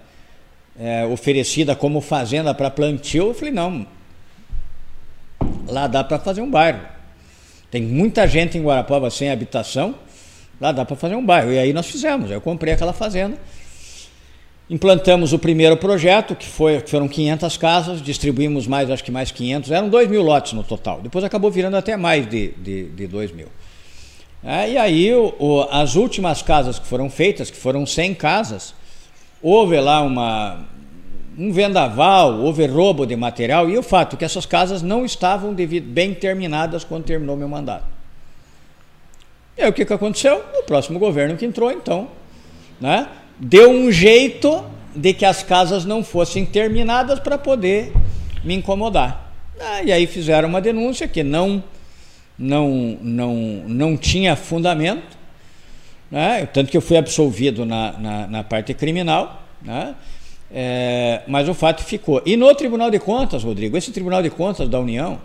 é, 0.78 1.04
oferecida 1.06 1.76
como 1.76 2.00
fazenda 2.00 2.54
para 2.54 2.70
plantio, 2.70 3.28
eu 3.28 3.34
falei, 3.34 3.52
não, 3.52 3.86
Lá 5.68 5.86
dá 5.86 6.04
para 6.04 6.18
fazer 6.18 6.40
um 6.40 6.50
bairro. 6.50 6.80
Tem 7.70 7.82
muita 7.82 8.26
gente 8.26 8.56
em 8.56 8.62
Guarapava 8.62 9.10
sem 9.10 9.30
habitação, 9.30 9.94
lá 10.60 10.72
dá 10.72 10.84
para 10.84 10.96
fazer 10.96 11.16
um 11.16 11.24
bairro. 11.24 11.52
E 11.52 11.58
aí 11.58 11.72
nós 11.72 11.86
fizemos. 11.86 12.30
Eu 12.30 12.40
comprei 12.40 12.74
aquela 12.74 12.92
fazenda. 12.92 13.36
Implantamos 14.68 15.32
o 15.32 15.38
primeiro 15.38 15.76
projeto, 15.76 16.34
que 16.34 16.46
foi, 16.46 16.80
foram 16.80 17.06
500 17.06 17.56
casas, 17.56 18.02
distribuímos 18.02 18.66
mais, 18.66 18.90
acho 18.90 19.04
que 19.04 19.12
mais 19.12 19.30
500, 19.30 19.70
eram 19.70 19.88
2 19.88 20.08
mil 20.08 20.22
lotes 20.22 20.54
no 20.54 20.64
total. 20.64 21.00
Depois 21.00 21.24
acabou 21.24 21.50
virando 21.52 21.76
até 21.76 21.96
mais 21.96 22.28
de, 22.28 22.48
de, 22.58 22.88
de 22.88 23.06
2 23.06 23.30
mil. 23.30 23.46
É, 24.42 24.70
e 24.70 24.76
aí, 24.76 25.14
o, 25.14 25.34
o, 25.38 25.62
as 25.70 25.94
últimas 25.94 26.42
casas 26.42 26.80
que 26.80 26.86
foram 26.86 27.08
feitas, 27.08 27.48
que 27.48 27.56
foram 27.56 27.86
100 27.86 28.14
casas, 28.14 28.74
houve 29.40 29.78
lá 29.78 30.02
uma, 30.02 30.66
um 31.38 31.52
vendaval, 31.52 32.40
houve 32.40 32.66
roubo 32.66 33.06
de 33.06 33.14
material 33.14 33.70
e 33.70 33.78
o 33.78 33.82
fato 33.82 34.16
que 34.16 34.24
essas 34.24 34.46
casas 34.46 34.82
não 34.82 35.04
estavam 35.04 35.54
devido, 35.54 35.88
bem 35.88 36.12
terminadas 36.12 36.82
quando 36.82 37.04
terminou 37.04 37.36
meu 37.36 37.48
mandato. 37.48 37.84
E 39.56 39.62
aí 39.62 39.70
o 39.70 39.72
que, 39.72 39.84
que 39.84 39.92
aconteceu? 39.92 40.44
O 40.58 40.64
próximo 40.64 40.98
governo 40.98 41.36
que 41.36 41.46
entrou, 41.46 41.70
então, 41.70 42.08
né, 42.80 43.08
deu 43.38 43.70
um 43.70 43.90
jeito 43.90 44.64
de 44.94 45.12
que 45.12 45.24
as 45.24 45.42
casas 45.42 45.84
não 45.84 46.02
fossem 46.02 46.44
terminadas 46.44 47.20
para 47.20 47.36
poder 47.36 47.92
me 48.42 48.54
incomodar. 48.54 49.32
Ah, 49.60 49.82
e 49.82 49.92
aí 49.92 50.06
fizeram 50.06 50.48
uma 50.48 50.60
denúncia 50.60 51.06
que 51.06 51.22
não, 51.22 51.62
não, 52.38 52.98
não, 53.00 53.34
não 53.66 53.96
tinha 53.96 54.36
fundamento, 54.36 55.16
né, 56.10 56.46
tanto 56.46 56.70
que 56.70 56.76
eu 56.76 56.80
fui 56.80 56.96
absolvido 56.96 57.64
na, 57.64 57.92
na, 57.92 58.26
na 58.26 58.44
parte 58.44 58.72
criminal. 58.74 59.42
Né, 59.62 59.94
é, 60.50 61.22
mas 61.26 61.48
o 61.48 61.54
fato 61.54 61.82
ficou. 61.82 62.22
E 62.24 62.36
no 62.36 62.54
Tribunal 62.54 62.90
de 62.90 62.98
Contas, 62.98 63.42
Rodrigo, 63.42 63.76
esse 63.76 63.90
Tribunal 63.90 64.22
de 64.22 64.30
Contas 64.30 64.68
da 64.68 64.78
União, 64.78 65.20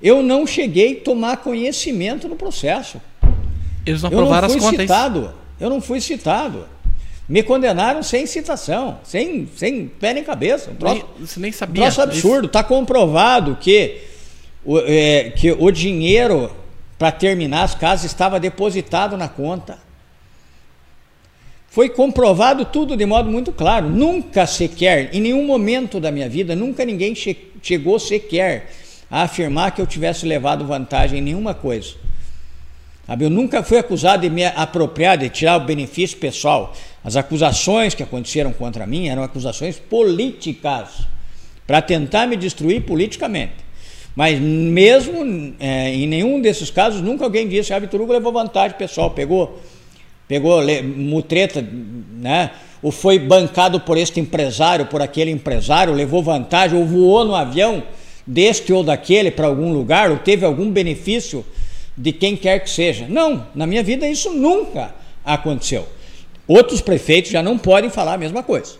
eu 0.00 0.22
não 0.22 0.46
cheguei 0.46 0.98
a 0.98 1.04
tomar 1.04 1.38
conhecimento 1.38 2.28
no 2.28 2.36
processo. 2.36 3.00
Eles 3.84 4.02
não 4.02 4.08
aprovaram 4.08 4.48
eu 4.48 4.54
não 4.54 4.60
fui 4.60 4.66
as 4.66 4.70
contas. 4.70 4.82
Citado, 4.82 5.34
eu 5.60 5.70
não 5.70 5.80
fui 5.80 6.00
citado. 6.00 6.75
Me 7.28 7.42
condenaram 7.42 8.02
sem 8.02 8.24
citação, 8.26 9.00
sem, 9.02 9.48
sem 9.56 9.88
pé 9.88 10.14
nem 10.14 10.22
cabeça. 10.22 10.70
Um 10.70 10.76
troço, 10.76 11.06
nem, 11.16 11.26
você 11.26 11.40
nem 11.40 11.52
sabia. 11.52 11.82
Um 11.82 11.86
troço 11.86 12.02
absurdo. 12.02 12.46
Está 12.46 12.62
comprovado 12.62 13.56
que 13.60 14.02
o, 14.64 14.78
é, 14.78 15.30
que 15.30 15.50
o 15.50 15.70
dinheiro 15.70 16.54
para 16.96 17.10
terminar 17.10 17.62
as 17.64 17.74
casas 17.74 18.06
estava 18.06 18.38
depositado 18.38 19.16
na 19.16 19.28
conta. 19.28 19.78
foi 21.76 21.90
comprovado 21.90 22.64
tudo 22.64 22.96
de 22.96 23.04
modo 23.04 23.30
muito 23.30 23.52
claro. 23.52 23.90
Nunca 23.90 24.46
sequer, 24.46 25.14
em 25.14 25.20
nenhum 25.20 25.44
momento 25.44 26.00
da 26.00 26.10
minha 26.10 26.26
vida, 26.26 26.56
nunca 26.56 26.86
ninguém 26.86 27.14
che 27.14 27.36
chegou 27.60 27.98
sequer 27.98 28.70
a 29.10 29.24
afirmar 29.24 29.72
que 29.72 29.82
eu 29.82 29.86
tivesse 29.86 30.24
levado 30.24 30.64
vantagem 30.64 31.18
em 31.18 31.22
nenhuma 31.22 31.52
coisa. 31.52 31.94
Eu 33.20 33.30
nunca 33.30 33.62
fui 33.62 33.78
acusado 33.78 34.22
de 34.22 34.30
me 34.30 34.44
apropriar, 34.44 35.16
de 35.16 35.28
tirar 35.28 35.56
o 35.56 35.64
benefício 35.64 36.18
pessoal. 36.18 36.74
As 37.04 37.14
acusações 37.14 37.94
que 37.94 38.02
aconteceram 38.02 38.52
contra 38.52 38.84
mim 38.86 39.08
eram 39.08 39.22
acusações 39.22 39.78
políticas, 39.78 41.06
para 41.66 41.80
tentar 41.80 42.26
me 42.26 42.36
destruir 42.36 42.82
politicamente. 42.82 43.66
Mas 44.14 44.40
mesmo 44.40 45.54
é, 45.60 45.94
em 45.94 46.06
nenhum 46.06 46.40
desses 46.40 46.70
casos, 46.70 47.00
nunca 47.00 47.24
alguém 47.24 47.46
disse 47.46 47.72
ah, 47.72 47.78
Vitor 47.78 48.00
Hugo 48.00 48.12
levou 48.12 48.32
vantagem 48.32 48.76
pessoal, 48.76 49.10
pegou, 49.10 49.60
pegou 50.26 50.62
mutreta, 50.82 51.64
né? 52.14 52.50
ou 52.82 52.90
foi 52.90 53.18
bancado 53.18 53.80
por 53.80 53.96
este 53.96 54.18
empresário, 54.20 54.86
por 54.86 55.02
aquele 55.02 55.30
empresário, 55.30 55.92
levou 55.92 56.22
vantagem, 56.22 56.78
ou 56.78 56.86
voou 56.86 57.24
no 57.24 57.34
avião 57.34 57.82
deste 58.26 58.72
ou 58.72 58.82
daquele 58.82 59.30
para 59.30 59.46
algum 59.46 59.72
lugar, 59.72 60.10
ou 60.10 60.18
teve 60.18 60.44
algum 60.44 60.70
benefício 60.70 61.44
de 61.96 62.12
quem 62.12 62.36
quer 62.36 62.60
que 62.60 62.70
seja. 62.70 63.06
Não, 63.08 63.46
na 63.54 63.66
minha 63.66 63.82
vida 63.82 64.08
isso 64.08 64.30
nunca 64.30 64.94
aconteceu. 65.24 65.88
Outros 66.46 66.80
prefeitos 66.80 67.30
já 67.30 67.42
não 67.42 67.58
podem 67.58 67.90
falar 67.90 68.14
a 68.14 68.18
mesma 68.18 68.42
coisa. 68.42 68.74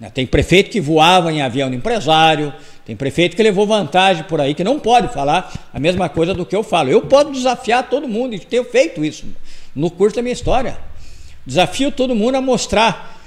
Né, 0.00 0.10
tem 0.12 0.26
prefeito 0.26 0.70
que 0.70 0.80
voava 0.80 1.32
em 1.32 1.42
avião 1.42 1.70
de 1.70 1.76
empresário, 1.76 2.52
tem 2.84 2.96
prefeito 2.96 3.36
que 3.36 3.42
levou 3.42 3.66
vantagem 3.66 4.24
por 4.24 4.40
aí, 4.40 4.54
que 4.54 4.64
não 4.64 4.80
pode 4.80 5.08
falar 5.12 5.52
a 5.72 5.78
mesma 5.78 6.08
coisa 6.08 6.34
do 6.34 6.44
que 6.44 6.56
eu 6.56 6.64
falo. 6.64 6.90
Eu 6.90 7.02
posso 7.02 7.30
desafiar 7.30 7.88
todo 7.88 8.08
mundo, 8.08 8.34
e 8.34 8.40
tenho 8.40 8.64
feito 8.64 9.04
isso 9.04 9.24
no 9.74 9.90
curso 9.90 10.16
da 10.16 10.22
minha 10.22 10.32
história. 10.32 10.76
Desafio 11.46 11.92
todo 11.92 12.14
mundo 12.14 12.36
a 12.36 12.40
mostrar 12.40 13.20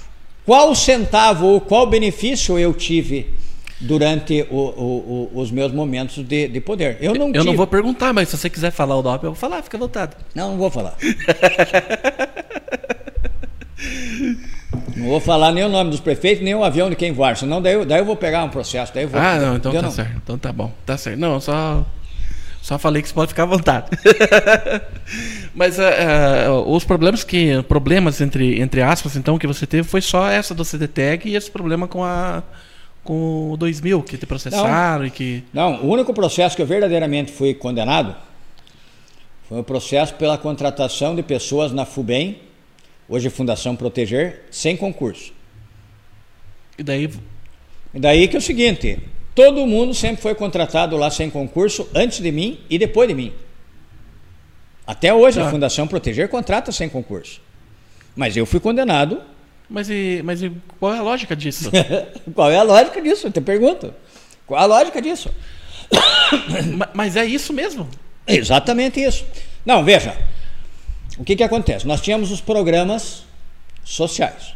qual 0.45 0.75
centavo 0.75 1.47
ou 1.47 1.61
qual 1.61 1.87
benefício 1.87 2.59
eu 2.59 2.73
tive 2.73 3.33
durante 3.85 4.45
o, 4.49 4.55
o, 4.55 5.29
o, 5.33 5.39
os 5.39 5.51
meus 5.51 5.71
momentos 5.71 6.23
de, 6.23 6.47
de, 6.47 6.59
poder. 6.59 6.97
Eu 6.99 7.13
não, 7.13 7.27
eu 7.27 7.33
tive... 7.33 7.45
não 7.45 7.55
vou 7.55 7.67
perguntar, 7.67 8.13
mas 8.13 8.29
se 8.29 8.37
você 8.37 8.49
quiser 8.49 8.71
falar 8.71 8.95
o 8.95 9.03
nome, 9.03 9.19
eu 9.23 9.31
vou 9.31 9.35
falar, 9.35 9.61
fica 9.61 9.77
à 9.77 9.79
vontade. 9.79 10.13
Não, 10.33 10.51
não 10.51 10.57
vou 10.57 10.71
falar. 10.71 10.97
não 14.95 15.07
vou 15.07 15.19
falar 15.19 15.51
nem 15.51 15.63
o 15.63 15.69
nome 15.69 15.91
dos 15.91 15.99
prefeitos, 15.99 16.43
nem 16.43 16.55
o 16.55 16.63
avião 16.63 16.89
de 16.89 16.95
quem 16.95 17.11
voar, 17.11 17.37
senão 17.37 17.61
daí, 17.61 17.73
eu, 17.73 17.85
daí 17.85 17.99
eu 17.99 18.05
vou 18.05 18.15
pegar 18.15 18.43
um 18.43 18.49
processo. 18.49 18.91
Daí 18.93 19.05
vou... 19.05 19.21
Ah, 19.21 19.37
não, 19.37 19.55
então 19.55 19.71
tá 19.71 19.81
não. 19.81 19.91
certo. 19.91 20.17
Então 20.23 20.37
tá 20.37 20.51
bom, 20.51 20.71
tá 20.85 20.97
certo. 20.97 21.19
Não, 21.19 21.39
só. 21.39 21.85
Só 22.61 22.79
falei 22.79 22.99
que 22.99 23.07
você 23.07 23.13
pode 23.13 23.27
ficar 23.29 23.43
à 23.43 23.45
vontade. 23.45 23.91
Mas 25.53 25.77
uh, 25.77 25.83
uh, 26.49 26.75
os 26.75 26.83
problemas 26.83 27.23
que. 27.23 27.61
Problemas 27.67 28.19
entre, 28.21 28.59
entre 28.59 28.81
aspas, 28.81 29.15
então, 29.15 29.37
que 29.37 29.45
você 29.45 29.67
teve 29.67 29.87
foi 29.87 30.01
só 30.01 30.27
essa 30.27 30.55
do 30.55 30.65
CDTEG 30.65 31.29
e 31.29 31.35
esse 31.35 31.51
problema 31.51 31.87
com 31.87 32.03
a 32.03 32.41
com 33.05 33.51
o 33.51 33.57
2000, 33.57 34.03
que 34.03 34.17
te 34.17 34.25
processaram 34.25 34.99
não, 34.99 35.05
e 35.05 35.11
que... 35.11 35.43
Não, 35.53 35.83
o 35.83 35.87
único 35.87 36.13
processo 36.13 36.55
que 36.55 36.61
eu 36.61 36.65
verdadeiramente 36.65 37.31
fui 37.31 37.53
condenado 37.53 38.15
foi 39.47 39.59
o 39.59 39.63
processo 39.63 40.15
pela 40.15 40.39
contratação 40.39 41.15
de 41.15 41.21
pessoas 41.21 41.71
na 41.71 41.85
FUBEM, 41.85 42.41
hoje 43.07 43.29
Fundação 43.29 43.75
Proteger, 43.75 44.45
sem 44.49 44.75
concurso. 44.75 45.31
E 46.79 46.83
daí? 46.83 47.09
E 47.93 47.99
daí 47.99 48.27
que 48.27 48.35
é 48.35 48.39
o 48.39 48.41
seguinte, 48.41 48.99
todo 49.35 49.67
mundo 49.67 49.93
sempre 49.93 50.21
foi 50.21 50.33
contratado 50.33 50.97
lá 50.97 51.11
sem 51.11 51.29
concurso, 51.29 51.87
antes 51.93 52.19
de 52.19 52.31
mim 52.31 52.59
e 52.69 52.79
depois 52.79 53.07
de 53.07 53.13
mim. 53.13 53.31
Até 54.85 55.13
hoje 55.13 55.39
ah. 55.39 55.45
a 55.45 55.51
Fundação 55.51 55.87
Proteger 55.87 56.27
contrata 56.27 56.71
sem 56.71 56.89
concurso. 56.89 57.39
Mas 58.15 58.35
eu 58.35 58.47
fui 58.47 58.59
condenado 58.59 59.21
mas, 59.69 59.89
e, 59.89 60.21
mas 60.23 60.41
e 60.41 60.51
qual 60.79 60.93
é 60.93 60.97
a 60.97 61.01
lógica 61.01 61.35
disso? 61.35 61.71
qual 62.33 62.51
é 62.51 62.57
a 62.57 62.63
lógica 62.63 63.01
disso? 63.01 63.27
Eu 63.27 63.31
te 63.31 63.41
pergunto. 63.41 63.93
Qual 64.45 64.59
é 64.59 64.63
a 64.63 64.67
lógica 64.67 65.01
disso? 65.01 65.29
mas 66.93 67.15
é 67.15 67.25
isso 67.25 67.53
mesmo? 67.53 67.89
Exatamente 68.27 68.99
isso. 69.01 69.25
Não, 69.65 69.83
veja. 69.83 70.15
O 71.17 71.23
que, 71.23 71.35
que 71.35 71.43
acontece? 71.43 71.87
Nós 71.87 72.01
tínhamos 72.01 72.31
os 72.31 72.41
programas 72.41 73.23
sociais. 73.83 74.53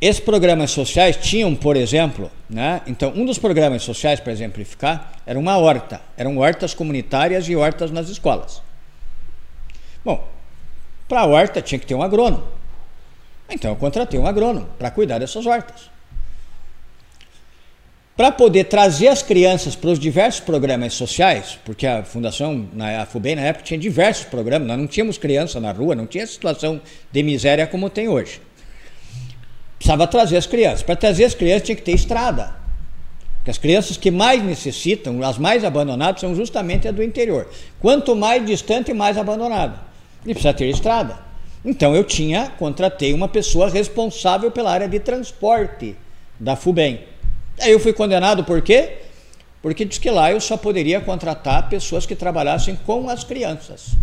Esses 0.00 0.20
programas 0.20 0.70
sociais 0.70 1.16
tinham, 1.16 1.54
por 1.54 1.74
exemplo, 1.74 2.30
né? 2.48 2.82
então 2.86 3.12
um 3.16 3.24
dos 3.24 3.38
programas 3.38 3.82
sociais, 3.82 4.20
para 4.20 4.32
exemplificar, 4.32 5.12
era 5.24 5.38
uma 5.38 5.56
horta. 5.56 6.00
Eram 6.16 6.36
hortas 6.38 6.74
comunitárias 6.74 7.48
e 7.48 7.56
hortas 7.56 7.90
nas 7.90 8.08
escolas. 8.08 8.62
Bom, 10.04 10.28
para 11.08 11.20
a 11.20 11.26
horta 11.26 11.62
tinha 11.62 11.78
que 11.78 11.86
ter 11.86 11.94
um 11.94 12.02
agrônomo. 12.02 12.46
Então 13.48 13.70
eu 13.70 13.76
contratei 13.76 14.18
um 14.18 14.26
agrônomo 14.26 14.68
para 14.78 14.90
cuidar 14.90 15.18
dessas 15.18 15.46
hortas. 15.46 15.90
Para 18.16 18.32
poder 18.32 18.64
trazer 18.64 19.08
as 19.08 19.22
crianças 19.22 19.76
para 19.76 19.90
os 19.90 19.98
diversos 19.98 20.40
programas 20.40 20.94
sociais, 20.94 21.58
porque 21.66 21.86
a 21.86 22.02
Fundação, 22.02 22.66
a 22.98 23.04
FUBEM 23.04 23.36
na 23.36 23.42
época 23.42 23.64
tinha 23.64 23.78
diversos 23.78 24.24
programas, 24.24 24.66
nós 24.66 24.78
não 24.78 24.86
tínhamos 24.86 25.18
criança 25.18 25.60
na 25.60 25.70
rua, 25.70 25.94
não 25.94 26.06
tinha 26.06 26.26
situação 26.26 26.80
de 27.12 27.22
miséria 27.22 27.66
como 27.66 27.90
tem 27.90 28.08
hoje. 28.08 28.40
Precisava 29.78 30.06
trazer 30.06 30.38
as 30.38 30.46
crianças. 30.46 30.82
Para 30.82 30.96
trazer 30.96 31.24
as 31.24 31.34
crianças 31.34 31.64
tinha 31.64 31.76
que 31.76 31.82
ter 31.82 31.92
estrada. 31.92 32.54
Porque 33.36 33.50
as 33.50 33.58
crianças 33.58 33.98
que 33.98 34.10
mais 34.10 34.42
necessitam, 34.42 35.22
as 35.22 35.36
mais 35.36 35.62
abandonadas, 35.62 36.22
são 36.22 36.34
justamente 36.34 36.88
as 36.88 36.94
do 36.94 37.02
interior. 37.02 37.46
Quanto 37.78 38.16
mais 38.16 38.44
distante, 38.46 38.94
mais 38.94 39.18
abandonado. 39.18 39.78
E 40.24 40.32
precisa 40.32 40.54
ter 40.54 40.70
estrada. 40.70 41.25
Então 41.64 41.94
eu 41.94 42.04
tinha, 42.04 42.50
contratei 42.58 43.12
uma 43.12 43.28
pessoa 43.28 43.68
responsável 43.68 44.50
pela 44.50 44.70
área 44.70 44.88
de 44.88 44.98
transporte 45.00 45.96
da 46.38 46.54
FUBEM. 46.54 47.00
Aí 47.60 47.72
eu 47.72 47.80
fui 47.80 47.92
condenado 47.92 48.44
por 48.44 48.62
quê? 48.62 48.98
Porque 49.62 49.84
diz 49.84 49.98
que 49.98 50.10
lá 50.10 50.30
eu 50.30 50.40
só 50.40 50.56
poderia 50.56 51.00
contratar 51.00 51.68
pessoas 51.68 52.06
que 52.06 52.14
trabalhassem 52.14 52.78
com 52.86 53.08
as 53.08 53.24
crianças. 53.24 53.96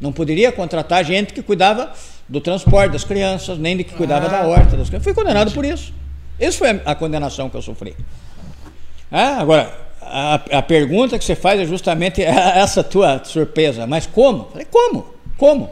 Não 0.00 0.12
poderia 0.12 0.52
contratar 0.52 1.04
gente 1.04 1.32
que 1.32 1.42
cuidava 1.42 1.92
do 2.28 2.40
transporte 2.40 2.92
das 2.92 3.04
crianças, 3.04 3.58
nem 3.58 3.76
de 3.76 3.84
que 3.84 3.94
cuidava 3.94 4.26
ah. 4.26 4.28
da 4.28 4.46
horta 4.46 4.76
das 4.76 4.88
crianças. 4.88 5.04
Fui 5.04 5.14
condenado 5.14 5.50
por 5.52 5.64
isso. 5.64 5.92
Essa 6.38 6.58
foi 6.58 6.80
a 6.84 6.94
condenação 6.94 7.50
que 7.50 7.56
eu 7.56 7.62
sofri. 7.62 7.94
Ah, 9.10 9.40
agora, 9.40 9.76
a, 10.00 10.34
a, 10.34 10.62
pergunta 10.62 11.18
que 11.18 11.24
você 11.24 11.34
faz 11.34 11.60
é 11.60 11.66
justamente 11.66 12.22
essa 12.24 12.82
tua 12.82 13.22
surpresa. 13.24 13.86
Mas 13.86 14.06
como? 14.06 14.44
Falei, 14.44 14.66
como? 14.70 15.14
Como? 15.36 15.70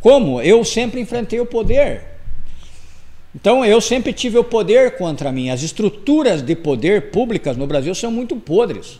Como? 0.00 0.40
Eu 0.40 0.64
sempre 0.64 1.00
enfrentei 1.00 1.40
o 1.40 1.46
poder. 1.46 2.02
Então 3.34 3.64
eu 3.64 3.80
sempre 3.80 4.12
tive 4.12 4.38
o 4.38 4.44
poder 4.44 4.96
contra 4.96 5.30
mim. 5.30 5.50
As 5.50 5.62
estruturas 5.62 6.42
de 6.42 6.56
poder 6.56 7.10
públicas 7.10 7.56
no 7.56 7.66
Brasil 7.66 7.94
são 7.94 8.10
muito 8.10 8.36
podres. 8.36 8.98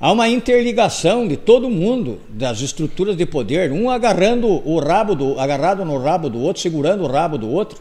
Há 0.00 0.12
uma 0.12 0.28
interligação 0.28 1.26
de 1.26 1.36
todo 1.36 1.68
mundo 1.68 2.20
das 2.28 2.60
estruturas 2.60 3.16
de 3.16 3.26
poder, 3.26 3.72
um 3.72 3.90
agarrando 3.90 4.46
o 4.46 4.78
rabo 4.78 5.14
do, 5.16 5.40
agarrado 5.40 5.84
no 5.84 5.98
rabo 5.98 6.30
do 6.30 6.40
outro, 6.40 6.62
segurando 6.62 7.02
o 7.02 7.08
rabo 7.08 7.36
do 7.36 7.50
outro, 7.50 7.80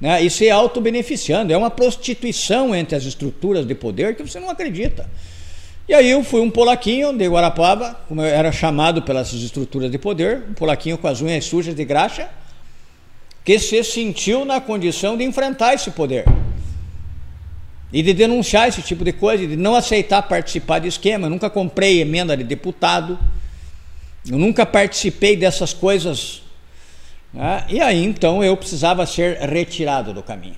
né? 0.00 0.22
E 0.22 0.30
se 0.30 0.48
auto-beneficiando. 0.50 1.52
É 1.52 1.56
uma 1.56 1.70
prostituição 1.70 2.72
entre 2.74 2.94
as 2.94 3.04
estruturas 3.04 3.66
de 3.66 3.74
poder 3.74 4.14
que 4.14 4.22
você 4.22 4.38
não 4.38 4.50
acredita. 4.50 5.08
E 5.88 5.94
aí 5.94 6.10
eu 6.10 6.22
fui 6.22 6.40
um 6.40 6.50
polaquinho 6.50 7.12
de 7.12 7.26
Guarapava, 7.26 7.98
como 8.08 8.22
eu 8.22 8.26
era 8.26 8.52
chamado 8.52 9.02
pelas 9.02 9.32
estruturas 9.32 9.90
de 9.90 9.98
poder, 9.98 10.44
um 10.50 10.54
polaquinho 10.54 10.96
com 10.96 11.08
as 11.08 11.20
unhas 11.20 11.44
sujas 11.44 11.74
de 11.74 11.84
graxa, 11.84 12.28
que 13.44 13.58
se 13.58 13.82
sentiu 13.82 14.44
na 14.44 14.60
condição 14.60 15.16
de 15.16 15.24
enfrentar 15.24 15.74
esse 15.74 15.90
poder. 15.90 16.24
E 17.92 18.02
de 18.02 18.14
denunciar 18.14 18.68
esse 18.68 18.80
tipo 18.80 19.04
de 19.04 19.12
coisa, 19.12 19.46
de 19.46 19.56
não 19.56 19.74
aceitar 19.74 20.22
participar 20.22 20.78
de 20.78 20.88
esquema. 20.88 21.26
Eu 21.26 21.30
nunca 21.30 21.50
comprei 21.50 22.00
emenda 22.00 22.36
de 22.36 22.44
deputado, 22.44 23.18
eu 24.30 24.38
nunca 24.38 24.64
participei 24.64 25.36
dessas 25.36 25.74
coisas. 25.74 26.42
Né? 27.34 27.66
E 27.68 27.80
aí 27.80 28.04
então 28.04 28.42
eu 28.42 28.56
precisava 28.56 29.04
ser 29.04 29.36
retirado 29.40 30.14
do 30.14 30.22
caminho. 30.22 30.56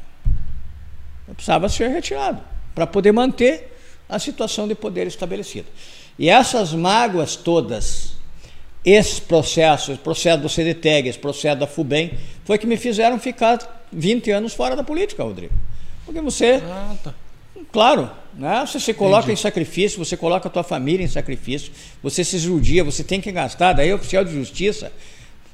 Eu 1.27 1.35
precisava 1.35 1.68
ser 1.68 1.89
retirado 1.89 2.43
para 2.75 2.87
poder 2.87 3.11
manter 3.11 3.74
a 4.14 4.18
situação 4.18 4.68
de 4.68 4.74
poder 4.74 5.06
estabelecida. 5.06 5.66
E 6.18 6.28
essas 6.28 6.72
mágoas 6.72 7.34
todas, 7.34 8.12
esses 8.84 9.18
processos, 9.18 9.98
processo 9.98 10.42
do 10.42 10.48
CDTEG, 10.48 11.08
esse 11.08 11.18
processo 11.18 11.58
da 11.58 11.66
FUBEM, 11.66 12.12
foi 12.44 12.56
que 12.58 12.66
me 12.66 12.76
fizeram 12.76 13.18
ficar 13.18 13.86
20 13.92 14.30
anos 14.30 14.54
fora 14.54 14.76
da 14.76 14.84
política, 14.84 15.24
Rodrigo. 15.24 15.52
Porque 16.04 16.20
você, 16.20 16.62
ah, 16.64 16.94
tá. 17.02 17.14
claro, 17.72 18.10
né? 18.34 18.64
você 18.64 18.78
se 18.78 18.94
coloca 18.94 19.24
Entendi. 19.24 19.40
em 19.40 19.42
sacrifício, 19.42 19.98
você 19.98 20.16
coloca 20.16 20.46
a 20.48 20.50
tua 20.50 20.62
família 20.62 21.04
em 21.04 21.08
sacrifício, 21.08 21.72
você 22.02 22.22
se 22.22 22.38
judia, 22.38 22.84
você 22.84 23.02
tem 23.02 23.20
que 23.20 23.32
gastar, 23.32 23.72
daí 23.72 23.92
o 23.92 23.96
oficial 23.96 24.24
de 24.24 24.32
justiça 24.32 24.92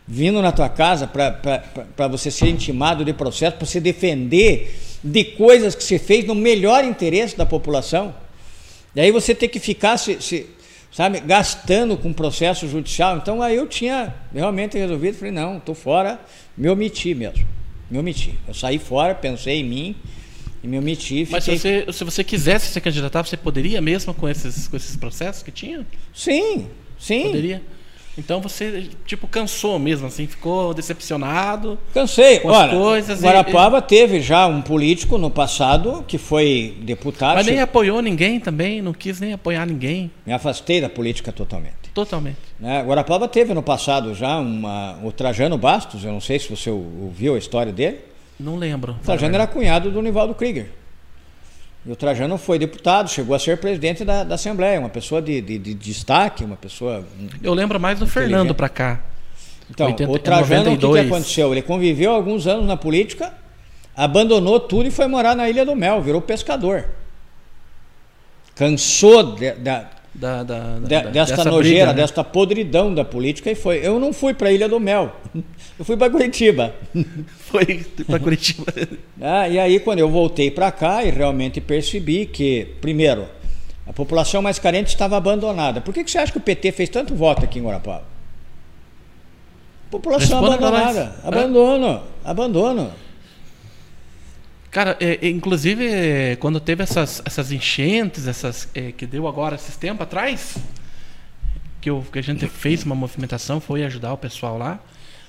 vindo 0.07 0.43
na 0.43 0.51
tua 0.51 0.69
casa 0.69 1.07
para 1.07 2.09
você 2.09 2.33
ser 2.33 2.49
intimado 2.49 3.05
de 3.05 3.13
processo, 3.13 3.57
para 3.57 3.65
você 3.65 3.81
defender 3.81 4.77
de 5.03 5.25
coisas 5.25 5.75
que 5.75 5.85
você 5.85 6.01
fez 6.01 6.27
no 6.27 6.35
melhor 6.35 6.85
interesse 6.85 7.37
da 7.37 7.47
população. 7.47 8.13
E 8.95 9.01
aí 9.01 9.11
você 9.11 9.35
tem 9.35 9.49
que 9.49 9.61
ficar 9.61 9.97
se, 9.97 10.21
se 10.21 10.47
sabe, 10.91 11.21
gastando 11.21 11.97
com 11.97 12.13
processo 12.13 12.69
judicial. 12.69 13.17
Então 13.17 13.41
aí 13.41 13.57
eu 13.57 13.67
tinha 13.67 14.15
realmente 14.35 14.77
resolvido, 14.77 15.17
falei, 15.17 15.33
não, 15.33 15.59
estou 15.59 15.75
fora, 15.75 16.21
me 16.57 16.69
omiti 16.69 17.15
mesmo. 17.15 17.47
Me 17.91 17.99
omiti. 17.99 18.39
Eu 18.47 18.55
saí 18.55 18.79
fora, 18.79 19.15
pensei 19.15 19.61
em 19.61 19.65
mim 19.65 19.97
e 20.63 20.69
me 20.69 20.79
omiti. 20.79 21.27
Mas 21.31 21.45
se 21.45 21.59
você, 21.59 21.87
se 21.93 22.05
você 22.05 22.25
quisesse 22.25 22.73
se 22.73 22.81
candidatar, 22.81 23.25
você 23.25 23.37
poderia 23.37 23.81
mesmo 23.81 24.13
com 24.13 24.29
esses, 24.29 24.69
com 24.69 24.77
esses 24.77 24.97
processos 24.97 25.43
que 25.43 25.51
tinha? 25.51 25.87
Sim, 26.15 26.69
sim. 26.99 27.23
Poderia? 27.23 27.63
Então 28.19 28.41
você, 28.41 28.89
tipo, 29.07 29.27
cansou 29.27 29.79
mesmo, 29.79 30.07
assim, 30.07 30.27
ficou 30.27 30.75
decepcionado. 30.75 31.79
Cansei. 31.95 32.41
Com 32.41 32.51
as 32.51 32.71
coisas 32.71 33.23
Guarapava 33.23 33.79
e... 33.79 33.83
teve 33.83 34.21
já 34.21 34.47
um 34.47 34.61
político 34.61 35.17
no 35.17 35.31
passado 35.31 36.05
que 36.07 36.19
foi 36.19 36.77
deputado. 36.83 37.37
Mas 37.37 37.47
nem 37.47 37.61
apoiou 37.61 38.03
ninguém 38.03 38.41
também, 38.41 38.83
não 38.83 38.93
quis 38.93 39.21
nem 39.21 39.33
apoiar 39.33 39.67
ninguém. 39.67 40.11
Me 40.27 40.33
afastei 40.33 40.81
da 40.81 40.89
política 40.89 41.33
totalmente. 41.33 41.75
Totalmente. 41.95 42.39
Né? 42.59 42.83
Guarapava 42.83 43.27
teve 43.27 43.55
no 43.55 43.63
passado 43.63 44.15
já 44.15 44.39
uma, 44.39 44.99
o 45.03 45.11
Trajano 45.11 45.57
Bastos, 45.59 46.05
eu 46.05 46.13
não 46.13 46.21
sei 46.21 46.39
se 46.39 46.49
você 46.49 46.71
ouviu 46.71 47.35
a 47.35 47.39
história 47.39 47.73
dele. 47.73 47.99
Não 48.39 48.57
lembro. 48.57 48.93
O 48.93 49.05
Trajano 49.05 49.35
era 49.35 49.47
cunhado 49.47 49.91
do 49.91 50.01
Nivaldo 50.01 50.35
Krieger. 50.35 50.71
E 51.85 51.91
o 51.91 51.97
Trajano 51.97 52.37
foi 52.37 52.59
deputado, 52.59 53.09
chegou 53.09 53.35
a 53.35 53.39
ser 53.39 53.57
presidente 53.57 54.05
da, 54.05 54.23
da 54.23 54.35
Assembleia, 54.35 54.79
uma 54.79 54.91
pessoa 54.91 55.23
de, 55.23 55.41
de, 55.41 55.59
de, 55.59 55.75
destaque, 55.75 56.45
uma 56.45 56.57
pessoa. 56.57 57.05
Eu 57.43 57.55
lembro 57.55 57.81
mais 57.81 57.99
do 57.99 58.07
Fernando 58.07 58.55
para 58.55 58.69
cá. 58.69 59.01
Então, 59.71 59.87
80, 59.87 60.11
o 60.11 60.19
Trajano, 60.19 60.65
92. 60.65 60.91
o 60.91 60.95
que, 60.95 61.09
que 61.09 61.15
aconteceu? 61.15 61.53
Ele 61.53 61.63
conviveu 61.63 62.13
alguns 62.13 62.47
anos 62.47 62.67
na 62.67 62.77
política, 62.77 63.33
abandonou 63.97 64.61
tudo 64.61 64.89
e 64.89 64.91
foi 64.91 65.07
morar 65.07 65.35
na 65.35 65.49
Ilha 65.49 65.65
do 65.65 65.75
Mel, 65.75 66.03
virou 66.03 66.21
pescador. 66.21 66.85
Cansou 68.55 69.37
de, 69.37 69.55
da, 70.15 70.43
da, 70.43 70.79
da, 70.79 71.03
da, 71.03 71.11
desta 71.11 71.45
nojeira, 71.45 71.87
briga, 71.87 71.87
né? 71.87 71.95
desta 71.95 72.25
podridão 72.25 72.93
da 72.93 73.05
política 73.05 73.51
e 73.51 73.55
foi. 73.55 73.87
Eu 73.87 74.01
não 74.01 74.13
fui 74.13 74.35
para 74.35 74.49
a 74.49 74.53
Ilha 74.53 74.69
do 74.69 74.81
Mel, 74.81 75.15
eu 75.79 75.85
fui 75.85 75.97
para 75.97 76.11
Curitiba. 76.11 76.75
Foi 77.51 77.85
para 78.07 78.21
Curitiba. 78.21 78.65
ah, 79.21 79.49
e 79.49 79.59
aí, 79.59 79.81
quando 79.81 79.99
eu 79.99 80.09
voltei 80.09 80.53
para 80.53 80.71
cá 80.71 81.03
e 81.03 81.11
realmente 81.11 81.61
percebi 81.61 82.25
que, 82.25 82.77
primeiro, 82.81 83.27
a 83.85 83.93
população 83.93 84.41
mais 84.41 84.57
carente 84.57 84.91
estava 84.91 85.17
abandonada. 85.17 85.81
Por 85.81 85.93
que, 85.93 86.05
que 86.05 86.11
você 86.13 86.19
acha 86.19 86.31
que 86.31 86.39
o 86.39 86.41
PT 86.41 86.71
fez 86.71 86.89
tanto 86.89 87.13
voto 87.13 87.45
aqui 87.45 87.59
em 87.59 87.63
Guarapava? 87.63 88.05
População 89.91 90.41
Responda 90.41 90.55
abandonada. 90.55 91.17
Abandono, 91.25 92.03
abandono. 92.25 92.93
Cara, 94.71 94.97
é, 95.01 95.19
é, 95.21 95.29
inclusive, 95.29 95.85
é, 95.85 96.37
quando 96.37 96.61
teve 96.61 96.83
essas, 96.83 97.21
essas 97.25 97.51
enchentes, 97.51 98.29
essas 98.29 98.69
é, 98.73 98.93
que 98.93 99.05
deu 99.05 99.27
agora 99.27 99.57
esses 99.57 99.77
tempos 99.77 100.03
atrás, 100.03 100.57
que, 101.81 101.91
eu, 101.91 102.07
que 102.13 102.19
a 102.19 102.23
gente 102.23 102.47
fez 102.47 102.85
uma 102.85 102.95
movimentação, 102.95 103.61
foi 103.61 103.83
ajudar 103.83 104.13
o 104.13 104.17
pessoal 104.17 104.57
lá. 104.57 104.81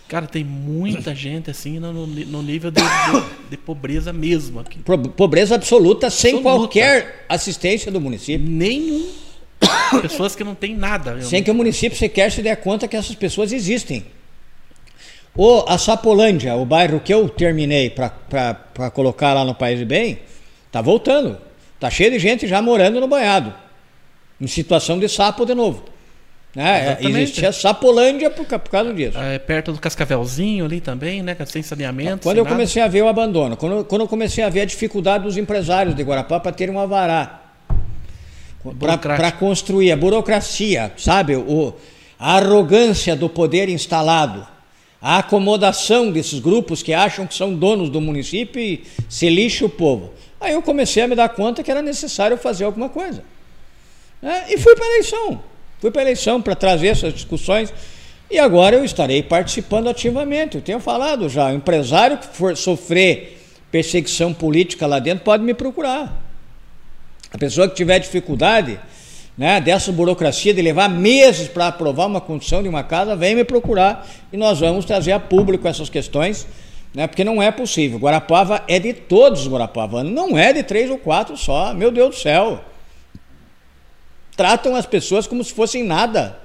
Cara, 0.07 0.27
tem 0.27 0.43
muita 0.43 1.15
gente 1.15 1.49
assim 1.49 1.79
no, 1.79 2.05
no 2.05 2.43
nível 2.43 2.69
de, 2.69 2.81
de, 2.81 3.49
de, 3.51 3.57
pobreza 3.57 4.11
mesmo 4.11 4.59
aqui. 4.59 4.79
Pobreza 5.15 5.55
absoluta, 5.55 6.09
sem 6.09 6.35
absoluta. 6.35 6.59
qualquer 6.59 7.25
assistência 7.29 7.89
do 7.89 7.99
município. 8.01 8.45
Nenhum. 8.45 9.09
Pessoas 10.01 10.35
que 10.35 10.43
não 10.43 10.53
têm 10.53 10.75
nada. 10.75 11.11
Realmente. 11.11 11.29
Sem 11.29 11.41
que 11.41 11.49
o 11.49 11.55
município 11.55 11.97
sequer 11.97 12.29
se 12.29 12.41
dê 12.41 12.53
conta 12.57 12.89
que 12.89 12.97
essas 12.97 13.15
pessoas 13.15 13.53
existem. 13.53 14.05
O, 15.35 15.63
a 15.67 15.77
Sapolândia, 15.77 16.55
o 16.55 16.65
bairro 16.65 16.99
que 16.99 17.13
eu 17.13 17.29
terminei 17.29 17.89
para 17.89 18.91
colocar 18.93 19.33
lá 19.33 19.45
no 19.45 19.55
País 19.55 19.79
de 19.79 19.85
Bem, 19.85 20.19
tá 20.71 20.81
voltando. 20.81 21.37
Tá 21.79 21.89
cheio 21.89 22.11
de 22.11 22.19
gente 22.19 22.47
já 22.47 22.61
morando 22.61 22.99
no 22.99 23.07
banhado. 23.07 23.53
Em 24.39 24.47
situação 24.47 24.99
de 24.99 25.07
sapo 25.07 25.45
de 25.45 25.55
novo. 25.55 25.85
Né? 26.53 26.97
Existia 26.99 27.51
Sapolândia 27.53 28.29
por, 28.29 28.45
por 28.45 28.69
causa 28.69 28.93
disso. 28.93 29.17
É, 29.17 29.39
perto 29.39 29.71
do 29.71 29.79
Cascavelzinho 29.79 30.65
ali 30.65 30.81
também, 30.81 31.23
né? 31.23 31.37
Sem 31.45 31.63
saneamento. 31.63 32.23
Quando 32.23 32.35
sem 32.35 32.39
eu 32.39 32.43
nada. 32.43 32.55
comecei 32.55 32.81
a 32.81 32.87
ver 32.89 33.01
o 33.01 33.07
abandono, 33.07 33.55
quando, 33.55 33.85
quando 33.85 34.01
eu 34.01 34.07
comecei 34.07 34.43
a 34.43 34.49
ver 34.49 34.61
a 34.61 34.65
dificuldade 34.65 35.23
dos 35.23 35.37
empresários 35.37 35.95
de 35.95 36.03
Guarapá 36.03 36.41
para 36.41 36.51
terem 36.51 36.75
um 36.75 36.79
avará. 36.79 37.41
Para 38.99 39.31
construir 39.31 39.93
a 39.93 39.97
burocracia, 39.97 40.91
sabe? 40.97 41.35
O, 41.37 41.73
a 42.19 42.35
arrogância 42.35 43.15
do 43.15 43.29
poder 43.29 43.69
instalado 43.69 44.50
a 45.01 45.17
acomodação 45.17 46.11
desses 46.11 46.39
grupos 46.39 46.83
que 46.83 46.93
acham 46.93 47.25
que 47.25 47.33
são 47.33 47.53
donos 47.53 47.89
do 47.89 47.99
município 47.99 48.61
e 48.61 48.83
se 49.09 49.27
lixa 49.29 49.65
o 49.65 49.69
povo. 49.69 50.11
Aí 50.39 50.53
eu 50.53 50.61
comecei 50.61 51.01
a 51.01 51.07
me 51.07 51.15
dar 51.15 51.29
conta 51.29 51.63
que 51.63 51.71
era 51.71 51.81
necessário 51.81 52.37
fazer 52.37 52.65
alguma 52.65 52.87
coisa. 52.87 53.23
Né? 54.21 54.45
E 54.49 54.57
fui 54.57 54.75
para 54.75 54.85
a 54.85 54.89
eleição. 54.89 55.43
Fui 55.79 55.89
para 55.89 56.01
a 56.01 56.05
eleição 56.05 56.41
para 56.41 56.53
trazer 56.53 56.89
essas 56.89 57.13
discussões 57.13 57.73
e 58.29 58.37
agora 58.37 58.75
eu 58.75 58.85
estarei 58.85 59.23
participando 59.23 59.89
ativamente. 59.89 60.55
Eu 60.55 60.61
tenho 60.61 60.79
falado 60.79 61.27
já, 61.27 61.47
o 61.47 61.55
empresário 61.55 62.17
que 62.19 62.27
for 62.27 62.55
sofrer 62.55 63.39
perseguição 63.71 64.33
política 64.33 64.85
lá 64.85 64.99
dentro 64.99 65.23
pode 65.23 65.43
me 65.43 65.53
procurar. 65.53 66.21
A 67.33 67.37
pessoa 67.37 67.67
que 67.67 67.75
tiver 67.75 67.97
dificuldade 67.99 68.79
né, 69.37 69.61
dessa 69.61 69.91
burocracia 69.91 70.53
de 70.53 70.61
levar 70.61 70.89
meses 70.89 71.47
para 71.47 71.67
aprovar 71.67 72.05
uma 72.05 72.21
condição 72.21 72.61
de 72.61 72.69
uma 72.69 72.83
casa, 72.83 73.15
vem 73.15 73.35
me 73.35 73.43
procurar 73.43 74.07
e 74.31 74.37
nós 74.37 74.59
vamos 74.59 74.85
trazer 74.85 75.11
a 75.11 75.19
público 75.19 75.67
essas 75.67 75.89
questões, 75.89 76.47
né, 76.93 77.07
porque 77.07 77.23
não 77.23 77.41
é 77.41 77.51
possível. 77.51 77.97
Guarapava 77.97 78.63
é 78.67 78.79
de 78.79 78.93
todos 78.93 79.41
os 79.41 79.47
guarapavanos, 79.47 80.11
não 80.11 80.37
é 80.37 80.53
de 80.53 80.63
três 80.63 80.89
ou 80.89 80.97
quatro 80.97 81.37
só. 81.37 81.73
Meu 81.73 81.91
Deus 81.91 82.15
do 82.15 82.21
céu. 82.21 82.63
Tratam 84.35 84.75
as 84.75 84.85
pessoas 84.85 85.27
como 85.27 85.43
se 85.43 85.53
fossem 85.53 85.83
nada. 85.83 86.37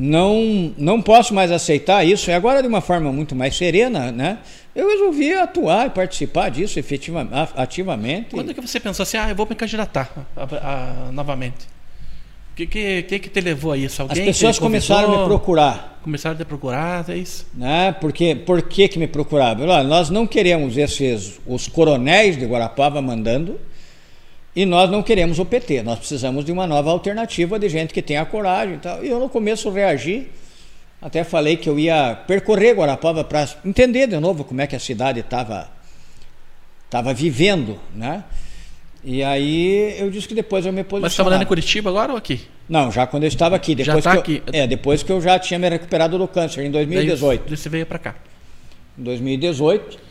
Não, 0.00 0.72
não 0.78 1.02
posso 1.02 1.34
mais 1.34 1.50
aceitar 1.50 2.06
isso. 2.06 2.30
E 2.30 2.32
agora, 2.32 2.62
de 2.62 2.68
uma 2.68 2.80
forma 2.80 3.12
muito 3.12 3.34
mais 3.34 3.56
serena, 3.56 4.12
né? 4.12 4.38
eu 4.78 4.88
resolvi 4.88 5.34
atuar 5.34 5.88
e 5.88 5.90
participar 5.90 6.50
disso 6.50 6.78
efetivamente, 6.78 7.34
ativamente. 7.56 8.30
Quando 8.30 8.52
é 8.52 8.54
que 8.54 8.60
você 8.60 8.78
pensou 8.78 9.02
assim, 9.02 9.16
ah, 9.16 9.28
eu 9.28 9.34
vou 9.34 9.44
me 9.44 9.56
candidatar 9.56 10.08
a, 10.36 11.08
a, 11.08 11.12
novamente? 11.12 11.66
O 12.52 12.54
que, 12.54 12.66
que, 12.66 13.02
que, 13.02 13.18
que 13.18 13.28
te 13.28 13.40
levou 13.40 13.72
a 13.72 13.76
isso? 13.76 14.00
Alguém 14.02 14.20
As 14.20 14.26
pessoas 14.36 14.56
começaram 14.56 15.12
a 15.12 15.18
me 15.18 15.24
procurar. 15.24 16.00
Começaram 16.00 16.36
a 16.36 16.38
te 16.38 16.44
procurar, 16.44 17.10
é 17.10 17.16
isso? 17.16 17.44
Né? 17.52 17.90
Porque, 18.00 18.36
por 18.36 18.62
que, 18.62 18.86
que 18.86 19.00
me 19.00 19.08
procuravam? 19.08 19.66
nós 19.82 20.10
não 20.10 20.28
queremos 20.28 20.76
esses, 20.76 21.40
os 21.44 21.66
coronéis 21.66 22.36
de 22.36 22.46
Guarapava 22.46 23.02
mandando, 23.02 23.58
e 24.58 24.66
nós 24.66 24.90
não 24.90 25.04
queremos 25.04 25.38
o 25.38 25.44
PT. 25.44 25.84
Nós 25.84 26.00
precisamos 26.00 26.44
de 26.44 26.50
uma 26.50 26.66
nova 26.66 26.90
alternativa 26.90 27.60
de 27.60 27.68
gente 27.68 27.94
que 27.94 28.02
tenha 28.02 28.24
coragem 28.24 28.74
e 28.74 28.78
tal. 28.78 29.04
E 29.04 29.08
eu 29.08 29.20
no 29.20 29.28
começo 29.28 29.70
reagi 29.70 30.26
até 31.00 31.22
falei 31.22 31.56
que 31.56 31.68
eu 31.68 31.78
ia 31.78 32.16
percorrer 32.26 32.74
Guarapava 32.74 33.22
para 33.22 33.48
entender 33.64 34.08
de 34.08 34.18
novo 34.18 34.42
como 34.42 34.60
é 34.60 34.66
que 34.66 34.74
a 34.74 34.80
cidade 34.80 35.20
estava 35.20 35.70
tava 36.90 37.14
vivendo, 37.14 37.78
né? 37.94 38.24
E 39.04 39.22
aí 39.22 39.94
eu 39.96 40.10
disse 40.10 40.26
que 40.26 40.34
depois 40.34 40.66
eu 40.66 40.72
me 40.72 40.82
posicionava. 40.82 41.02
Mas 41.02 41.12
você 41.12 41.14
está 41.14 41.22
morando 41.22 41.42
em 41.42 41.46
Curitiba 41.46 41.90
agora 41.90 42.10
ou 42.10 42.18
aqui? 42.18 42.40
Não, 42.68 42.90
já 42.90 43.06
quando 43.06 43.22
eu 43.22 43.28
estava 43.28 43.54
aqui. 43.54 43.76
Depois 43.76 44.02
já 44.02 44.10
está 44.10 44.12
aqui? 44.20 44.42
Eu, 44.44 44.60
é, 44.60 44.66
depois 44.66 45.04
que 45.04 45.12
eu 45.12 45.20
já 45.20 45.38
tinha 45.38 45.56
me 45.56 45.68
recuperado 45.68 46.18
do 46.18 46.26
câncer, 46.26 46.64
em 46.64 46.70
2018. 46.72 47.44
Daí 47.46 47.56
você 47.56 47.68
veio 47.68 47.86
para 47.86 48.00
cá? 48.00 48.16
Em 48.98 49.04
2018. 49.04 50.07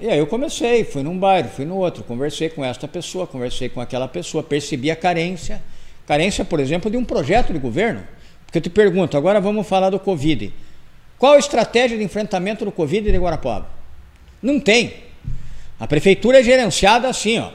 E 0.00 0.08
aí 0.08 0.18
eu 0.18 0.26
comecei, 0.26 0.84
fui 0.84 1.02
num 1.02 1.16
bairro, 1.16 1.48
fui 1.48 1.64
no 1.64 1.76
outro, 1.76 2.02
conversei 2.02 2.48
com 2.48 2.64
esta 2.64 2.88
pessoa, 2.88 3.26
conversei 3.26 3.68
com 3.68 3.80
aquela 3.80 4.08
pessoa, 4.08 4.42
percebi 4.42 4.90
a 4.90 4.96
carência. 4.96 5.62
Carência, 6.06 6.44
por 6.44 6.60
exemplo, 6.60 6.90
de 6.90 6.96
um 6.96 7.04
projeto 7.04 7.52
de 7.52 7.58
governo. 7.58 8.02
Porque 8.44 8.58
eu 8.58 8.62
te 8.62 8.70
pergunto, 8.70 9.16
agora 9.16 9.40
vamos 9.40 9.66
falar 9.66 9.90
do 9.90 9.98
Covid. 9.98 10.52
Qual 11.16 11.34
a 11.34 11.38
estratégia 11.38 11.96
de 11.96 12.02
enfrentamento 12.02 12.64
do 12.64 12.72
Covid 12.72 13.10
de 13.10 13.18
Guarapuava? 13.18 13.68
Não 14.42 14.60
tem. 14.60 14.94
A 15.78 15.86
prefeitura 15.86 16.40
é 16.40 16.42
gerenciada 16.42 17.08
assim, 17.08 17.38
ó. 17.38 17.50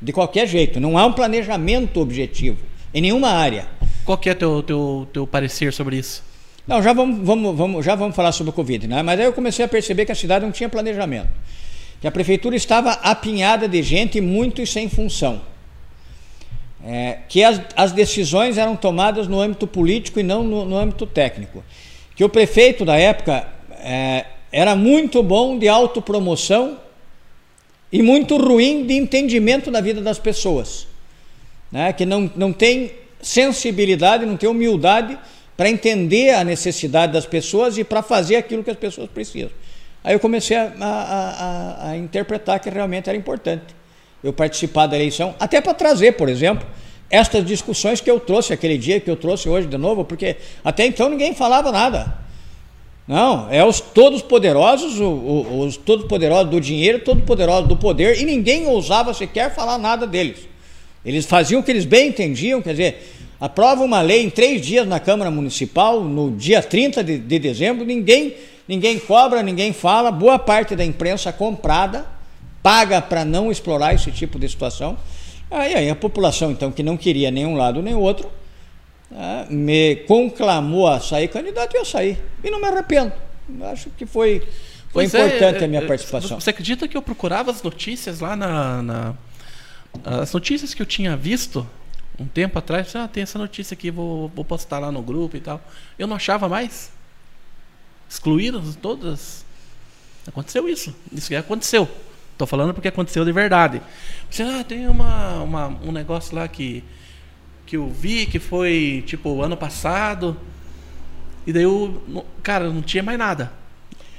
De 0.00 0.12
qualquer 0.12 0.46
jeito. 0.46 0.80
Não 0.80 0.96
há 0.96 1.06
um 1.06 1.12
planejamento 1.12 2.00
objetivo 2.00 2.58
em 2.94 3.00
nenhuma 3.00 3.30
área. 3.30 3.66
Qual 4.04 4.16
que 4.16 4.30
é 4.30 4.34
teu, 4.34 4.62
teu, 4.62 5.08
teu 5.12 5.26
parecer 5.26 5.72
sobre 5.72 5.96
isso? 5.96 6.22
Não, 6.66 6.82
já 6.82 6.92
vamos, 6.92 7.24
vamos, 7.24 7.56
vamos, 7.56 7.84
já 7.84 7.94
vamos 7.94 8.16
falar 8.16 8.32
sobre 8.32 8.50
o 8.50 8.52
Covid, 8.52 8.88
né? 8.88 9.02
Mas 9.02 9.20
aí 9.20 9.26
eu 9.26 9.32
comecei 9.32 9.64
a 9.64 9.68
perceber 9.68 10.04
que 10.04 10.12
a 10.12 10.16
cidade 10.16 10.44
não 10.44 10.52
tinha 10.52 10.68
planejamento. 10.68 11.28
Que 12.00 12.08
a 12.08 12.10
prefeitura 12.10 12.56
estava 12.56 12.92
apinhada 12.92 13.68
de 13.68 13.82
gente 13.82 14.20
muito 14.20 14.60
e 14.60 14.66
sem 14.66 14.88
função 14.88 15.40
é, 16.86 17.18
que 17.28 17.42
as, 17.42 17.60
as, 17.74 17.90
decisões 17.90 18.56
eram 18.56 18.76
tomadas 18.76 19.26
no 19.26 19.40
âmbito 19.40 19.66
político 19.66 20.20
e 20.20 20.22
não 20.22 20.44
no, 20.44 20.64
no 20.64 20.76
âmbito 20.76 21.04
técnico. 21.04 21.64
Que 22.14 22.22
o 22.22 22.28
prefeito 22.28 22.84
da 22.84 22.96
época 22.96 23.46
é, 23.80 24.24
era 24.52 24.76
muito 24.76 25.20
bom 25.22 25.58
de 25.58 25.68
autopromoção 25.68 26.78
e 27.90 28.02
muito 28.02 28.36
ruim 28.36 28.86
de 28.86 28.94
entendimento 28.94 29.68
da 29.68 29.80
vida 29.80 30.00
das 30.00 30.20
pessoas. 30.20 30.86
Né? 31.72 31.92
Que 31.92 32.06
não, 32.06 32.30
não 32.36 32.52
tem 32.52 32.92
sensibilidade, 33.20 34.24
não 34.24 34.36
tem 34.36 34.48
humildade 34.48 35.18
para 35.56 35.70
entender 35.70 36.34
a 36.34 36.44
necessidade 36.44 37.12
das 37.12 37.24
pessoas 37.24 37.78
e 37.78 37.84
para 37.84 38.02
fazer 38.02 38.36
aquilo 38.36 38.62
que 38.62 38.70
as 38.70 38.76
pessoas 38.76 39.08
precisam. 39.08 39.50
Aí 40.04 40.14
eu 40.14 40.20
comecei 40.20 40.56
a, 40.56 40.72
a, 40.80 41.88
a, 41.88 41.90
a 41.90 41.96
interpretar 41.96 42.60
que 42.60 42.70
realmente 42.70 43.08
era 43.08 43.16
importante 43.16 43.64
eu 44.22 44.32
participar 44.32 44.86
da 44.86 44.96
eleição, 44.96 45.34
até 45.38 45.60
para 45.60 45.74
trazer, 45.74 46.12
por 46.12 46.28
exemplo, 46.28 46.66
estas 47.08 47.44
discussões 47.44 48.00
que 48.00 48.10
eu 48.10 48.18
trouxe 48.18 48.52
aquele 48.52 48.76
dia, 48.76 48.98
que 49.00 49.10
eu 49.10 49.16
trouxe 49.16 49.48
hoje 49.48 49.66
de 49.66 49.78
novo, 49.78 50.04
porque 50.04 50.36
até 50.64 50.84
então 50.86 51.08
ninguém 51.08 51.34
falava 51.34 51.70
nada. 51.70 52.18
Não, 53.06 53.46
é 53.52 53.64
os 53.64 53.80
todos 53.80 54.20
poderosos, 54.20 54.98
os, 54.98 55.76
todos 55.76 56.06
poderosos 56.06 56.50
do 56.50 56.60
dinheiro, 56.60 57.00
todos 57.00 57.22
poderosos 57.22 57.68
do 57.68 57.76
poder, 57.76 58.20
e 58.20 58.24
ninguém 58.24 58.66
ousava 58.66 59.14
sequer 59.14 59.54
falar 59.54 59.78
nada 59.78 60.06
deles. 60.06 60.38
Eles 61.04 61.24
faziam 61.24 61.60
o 61.60 61.62
que 61.62 61.70
eles 61.70 61.84
bem 61.84 62.08
entendiam, 62.08 62.60
quer 62.60 62.70
dizer, 62.70 63.15
aprova 63.40 63.82
uma 63.82 64.00
lei 64.00 64.22
em 64.22 64.30
três 64.30 64.64
dias 64.64 64.86
na 64.86 64.98
Câmara 64.98 65.30
Municipal, 65.30 66.02
no 66.02 66.30
dia 66.30 66.62
30 66.62 67.04
de, 67.04 67.18
de 67.18 67.38
dezembro, 67.38 67.84
ninguém, 67.84 68.34
ninguém 68.66 68.98
cobra, 68.98 69.42
ninguém 69.42 69.72
fala, 69.72 70.10
boa 70.10 70.38
parte 70.38 70.74
da 70.74 70.84
imprensa 70.84 71.32
comprada, 71.32 72.06
paga 72.62 73.00
para 73.00 73.24
não 73.24 73.50
explorar 73.50 73.94
esse 73.94 74.10
tipo 74.10 74.38
de 74.38 74.48
situação. 74.48 74.96
Aí, 75.50 75.74
aí 75.74 75.90
a 75.90 75.94
população, 75.94 76.50
então, 76.50 76.72
que 76.72 76.82
não 76.82 76.96
queria 76.96 77.30
nenhum 77.30 77.54
lado 77.54 77.82
nem 77.82 77.94
outro, 77.94 78.28
né, 79.10 79.46
me 79.48 79.96
conclamou 80.06 80.88
a 80.88 80.98
sair 80.98 81.28
candidato 81.28 81.74
e 81.74 81.78
eu 81.78 81.84
saí. 81.84 82.18
E 82.42 82.50
não 82.50 82.60
me 82.60 82.66
arrependo. 82.66 83.12
Acho 83.70 83.90
que 83.90 84.04
foi, 84.04 84.42
foi 84.90 85.04
é, 85.04 85.06
importante 85.06 85.62
é, 85.62 85.64
a 85.64 85.68
minha 85.68 85.82
é, 85.82 85.86
participação. 85.86 86.40
Você 86.40 86.50
acredita 86.50 86.88
que 86.88 86.96
eu 86.96 87.02
procurava 87.02 87.50
as 87.50 87.62
notícias 87.62 88.20
lá 88.20 88.34
na, 88.34 88.82
na, 88.82 89.14
As 90.04 90.32
notícias 90.32 90.74
que 90.74 90.82
eu 90.82 90.86
tinha 90.86 91.16
visto 91.16 91.64
um 92.18 92.26
tempo 92.26 92.58
atrás, 92.58 92.94
ah, 92.96 93.06
tem 93.06 93.22
essa 93.22 93.38
notícia 93.38 93.74
aqui, 93.74 93.90
vou, 93.90 94.28
vou 94.28 94.44
postar 94.44 94.78
lá 94.78 94.90
no 94.90 95.02
grupo 95.02 95.36
e 95.36 95.40
tal. 95.40 95.60
Eu 95.98 96.06
não 96.06 96.16
achava 96.16 96.48
mais. 96.48 96.90
Excluíram 98.08 98.62
todas. 98.74 99.44
Aconteceu 100.26 100.68
isso. 100.68 100.94
Isso 101.12 101.28
que 101.28 101.36
aconteceu. 101.36 101.88
Estou 102.32 102.46
falando 102.46 102.74
porque 102.74 102.88
aconteceu 102.88 103.24
de 103.24 103.32
verdade. 103.32 103.80
Você, 104.30 104.42
ah, 104.42 104.64
tem 104.66 104.88
uma, 104.88 105.42
uma, 105.42 105.68
um 105.82 105.92
negócio 105.92 106.34
lá 106.34 106.46
que 106.48 106.82
que 107.66 107.76
eu 107.76 107.88
vi, 107.88 108.26
que 108.26 108.38
foi 108.38 109.02
tipo 109.06 109.42
ano 109.42 109.56
passado. 109.56 110.36
E 111.46 111.52
daí 111.52 111.64
eu, 111.64 112.02
cara, 112.42 112.70
não 112.70 112.80
tinha 112.80 113.02
mais 113.02 113.18
nada. 113.18 113.52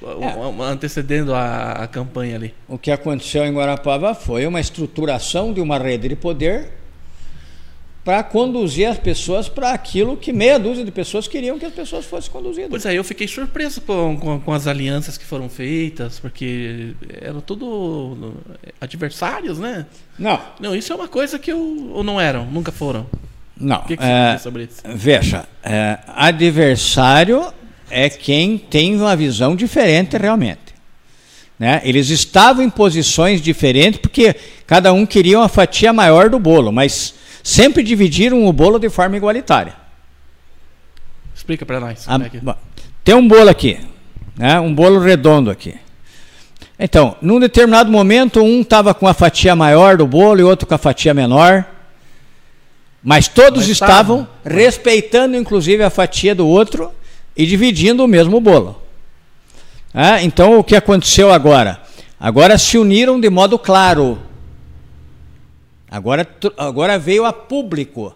É. 0.03 0.63
Antecedendo 0.63 1.33
a, 1.33 1.71
a 1.71 1.87
campanha 1.87 2.35
ali. 2.35 2.53
O 2.67 2.77
que 2.77 2.91
aconteceu 2.91 3.43
em 3.45 3.53
Guarapava 3.53 4.13
foi 4.13 4.45
uma 4.45 4.59
estruturação 4.59 5.51
de 5.51 5.59
uma 5.59 5.79
rede 5.79 6.09
de 6.09 6.15
poder 6.15 6.73
para 8.07 8.23
conduzir 8.23 8.87
as 8.87 8.97
pessoas 8.97 9.49
para 9.49 9.71
aquilo 9.71 10.15
que 10.15 10.31
meia 10.31 10.57
dúzia 10.57 10.85
de 10.85 10.91
pessoas 10.91 11.27
queriam 11.27 11.59
que 11.59 11.65
as 11.65 11.73
pessoas 11.73 12.05
fossem 12.05 12.31
conduzidas. 12.31 12.69
Pois 12.69 12.85
é, 12.85 12.93
eu 12.97 13.03
fiquei 13.03 13.27
surpreso 13.27 13.81
com, 13.81 14.17
com, 14.17 14.39
com, 14.39 14.53
as 14.53 14.65
alianças 14.65 15.17
que 15.17 15.25
foram 15.25 15.49
feitas, 15.49 16.17
porque 16.17 16.93
eram 17.19 17.41
tudo 17.41 18.33
adversários, 18.79 19.59
né? 19.59 19.85
Não. 20.17 20.39
Não, 20.57 20.73
isso 20.73 20.93
é 20.93 20.95
uma 20.95 21.09
coisa 21.09 21.37
que 21.37 21.51
eu, 21.51 21.91
ou 21.91 22.01
não 22.01 22.17
eram, 22.17 22.45
nunca 22.45 22.71
foram. 22.71 23.05
Não. 23.59 23.79
O 23.79 23.83
que, 23.83 23.97
que 23.97 24.03
você 24.03 24.09
é, 24.09 24.37
sobre 24.37 24.63
isso? 24.63 24.81
Veja, 24.85 25.43
é, 25.61 25.99
adversário 26.07 27.53
é 27.89 28.09
quem 28.09 28.57
tem 28.57 28.95
uma 28.95 29.17
visão 29.17 29.53
diferente 29.53 30.15
realmente. 30.15 30.73
Né? 31.59 31.81
Eles 31.83 32.07
estavam 32.09 32.63
em 32.63 32.69
posições 32.69 33.41
diferentes 33.41 33.99
porque 33.99 34.33
cada 34.65 34.93
um 34.93 35.05
queria 35.05 35.39
uma 35.39 35.49
fatia 35.49 35.91
maior 35.91 36.29
do 36.29 36.39
bolo, 36.39 36.71
mas 36.71 37.17
sempre 37.47 37.81
dividiram 37.81 38.45
o 38.45 38.51
bolo 38.51 38.77
de 38.77 38.89
forma 38.89 39.15
igualitária. 39.15 39.73
Explica 41.33 41.65
para 41.65 41.79
nós. 41.79 42.05
A, 42.05 42.15
é 42.15 42.29
que... 42.29 42.41
Tem 43.05 43.15
um 43.15 43.25
bolo 43.25 43.49
aqui, 43.49 43.79
né? 44.35 44.59
um 44.59 44.75
bolo 44.75 44.99
redondo 44.99 45.49
aqui. 45.49 45.75
Então, 46.77 47.15
num 47.21 47.39
determinado 47.39 47.89
momento, 47.89 48.41
um 48.41 48.59
estava 48.59 48.93
com 48.93 49.07
a 49.07 49.13
fatia 49.13 49.55
maior 49.55 49.95
do 49.95 50.05
bolo 50.05 50.41
e 50.41 50.43
outro 50.43 50.67
com 50.67 50.75
a 50.75 50.77
fatia 50.77 51.13
menor. 51.13 51.65
Mas 53.01 53.29
todos 53.29 53.61
Mas 53.61 53.69
estavam 53.69 54.25
tá, 54.25 54.49
respeitando, 54.49 55.37
inclusive, 55.37 55.81
a 55.81 55.89
fatia 55.89 56.35
do 56.35 56.45
outro 56.45 56.91
e 57.35 57.45
dividindo 57.45 58.03
o 58.03 58.09
mesmo 58.09 58.41
bolo. 58.41 58.81
Ah, 59.93 60.21
então, 60.21 60.59
o 60.59 60.63
que 60.65 60.75
aconteceu 60.75 61.31
agora? 61.31 61.81
Agora 62.19 62.57
se 62.57 62.77
uniram 62.77 63.17
de 63.21 63.29
modo 63.29 63.57
claro. 63.57 64.26
Agora, 65.89 66.27
agora 66.57 66.99
veio 66.99 67.25
a 67.25 67.33
público. 67.33 68.15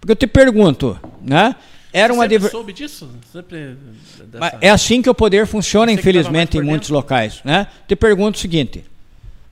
Porque 0.00 0.12
eu 0.12 0.16
te 0.16 0.26
pergunto, 0.26 0.98
né? 1.20 1.54
Era 1.92 2.12
uma 2.12 2.26
soube 2.48 2.72
disso? 2.72 3.08
Sempre 3.30 3.76
dessa... 4.24 4.58
É 4.60 4.70
assim 4.70 5.02
que 5.02 5.10
o 5.10 5.14
poder 5.14 5.46
funciona, 5.46 5.92
infelizmente, 5.92 6.56
em 6.56 6.62
muitos 6.62 6.88
locais. 6.88 7.40
Né? 7.44 7.66
Te 7.86 7.94
pergunto 7.94 8.38
o 8.38 8.40
seguinte: 8.40 8.84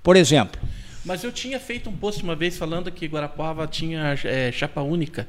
por 0.03 0.17
exemplo, 0.17 0.61
mas 1.05 1.25
eu 1.25 1.33
tinha 1.33 1.59
feito 1.59 1.89
um 1.89 1.97
post 1.97 2.23
uma 2.23 2.37
vez 2.37 2.59
falando 2.59 2.91
que 2.91 3.07
Guarapuava 3.07 3.67
tinha 3.67 4.19
é, 4.25 4.53
chapa 4.53 4.83
única. 4.83 5.27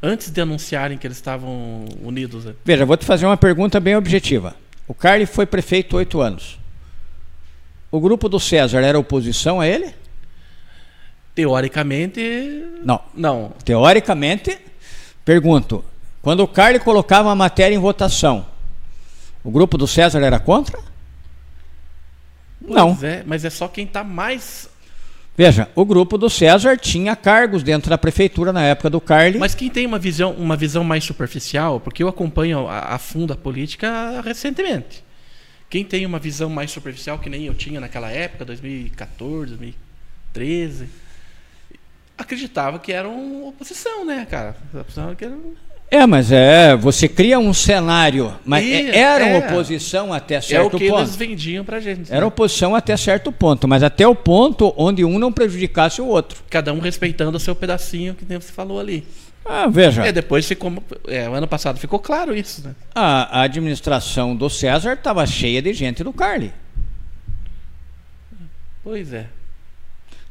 Antes 0.00 0.30
de 0.30 0.40
anunciarem 0.40 0.96
que 0.96 1.06
eles 1.06 1.16
estavam 1.16 1.84
unidos. 2.02 2.44
Né? 2.44 2.54
Veja, 2.64 2.86
vou 2.86 2.96
te 2.96 3.04
fazer 3.04 3.26
uma 3.26 3.36
pergunta 3.36 3.80
bem 3.80 3.96
objetiva. 3.96 4.54
O 4.86 4.94
Carly 4.94 5.26
foi 5.26 5.44
prefeito 5.44 5.96
oito 5.96 6.20
anos. 6.20 6.58
O 7.90 8.00
grupo 8.00 8.28
do 8.28 8.38
César 8.38 8.80
era 8.80 8.98
oposição 8.98 9.60
a 9.60 9.66
ele? 9.66 9.92
Teoricamente. 11.38 12.20
Não. 12.82 13.00
Não. 13.14 13.52
Teoricamente, 13.64 14.58
pergunto: 15.24 15.84
quando 16.20 16.40
o 16.40 16.48
Carly 16.48 16.80
colocava 16.80 17.28
uma 17.28 17.36
matéria 17.36 17.76
em 17.76 17.78
votação, 17.78 18.44
o 19.44 19.50
grupo 19.52 19.78
do 19.78 19.86
César 19.86 20.18
era 20.18 20.40
contra? 20.40 20.80
Pois 22.60 22.74
não. 22.74 22.98
É, 23.00 23.22
mas 23.24 23.44
é 23.44 23.50
só 23.50 23.68
quem 23.68 23.84
está 23.84 24.02
mais 24.02 24.68
Veja, 25.36 25.68
o 25.76 25.84
grupo 25.84 26.18
do 26.18 26.28
César 26.28 26.76
tinha 26.76 27.14
cargos 27.14 27.62
dentro 27.62 27.88
da 27.88 27.96
prefeitura 27.96 28.52
na 28.52 28.64
época 28.64 28.90
do 28.90 29.00
Carli. 29.00 29.38
Mas 29.38 29.54
quem 29.54 29.70
tem 29.70 29.86
uma 29.86 29.96
visão, 29.96 30.32
uma 30.32 30.56
visão 30.56 30.82
mais 30.82 31.04
superficial, 31.04 31.78
porque 31.78 32.02
eu 32.02 32.08
acompanho 32.08 32.66
a, 32.66 32.94
a 32.94 32.98
fundo 32.98 33.32
a 33.32 33.36
política 33.36 34.20
recentemente. 34.22 35.04
Quem 35.70 35.84
tem 35.84 36.04
uma 36.04 36.18
visão 36.18 36.50
mais 36.50 36.72
superficial, 36.72 37.20
que 37.20 37.30
nem 37.30 37.44
eu 37.44 37.54
tinha 37.54 37.78
naquela 37.78 38.10
época, 38.10 38.44
2014, 38.44 39.54
2013, 39.54 40.88
acreditava 42.18 42.78
que 42.78 42.92
era 42.92 43.08
uma 43.08 43.48
oposição, 43.48 44.04
né, 44.04 44.26
cara? 44.28 44.56
Que 45.16 45.24
era 45.24 45.36
é, 45.90 46.06
mas 46.06 46.30
é, 46.30 46.76
você 46.76 47.08
cria 47.08 47.38
um 47.38 47.54
cenário, 47.54 48.34
mas 48.44 48.62
e, 48.62 48.90
era 48.90 49.26
é, 49.26 49.38
oposição 49.38 50.12
até 50.12 50.38
certo 50.38 50.72
ponto. 50.72 50.74
É 50.74 50.76
o 50.76 50.78
que 50.78 50.88
ponto. 50.90 51.00
eles 51.00 51.16
vendiam 51.16 51.64
pra 51.64 51.80
gente. 51.80 52.10
Era 52.10 52.20
né? 52.20 52.26
oposição 52.26 52.74
até 52.74 52.94
certo 52.94 53.32
ponto, 53.32 53.66
mas 53.66 53.82
até 53.82 54.06
o 54.06 54.14
ponto 54.14 54.74
onde 54.76 55.02
um 55.02 55.18
não 55.18 55.32
prejudicasse 55.32 56.02
o 56.02 56.06
outro. 56.06 56.42
Cada 56.50 56.74
um 56.74 56.78
respeitando 56.78 57.38
o 57.38 57.40
seu 57.40 57.54
pedacinho 57.54 58.14
que 58.14 58.26
você 58.26 58.52
falou 58.52 58.78
ali. 58.78 59.06
Ah, 59.46 59.66
veja. 59.66 60.04
É, 60.06 60.12
depois 60.12 60.46
ficou, 60.46 60.70
é, 61.06 61.26
o 61.26 61.32
ano 61.32 61.48
passado 61.48 61.78
ficou 61.78 61.98
claro 61.98 62.36
isso, 62.36 62.62
né? 62.62 62.74
A, 62.94 63.40
a 63.40 63.42
administração 63.44 64.36
do 64.36 64.50
César 64.50 64.92
estava 64.92 65.24
cheia 65.24 65.62
de 65.62 65.72
gente 65.72 66.04
do 66.04 66.12
Carli. 66.12 66.52
Pois 68.84 69.10
é. 69.14 69.26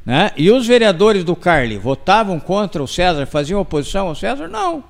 Né? 0.08 0.32
E 0.38 0.50
os 0.50 0.66
vereadores 0.66 1.22
do 1.22 1.36
Carli 1.36 1.76
votavam 1.76 2.40
contra 2.40 2.82
o 2.82 2.88
César, 2.88 3.26
faziam 3.26 3.60
oposição 3.60 4.08
ao 4.08 4.14
César? 4.14 4.48
Não. 4.48 4.82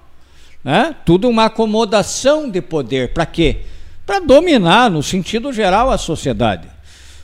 Né? 0.62 0.94
Tudo 1.04 1.28
uma 1.28 1.46
acomodação 1.46 2.48
de 2.48 2.62
poder. 2.62 3.12
Para 3.12 3.26
quê? 3.26 3.62
Para 4.06 4.20
dominar, 4.20 4.88
no 4.88 5.02
sentido 5.02 5.52
geral, 5.52 5.90
a 5.90 5.98
sociedade. 5.98 6.68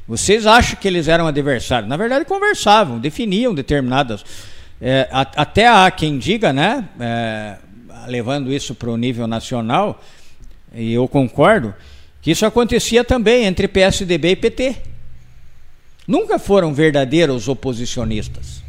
Vocês 0.09 0.45
acham 0.45 0.75
que 0.75 0.89
eles 0.89 1.07
eram 1.07 1.29
adversários? 1.29 1.89
Na 1.89 1.97
verdade, 1.97 2.25
conversavam, 2.25 2.99
definiam 2.99 3.55
determinadas. 3.55 4.25
É, 4.83 5.09
até 5.12 5.69
há 5.69 5.89
quem 5.89 6.19
diga, 6.19 6.53
né, 6.53 6.89
é, 6.99 7.59
levando 8.09 8.53
isso 8.53 8.75
para 8.75 8.91
o 8.91 8.97
nível 8.97 9.29
nacional, 9.29 10.03
e 10.75 10.93
eu 10.93 11.07
concordo, 11.07 11.73
que 12.21 12.33
isso 12.33 12.45
acontecia 12.45 13.05
também 13.05 13.45
entre 13.45 13.69
PSDB 13.69 14.31
e 14.33 14.37
PT. 14.37 14.94
Nunca 16.07 16.39
foram 16.39 16.75
verdadeiros 16.75 17.49
oposicionistas. 17.49 18.63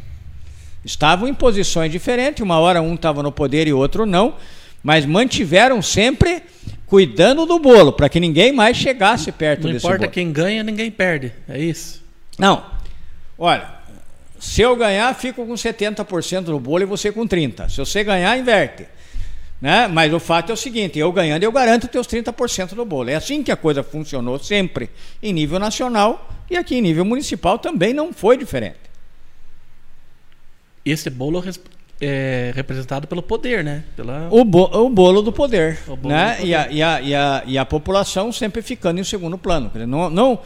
Estavam 0.84 1.28
em 1.28 1.34
posições 1.34 1.90
diferentes, 1.90 2.42
uma 2.42 2.58
hora 2.58 2.80
um 2.80 2.94
estava 2.94 3.22
no 3.22 3.32
poder 3.32 3.66
e 3.66 3.72
outro 3.72 4.06
não, 4.06 4.36
mas 4.82 5.04
mantiveram 5.04 5.82
sempre 5.82 6.42
cuidando 6.86 7.44
do 7.44 7.58
bolo, 7.58 7.92
para 7.92 8.08
que 8.08 8.20
ninguém 8.20 8.52
mais 8.52 8.76
chegasse 8.76 9.32
perto 9.32 9.64
não 9.64 9.72
desse 9.72 9.82
bolo. 9.82 9.94
Não 9.94 9.96
importa 9.98 10.12
quem 10.12 10.32
ganha, 10.32 10.62
ninguém 10.62 10.90
perde. 10.90 11.32
É 11.48 11.58
isso. 11.58 12.02
Não. 12.38 12.64
Olha, 13.36 13.68
se 14.38 14.62
eu 14.62 14.76
ganhar, 14.76 15.12
fico 15.14 15.44
com 15.44 15.54
70% 15.54 16.44
do 16.44 16.60
bolo 16.60 16.82
e 16.82 16.86
você 16.86 17.10
com 17.10 17.26
30%. 17.26 17.68
Se 17.68 17.78
você 17.78 18.04
ganhar, 18.04 18.38
inverte. 18.38 18.86
Né? 19.60 19.88
Mas 19.88 20.12
o 20.12 20.20
fato 20.20 20.50
é 20.50 20.52
o 20.52 20.56
seguinte: 20.56 20.98
eu 20.98 21.10
ganhando, 21.12 21.42
eu 21.42 21.52
garanto 21.52 21.88
teus 21.88 22.06
30% 22.06 22.74
do 22.74 22.84
bolo. 22.84 23.10
É 23.10 23.14
assim 23.14 23.42
que 23.42 23.50
a 23.50 23.56
coisa 23.56 23.82
funcionou 23.82 24.38
sempre 24.38 24.90
em 25.22 25.32
nível 25.32 25.58
nacional 25.58 26.30
e 26.50 26.56
aqui 26.56 26.76
em 26.76 26.80
nível 26.80 27.04
municipal 27.04 27.58
também 27.58 27.92
não 27.94 28.12
foi 28.12 28.36
diferente. 28.36 28.86
Esse 30.84 31.10
bolo 31.10 31.42
é 32.00 32.52
representado 32.54 33.08
pelo 33.08 33.22
poder, 33.22 33.64
né? 33.64 33.82
Pela... 33.96 34.28
O, 34.30 34.44
bo 34.44 34.64
o 34.72 34.88
bolo 34.88 35.22
do 35.22 35.32
poder. 35.32 35.80
Bolo 35.86 36.08
né? 36.08 36.32
Do 36.32 36.36
poder. 36.36 36.46
E, 36.46 36.54
a, 36.54 36.70
e, 36.70 36.82
a, 36.82 37.00
e, 37.00 37.14
a, 37.14 37.42
e 37.46 37.58
a 37.58 37.64
população 37.64 38.30
sempre 38.30 38.62
ficando 38.62 39.00
em 39.00 39.04
segundo 39.04 39.36
plano. 39.36 39.72
Não, 39.86 40.10
não, 40.10 40.38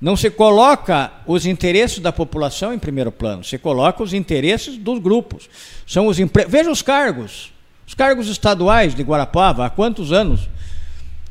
Não 0.00 0.16
se 0.16 0.30
coloca 0.30 1.10
os 1.26 1.46
interesses 1.46 1.98
da 1.98 2.12
população 2.12 2.72
em 2.72 2.78
primeiro 2.78 3.10
plano, 3.10 3.42
se 3.42 3.56
coloca 3.58 4.02
os 4.02 4.12
interesses 4.12 4.76
dos 4.76 4.98
grupos. 4.98 5.48
São 5.86 6.06
os 6.06 6.20
empre... 6.20 6.44
Veja 6.44 6.70
os 6.70 6.82
cargos. 6.82 7.52
Os 7.86 7.94
cargos 7.94 8.28
estaduais 8.28 8.94
de 8.94 9.02
Guarapava, 9.02 9.66
há 9.66 9.70
quantos 9.70 10.12
anos? 10.12 10.48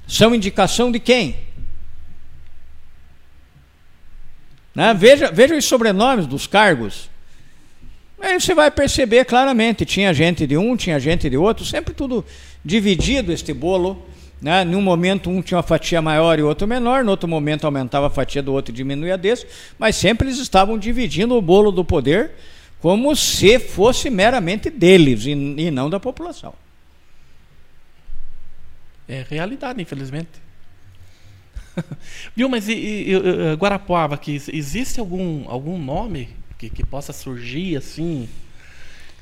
São 0.07 0.35
indicação 0.35 0.91
de 0.91 0.99
quem? 0.99 1.37
Né? 4.75 4.93
Veja, 4.93 5.31
veja 5.31 5.55
os 5.55 5.65
sobrenomes 5.65 6.25
dos 6.25 6.47
cargos. 6.47 7.09
Aí 8.19 8.39
você 8.39 8.53
vai 8.53 8.69
perceber 8.69 9.25
claramente: 9.25 9.85
tinha 9.85 10.13
gente 10.13 10.45
de 10.45 10.57
um, 10.57 10.75
tinha 10.75 10.99
gente 10.99 11.29
de 11.29 11.37
outro, 11.37 11.65
sempre 11.65 11.93
tudo 11.93 12.23
dividido 12.63 13.31
este 13.31 13.53
bolo. 13.53 14.05
Né? 14.41 14.63
Num 14.63 14.81
momento 14.81 15.29
um 15.29 15.41
tinha 15.41 15.57
uma 15.57 15.63
fatia 15.63 16.01
maior 16.01 16.39
e 16.39 16.41
outro 16.41 16.67
menor, 16.67 17.03
no 17.03 17.11
outro 17.11 17.29
momento 17.29 17.65
aumentava 17.65 18.07
a 18.07 18.09
fatia 18.09 18.41
do 18.41 18.51
outro 18.51 18.73
e 18.73 18.75
diminuía 18.75 19.15
desse, 19.15 19.45
mas 19.77 19.95
sempre 19.95 20.27
eles 20.27 20.39
estavam 20.39 20.79
dividindo 20.79 21.35
o 21.35 21.41
bolo 21.41 21.71
do 21.71 21.85
poder 21.85 22.31
como 22.81 23.15
se 23.15 23.59
fosse 23.59 24.09
meramente 24.09 24.69
deles 24.69 25.25
e, 25.25 25.31
e 25.31 25.71
não 25.71 25.89
da 25.89 25.99
população. 25.99 26.53
É 29.07 29.25
realidade, 29.29 29.81
infelizmente. 29.81 30.29
Viu, 32.35 32.49
mas 32.49 32.67
e, 32.67 32.73
e, 32.73 33.53
Guarapuava, 33.55 34.17
que 34.17 34.41
existe 34.51 34.99
algum, 34.99 35.47
algum 35.47 35.77
nome 35.77 36.29
que, 36.57 36.69
que 36.69 36.85
possa 36.85 37.13
surgir 37.13 37.77
assim, 37.77 38.27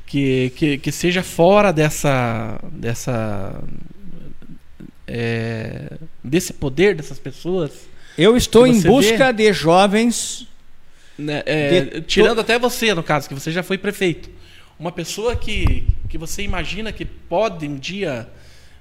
que, 0.06 0.52
que, 0.56 0.78
que 0.78 0.92
seja 0.92 1.22
fora 1.22 1.72
dessa, 1.72 2.60
dessa 2.72 3.64
é, 5.08 5.98
desse 6.24 6.54
poder 6.54 6.96
dessas 6.96 7.20
pessoas? 7.20 7.72
Eu 8.18 8.38
estou 8.38 8.68
em 8.68 8.82
busca 8.82 9.32
vê? 9.32 9.34
de 9.34 9.54
jovens. 9.54 10.48
Né, 11.20 11.44
é, 11.46 11.82
de 11.82 12.02
tirando 12.02 12.40
até 12.40 12.58
você, 12.58 12.94
no 12.94 13.04
caso, 13.04 13.28
que 13.28 13.34
você 13.34 13.52
já 13.52 13.62
foi 13.62 13.78
prefeito. 13.78 14.30
Uma 14.80 14.92
pessoa 14.92 15.36
que, 15.36 15.86
que 16.08 16.18
você 16.18 16.42
imagina 16.42 16.94
que 16.94 17.04
pode 17.04 17.68
um 17.68 17.76
dia 17.76 18.30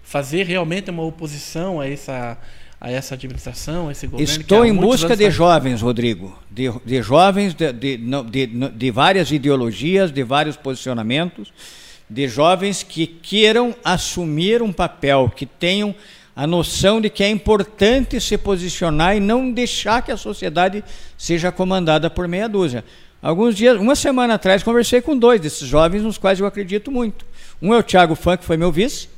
fazer 0.00 0.46
realmente 0.46 0.88
uma 0.88 1.02
oposição 1.02 1.80
a 1.80 1.88
essa, 1.88 2.38
a 2.80 2.90
essa 2.90 3.14
administração, 3.14 3.88
a 3.88 3.92
esse 3.92 4.06
governo? 4.06 4.40
Estou 4.40 4.64
em 4.64 4.72
busca 4.72 5.16
de 5.16 5.28
jovens, 5.32 5.82
Rodrigo, 5.82 6.38
de, 6.48 6.70
de 6.86 7.02
jovens 7.02 7.52
de, 7.52 7.72
de, 7.72 8.46
de, 8.46 8.90
várias 8.92 9.32
ideologias, 9.32 10.12
de 10.12 10.22
vários 10.22 10.56
posicionamentos, 10.56 11.52
de 12.08 12.28
jovens 12.28 12.84
que 12.84 13.06
queiram 13.06 13.74
assumir 13.84 14.62
um 14.62 14.72
papel, 14.72 15.30
que 15.34 15.44
tenham 15.44 15.92
a 16.38 16.46
noção 16.46 17.00
de 17.00 17.10
que 17.10 17.24
é 17.24 17.28
importante 17.28 18.20
se 18.20 18.38
posicionar 18.38 19.16
e 19.16 19.18
não 19.18 19.50
deixar 19.50 20.02
que 20.02 20.12
a 20.12 20.16
sociedade 20.16 20.84
seja 21.16 21.50
comandada 21.50 22.08
por 22.08 22.28
meia 22.28 22.48
dúzia. 22.48 22.84
Alguns 23.20 23.56
dias, 23.56 23.76
uma 23.76 23.96
semana 23.96 24.34
atrás, 24.34 24.62
conversei 24.62 25.00
com 25.02 25.18
dois 25.18 25.40
desses 25.40 25.66
jovens 25.66 26.04
nos 26.04 26.16
quais 26.16 26.38
eu 26.38 26.46
acredito 26.46 26.92
muito. 26.92 27.26
Um 27.60 27.74
é 27.74 27.78
o 27.78 27.82
Thiago 27.82 28.14
Fã, 28.14 28.36
que 28.36 28.44
foi 28.44 28.56
meu 28.56 28.70
vice, 28.70 29.08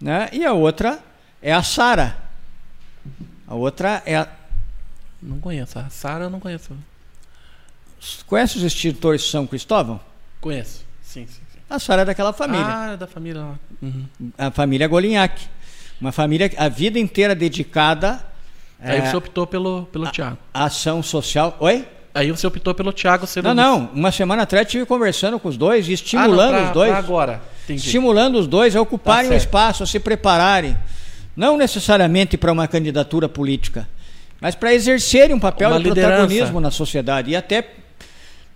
né? 0.00 0.30
e 0.32 0.42
a 0.42 0.54
outra 0.54 0.98
é 1.42 1.52
a 1.52 1.62
Sara, 1.62 2.16
a 3.46 3.54
outra 3.54 4.02
é 4.06 4.16
a. 4.16 4.28
Não 5.20 5.38
conheço. 5.38 5.78
A 5.78 5.90
Sara 5.90 6.24
eu 6.24 6.30
não 6.30 6.40
conheço. 6.40 6.74
Conhece 8.26 8.56
os 8.56 8.62
extintores 8.62 9.28
São 9.28 9.46
Cristóvão? 9.46 10.00
Conheço. 10.40 10.82
Sim, 11.02 11.26
sim, 11.26 11.42
sim. 11.52 11.60
A 11.68 11.78
Sara 11.78 12.02
é 12.02 12.04
daquela 12.06 12.32
família. 12.32 12.66
Ah, 12.66 12.92
é 12.94 12.96
da 12.96 13.06
família 13.06 13.42
lá. 13.42 13.58
Uhum. 13.82 14.06
A 14.38 14.50
família 14.50 14.88
Golinhac. 14.88 15.59
Uma 16.00 16.12
família 16.12 16.50
a 16.56 16.68
vida 16.68 16.98
inteira 16.98 17.34
dedicada. 17.34 18.24
Aí 18.80 18.98
é, 18.98 19.10
você 19.10 19.16
optou 19.16 19.46
pelo, 19.46 19.86
pelo 19.92 20.06
a, 20.06 20.10
Tiago. 20.10 20.38
Ação 20.54 21.02
social. 21.02 21.56
Oi? 21.60 21.86
Aí 22.14 22.30
você 22.30 22.46
optou 22.46 22.74
pelo 22.74 22.92
Tiago 22.92 23.26
Não, 23.42 23.54
não. 23.54 23.90
Uma 23.94 24.10
semana 24.10 24.42
atrás 24.42 24.66
estive 24.66 24.84
conversando 24.84 25.38
com 25.38 25.48
os 25.48 25.56
dois 25.56 25.88
e 25.88 25.92
estimulando 25.92 26.40
ah, 26.40 26.52
não, 26.52 26.58
pra, 26.58 26.66
os 26.68 26.72
dois. 26.72 26.92
agora. 26.92 27.42
Entendi. 27.64 27.86
Estimulando 27.86 28.36
os 28.36 28.46
dois 28.46 28.74
a 28.74 28.80
ocuparem 28.80 29.28
tá 29.28 29.34
o 29.34 29.38
espaço, 29.38 29.82
a 29.82 29.86
se 29.86 30.00
prepararem. 30.00 30.76
Não 31.36 31.56
necessariamente 31.56 32.36
para 32.36 32.50
uma 32.50 32.66
candidatura 32.66 33.28
política, 33.28 33.88
mas 34.40 34.54
para 34.54 34.74
exercerem 34.74 35.36
um 35.36 35.40
papel 35.40 35.70
uma 35.70 35.78
de 35.78 35.84
liderança. 35.84 36.16
protagonismo 36.16 36.60
na 36.60 36.70
sociedade. 36.70 37.30
E 37.30 37.36
até 37.36 37.68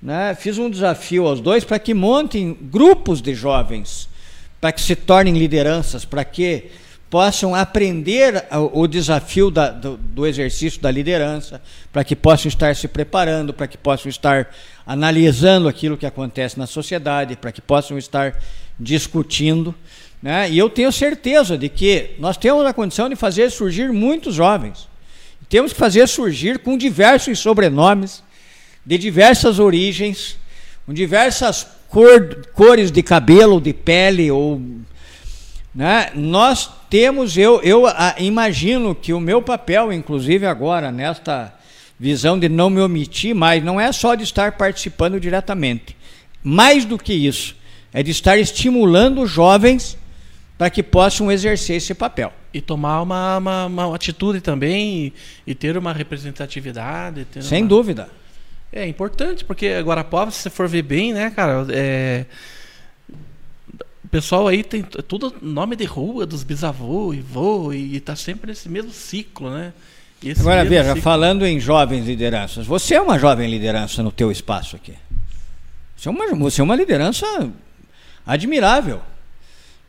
né, 0.02 0.34
fiz 0.34 0.58
um 0.58 0.68
desafio 0.68 1.26
aos 1.26 1.40
dois 1.40 1.62
para 1.62 1.78
que 1.78 1.94
montem 1.94 2.56
grupos 2.60 3.22
de 3.22 3.34
jovens, 3.34 4.08
para 4.60 4.72
que 4.72 4.80
se 4.80 4.96
tornem 4.96 5.38
lideranças, 5.38 6.04
para 6.04 6.24
que 6.24 6.70
possam 7.10 7.54
aprender 7.54 8.44
o 8.72 8.86
desafio 8.86 9.50
da, 9.50 9.70
do, 9.70 9.96
do, 9.96 10.26
exercício 10.26 10.80
da 10.80 10.90
liderança, 10.90 11.62
para 11.92 12.02
que 12.02 12.16
possam 12.16 12.48
estar 12.48 12.74
se 12.74 12.88
preparando, 12.88 13.52
para 13.52 13.66
que 13.66 13.78
possam 13.78 14.08
estar 14.08 14.52
analisando 14.86 15.68
aquilo 15.68 15.96
que 15.96 16.06
acontece 16.06 16.58
na 16.58 16.66
sociedade, 16.66 17.36
para 17.36 17.52
que 17.52 17.60
possam 17.60 17.96
estar 17.96 18.36
discutindo. 18.78 19.74
Né? 20.22 20.50
E 20.50 20.58
eu 20.58 20.68
tenho 20.68 20.90
certeza 20.90 21.56
de 21.56 21.68
que 21.68 22.10
nós 22.18 22.36
temos 22.36 22.64
a 22.66 22.72
condição 22.72 23.08
de 23.08 23.16
fazer 23.16 23.50
surgir 23.50 23.92
muitos 23.92 24.34
jovens. 24.34 24.88
Temos 25.48 25.72
que 25.72 25.78
fazer 25.78 26.08
surgir 26.08 26.58
com 26.58 26.76
diversos 26.76 27.38
sobrenomes, 27.38 28.22
de 28.84 28.98
diversas 28.98 29.58
origens, 29.58 30.36
com 30.84 30.92
diversas 30.92 31.66
cor, 31.88 32.46
cores 32.52 32.90
de 32.90 33.02
cabelo, 33.02 33.60
de 33.60 33.72
pele 33.72 34.30
ou 34.30 34.60
né? 35.74 36.12
Nós 36.14 36.70
temos, 36.94 37.36
eu, 37.36 37.60
eu 37.62 37.88
a, 37.88 38.14
imagino 38.20 38.94
que 38.94 39.12
o 39.12 39.18
meu 39.18 39.42
papel, 39.42 39.92
inclusive 39.92 40.46
agora, 40.46 40.92
nesta 40.92 41.52
visão 41.98 42.38
de 42.38 42.48
não 42.48 42.70
me 42.70 42.80
omitir 42.80 43.34
mais, 43.34 43.64
não 43.64 43.80
é 43.80 43.90
só 43.90 44.14
de 44.14 44.22
estar 44.22 44.52
participando 44.52 45.18
diretamente. 45.18 45.96
Mais 46.40 46.84
do 46.84 46.96
que 46.96 47.12
isso, 47.12 47.56
é 47.92 48.00
de 48.00 48.12
estar 48.12 48.38
estimulando 48.38 49.26
jovens 49.26 49.98
para 50.56 50.70
que 50.70 50.84
possam 50.84 51.32
exercer 51.32 51.78
esse 51.78 51.94
papel. 51.94 52.32
E 52.52 52.60
tomar 52.60 53.02
uma, 53.02 53.38
uma, 53.38 53.66
uma 53.66 53.96
atitude 53.96 54.40
também 54.40 55.06
e, 55.06 55.12
e, 55.48 55.52
ter 55.52 55.76
uma 55.76 55.92
representatividade. 55.92 57.24
Ter 57.24 57.42
Sem 57.42 57.62
uma... 57.64 57.68
dúvida. 57.70 58.08
É 58.72 58.86
importante, 58.86 59.44
porque 59.44 59.66
agora 59.66 60.04
pobre, 60.04 60.32
se 60.32 60.42
você 60.42 60.50
for 60.50 60.68
ver 60.68 60.82
bem, 60.82 61.12
né, 61.12 61.32
cara, 61.34 61.66
é... 61.70 62.24
pessoal 64.14 64.46
aí 64.46 64.62
tem 64.62 64.80
tudo 64.80 65.34
nome 65.42 65.74
de 65.74 65.84
rua 65.84 66.24
dos 66.24 66.44
bisavô 66.44 67.12
e 67.12 67.20
vô 67.20 67.72
e 67.72 67.96
está 67.96 68.14
sempre 68.14 68.46
nesse 68.46 68.68
mesmo 68.68 68.92
ciclo, 68.92 69.50
né? 69.50 69.72
Agora 70.38 70.64
veja, 70.64 70.90
ciclo... 70.90 71.02
falando 71.02 71.44
em 71.44 71.58
jovens 71.58 72.06
lideranças, 72.06 72.64
você 72.64 72.94
é 72.94 73.00
uma 73.00 73.18
jovem 73.18 73.50
liderança 73.50 74.04
no 74.04 74.12
teu 74.12 74.30
espaço 74.30 74.76
aqui. 74.76 74.94
Você 75.96 76.08
é 76.08 76.12
uma, 76.12 76.32
você 76.36 76.60
é 76.60 76.64
uma 76.64 76.76
liderança 76.76 77.26
admirável. 78.24 79.00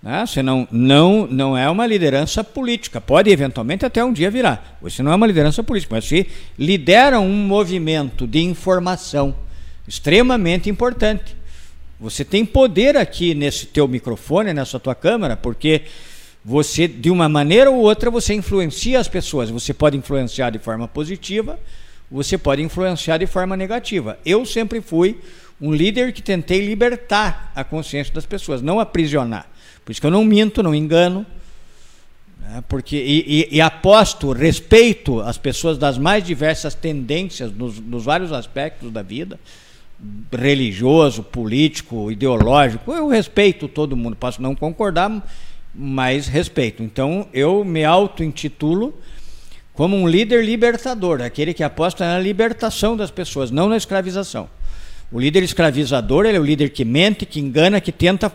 Né? 0.01 0.25
Você 0.25 0.41
não, 0.41 0.67
não, 0.71 1.27
não 1.27 1.55
é 1.55 1.69
uma 1.69 1.85
liderança 1.85 2.43
política. 2.43 2.99
Pode 2.99 3.29
eventualmente 3.29 3.85
até 3.85 4.03
um 4.03 4.11
dia 4.11 4.31
virar. 4.31 4.75
Você 4.81 5.03
não 5.03 5.11
é 5.11 5.15
uma 5.15 5.27
liderança 5.27 5.61
política, 5.61 5.93
mas 5.93 6.05
você 6.05 6.25
lidera 6.57 7.19
um 7.19 7.31
movimento 7.31 8.25
de 8.25 8.39
informação 8.39 9.35
extremamente 9.87 10.67
importante. 10.67 11.44
Você 11.99 12.25
tem 12.25 12.45
poder 12.45 12.97
aqui 12.97 13.33
nesse 13.33 13.65
teu 13.67 13.87
microfone, 13.87 14.53
nessa 14.53 14.79
tua 14.79 14.93
câmera, 14.93 15.37
porque 15.37 15.83
você, 16.43 16.87
de 16.87 17.09
uma 17.09 17.27
maneira 17.29 17.71
ou 17.71 17.77
outra, 17.77 18.11
você 18.11 18.33
influencia 18.33 18.99
as 18.99 19.07
pessoas. 19.07 19.49
Você 19.49 19.73
pode 19.73 19.97
influenciar 19.97 20.49
de 20.49 20.59
forma 20.59 20.87
positiva, 20.87 21.59
você 22.11 22.37
pode 22.37 22.61
influenciar 22.61 23.17
de 23.17 23.25
forma 23.25 23.57
negativa. 23.57 24.19
Eu 24.25 24.45
sempre 24.45 24.81
fui 24.81 25.19
um 25.59 25.73
líder 25.73 26.11
que 26.11 26.21
tentei 26.21 26.65
libertar 26.65 27.51
a 27.55 27.63
consciência 27.63 28.13
das 28.13 28.25
pessoas, 28.25 28.61
não 28.61 28.79
aprisionar. 28.79 29.47
Por 29.83 29.91
isso 29.91 30.01
que 30.01 30.07
eu 30.07 30.11
não 30.11 30.25
minto, 30.25 30.61
não 30.61 30.75
engano, 30.75 31.25
né? 32.39 32.63
porque 32.67 32.97
e, 32.97 33.47
e, 33.51 33.55
e, 33.57 33.61
aposto, 33.61 34.31
respeito 34.31 35.21
as 35.21 35.37
pessoas 35.37 35.77
das 35.77 35.97
mais 35.97 36.23
diversas 36.23 36.75
tendências 36.75 37.51
nos, 37.51 37.79
nos 37.79 38.03
vários 38.03 38.31
aspectos 38.33 38.91
da 38.91 39.01
vida, 39.01 39.39
religioso, 40.31 41.23
político, 41.23 42.11
ideológico. 42.11 42.91
Eu 42.91 43.07
respeito 43.07 43.67
todo 43.67 43.95
mundo, 43.95 44.15
posso 44.15 44.41
não 44.41 44.55
concordar, 44.55 45.25
mas 45.73 46.27
respeito. 46.27 46.83
Então 46.83 47.27
eu 47.33 47.63
me 47.63 47.83
auto-intitulo 47.83 48.93
como 49.73 49.97
um 49.97 50.07
líder 50.07 50.43
libertador, 50.43 51.21
aquele 51.21 51.53
que 51.53 51.63
aposta 51.63 52.05
na 52.05 52.17
libertação 52.17 52.95
das 52.95 53.11
pessoas, 53.11 53.51
não 53.51 53.67
na 53.67 53.75
escravização. 53.75 54.49
O 55.11 55.19
líder 55.19 55.43
escravizador 55.43 56.25
ele 56.25 56.37
é 56.37 56.39
o 56.39 56.43
líder 56.43 56.69
que 56.69 56.85
mente, 56.85 57.25
que 57.25 57.39
engana, 57.39 57.81
que 57.81 57.91
tenta 57.91 58.31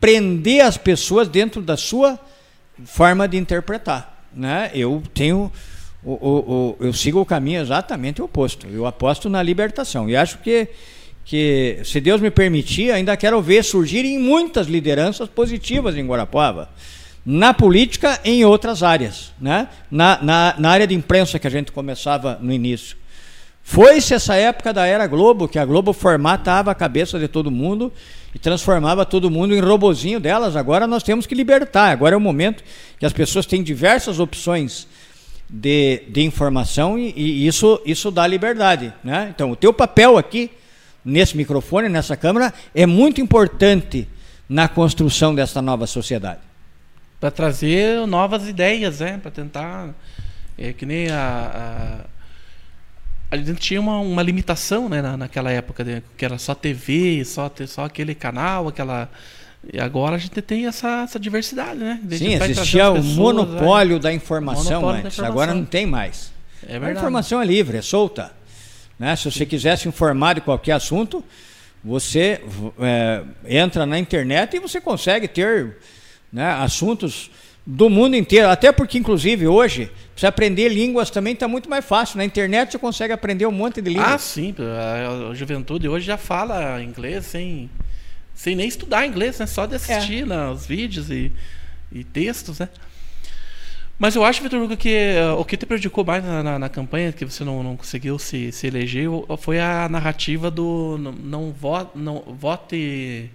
prender 0.00 0.60
as 0.64 0.76
pessoas 0.76 1.28
dentro 1.28 1.62
da 1.62 1.76
sua 1.76 2.18
forma 2.84 3.26
de 3.26 3.36
interpretar. 3.36 4.26
Né? 4.34 4.70
Eu 4.74 5.02
tenho. 5.12 5.50
O, 6.04 6.12
o, 6.12 6.76
o, 6.80 6.86
eu 6.86 6.92
sigo 6.92 7.20
o 7.20 7.24
caminho 7.24 7.60
exatamente 7.60 8.20
oposto. 8.20 8.66
Eu 8.66 8.86
aposto 8.86 9.30
na 9.30 9.42
libertação. 9.42 10.08
E 10.08 10.14
acho 10.14 10.38
que, 10.38 10.68
que, 11.24 11.78
se 11.84 12.00
Deus 12.00 12.20
me 12.20 12.30
permitir, 12.30 12.90
ainda 12.90 13.16
quero 13.16 13.40
ver 13.40 13.64
surgirem 13.64 14.18
muitas 14.18 14.66
lideranças 14.66 15.28
positivas 15.28 15.96
em 15.96 16.06
Guarapuava. 16.06 16.68
na 17.24 17.54
política 17.54 18.20
e 18.22 18.32
em 18.32 18.44
outras 18.44 18.82
áreas, 18.82 19.32
né? 19.40 19.68
na, 19.90 20.22
na, 20.22 20.54
na 20.58 20.70
área 20.70 20.86
de 20.86 20.94
imprensa 20.94 21.38
que 21.38 21.46
a 21.46 21.50
gente 21.50 21.72
começava 21.72 22.38
no 22.40 22.52
início. 22.52 22.98
Foi-se 23.62 24.12
essa 24.12 24.34
época 24.34 24.74
da 24.74 24.84
era 24.84 25.06
Globo, 25.06 25.48
que 25.48 25.58
a 25.58 25.64
Globo 25.64 25.94
formatava 25.94 26.70
a 26.70 26.74
cabeça 26.74 27.18
de 27.18 27.26
todo 27.26 27.50
mundo 27.50 27.90
e 28.34 28.38
transformava 28.38 29.06
todo 29.06 29.30
mundo 29.30 29.54
em 29.54 29.60
robozinho 29.60 30.20
delas. 30.20 30.54
Agora 30.54 30.86
nós 30.86 31.02
temos 31.02 31.24
que 31.24 31.34
libertar. 31.34 31.90
Agora 31.90 32.14
é 32.14 32.18
o 32.18 32.20
momento 32.20 32.62
que 32.98 33.06
as 33.06 33.12
pessoas 33.14 33.46
têm 33.46 33.62
diversas 33.62 34.20
opções 34.20 34.86
de, 35.48 36.02
de 36.08 36.22
informação 36.22 36.98
e, 36.98 37.12
e 37.16 37.46
isso, 37.46 37.80
isso 37.84 38.10
dá 38.10 38.26
liberdade. 38.26 38.92
Né? 39.02 39.32
Então, 39.34 39.50
o 39.50 39.56
teu 39.56 39.72
papel 39.72 40.16
aqui, 40.16 40.50
nesse 41.04 41.36
microfone, 41.36 41.88
nessa 41.88 42.16
câmera, 42.16 42.52
é 42.74 42.86
muito 42.86 43.20
importante 43.20 44.08
na 44.48 44.68
construção 44.68 45.34
dessa 45.34 45.60
nova 45.62 45.86
sociedade. 45.86 46.40
Para 47.20 47.30
trazer 47.30 48.06
novas 48.06 48.48
ideias, 48.48 49.00
né? 49.00 49.18
para 49.18 49.30
tentar. 49.30 49.94
É 50.56 50.72
que 50.72 50.86
nem 50.86 51.08
a, 51.10 52.04
a 52.06 52.14
a 53.34 53.36
gente 53.36 53.60
tinha 53.60 53.80
uma, 53.80 53.98
uma 53.98 54.22
limitação 54.22 54.88
né, 54.88 55.02
na, 55.02 55.16
naquela 55.16 55.50
época, 55.50 55.82
né, 55.82 56.02
que 56.16 56.24
era 56.24 56.38
só 56.38 56.54
TV, 56.54 57.24
só, 57.24 57.50
só 57.66 57.84
aquele 57.84 58.14
canal, 58.14 58.68
aquela. 58.68 59.10
E 59.72 59.80
agora 59.80 60.16
a 60.16 60.18
gente 60.18 60.40
tem 60.42 60.66
essa, 60.66 61.02
essa 61.02 61.18
diversidade, 61.18 61.78
né? 61.78 62.00
Sim, 62.10 62.34
existia 62.34 62.90
o 62.90 63.02
monopólio 63.02 63.98
da 63.98 64.12
informação 64.12 64.80
monopólio 64.80 65.06
antes, 65.06 65.16
da 65.16 65.24
informação. 65.24 65.26
agora 65.26 65.54
não 65.54 65.64
tem 65.64 65.86
mais. 65.86 66.32
É. 66.66 66.76
A 66.76 66.92
informação 66.92 67.40
é 67.40 67.44
livre, 67.44 67.78
é 67.78 67.82
solta. 67.82 68.32
Né? 68.98 69.14
Se 69.16 69.30
você 69.30 69.44
quiser 69.44 69.76
se 69.76 69.88
informar 69.88 70.34
de 70.34 70.40
qualquer 70.40 70.72
assunto, 70.72 71.24
você 71.82 72.40
é, 72.78 73.22
entra 73.46 73.84
na 73.84 73.98
internet 73.98 74.56
e 74.56 74.60
você 74.60 74.80
consegue 74.80 75.28
ter 75.28 75.76
né, 76.32 76.50
assuntos 76.52 77.30
do 77.66 77.88
mundo 77.88 78.16
inteiro. 78.16 78.48
Até 78.48 78.72
porque, 78.72 78.98
inclusive, 78.98 79.46
hoje, 79.46 79.90
você 80.14 80.26
aprender 80.26 80.68
línguas 80.68 81.10
também 81.10 81.32
está 81.32 81.48
muito 81.48 81.68
mais 81.68 81.84
fácil. 81.84 82.18
Na 82.18 82.24
internet 82.24 82.72
você 82.72 82.78
consegue 82.78 83.12
aprender 83.12 83.46
um 83.46 83.52
monte 83.52 83.80
de 83.80 83.90
línguas. 83.90 84.08
Ah, 84.08 84.18
sim. 84.18 84.54
A 85.30 85.34
juventude 85.34 85.88
hoje 85.88 86.06
já 86.06 86.16
fala 86.16 86.82
inglês 86.82 87.26
sem, 87.26 87.70
sem 88.34 88.56
nem 88.56 88.68
estudar 88.68 89.06
inglês, 89.06 89.38
né? 89.38 89.46
Só 89.46 89.66
de 89.66 89.76
assistir 89.76 90.22
é. 90.22 90.26
né, 90.26 90.48
os 90.48 90.66
vídeos 90.66 91.10
e, 91.10 91.32
e 91.92 92.04
textos, 92.04 92.58
né? 92.58 92.68
Mas 93.96 94.16
eu 94.16 94.24
acho, 94.24 94.42
Vitor 94.42 94.60
Hugo, 94.60 94.76
que 94.76 95.14
uh, 95.18 95.38
o 95.38 95.44
que 95.44 95.56
te 95.56 95.64
prejudicou 95.64 96.04
mais 96.04 96.24
na, 96.24 96.42
na, 96.42 96.58
na, 96.58 96.68
campanha, 96.68 97.12
que 97.12 97.24
você 97.24 97.44
não, 97.44 97.62
não 97.62 97.76
conseguiu 97.76 98.18
se, 98.18 98.50
se 98.50 98.66
eleger, 98.66 99.08
foi 99.38 99.60
a 99.60 99.88
narrativa 99.88 100.50
do 100.50 100.98
não, 100.98 101.12
não, 101.12 101.52
vo, 101.52 101.90
não 101.94 102.20
vote, 102.26 103.30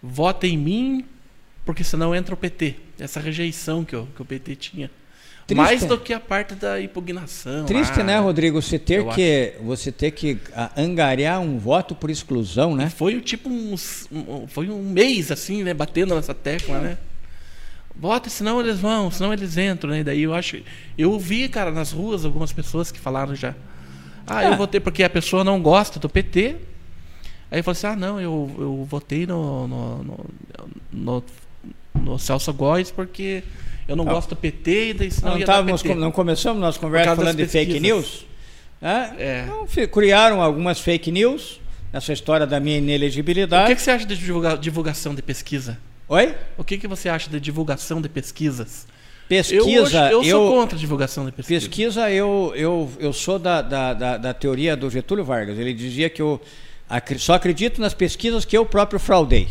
vote 0.00 0.46
em 0.46 0.56
mim, 0.56 1.04
porque 1.64 1.82
senão 1.82 2.14
entra 2.14 2.32
o 2.32 2.38
PT. 2.38 2.76
Essa 2.98 3.18
rejeição 3.18 3.84
que 3.84 3.96
o, 3.96 4.06
que 4.06 4.22
o 4.22 4.24
PT 4.24 4.54
tinha. 4.54 4.90
Triste. 5.46 5.62
Mais 5.62 5.84
do 5.84 5.96
que 5.96 6.12
a 6.12 6.18
parte 6.18 6.56
da 6.56 6.80
impugnação. 6.80 7.66
Triste, 7.66 8.02
né, 8.02 8.18
Rodrigo? 8.18 8.60
Você 8.60 8.80
ter 8.80 9.06
que, 9.06 9.52
você 9.62 9.92
ter 9.92 10.10
que 10.10 10.38
angariar 10.76 11.40
um 11.40 11.56
voto 11.56 11.94
por 11.94 12.10
exclusão, 12.10 12.74
né? 12.74 12.90
Foi 12.90 13.20
tipo 13.20 13.48
uns, 13.48 14.08
um, 14.10 14.48
foi 14.48 14.68
um 14.68 14.82
mês 14.82 15.30
assim, 15.30 15.62
né, 15.62 15.72
batendo 15.72 16.16
nessa 16.16 16.34
tecla, 16.34 16.80
né? 16.80 16.98
Vote, 17.94 18.28
senão 18.28 18.60
eles 18.60 18.80
vão, 18.80 19.08
senão 19.08 19.32
eles 19.32 19.56
entram, 19.56 19.90
né? 19.90 20.02
Daí 20.02 20.22
eu 20.24 20.34
acho, 20.34 20.60
eu 20.98 21.16
vi, 21.16 21.48
cara, 21.48 21.70
nas 21.70 21.92
ruas 21.92 22.24
algumas 22.24 22.52
pessoas 22.52 22.90
que 22.90 22.98
falaram 22.98 23.34
já, 23.36 23.54
ah, 24.26 24.44
eu 24.44 24.56
votei 24.56 24.80
porque 24.80 25.04
a 25.04 25.10
pessoa 25.10 25.44
não 25.44 25.62
gosta 25.62 26.00
do 26.00 26.08
PT. 26.08 26.56
Aí 27.48 27.60
eu 27.60 27.64
falei 27.64 27.78
assim, 27.78 27.86
ah, 27.86 27.96
não, 27.96 28.20
eu, 28.20 28.52
eu 28.58 28.84
votei 28.84 29.24
no, 29.24 29.68
no, 29.68 30.02
no, 30.02 30.26
no 30.92 31.24
no 31.96 32.18
Celso 32.18 32.52
Góes 32.52 32.90
porque 32.90 33.42
eu 33.88 33.94
não 33.94 34.08
ah. 34.08 34.12
gosto 34.12 34.30
do 34.30 34.36
PT 34.36 34.90
e 34.90 34.94
daí 34.94 35.10
não, 35.22 35.40
távamos, 35.40 35.82
PT. 35.82 35.94
não 35.94 36.10
começamos 36.10 36.60
nossa 36.60 36.78
conversa 36.78 37.14
falando 37.14 37.36
de 37.36 37.46
fake 37.46 37.78
news? 37.78 38.26
É? 38.82 39.10
é. 39.18 39.46
Então, 39.46 39.66
criaram 39.88 40.42
algumas 40.42 40.80
fake 40.80 41.10
news 41.10 41.60
nessa 41.92 42.12
história 42.12 42.46
da 42.46 42.60
minha 42.60 42.78
inelegibilidade. 42.78 43.64
O 43.64 43.66
que, 43.68 43.76
que 43.76 43.82
você 43.82 43.90
acha 43.90 44.06
de 44.06 44.16
divulga 44.16 44.56
divulgação 44.56 45.14
de 45.14 45.22
pesquisa? 45.22 45.78
Oi? 46.08 46.34
O 46.56 46.64
que, 46.64 46.78
que 46.78 46.86
você 46.86 47.08
acha 47.08 47.30
de 47.30 47.40
divulgação 47.40 48.00
de 48.00 48.08
pesquisas? 48.08 48.86
Pesquisa. 49.28 50.10
Eu, 50.10 50.22
eu 50.22 50.24
sou 50.24 50.52
contra 50.52 50.76
a 50.76 50.80
divulgação 50.80 51.26
de 51.26 51.32
pesquisa. 51.32 51.66
Pesquisa, 51.66 52.10
eu, 52.10 52.52
eu, 52.54 52.90
eu 52.98 53.12
sou 53.12 53.38
da, 53.38 53.60
da, 53.60 53.92
da, 53.92 54.16
da 54.16 54.34
teoria 54.34 54.76
do 54.76 54.88
Getúlio 54.88 55.24
Vargas. 55.24 55.58
Ele 55.58 55.74
dizia 55.74 56.08
que 56.08 56.22
eu 56.22 56.40
só 57.18 57.34
acredito 57.34 57.80
nas 57.80 57.94
pesquisas 57.94 58.44
que 58.44 58.56
eu 58.56 58.64
próprio 58.64 59.00
fraudei. 59.00 59.48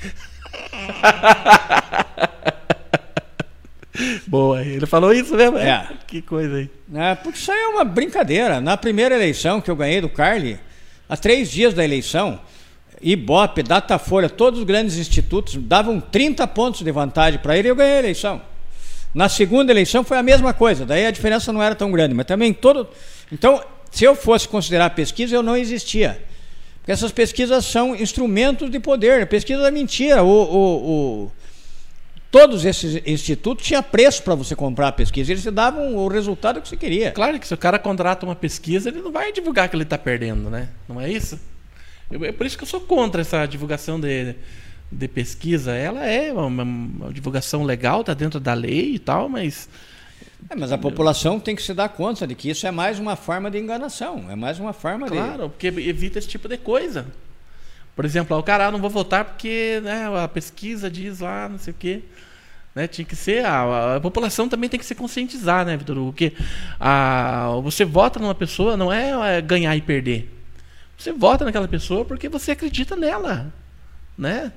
Boa, 4.26 4.62
ele 4.62 4.86
falou 4.86 5.12
isso 5.12 5.34
mesmo? 5.34 5.58
É. 5.58 5.88
Que 6.06 6.22
coisa 6.22 6.56
aí. 6.56 6.70
É, 6.94 7.14
porque 7.14 7.38
isso 7.38 7.50
aí 7.50 7.58
é 7.58 7.68
uma 7.68 7.84
brincadeira. 7.84 8.60
Na 8.60 8.76
primeira 8.76 9.14
eleição 9.14 9.60
que 9.60 9.70
eu 9.70 9.76
ganhei 9.76 10.00
do 10.00 10.08
Carly, 10.08 10.58
há 11.08 11.16
três 11.16 11.50
dias 11.50 11.74
da 11.74 11.84
eleição, 11.84 12.40
Ibope, 13.00 13.62
Datafolha, 13.62 14.28
todos 14.28 14.60
os 14.60 14.66
grandes 14.66 14.96
institutos 14.96 15.56
davam 15.56 16.00
30 16.00 16.46
pontos 16.48 16.82
de 16.82 16.90
vantagem 16.90 17.38
para 17.40 17.56
ele 17.56 17.68
e 17.68 17.70
eu 17.70 17.76
ganhei 17.76 17.96
a 17.96 17.98
eleição. 17.98 18.40
Na 19.14 19.28
segunda 19.28 19.72
eleição 19.72 20.04
foi 20.04 20.18
a 20.18 20.22
mesma 20.22 20.52
coisa, 20.52 20.84
daí 20.84 21.06
a 21.06 21.10
diferença 21.10 21.52
não 21.52 21.62
era 21.62 21.74
tão 21.74 21.90
grande, 21.90 22.14
mas 22.14 22.26
também 22.26 22.52
todo. 22.52 22.88
Então, 23.32 23.62
se 23.90 24.04
eu 24.04 24.14
fosse 24.14 24.46
considerar 24.46 24.90
pesquisa, 24.90 25.34
eu 25.34 25.42
não 25.42 25.56
existia. 25.56 26.20
Porque 26.86 26.92
essas 26.92 27.10
pesquisas 27.10 27.64
são 27.64 27.96
instrumentos 27.96 28.70
de 28.70 28.78
poder. 28.78 29.26
Pesquisa 29.26 29.66
é 29.66 29.70
mentira. 29.70 30.22
O, 30.22 30.28
o, 30.28 30.90
o, 30.90 31.32
todos 32.36 32.66
esses 32.66 33.00
institutos 33.06 33.66
tinham 33.66 33.82
preço 33.82 34.22
para 34.22 34.34
você 34.34 34.54
comprar 34.54 34.88
a 34.88 34.92
pesquisa. 34.92 35.32
Eles 35.32 35.42
te 35.42 35.50
davam 35.50 35.96
o 35.96 36.06
resultado 36.06 36.60
que 36.60 36.68
você 36.68 36.76
queria. 36.76 37.10
Claro 37.10 37.40
que 37.40 37.48
se 37.48 37.54
o 37.54 37.56
cara 37.56 37.78
contrata 37.78 38.26
uma 38.26 38.36
pesquisa, 38.36 38.90
ele 38.90 39.00
não 39.00 39.10
vai 39.10 39.32
divulgar 39.32 39.70
que 39.70 39.74
ele 39.74 39.84
está 39.84 39.96
perdendo, 39.96 40.50
né? 40.50 40.68
Não 40.86 41.00
é 41.00 41.10
isso? 41.10 41.40
Eu, 42.10 42.22
é 42.26 42.32
por 42.32 42.46
isso 42.46 42.58
que 42.58 42.64
eu 42.64 42.68
sou 42.68 42.80
contra 42.82 43.22
essa 43.22 43.46
divulgação 43.46 43.98
de, 43.98 44.34
de 44.92 45.08
pesquisa. 45.08 45.72
Ela 45.72 46.04
é 46.04 46.30
uma, 46.30 46.62
uma 46.62 47.10
divulgação 47.10 47.62
legal, 47.62 48.02
está 48.02 48.12
dentro 48.12 48.38
da 48.38 48.52
lei 48.52 48.96
e 48.96 48.98
tal, 48.98 49.30
mas 49.30 49.66
é, 50.50 50.54
mas 50.54 50.70
a 50.72 50.76
população 50.76 51.40
tem 51.40 51.56
que 51.56 51.62
se 51.62 51.72
dar 51.72 51.88
conta 51.88 52.26
de 52.26 52.34
que 52.34 52.50
isso 52.50 52.66
é 52.66 52.70
mais 52.70 52.98
uma 52.98 53.16
forma 53.16 53.50
de 53.50 53.58
enganação, 53.58 54.30
é 54.30 54.36
mais 54.36 54.60
uma 54.60 54.74
forma 54.74 55.06
claro, 55.06 55.22
de. 55.22 55.36
Claro, 55.36 55.50
porque 55.50 55.68
evita 55.68 56.18
esse 56.18 56.28
tipo 56.28 56.48
de 56.48 56.58
coisa. 56.58 57.06
Por 57.96 58.04
exemplo, 58.04 58.36
o 58.36 58.42
cara, 58.42 58.66
ah, 58.66 58.70
não 58.70 58.78
vou 58.78 58.90
votar 58.90 59.24
porque 59.24 59.80
né, 59.82 60.06
a 60.22 60.28
pesquisa 60.28 60.90
diz 60.90 61.20
lá, 61.20 61.48
não 61.48 61.58
sei 61.58 61.72
o 61.72 61.76
quê. 61.78 62.02
Né, 62.76 62.86
tinha 62.86 63.06
que 63.06 63.16
ser. 63.16 63.42
A, 63.42 63.96
a, 63.96 64.00
população 64.00 64.50
também 64.50 64.68
tem 64.68 64.78
que 64.78 64.84
se 64.84 64.94
conscientizar, 64.94 65.64
né, 65.64 65.78
Vitor? 65.78 65.96
Porque 65.96 66.34
a, 66.78 67.48
você 67.62 67.86
vota 67.86 68.20
numa 68.20 68.34
pessoa 68.34 68.76
não 68.76 68.92
é, 68.92 69.38
é 69.38 69.40
ganhar 69.40 69.74
e 69.74 69.80
perder. 69.80 70.30
Você 70.98 71.10
vota 71.10 71.42
naquela 71.42 71.66
pessoa 71.66 72.04
porque 72.04 72.28
você 72.28 72.50
acredita 72.50 72.94
nela. 72.94 73.50
Né? 74.16 74.52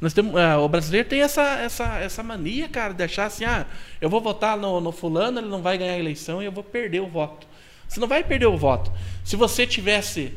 Nós 0.00 0.12
temos, 0.12 0.34
uh, 0.34 0.58
o 0.58 0.68
brasileiro 0.68 1.08
tem 1.08 1.20
essa, 1.20 1.42
essa, 1.60 1.98
essa 1.98 2.22
mania, 2.24 2.68
cara, 2.68 2.92
de 2.92 3.04
achar 3.04 3.26
assim, 3.26 3.44
ah, 3.44 3.64
eu 4.00 4.10
vou 4.10 4.20
votar 4.20 4.56
no, 4.56 4.80
no 4.80 4.90
fulano, 4.90 5.38
ele 5.38 5.48
não 5.48 5.62
vai 5.62 5.78
ganhar 5.78 5.92
a 5.92 5.98
eleição 5.98 6.42
e 6.42 6.46
eu 6.46 6.52
vou 6.52 6.64
perder 6.64 7.00
o 7.00 7.06
voto. 7.06 7.46
Você 7.86 8.00
não 8.00 8.08
vai 8.08 8.24
perder 8.24 8.46
o 8.46 8.58
voto. 8.58 8.90
Se 9.24 9.36
você 9.36 9.64
tivesse. 9.64 10.32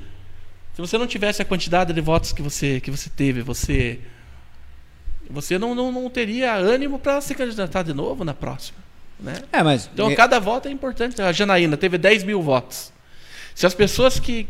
Se 0.75 0.81
você 0.81 0.99
não 0.99 1.07
tivesse 1.07 1.41
a 1.41 1.45
quantidade 1.45 1.93
de 1.93 2.01
votos 2.01 2.31
que 2.31 2.43
você, 2.43 2.79
que 2.79 2.91
você 2.91 3.09
teve, 3.09 3.41
você. 3.41 3.99
Você 5.33 5.57
não, 5.57 5.73
não, 5.73 5.91
não 5.91 6.09
teria 6.09 6.53
ânimo 6.53 6.99
para 6.99 7.19
se 7.19 7.33
candidatar 7.33 7.83
de 7.83 7.93
novo 7.93 8.23
na 8.23 8.33
próxima. 8.33 8.77
Né? 9.19 9.41
É, 9.51 9.63
mas... 9.63 9.89
Então 9.91 10.13
cada 10.15 10.39
voto 10.39 10.67
é 10.67 10.71
importante. 10.71 11.21
A 11.21 11.31
Janaína 11.31 11.75
teve 11.75 11.97
10 11.97 12.23
mil 12.23 12.41
votos. 12.41 12.93
Se 13.55 13.65
as 13.65 13.73
pessoas 13.73 14.19
que. 14.19 14.47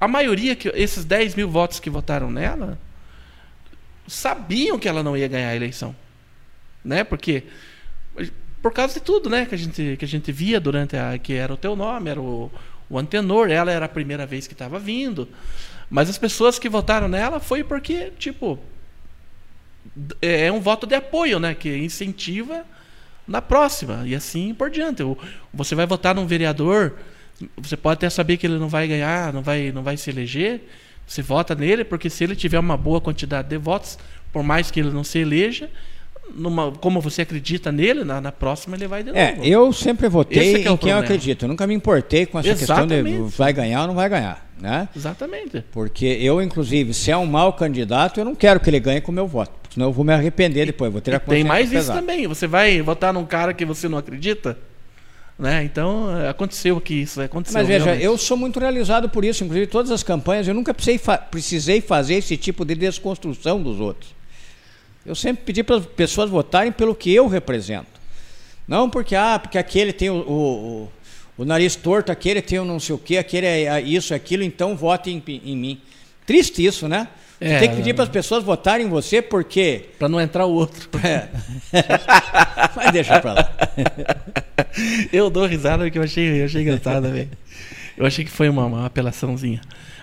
A 0.00 0.08
maioria, 0.08 0.56
que 0.56 0.68
esses 0.68 1.04
10 1.04 1.34
mil 1.34 1.48
votos 1.48 1.78
que 1.78 1.88
votaram 1.88 2.30
nela, 2.30 2.78
sabiam 4.06 4.78
que 4.78 4.88
ela 4.88 5.02
não 5.02 5.16
ia 5.16 5.28
ganhar 5.28 5.50
a 5.50 5.56
eleição. 5.56 5.94
Né? 6.84 7.04
Porque 7.04 7.44
por 8.62 8.72
causa 8.72 8.94
de 8.94 9.00
tudo, 9.00 9.28
né, 9.28 9.44
que 9.44 9.54
a 9.54 9.58
gente 9.58 9.96
que 9.98 10.06
a 10.06 10.08
gente 10.08 10.32
via 10.32 10.58
durante 10.58 10.96
a 10.96 11.18
que 11.18 11.34
era 11.34 11.52
o 11.52 11.56
teu 11.56 11.76
nome, 11.76 12.08
era 12.08 12.20
o, 12.20 12.50
o 12.88 12.98
antenor, 12.98 13.50
ela 13.50 13.70
era 13.70 13.84
a 13.84 13.88
primeira 13.88 14.24
vez 14.24 14.46
que 14.46 14.54
estava 14.54 14.78
vindo. 14.78 15.28
Mas 15.90 16.08
as 16.08 16.16
pessoas 16.16 16.58
que 16.58 16.68
votaram 16.68 17.06
nela 17.06 17.38
foi 17.38 17.62
porque, 17.62 18.10
tipo, 18.18 18.58
é, 20.20 20.46
é 20.46 20.52
um 20.52 20.60
voto 20.60 20.86
de 20.86 20.94
apoio, 20.94 21.38
né, 21.38 21.54
que 21.54 21.76
incentiva 21.76 22.64
na 23.26 23.40
próxima 23.40 24.02
e 24.06 24.14
assim 24.14 24.54
por 24.54 24.70
diante. 24.70 25.02
Você 25.52 25.74
vai 25.74 25.86
votar 25.86 26.14
num 26.14 26.26
vereador, 26.26 26.94
você 27.56 27.76
pode 27.76 27.94
até 27.94 28.10
saber 28.10 28.36
que 28.36 28.46
ele 28.46 28.58
não 28.58 28.68
vai 28.68 28.86
ganhar, 28.86 29.32
não 29.32 29.42
vai 29.42 29.72
não 29.72 29.82
vai 29.82 29.96
se 29.96 30.10
eleger, 30.10 30.62
você 31.06 31.22
vota 31.22 31.54
nele 31.54 31.84
porque 31.84 32.10
se 32.10 32.24
ele 32.24 32.36
tiver 32.36 32.58
uma 32.58 32.76
boa 32.76 33.00
quantidade 33.00 33.48
de 33.48 33.58
votos, 33.58 33.98
por 34.32 34.42
mais 34.42 34.70
que 34.70 34.80
ele 34.80 34.90
não 34.90 35.04
se 35.04 35.18
eleja, 35.18 35.70
numa, 36.34 36.72
como 36.72 37.00
você 37.00 37.22
acredita 37.22 37.72
nele, 37.72 38.04
na, 38.04 38.20
na, 38.20 38.32
próxima 38.32 38.76
ele 38.76 38.86
vai 38.86 39.02
de 39.02 39.10
é, 39.10 39.32
novo. 39.32 39.44
É, 39.44 39.48
eu 39.48 39.72
sempre 39.72 40.08
votei 40.08 40.64
é 40.64 40.68
em 40.68 40.76
quem 40.76 40.90
eu 40.90 40.98
acredito. 40.98 41.44
Eu 41.44 41.48
nunca 41.48 41.66
me 41.66 41.74
importei 41.74 42.26
com 42.26 42.38
essa 42.38 42.50
Exatamente. 42.50 43.04
questão 43.04 43.28
de 43.28 43.36
vai 43.36 43.52
ganhar 43.52 43.82
ou 43.82 43.88
não 43.88 43.94
vai 43.94 44.08
ganhar. 44.08 44.44
Né? 44.60 44.88
Exatamente. 44.94 45.64
Porque 45.72 46.06
eu, 46.06 46.40
inclusive, 46.40 46.94
se 46.94 47.10
é 47.10 47.16
um 47.16 47.26
mau 47.26 47.52
candidato, 47.52 48.20
eu 48.20 48.24
não 48.24 48.34
quero 48.34 48.60
que 48.60 48.70
ele 48.70 48.80
ganhe 48.80 49.00
com 49.00 49.10
o 49.10 49.14
meu 49.14 49.26
voto. 49.26 49.52
Senão 49.70 49.86
eu 49.88 49.92
vou 49.92 50.04
me 50.04 50.12
arrepender 50.12 50.66
depois, 50.66 50.92
vou 50.92 51.00
ter 51.00 51.14
a 51.14 51.20
Tem 51.20 51.42
mais 51.42 51.72
isso 51.72 51.92
também. 51.92 52.26
Você 52.26 52.46
vai 52.46 52.80
votar 52.80 53.12
num 53.12 53.24
cara 53.24 53.52
que 53.52 53.64
você 53.64 53.88
não 53.88 53.98
acredita? 53.98 54.56
Né? 55.36 55.64
Então, 55.64 56.06
aconteceu 56.28 56.80
que 56.80 56.94
isso 56.94 57.20
aconteceu. 57.20 57.58
Mas 57.58 57.66
veja, 57.66 57.84
realmente. 57.86 58.04
eu 58.04 58.16
sou 58.16 58.36
muito 58.36 58.60
realizado 58.60 59.08
por 59.08 59.24
isso. 59.24 59.42
Inclusive, 59.42 59.66
todas 59.66 59.90
as 59.90 60.02
campanhas, 60.02 60.46
eu 60.46 60.54
nunca 60.54 60.72
precisei, 60.72 60.96
fa 60.96 61.18
precisei 61.18 61.80
fazer 61.80 62.14
esse 62.14 62.36
tipo 62.36 62.64
de 62.64 62.76
desconstrução 62.76 63.60
dos 63.60 63.80
outros. 63.80 64.13
Eu 65.04 65.14
sempre 65.14 65.44
pedi 65.44 65.62
para 65.62 65.76
as 65.76 65.86
pessoas 65.86 66.30
votarem 66.30 66.72
pelo 66.72 66.94
que 66.94 67.12
eu 67.12 67.26
represento. 67.26 67.86
Não 68.66 68.88
porque, 68.88 69.14
ah, 69.14 69.38
porque 69.38 69.58
aquele 69.58 69.92
tem 69.92 70.08
o, 70.08 70.16
o, 70.16 70.92
o 71.36 71.44
nariz 71.44 71.76
torto, 71.76 72.10
aquele 72.10 72.40
tem 72.40 72.58
o 72.58 72.64
não 72.64 72.80
sei 72.80 72.94
o 72.94 72.98
quê, 72.98 73.18
aquele 73.18 73.46
é 73.46 73.80
isso, 73.80 74.14
aquilo, 74.14 74.42
então 74.42 74.74
vote 74.76 75.10
em, 75.10 75.22
em 75.44 75.56
mim. 75.56 75.80
Triste 76.26 76.64
isso, 76.64 76.88
né? 76.88 77.08
Você 77.38 77.52
é, 77.52 77.58
tem 77.58 77.68
que 77.68 77.76
pedir 77.76 77.94
para 77.94 78.04
as 78.04 78.10
pessoas 78.10 78.42
votarem 78.42 78.86
em 78.86 78.88
você 78.88 79.20
porque. 79.20 79.90
Para 79.98 80.08
não 80.08 80.20
entrar 80.20 80.46
o 80.46 80.52
outro. 80.52 80.88
É. 81.04 81.28
Mas 82.74 82.92
deixa 82.92 83.20
para 83.20 83.32
lá. 83.34 83.52
eu 85.12 85.28
dou 85.28 85.44
risada 85.44 85.84
porque 85.84 85.98
eu 85.98 86.02
achei, 86.02 86.40
eu 86.40 86.44
achei 86.46 86.62
engraçado, 86.62 87.10
velho. 87.10 87.28
Eu 87.98 88.06
achei 88.06 88.24
que 88.24 88.30
foi 88.30 88.48
uma, 88.48 88.64
uma 88.64 88.86
apelaçãozinha. 88.86 89.60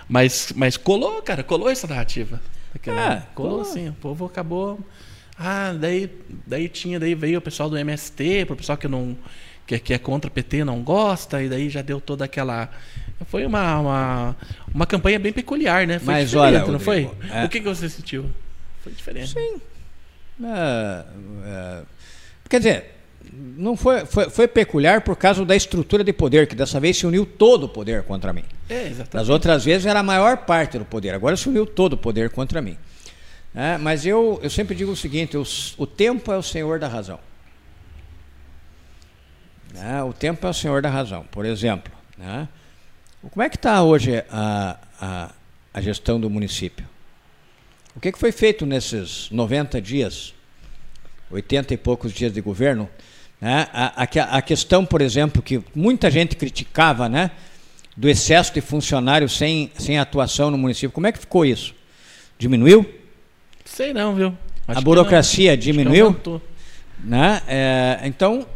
Mas, 0.08 0.52
mas 0.54 0.76
colou, 0.76 1.22
cara, 1.22 1.42
colou 1.42 1.70
essa 1.70 1.86
narrativa. 1.86 2.40
Aquela, 2.74 3.14
é, 3.14 3.22
colou, 3.34 3.50
colou 3.50 3.64
sim. 3.64 3.88
O 3.88 3.94
povo 3.94 4.24
acabou 4.24 4.78
ah, 5.38 5.72
daí, 5.72 6.10
daí 6.46 6.68
tinha, 6.68 7.00
daí 7.00 7.14
veio 7.14 7.38
o 7.38 7.42
pessoal 7.42 7.68
do 7.68 7.76
MST, 7.76 8.44
para 8.46 8.54
o 8.54 8.56
pessoal 8.56 8.78
que 8.78 8.86
não 8.86 9.16
que, 9.66 9.78
que 9.78 9.94
é 9.94 9.98
contra 9.98 10.28
o 10.28 10.32
PT 10.32 10.64
não 10.64 10.82
gosta, 10.82 11.42
e 11.42 11.48
daí 11.48 11.68
já 11.70 11.82
deu 11.82 12.00
toda 12.00 12.24
aquela. 12.24 12.68
Foi 13.26 13.46
uma, 13.46 13.78
uma, 13.78 14.36
uma 14.74 14.86
campanha 14.86 15.18
bem 15.18 15.32
peculiar, 15.32 15.86
né? 15.86 15.98
Foi 15.98 16.14
Mas 16.14 16.34
olha, 16.34 16.64
não 16.66 16.80
foi? 16.80 17.10
É... 17.30 17.44
O 17.44 17.48
que, 17.48 17.60
que 17.60 17.68
você 17.68 17.88
sentiu? 17.88 18.28
Foi 18.82 18.92
diferente. 18.92 19.32
Sim. 19.32 19.60
É, 20.44 21.04
é, 21.44 21.82
quer 22.48 22.58
dizer, 22.58 22.91
não 23.56 23.76
foi, 23.76 24.04
foi, 24.06 24.30
foi, 24.30 24.48
peculiar 24.48 25.02
por 25.02 25.16
causa 25.16 25.44
da 25.44 25.56
estrutura 25.56 26.02
de 26.02 26.12
poder, 26.12 26.46
que 26.46 26.54
dessa 26.54 26.78
vez 26.78 26.96
se 26.96 27.06
uniu 27.06 27.26
todo 27.26 27.64
o 27.64 27.68
poder 27.68 28.02
contra 28.02 28.32
mim. 28.32 28.44
É, 28.68 28.86
exatamente. 28.86 29.12
Das 29.12 29.28
outras 29.28 29.64
vezes 29.64 29.86
era 29.86 30.00
a 30.00 30.02
maior 30.02 30.38
parte 30.38 30.78
do 30.78 30.84
poder, 30.84 31.14
agora 31.14 31.36
se 31.36 31.48
uniu 31.48 31.66
todo 31.66 31.94
o 31.94 31.96
poder 31.96 32.30
contra 32.30 32.60
mim. 32.60 32.76
É, 33.54 33.76
mas 33.76 34.06
eu, 34.06 34.40
eu 34.42 34.48
sempre 34.48 34.74
digo 34.74 34.92
o 34.92 34.96
seguinte: 34.96 35.36
o 35.36 35.86
tempo 35.86 36.32
é 36.32 36.36
o 36.36 36.42
senhor 36.42 36.78
da 36.78 36.88
razão. 36.88 37.18
É, 39.74 40.02
o 40.02 40.12
tempo 40.12 40.46
é 40.46 40.50
o 40.50 40.54
senhor 40.54 40.82
da 40.82 40.88
razão. 40.88 41.24
Por 41.30 41.44
exemplo, 41.44 41.92
né, 42.16 42.48
como 43.30 43.42
é 43.42 43.48
que 43.48 43.56
está 43.56 43.82
hoje 43.82 44.24
a, 44.30 44.78
a, 45.00 45.30
a, 45.72 45.80
gestão 45.80 46.20
do 46.20 46.28
município? 46.28 46.86
O 47.94 48.00
que, 48.00 48.10
que 48.10 48.18
foi 48.18 48.32
feito 48.32 48.66
nesses 48.66 49.30
90 49.30 49.80
dias, 49.80 50.34
80 51.30 51.74
e 51.74 51.76
poucos 51.76 52.12
dias 52.12 52.32
de 52.32 52.40
governo? 52.40 52.88
Né? 53.42 53.66
A, 53.72 54.04
a, 54.04 54.38
a 54.38 54.40
questão, 54.40 54.86
por 54.86 55.02
exemplo, 55.02 55.42
que 55.42 55.60
muita 55.74 56.08
gente 56.08 56.36
criticava, 56.36 57.08
né, 57.08 57.32
do 57.96 58.08
excesso 58.08 58.54
de 58.54 58.60
funcionários 58.60 59.36
sem, 59.36 59.68
sem 59.76 59.98
atuação 59.98 60.48
no 60.48 60.56
município. 60.56 60.92
Como 60.92 61.08
é 61.08 61.12
que 61.12 61.18
ficou 61.18 61.44
isso? 61.44 61.74
Diminuiu? 62.38 62.88
Sei 63.64 63.92
não, 63.92 64.14
viu? 64.14 64.38
Acho 64.68 64.78
a 64.78 64.80
burocracia 64.80 65.56
diminuiu? 65.56 66.16
Né? 67.02 67.42
É, 67.48 68.00
então, 68.04 68.46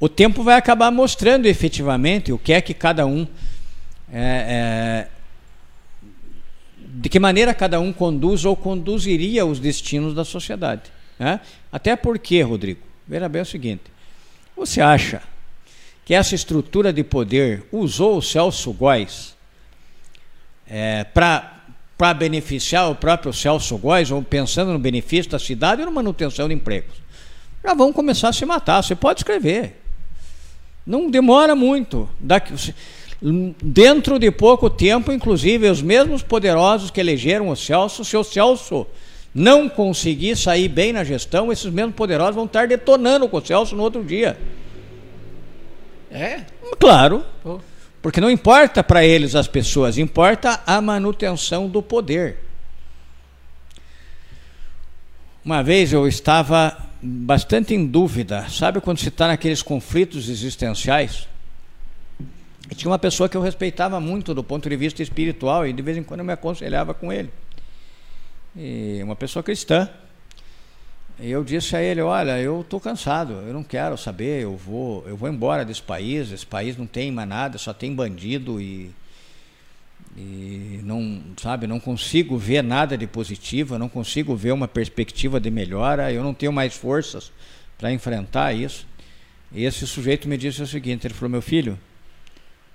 o 0.00 0.08
tempo 0.08 0.42
vai 0.42 0.56
acabar 0.56 0.90
mostrando 0.90 1.44
efetivamente 1.44 2.32
o 2.32 2.38
que 2.38 2.54
é 2.54 2.62
que 2.62 2.72
cada 2.72 3.04
um. 3.04 3.26
É, 4.10 5.06
é, 5.08 5.08
de 6.78 7.10
que 7.10 7.20
maneira 7.20 7.52
cada 7.52 7.78
um 7.78 7.92
conduz 7.92 8.46
ou 8.46 8.56
conduziria 8.56 9.44
os 9.44 9.60
destinos 9.60 10.14
da 10.14 10.24
sociedade. 10.24 10.90
Né? 11.18 11.40
Até 11.76 11.94
porque, 11.94 12.40
Rodrigo, 12.40 12.80
veja 13.06 13.28
bem 13.28 13.42
o 13.42 13.44
seguinte: 13.44 13.82
você 14.56 14.80
acha 14.80 15.22
que 16.06 16.14
essa 16.14 16.34
estrutura 16.34 16.90
de 16.90 17.04
poder 17.04 17.64
usou 17.70 18.16
o 18.16 18.22
Celso 18.22 18.72
Góes 18.72 19.36
é, 20.66 21.04
para 21.04 22.14
beneficiar 22.14 22.90
o 22.90 22.94
próprio 22.94 23.30
Celso 23.30 23.76
Góes, 23.76 24.10
ou 24.10 24.22
pensando 24.22 24.72
no 24.72 24.78
benefício 24.78 25.30
da 25.30 25.38
cidade 25.38 25.82
ou 25.82 25.86
na 25.86 25.92
manutenção 25.92 26.48
de 26.48 26.54
empregos. 26.54 26.96
Já 27.62 27.74
vão 27.74 27.92
começar 27.92 28.30
a 28.30 28.32
se 28.32 28.46
matar. 28.46 28.82
Você 28.82 28.94
pode 28.94 29.20
escrever. 29.20 29.78
Não 30.86 31.10
demora 31.10 31.54
muito. 31.54 32.08
Daqui, 32.18 32.54
dentro 33.62 34.18
de 34.18 34.30
pouco 34.30 34.70
tempo, 34.70 35.12
inclusive, 35.12 35.68
os 35.68 35.82
mesmos 35.82 36.22
poderosos 36.22 36.90
que 36.90 37.00
elegeram 37.00 37.50
o 37.50 37.56
Celso, 37.56 38.02
se 38.02 38.16
o 38.16 38.24
Celso 38.24 38.86
não 39.36 39.68
conseguir 39.68 40.34
sair 40.34 40.66
bem 40.66 40.94
na 40.94 41.04
gestão, 41.04 41.52
esses 41.52 41.70
mesmos 41.70 41.94
poderosos 41.94 42.34
vão 42.34 42.46
estar 42.46 42.66
detonando 42.66 43.28
com 43.28 43.36
o 43.36 43.44
Celso 43.44 43.76
no 43.76 43.82
outro 43.82 44.02
dia. 44.02 44.38
É? 46.10 46.40
Claro. 46.80 47.22
Oh. 47.44 47.58
Porque 48.00 48.18
não 48.18 48.30
importa 48.30 48.82
para 48.82 49.04
eles 49.04 49.34
as 49.34 49.46
pessoas, 49.46 49.98
importa 49.98 50.62
a 50.66 50.80
manutenção 50.80 51.68
do 51.68 51.82
poder. 51.82 52.38
Uma 55.44 55.62
vez 55.62 55.92
eu 55.92 56.08
estava 56.08 56.88
bastante 57.02 57.74
em 57.74 57.86
dúvida, 57.86 58.48
sabe 58.48 58.80
quando 58.80 58.98
se 58.98 59.08
está 59.08 59.28
naqueles 59.28 59.60
conflitos 59.60 60.30
existenciais? 60.30 61.28
E 62.70 62.74
tinha 62.74 62.90
uma 62.90 62.98
pessoa 62.98 63.28
que 63.28 63.36
eu 63.36 63.42
respeitava 63.42 64.00
muito 64.00 64.32
do 64.32 64.42
ponto 64.42 64.66
de 64.66 64.76
vista 64.76 65.02
espiritual 65.02 65.66
e 65.66 65.74
de 65.74 65.82
vez 65.82 65.98
em 65.98 66.02
quando 66.02 66.20
eu 66.20 66.26
me 66.26 66.32
aconselhava 66.32 66.94
com 66.94 67.12
ele. 67.12 67.30
E 68.56 69.00
uma 69.02 69.14
pessoa 69.14 69.42
cristã. 69.42 69.88
E 71.18 71.30
eu 71.30 71.44
disse 71.44 71.74
a 71.76 71.82
ele, 71.82 72.00
olha, 72.00 72.38
eu 72.40 72.60
estou 72.60 72.78
cansado, 72.78 73.32
eu 73.32 73.52
não 73.52 73.62
quero 73.62 73.96
saber, 73.96 74.42
eu 74.42 74.56
vou, 74.56 75.06
eu 75.08 75.16
vou 75.16 75.28
embora 75.28 75.64
desse 75.64 75.80
país, 75.80 76.30
esse 76.30 76.44
país 76.44 76.76
não 76.76 76.86
tem 76.86 77.10
mais 77.10 77.28
nada, 77.28 77.56
só 77.56 77.72
tem 77.72 77.94
bandido 77.94 78.60
e, 78.60 78.90
e 80.14 80.80
não, 80.84 81.22
sabe, 81.40 81.66
não 81.66 81.80
consigo 81.80 82.36
ver 82.36 82.62
nada 82.62 82.98
de 82.98 83.06
positivo, 83.06 83.78
não 83.78 83.88
consigo 83.88 84.36
ver 84.36 84.52
uma 84.52 84.68
perspectiva 84.68 85.40
de 85.40 85.50
melhora, 85.50 86.12
eu 86.12 86.22
não 86.22 86.34
tenho 86.34 86.52
mais 86.52 86.74
forças 86.74 87.32
para 87.78 87.90
enfrentar 87.92 88.52
isso. 88.52 88.86
E 89.52 89.64
esse 89.64 89.86
sujeito 89.86 90.28
me 90.28 90.36
disse 90.36 90.60
o 90.60 90.66
seguinte, 90.66 91.06
ele 91.06 91.14
falou, 91.14 91.30
meu 91.30 91.42
filho, 91.42 91.78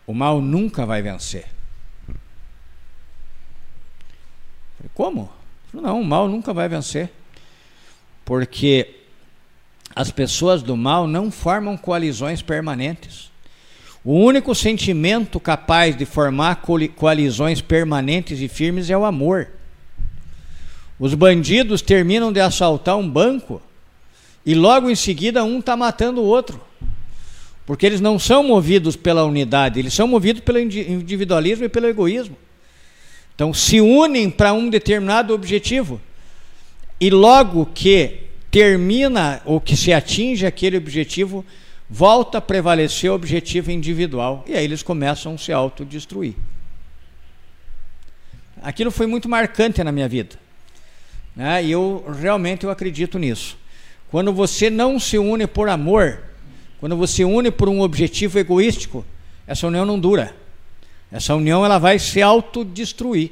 o 0.08 0.16
mal 0.16 0.42
nunca 0.42 0.84
vai 0.84 1.02
vencer. 1.04 1.46
Eu 2.08 2.16
falei, 4.78 4.92
como? 4.96 5.41
Não, 5.74 6.02
o 6.02 6.06
mal 6.06 6.28
nunca 6.28 6.54
vai 6.54 6.68
vencer 6.68 7.10
porque 8.32 8.96
as 9.96 10.10
pessoas 10.10 10.64
do 10.64 10.78
mal 10.78 11.08
não 11.08 11.30
formam 11.30 11.76
coalizões 11.76 12.42
permanentes. 12.42 13.30
O 14.06 14.14
único 14.14 14.56
sentimento 14.56 15.40
capaz 15.40 15.96
de 15.98 16.06
formar 16.06 16.64
coalizões 16.96 17.62
permanentes 17.62 18.40
e 18.40 18.48
firmes 18.48 18.90
é 18.90 18.98
o 18.98 19.06
amor. 19.06 19.50
Os 20.98 21.14
bandidos 21.14 21.82
terminam 21.82 22.32
de 22.32 22.40
assaltar 22.40 22.96
um 22.96 23.10
banco 23.10 23.62
e 24.46 24.56
logo 24.56 24.90
em 24.90 24.96
seguida 24.96 25.44
um 25.44 25.60
está 25.60 25.76
matando 25.76 26.22
o 26.22 26.26
outro. 26.26 26.62
Porque 27.66 27.86
eles 27.86 28.02
não 28.02 28.18
são 28.18 28.44
movidos 28.44 28.96
pela 28.96 29.24
unidade, 29.24 29.80
eles 29.80 29.94
são 29.94 30.08
movidos 30.08 30.42
pelo 30.42 30.60
individualismo 30.60 31.66
e 31.66 31.70
pelo 31.70 31.88
egoísmo. 31.88 32.36
Então 33.42 33.56
se 33.56 33.82
unem 33.82 34.30
para 34.30 34.54
um 34.54 34.70
determinado 34.70 35.34
objetivo. 35.34 36.00
E 37.00 37.10
logo 37.10 37.66
que 37.66 38.28
termina 38.52 39.42
ou 39.46 39.60
que 39.60 39.76
se 39.76 39.92
atinge 39.92 40.46
aquele 40.46 40.78
objetivo, 40.78 41.44
volta 41.90 42.38
a 42.38 42.42
prevalecer 42.42 43.10
o 43.10 43.16
objetivo 43.16 43.72
individual. 43.72 44.46
E 44.48 44.54
aí 44.54 44.64
eles 44.64 44.84
começam 44.84 45.34
a 45.34 45.38
se 45.40 45.52
autodestruir. 45.52 46.36
Aquilo 48.62 48.92
foi 48.92 49.08
muito 49.08 49.28
marcante 49.28 49.84
na 49.84 49.92
minha 49.92 50.08
vida. 50.08 50.36
Né? 51.36 51.64
E 51.64 51.72
eu 51.72 52.06
realmente 52.22 52.64
eu 52.64 52.70
acredito 52.70 53.18
nisso. 53.18 53.58
Quando 54.12 54.32
você 54.32 54.70
não 54.70 55.00
se 55.00 55.18
une 55.18 55.48
por 55.48 55.68
amor, 55.68 56.22
quando 56.80 56.96
você 56.96 57.26
une 57.26 57.50
por 57.50 57.68
um 57.68 57.82
objetivo 57.82 58.38
egoístico, 58.38 59.04
essa 59.48 59.66
união 59.66 59.84
não 59.84 60.00
dura. 60.00 60.41
Essa 61.12 61.36
união 61.36 61.66
ela 61.66 61.78
vai 61.78 62.00
se 62.00 62.22
autodestruir. 62.22 63.32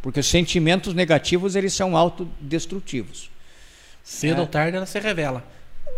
Porque 0.00 0.20
os 0.20 0.26
sentimentos 0.26 0.94
negativos 0.94 1.54
eles 1.54 1.72
são 1.72 1.96
autodestrutivos. 1.96 3.30
Cedo 4.02 4.38
é. 4.38 4.40
ou 4.40 4.46
tarde 4.46 4.76
ela 4.76 4.86
se 4.86 4.98
revela. 4.98 5.44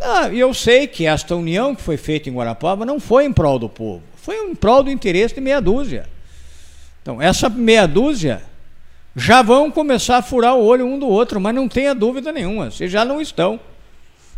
Ah, 0.02 0.28
e 0.28 0.38
eu 0.38 0.52
sei 0.52 0.86
que 0.86 1.06
esta 1.06 1.34
união 1.36 1.74
que 1.74 1.82
foi 1.82 1.96
feita 1.96 2.28
em 2.28 2.34
Guarapava 2.34 2.84
não 2.84 2.98
foi 2.98 3.24
em 3.24 3.32
prol 3.32 3.58
do 3.58 3.68
povo, 3.68 4.02
foi 4.16 4.36
em 4.36 4.54
prol 4.54 4.82
do 4.82 4.90
interesse 4.90 5.34
de 5.34 5.40
meia 5.40 5.60
dúzia. 5.60 6.08
Então, 7.00 7.22
essa 7.22 7.48
meia 7.48 7.86
dúzia 7.86 8.42
já 9.14 9.40
vão 9.40 9.70
começar 9.70 10.18
a 10.18 10.22
furar 10.22 10.56
o 10.56 10.64
olho 10.64 10.84
um 10.84 10.98
do 10.98 11.06
outro, 11.06 11.40
mas 11.40 11.54
não 11.54 11.68
tenha 11.68 11.94
dúvida 11.94 12.32
nenhuma, 12.32 12.70
vocês 12.70 12.90
já 12.90 13.04
não 13.04 13.20
estão. 13.20 13.60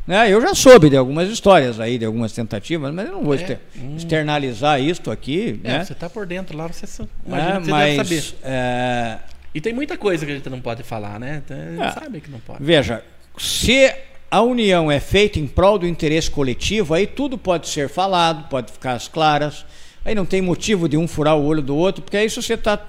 Né? 0.06 0.32
Eu 0.32 0.40
já 0.40 0.54
soube 0.54 0.88
de 0.88 0.96
algumas 0.96 1.28
histórias 1.28 1.80
aí, 1.80 1.98
de 1.98 2.04
algumas 2.04 2.32
tentativas, 2.32 2.94
mas 2.94 3.06
eu 3.06 3.12
não 3.12 3.24
vou 3.24 3.34
é, 3.34 3.58
hum. 3.76 3.96
externalizar 3.96 4.80
isto 4.80 5.10
aqui. 5.10 5.60
É, 5.64 5.78
né? 5.78 5.84
Você 5.84 5.92
está 5.92 6.08
por 6.08 6.26
dentro 6.26 6.56
lá, 6.56 6.68
você, 6.68 6.86
imagina 7.26 7.56
é, 7.56 7.60
você 7.60 7.70
mas, 7.70 7.96
deve 7.96 8.20
saber. 8.20 8.38
É... 8.44 9.18
E 9.52 9.60
tem 9.60 9.72
muita 9.72 9.96
coisa 9.96 10.24
que 10.24 10.30
a 10.30 10.34
gente 10.34 10.48
não 10.50 10.60
pode 10.60 10.82
falar, 10.82 11.18
né? 11.18 11.42
É. 11.48 11.90
sabe 11.90 12.20
que 12.20 12.30
não 12.30 12.38
pode. 12.38 12.62
Veja, 12.62 13.02
se 13.38 13.92
a 14.30 14.42
união 14.42 14.90
é 14.90 15.00
feita 15.00 15.38
em 15.38 15.46
prol 15.46 15.78
do 15.78 15.86
interesse 15.86 16.30
coletivo, 16.30 16.94
aí 16.94 17.06
tudo 17.06 17.38
pode 17.38 17.68
ser 17.68 17.88
falado, 17.88 18.48
pode 18.48 18.70
ficar 18.70 18.92
às 18.92 19.08
claras. 19.08 19.64
Aí 20.04 20.14
não 20.14 20.26
tem 20.26 20.40
motivo 20.40 20.88
de 20.88 20.96
um 20.96 21.08
furar 21.08 21.36
o 21.36 21.44
olho 21.44 21.62
do 21.62 21.74
outro, 21.74 22.02
porque 22.02 22.16
aí 22.16 22.30
se 22.30 22.40
você 22.40 22.54
está 22.54 22.80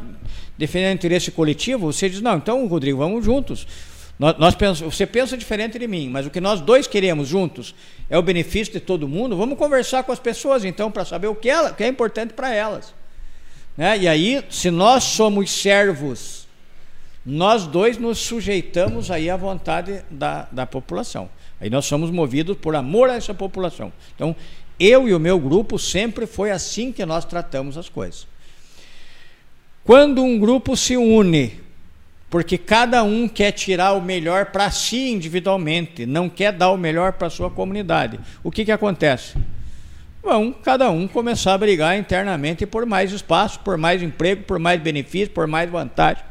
defendendo 0.57 0.95
interesse 0.95 1.31
coletivo, 1.31 1.91
você 1.91 2.10
diz, 2.10 2.22
não, 2.22 2.38
então, 2.38 2.68
Rodrigo, 2.68 2.98
vamos 2.98 3.23
juntos. 3.23 3.65
Nós, 4.19 4.35
nós 4.38 4.80
você 4.80 5.06
pensa 5.06 5.38
diferente 5.38 5.77
de 5.77 5.88
mim, 5.88 6.10
mas 6.10 6.26
o 6.26 6.30
que 6.30 6.41
nós 6.41 6.60
dois 6.60 6.88
queremos 6.88 7.27
juntos 7.27 7.76
é 8.10 8.18
o 8.18 8.22
benefício 8.22 8.73
de 8.73 8.80
todo 8.80 9.07
mundo. 9.07 9.38
Vamos 9.38 9.57
conversar 9.57 10.03
com 10.03 10.11
as 10.11 10.19
pessoas 10.19 10.65
então 10.65 10.91
para 10.91 11.06
saber 11.06 11.27
o 11.27 11.35
que, 11.35 11.49
ela, 11.49 11.72
o 11.72 11.76
que 11.76 11.84
é 11.84 11.88
importante 11.88 12.34
para 12.34 12.52
elas. 12.52 12.94
Né? 13.77 13.98
E 13.99 14.07
aí, 14.07 14.44
se 14.49 14.72
nós 14.72 15.03
somos 15.03 15.52
servos, 15.52 16.48
nós 17.23 17.68
dois 17.68 17.98
nos 17.99 18.18
sujeitamos 18.18 19.11
aí 19.11 19.30
à 19.30 19.38
vontade 19.38 20.02
da, 20.10 20.48
da 20.52 20.65
população. 20.65 21.30
Aí 21.61 21.69
nós 21.69 21.85
somos 21.85 22.10
movidos 22.10 22.57
por 22.57 22.76
amor 22.76 23.10
a 23.10 23.15
essa 23.15 23.35
população. 23.35 23.94
Então, 24.15 24.35
eu 24.80 25.07
e 25.07 25.14
o 25.14 25.19
meu 25.19 25.39
grupo 25.39 25.77
sempre 25.77 26.26
foi 26.26 26.49
assim 26.49 26.91
que 26.91 27.06
nós 27.06 27.23
tratamos 27.23 27.77
as 27.77 27.88
coisas. 27.88 28.27
Quando 29.84 30.23
um 30.23 30.39
grupo 30.39 30.76
se 30.76 30.98
une 30.98 31.66
porque 32.29 32.57
cada 32.57 33.03
um 33.03 33.27
quer 33.27 33.51
tirar 33.51 33.93
o 33.93 34.01
melhor 34.01 34.47
para 34.47 34.69
si 34.69 35.11
individualmente, 35.11 36.05
não 36.05 36.29
quer 36.29 36.51
dar 36.51 36.71
o 36.71 36.77
melhor 36.77 37.13
para 37.13 37.27
a 37.27 37.29
sua 37.29 37.49
comunidade. 37.49 38.19
O 38.43 38.51
que, 38.51 38.65
que 38.65 38.71
acontece? 38.71 39.37
Vão 40.21 40.51
cada 40.51 40.91
um 40.91 41.07
começar 41.07 41.53
a 41.53 41.57
brigar 41.57 41.97
internamente 41.97 42.65
por 42.65 42.85
mais 42.85 43.13
espaço, 43.13 43.61
por 43.61 43.77
mais 43.77 44.03
emprego, 44.03 44.43
por 44.43 44.59
mais 44.59 44.81
benefício, 44.81 45.29
por 45.29 45.47
mais 45.47 45.69
vantagem. 45.69 46.23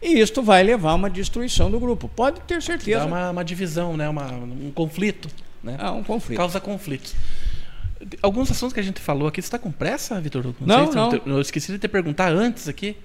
E 0.00 0.20
isto 0.20 0.40
vai 0.40 0.62
levar 0.62 0.92
a 0.92 0.94
uma 0.94 1.10
destruição 1.10 1.68
do 1.68 1.80
grupo. 1.80 2.08
Pode 2.08 2.40
ter 2.42 2.62
certeza. 2.62 3.00
Dá 3.00 3.06
uma, 3.06 3.30
uma 3.30 3.44
divisão, 3.44 3.96
né? 3.96 4.08
uma, 4.08 4.26
um 4.32 4.70
conflito. 4.72 5.28
Né? 5.62 5.76
Ah, 5.78 5.90
um 5.90 6.04
conflito. 6.04 6.38
Causa 6.38 6.60
conflitos. 6.60 7.14
Alguns 8.22 8.50
assuntos 8.50 8.72
que 8.72 8.80
a 8.80 8.82
gente 8.84 9.00
falou 9.00 9.26
aqui, 9.28 9.42
você 9.42 9.48
está 9.48 9.58
com 9.58 9.70
pressa, 9.70 10.18
Vitor? 10.20 10.54
Não, 10.60 10.90
não. 10.92 11.10
não. 11.10 11.20
Eu 11.26 11.40
esqueci 11.40 11.72
de 11.72 11.78
te 11.78 11.88
perguntar 11.88 12.32
antes 12.32 12.68
aqui, 12.68 12.96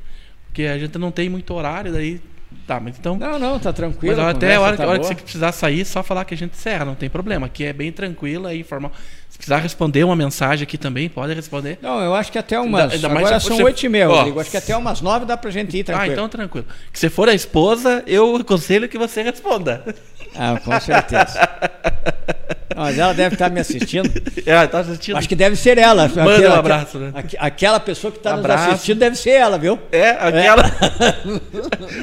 porque 0.45 0.63
a 0.63 0.77
gente 0.77 0.97
não 0.97 1.11
tem 1.11 1.27
muito 1.27 1.53
horário, 1.53 1.91
daí 1.91 2.21
Tá, 2.65 2.79
mas 2.79 2.97
então. 2.97 3.17
Não, 3.17 3.37
não, 3.37 3.59
tá 3.59 3.71
tranquilo. 3.71 4.17
Mas 4.17 4.35
até 4.35 4.55
a 4.55 4.61
hora, 4.61 4.77
tá 4.77 4.87
hora 4.87 4.99
que 4.99 5.05
você 5.05 5.15
precisar 5.15 5.51
sair, 5.51 5.85
só 5.85 6.01
falar 6.01 6.25
que 6.25 6.33
a 6.33 6.37
gente 6.37 6.53
encerra, 6.53 6.85
não 6.85 6.95
tem 6.95 7.09
problema. 7.09 7.45
Aqui 7.45 7.63
é 7.63 7.73
bem 7.73 7.91
tranquilo, 7.91 8.47
é 8.47 8.55
informal. 8.55 8.91
Se 9.29 9.37
precisar 9.37 9.57
responder 9.57 10.03
uma 10.03 10.15
mensagem 10.15 10.63
aqui 10.63 10.77
também, 10.77 11.09
pode 11.09 11.33
responder. 11.33 11.77
Não, 11.81 11.99
eu 12.01 12.15
acho 12.15 12.31
que 12.31 12.37
até 12.37 12.59
umas. 12.59 12.93
Ainda, 12.93 13.07
ainda 13.07 13.19
agora 13.19 13.39
são 13.39 13.57
oito 13.63 13.85
e 13.85 13.89
meia, 13.89 14.07
Rodrigo. 14.07 14.39
Acho 14.39 14.49
que 14.49 14.57
até 14.57 14.75
umas 14.75 15.01
nove 15.01 15.25
dá 15.25 15.37
pra 15.37 15.51
gente 15.51 15.77
ir 15.77 15.81
ah, 15.81 15.85
tranquilo. 15.85 16.11
Ah, 16.11 16.13
então 16.13 16.29
tranquilo. 16.29 16.65
Que 16.91 16.99
se 16.99 17.09
for 17.09 17.29
a 17.29 17.33
esposa, 17.33 18.03
eu 18.07 18.35
aconselho 18.37 18.87
que 18.89 18.97
você 18.97 19.21
responda. 19.21 19.83
Ah, 20.35 20.59
com 20.63 20.79
certeza. 20.79 21.39
Mas 22.75 22.99
ela 22.99 23.13
deve 23.13 23.35
estar 23.35 23.49
me 23.49 23.59
assistindo. 23.59 24.11
Ela 24.45 24.65
está 24.65 24.79
assistindo. 24.79 25.17
Acho 25.17 25.29
que 25.29 25.35
deve 25.35 25.55
ser 25.55 25.77
ela. 25.77 26.09
Manda 26.09 26.35
aquela, 26.35 26.55
um 26.55 26.59
abraço, 26.59 26.99
né? 26.99 27.13
Aquela 27.39 27.79
pessoa 27.79 28.11
que 28.11 28.17
está 28.17 28.35
nos 28.35 28.45
assistindo 28.45 28.99
deve 28.99 29.15
ser 29.15 29.31
ela, 29.31 29.57
viu? 29.57 29.79
É, 29.91 30.09
aquela. 30.09 30.63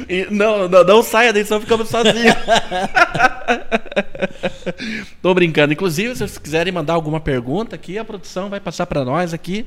É. 0.09 0.27
não, 0.31 0.69
não, 0.69 0.83
não 0.83 1.03
saia 1.03 1.33
daí, 1.33 1.45
só 1.45 1.61
ficamos 1.61 1.89
sozinhos. 1.89 2.35
Tô 5.21 5.35
brincando. 5.35 5.73
Inclusive, 5.73 6.15
se 6.15 6.19
vocês 6.19 6.39
quiserem 6.39 6.73
mandar 6.73 6.95
alguma 6.95 7.21
pergunta 7.21 7.77
aqui, 7.77 7.99
a 7.99 8.05
produção 8.05 8.49
vai 8.49 8.59
passar 8.59 8.87
para 8.87 9.05
nós 9.05 9.35
aqui. 9.35 9.67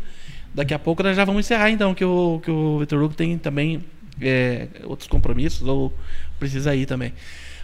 Daqui 0.53 0.73
a 0.73 0.79
pouco 0.79 1.03
nós 1.03 1.15
já 1.15 1.23
vamos 1.23 1.45
encerrar, 1.45 1.69
então, 1.69 1.93
que 1.93 2.03
o, 2.03 2.41
que 2.43 2.49
o 2.49 2.79
Vitor 2.79 3.03
Hugo 3.03 3.13
tem 3.13 3.37
também 3.37 3.83
é, 4.21 4.67
outros 4.85 5.07
compromissos 5.07 5.67
ou 5.67 5.93
precisa 6.39 6.75
ir 6.75 6.85
também. 6.85 7.13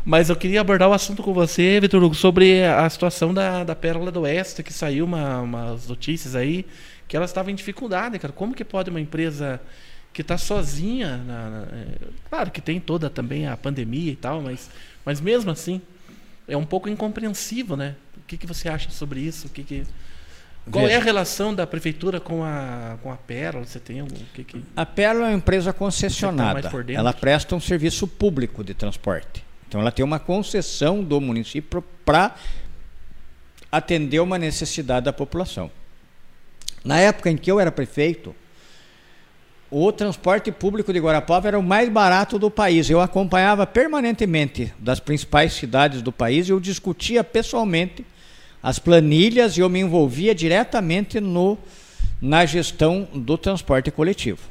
Mas 0.04 0.30
eu 0.30 0.36
queria 0.36 0.62
abordar 0.62 0.90
o 0.90 0.94
assunto 0.94 1.22
com 1.22 1.34
você, 1.34 1.80
Vitor 1.80 2.04
Hugo, 2.04 2.16
sobre 2.16 2.64
a 2.64 2.90
situação 2.90 3.34
da, 3.34 3.64
da 3.64 3.76
Pérola 3.76 4.12
do 4.12 4.22
Oeste, 4.22 4.64
que 4.64 4.74
saiu 4.74 5.06
uma, 5.06 5.42
umas 5.42 5.88
notícias 5.88 6.36
aí 6.36 6.66
que 7.08 7.16
ela 7.16 7.26
estava 7.26 7.52
em 7.52 7.56
dificuldade, 7.56 8.18
cara. 8.18 8.34
Como 8.34 8.56
que 8.56 8.64
pode 8.64 8.90
uma 8.90 9.00
empresa 9.00 9.62
que 10.14 10.22
está 10.22 10.38
sozinha, 10.38 11.18
na, 11.18 11.50
na, 11.50 11.62
é, 11.72 11.88
claro 12.30 12.52
que 12.52 12.60
tem 12.60 12.80
toda 12.80 13.10
também 13.10 13.48
a 13.48 13.56
pandemia 13.56 14.12
e 14.12 14.16
tal, 14.16 14.42
mas, 14.42 14.70
mas 15.06 15.22
mesmo 15.22 15.52
assim 15.52 15.82
é 16.48 16.58
um 16.58 16.66
pouco 16.66 16.90
incompreensível, 16.90 17.78
né? 17.78 17.96
O 18.18 18.22
que, 18.28 18.38
que 18.38 18.48
você 18.48 18.68
acha 18.68 18.90
sobre 18.90 19.20
isso? 19.20 19.48
O 19.48 19.50
que, 19.50 19.64
que... 19.64 19.84
Qual 20.70 20.86
Veja. 20.86 20.98
é 20.98 21.02
a 21.02 21.04
relação 21.04 21.56
da 21.56 21.66
prefeitura 21.66 22.20
com 22.20 22.44
a, 22.44 22.98
com 23.02 23.12
a 23.12 23.16
Pérola? 23.16 23.66
Você 23.66 23.80
tem 23.80 24.02
o 24.02 24.08
que, 24.34 24.44
que... 24.44 24.64
A 24.76 24.86
Pérola 24.86 25.26
é 25.26 25.30
uma 25.30 25.38
empresa 25.38 25.74
tá 25.74 25.80
concessionada. 25.80 26.62
Tá 26.62 26.72
ela 26.94 27.14
presta 27.14 27.56
um 27.56 27.60
serviço 27.60 28.08
público 28.08 28.64
de 28.64 28.74
transporte. 28.74 29.44
Então 29.72 29.80
ela 29.80 29.90
tem 29.90 30.04
uma 30.04 30.20
concessão 30.20 31.02
do 31.02 31.22
município 31.22 31.82
para 32.04 32.36
atender 33.72 34.20
uma 34.20 34.38
necessidade 34.38 35.06
da 35.06 35.14
população. 35.14 35.72
Na 36.84 37.00
época 37.00 37.32
em 37.32 37.38
que 37.38 37.50
eu 37.50 37.58
era 37.58 37.72
prefeito, 37.72 38.36
o 39.70 39.90
transporte 39.94 40.52
público 40.52 40.92
de 40.92 41.00
Guarapava 41.00 41.48
era 41.48 41.58
o 41.58 41.64
mais 41.64 41.88
barato 41.88 42.38
do 42.38 42.52
país. 42.52 42.90
Eu 42.90 43.00
acompanhava 43.00 43.66
permanentemente 43.66 44.74
das 44.78 45.00
principais 45.00 45.54
cidades 45.54 46.02
do 46.02 46.12
país 46.12 46.50
e 46.50 46.52
eu 46.52 46.60
discutia 46.60 47.24
pessoalmente 47.24 48.06
as 48.62 48.78
planilhas 48.78 49.56
e 49.56 49.62
eu 49.62 49.70
me 49.70 49.80
envolvia 49.80 50.36
diretamente 50.36 51.22
no, 51.22 51.58
na 52.22 52.46
gestão 52.46 53.08
do 53.14 53.38
transporte 53.38 53.90
coletivo. 53.90 54.42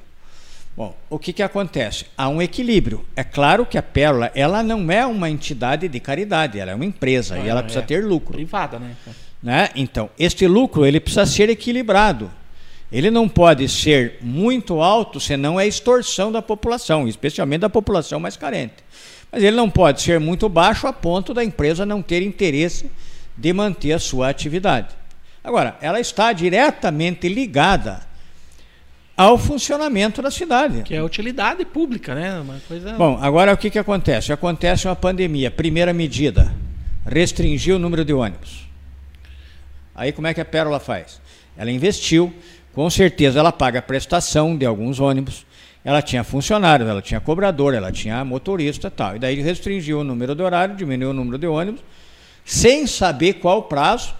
Bom, 0.76 0.97
o 1.10 1.18
que, 1.18 1.32
que 1.32 1.42
acontece? 1.42 2.06
Há 2.16 2.28
um 2.28 2.40
equilíbrio. 2.40 3.05
É 3.14 3.24
claro 3.24 3.66
que 3.66 3.76
a 3.76 3.82
Pérola 3.82 4.30
ela 4.34 4.62
não 4.62 4.90
é 4.90 5.05
uma 5.05 5.28
entidade 5.28 5.88
de 5.88 6.01
caridade, 6.01 6.59
ela 6.59 6.70
é 6.70 6.74
uma 6.74 6.84
empresa 6.84 7.38
e 7.38 7.48
ela 7.48 7.62
precisa 7.62 7.84
é 7.84 7.86
ter 7.86 8.05
lucro. 8.05 8.34
Privada, 8.34 8.78
né? 8.78 8.97
né? 9.42 9.68
Então, 9.74 10.09
este 10.18 10.47
lucro 10.47 10.86
ele 10.86 11.01
precisa 11.01 11.26
ser 11.26 11.51
equilibrado. 11.51 12.30
Ele 12.90 13.10
não 13.10 13.28
pode 13.28 13.68
ser 13.68 14.18
muito 14.20 14.80
alto, 14.80 15.20
senão 15.20 15.60
é 15.60 15.66
extorsão 15.66 16.32
da 16.32 16.42
população, 16.42 17.06
especialmente 17.06 17.60
da 17.60 17.70
população 17.70 18.18
mais 18.18 18.36
carente. 18.36 18.76
Mas 19.30 19.44
ele 19.44 19.56
não 19.56 19.70
pode 19.70 20.02
ser 20.02 20.18
muito 20.18 20.48
baixo 20.48 20.86
a 20.86 20.92
ponto 20.92 21.32
da 21.32 21.44
empresa 21.44 21.86
não 21.86 22.02
ter 22.02 22.22
interesse 22.22 22.90
de 23.36 23.52
manter 23.52 23.92
a 23.92 23.98
sua 23.98 24.28
atividade. 24.28 24.88
Agora, 25.42 25.76
ela 25.80 26.01
está 26.01 26.32
diretamente 26.32 27.28
ligada 27.28 28.09
ao 29.16 29.36
funcionamento 29.36 30.22
da 30.22 30.30
cidade. 30.30 30.82
Que 30.82 30.94
é 30.94 30.98
a 30.98 31.04
utilidade 31.04 31.64
pública, 31.64 32.14
né? 32.14 32.40
Uma 32.40 32.60
coisa... 32.66 32.92
Bom, 32.94 33.18
agora 33.20 33.52
o 33.52 33.56
que, 33.56 33.70
que 33.70 33.78
acontece? 33.78 34.32
Acontece 34.32 34.88
uma 34.88 34.96
pandemia. 34.96 35.50
Primeira 35.50 35.92
medida, 35.92 36.52
restringir 37.06 37.74
o 37.74 37.78
número 37.78 38.04
de 38.04 38.12
ônibus. 38.12 38.68
Aí 39.94 40.12
como 40.12 40.26
é 40.26 40.34
que 40.34 40.40
a 40.40 40.44
Pérola 40.44 40.80
faz? 40.80 41.20
Ela 41.56 41.70
investiu, 41.70 42.32
com 42.72 42.88
certeza 42.88 43.38
ela 43.38 43.52
paga 43.52 43.80
a 43.80 43.82
prestação 43.82 44.56
de 44.56 44.64
alguns 44.64 44.98
ônibus, 44.98 45.44
ela 45.84 46.02
tinha 46.02 46.22
funcionários, 46.22 46.88
ela 46.88 47.02
tinha 47.02 47.20
cobrador, 47.20 47.74
ela 47.74 47.90
tinha 47.90 48.24
motorista 48.24 48.88
e 48.88 48.90
tal. 48.90 49.16
E 49.16 49.18
daí 49.18 49.40
restringiu 49.40 50.00
o 50.00 50.04
número 50.04 50.34
de 50.34 50.42
horário, 50.42 50.76
diminuiu 50.76 51.10
o 51.10 51.14
número 51.14 51.38
de 51.38 51.46
ônibus, 51.46 51.82
sem 52.44 52.86
saber 52.86 53.34
qual 53.34 53.58
o 53.58 53.62
prazo. 53.62 54.14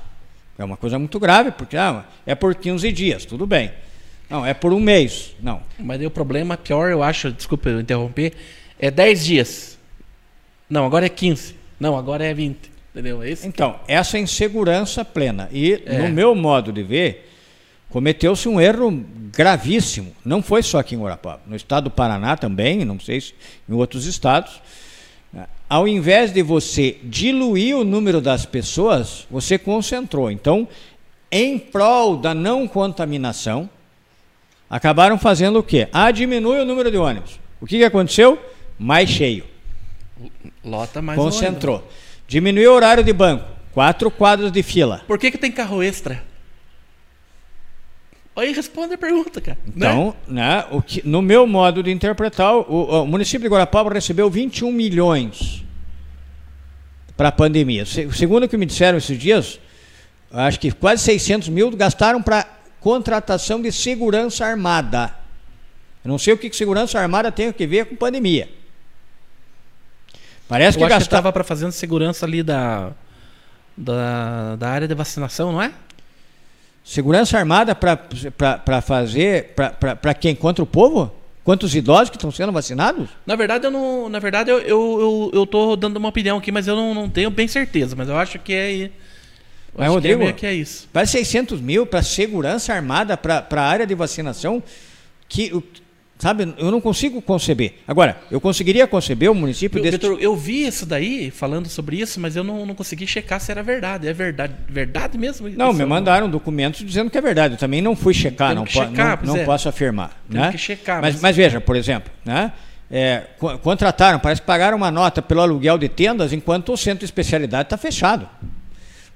É 0.59 0.65
uma 0.65 0.77
coisa 0.77 0.99
muito 0.99 1.19
grave, 1.19 1.51
porque 1.53 1.77
ah, 1.77 2.05
é 2.27 2.35
por 2.35 2.55
15 2.55 2.93
dias, 2.93 3.25
tudo 3.25 3.47
bem. 3.47 3.71
Não, 4.31 4.47
é 4.47 4.55
por 4.55 4.73
um 4.73 4.79
mês. 4.79 5.35
Não. 5.43 5.61
Mas 5.77 6.01
o 6.05 6.11
problema 6.11 6.57
pior, 6.57 6.91
eu 6.91 7.03
acho, 7.03 7.33
desculpa 7.33 7.69
eu 7.69 7.81
interromper, 7.81 8.33
é 8.79 8.89
10 8.91 9.25
dias. 9.25 9.79
Não, 10.69 10.87
agora 10.87 11.07
é 11.07 11.09
15. 11.09 11.57
Não, 11.81 11.97
agora 11.97 12.25
é 12.25 12.33
20. 12.33 12.71
Entendeu? 12.93 13.23
É 13.23 13.33
então, 13.45 13.73
que... 13.85 13.93
essa 13.93 14.19
insegurança 14.19 15.05
plena. 15.05 15.49
E, 15.53 15.83
é. 15.85 15.99
no 15.99 16.09
meu 16.11 16.35
modo 16.37 16.73
de 16.73 16.83
ver, 16.83 17.29
cometeu-se 17.89 18.49
um 18.49 18.61
erro 18.61 19.05
gravíssimo. 19.33 20.13
Não 20.25 20.41
foi 20.41 20.63
só 20.63 20.79
aqui 20.79 20.95
em 20.95 20.99
Urapá. 20.99 21.41
No 21.45 21.57
estado 21.57 21.85
do 21.85 21.91
Paraná 21.91 22.37
também, 22.37 22.85
não 22.85 23.01
sei 23.01 23.21
se 23.21 23.35
em 23.69 23.75
outros 23.75 24.07
estados. 24.07 24.61
Ao 25.69 25.87
invés 25.87 26.33
de 26.33 26.43
você 26.43 26.99
diluir 27.03 27.77
o 27.77 27.85
número 27.85 28.21
das 28.21 28.45
pessoas, 28.45 29.27
você 29.31 29.57
concentrou. 29.57 30.31
Então, 30.31 30.67
em 31.31 31.59
prol 31.59 32.17
da 32.17 32.35
não 32.35 32.67
contaminação, 32.67 33.71
acabaram 34.71 35.19
fazendo 35.19 35.59
o 35.59 35.63
quê? 35.63 35.89
Ah, 35.93 36.13
diminui 36.13 36.61
o 36.61 36.65
número 36.65 36.91
de 36.91 36.97
ônibus. 36.97 37.41
O 37.61 37.67
que, 37.67 37.79
que 37.79 37.85
aconteceu? 37.85 38.39
Mais 38.79 39.11
cheio. 39.11 39.45
Lota 40.65 41.03
mais 41.03 41.19
Concentrou. 41.19 41.77
Ônibus. 41.77 41.95
Diminuiu 42.29 42.73
o 42.73 42.75
horário 42.77 43.03
de 43.03 43.13
banco. 43.13 43.45
Quatro 43.73 44.11
quadros 44.11 44.53
de 44.53 44.63
fila. 44.63 45.03
Por 45.07 45.19
que, 45.19 45.31
que 45.31 45.39
tem 45.39 45.51
carro 45.51 45.83
extra? 45.83 46.23
Aí 48.37 48.53
responde 48.53 48.95
a 48.95 48.99
pergunta, 48.99 49.41
cara. 49.41 49.59
Então, 49.67 50.15
né? 50.27 50.59
né 50.59 50.67
o 50.71 50.81
que, 50.81 51.07
no 51.07 51.21
meu 51.21 51.47
modo 51.47 51.83
de 51.83 51.91
interpretar, 51.91 52.55
o, 52.55 53.03
o 53.03 53.07
município 53.07 53.41
de 53.41 53.49
Guarapava 53.49 53.93
recebeu 53.93 54.31
21 54.31 54.73
milhões 54.73 55.65
para 57.17 57.29
a 57.29 57.33
pandemia. 57.33 57.85
Segundo 57.85 58.45
o 58.45 58.49
que 58.49 58.57
me 58.57 58.65
disseram 58.65 58.97
esses 58.97 59.19
dias, 59.19 59.61
acho 60.33 60.59
que 60.59 60.71
quase 60.73 61.03
600 61.03 61.49
mil 61.49 61.71
gastaram 61.73 62.23
para 62.23 62.47
contratação 62.81 63.61
de 63.61 63.71
segurança 63.71 64.45
armada. 64.45 65.15
Eu 66.05 66.09
não 66.09 66.19
sei 66.19 66.35
o 66.35 66.39
que, 66.39 66.49
que 66.49 66.57
segurança 66.57 66.99
armada 66.99 67.31
tem 67.31 67.49
a 67.49 67.53
ver 67.53 67.87
com 67.87 67.97
pandemia. 67.97 68.49
Parece 70.49 70.77
que 70.77 70.83
gastava 70.83 71.03
estava 71.03 71.33
para 71.33 71.45
fazer 71.45 71.71
segurança 71.71 72.27
ali 72.27 72.43
da, 72.43 72.91
da, 73.77 74.57
da 74.57 74.69
área 74.69 74.89
de 74.89 74.95
vacinação, 74.95 75.53
não 75.53 75.63
é? 75.63 75.73
Segurança 76.83 77.39
armada 77.39 77.75
para 77.75 78.83
fazer 78.83 79.55
para 79.55 80.15
quem 80.15 80.35
contra 80.35 80.65
o 80.65 80.67
povo? 80.67 81.15
Quantos 81.45 81.75
idosos 81.75 82.11
que 82.11 82.17
estão 82.17 82.31
sendo 82.31 82.53
vacinados? 82.53 83.09
Na 83.25 83.37
verdade, 83.37 83.67
eu 83.67 83.71
não. 83.71 84.09
Na 84.09 84.19
verdade, 84.19 84.51
eu, 84.51 84.59
eu, 84.61 85.31
eu, 85.33 85.49
eu 85.51 85.77
dando 85.77 85.97
uma 85.97 86.09
opinião 86.09 86.39
aqui, 86.39 86.51
mas 86.53 86.67
eu 86.67 86.77
não, 86.77 86.95
não 86.95 87.09
tenho 87.09 87.31
bem 87.31 87.49
certeza. 87.49 87.95
Mas 87.97 88.09
eu 88.09 88.17
acho 88.17 88.39
que 88.39 88.53
é. 88.53 88.91
Mas, 89.77 89.89
Rodrigo, 89.89 90.21
que 90.21 90.29
é, 90.29 90.33
que 90.33 90.47
é 90.47 90.55
isso. 90.55 90.89
Para 90.93 91.07
600 91.07 91.61
mil, 91.61 91.87
para 91.87 92.03
segurança 92.03 92.73
armada, 92.73 93.17
para 93.17 93.47
a 93.51 93.63
área 93.63 93.87
de 93.87 93.95
vacinação, 93.95 94.63
que 95.29 95.53
Sabe, 96.21 96.53
eu 96.59 96.71
não 96.71 96.83
consigo 96.83 97.23
conceber. 97.23 97.77
Agora, 97.89 98.19
eu 98.31 98.39
conseguiria 98.43 98.87
conceber 98.87 99.31
o 99.31 99.35
município 99.35 99.79
eu, 99.79 99.83
desse... 99.83 99.97
Victor, 99.97 100.19
eu 100.21 100.37
vi 100.37 100.67
isso 100.67 100.85
daí, 100.85 101.31
falando 101.31 101.67
sobre 101.67 101.99
isso, 101.99 102.21
mas 102.21 102.37
eu 102.37 102.45
não, 102.45 102.67
não 102.67 102.75
consegui 102.75 103.07
checar 103.07 103.41
se 103.41 103.51
era 103.51 103.63
verdade. 103.63 104.07
É 104.07 104.13
verdade, 104.13 104.53
verdade 104.69 105.17
mesmo? 105.17 105.49
Não, 105.49 105.73
me 105.73 105.83
mandaram 105.87 106.29
documentos 106.29 106.85
dizendo 106.85 107.11
que 107.11 107.17
é 107.17 107.23
verdade. 107.23 107.55
Eu 107.55 107.59
também 107.59 107.81
não 107.81 107.97
fui 107.97 108.13
checar, 108.13 108.55
não, 108.55 108.67
checar, 108.67 109.25
não, 109.25 109.35
não 109.35 109.41
é. 109.41 109.45
posso 109.47 109.67
afirmar. 109.67 110.23
Né? 110.29 110.53
que 110.53 110.59
checar. 110.59 111.01
Mas, 111.01 111.15
mas... 111.15 111.23
mas 111.23 111.37
veja, 111.37 111.59
por 111.59 111.75
exemplo, 111.75 112.13
né? 112.23 112.53
É, 112.91 113.23
contrataram, 113.63 114.19
parece 114.19 114.43
que 114.43 114.47
pagaram 114.47 114.77
uma 114.77 114.91
nota 114.91 115.23
pelo 115.23 115.41
aluguel 115.41 115.79
de 115.79 115.89
tendas, 115.89 116.35
enquanto 116.35 116.71
o 116.71 116.77
centro 116.77 116.99
de 116.99 117.05
especialidade 117.07 117.63
está 117.63 117.79
fechado. 117.79 118.29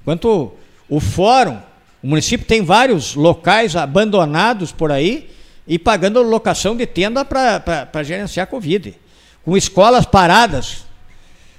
Enquanto 0.04 0.52
o 0.88 1.00
fórum, 1.00 1.58
o 2.00 2.06
município 2.06 2.46
tem 2.46 2.62
vários 2.62 3.16
locais 3.16 3.74
abandonados 3.74 4.70
por 4.70 4.92
aí, 4.92 5.34
e 5.66 5.78
pagando 5.78 6.22
locação 6.22 6.76
de 6.76 6.86
tenda 6.86 7.24
para 7.24 8.02
gerenciar 8.02 8.44
a 8.44 8.46
Covid. 8.46 8.94
Com 9.44 9.56
escolas 9.56 10.04
paradas, 10.04 10.84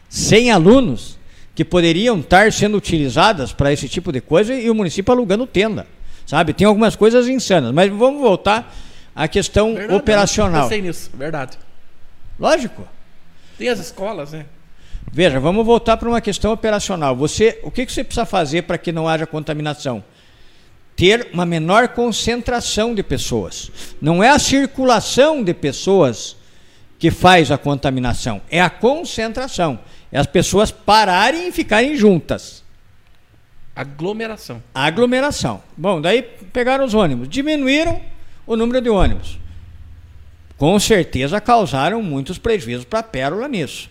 sem 0.08 0.52
alunos, 0.52 1.18
que 1.56 1.66
poderiam 1.66 2.20
estar 2.20 2.52
sendo 2.52 2.78
utilizadas 2.78 3.52
para 3.52 3.72
esse 3.72 3.90
tipo 3.90 4.12
de 4.12 4.22
coisa 4.22 4.54
e 4.54 4.70
o 4.70 4.76
município 4.76 5.12
alugando 5.12 5.48
tenda. 5.48 5.88
Sabe? 6.26 6.54
Tem 6.54 6.68
algumas 6.68 6.96
coisas 6.96 7.28
insanas. 7.28 7.72
Mas 7.72 7.92
vamos 7.92 8.22
voltar 8.22 8.76
à 9.16 9.28
questão 9.28 9.74
verdade, 9.74 9.96
operacional. 9.96 10.64
Eu 10.64 10.70
pensei 10.70 10.82
nisso, 10.82 11.12
verdade. 11.14 11.58
Lógico. 12.40 12.88
Tem 13.58 13.70
as 13.70 13.80
escolas, 13.80 14.34
né? 14.34 14.46
Veja, 15.12 15.40
vamos 15.40 15.66
voltar 15.66 15.98
para 15.98 16.10
uma 16.10 16.22
questão 16.22 16.52
operacional. 16.52 17.16
Você, 17.16 17.60
o 17.64 17.72
que, 17.72 17.86
que 17.86 17.92
você 17.92 18.04
precisa 18.04 18.26
fazer 18.26 18.64
para 18.64 18.78
que 18.78 18.92
não 18.92 19.08
haja 19.08 19.26
contaminação? 19.26 20.04
ter 20.96 21.30
uma 21.34 21.46
menor 21.46 21.90
concentração 21.90 22.96
de 22.96 23.04
pessoas. 23.04 23.72
Não 24.02 24.24
é 24.24 24.30
a 24.30 24.40
circulação 24.40 25.44
de 25.44 25.54
pessoas 25.54 26.38
que 26.98 27.12
faz 27.12 27.52
a 27.52 27.58
contaminação, 27.58 28.42
é 28.50 28.62
a 28.62 28.70
concentração. 28.70 29.80
É 30.12 30.18
as 30.18 30.28
pessoas 30.28 30.72
pararem 30.72 31.50
e 31.50 31.52
ficarem 31.52 31.98
juntas. 31.98 32.64
Aglomeração. 33.76 34.64
Aglomeração. 34.74 35.62
Bom, 35.76 36.00
daí 36.00 36.22
pegaram 36.22 36.86
os 36.86 36.94
ônibus, 36.94 37.28
diminuíram 37.28 38.00
o 38.48 38.56
número 38.56 38.80
de 38.80 38.90
ônibus. 38.90 39.38
Com 40.58 40.80
certeza 40.80 41.42
causaram 41.42 42.02
muitos 42.02 42.38
prejuízos 42.38 42.86
para 42.86 43.00
a 43.00 43.04
Pérola 43.04 43.50
nisso. 43.50 43.90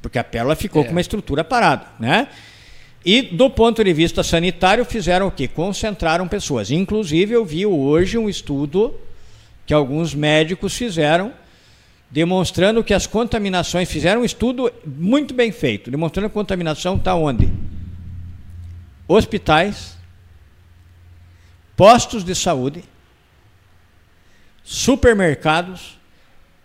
Porque 0.00 0.18
a 0.18 0.24
Pérola 0.24 0.54
ficou 0.54 0.82
é. 0.82 0.84
com 0.86 0.92
uma 0.92 1.00
estrutura 1.00 1.42
parada, 1.42 1.86
né? 1.98 2.28
E 3.04 3.22
do 3.22 3.48
ponto 3.48 3.82
de 3.82 3.92
vista 3.92 4.22
sanitário, 4.22 4.84
fizeram 4.84 5.28
o 5.28 5.30
quê? 5.30 5.48
Concentraram 5.48 6.28
pessoas. 6.28 6.70
Inclusive, 6.70 7.32
eu 7.32 7.44
vi 7.44 7.64
hoje 7.64 8.18
um 8.18 8.28
estudo 8.28 8.94
que 9.64 9.72
alguns 9.72 10.14
médicos 10.14 10.74
fizeram, 10.76 11.32
demonstrando 12.10 12.82
que 12.82 12.94
as 12.94 13.06
contaminações, 13.06 13.90
fizeram 13.90 14.22
um 14.22 14.24
estudo 14.24 14.72
muito 14.84 15.34
bem 15.34 15.52
feito, 15.52 15.90
demonstrando 15.90 16.28
que 16.28 16.32
a 16.32 16.40
contaminação 16.40 16.96
está 16.96 17.14
onde? 17.14 17.50
Hospitais, 19.06 19.96
postos 21.76 22.24
de 22.24 22.34
saúde, 22.34 22.82
supermercados, 24.64 25.98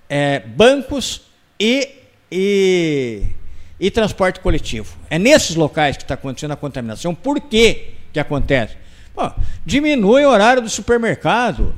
é, 0.10 0.39
bancos 0.39 1.22
e, 1.60 1.89
e 2.35 3.22
e 3.80 3.91
transporte 3.91 4.39
coletivo. 4.39 4.95
É 5.10 5.19
nesses 5.19 5.55
locais 5.55 5.97
que 5.97 6.03
está 6.03 6.14
acontecendo 6.14 6.51
a 6.51 6.55
contaminação. 6.55 7.14
Por 7.14 7.39
que 7.41 7.95
que 8.14 8.19
acontece? 8.19 8.77
Pô, 9.14 9.30
diminui 9.65 10.23
o 10.23 10.30
horário 10.30 10.61
do 10.61 10.69
supermercado. 10.69 11.76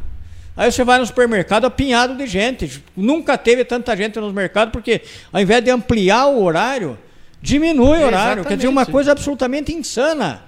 Aí 0.56 0.72
você 0.72 0.84
vai 0.84 1.00
no 1.00 1.06
supermercado 1.06 1.66
apinhado 1.66 2.16
de 2.16 2.28
gente. 2.28 2.84
Nunca 2.96 3.38
teve 3.38 3.66
tanta 3.66 3.98
gente 3.98 4.20
nos 4.20 4.32
mercados, 4.34 4.72
porque 4.72 5.02
ao 5.34 5.42
invés 5.42 5.64
de 5.64 5.72
ampliar 5.72 6.28
o 6.28 6.44
horário, 6.44 6.98
diminui 7.42 8.04
o 8.04 8.06
horário. 8.06 8.12
Exatamente. 8.12 8.48
Quer 8.48 8.56
dizer, 8.56 8.68
uma 8.68 8.86
coisa 8.86 9.12
absolutamente 9.12 9.74
insana. 9.74 10.44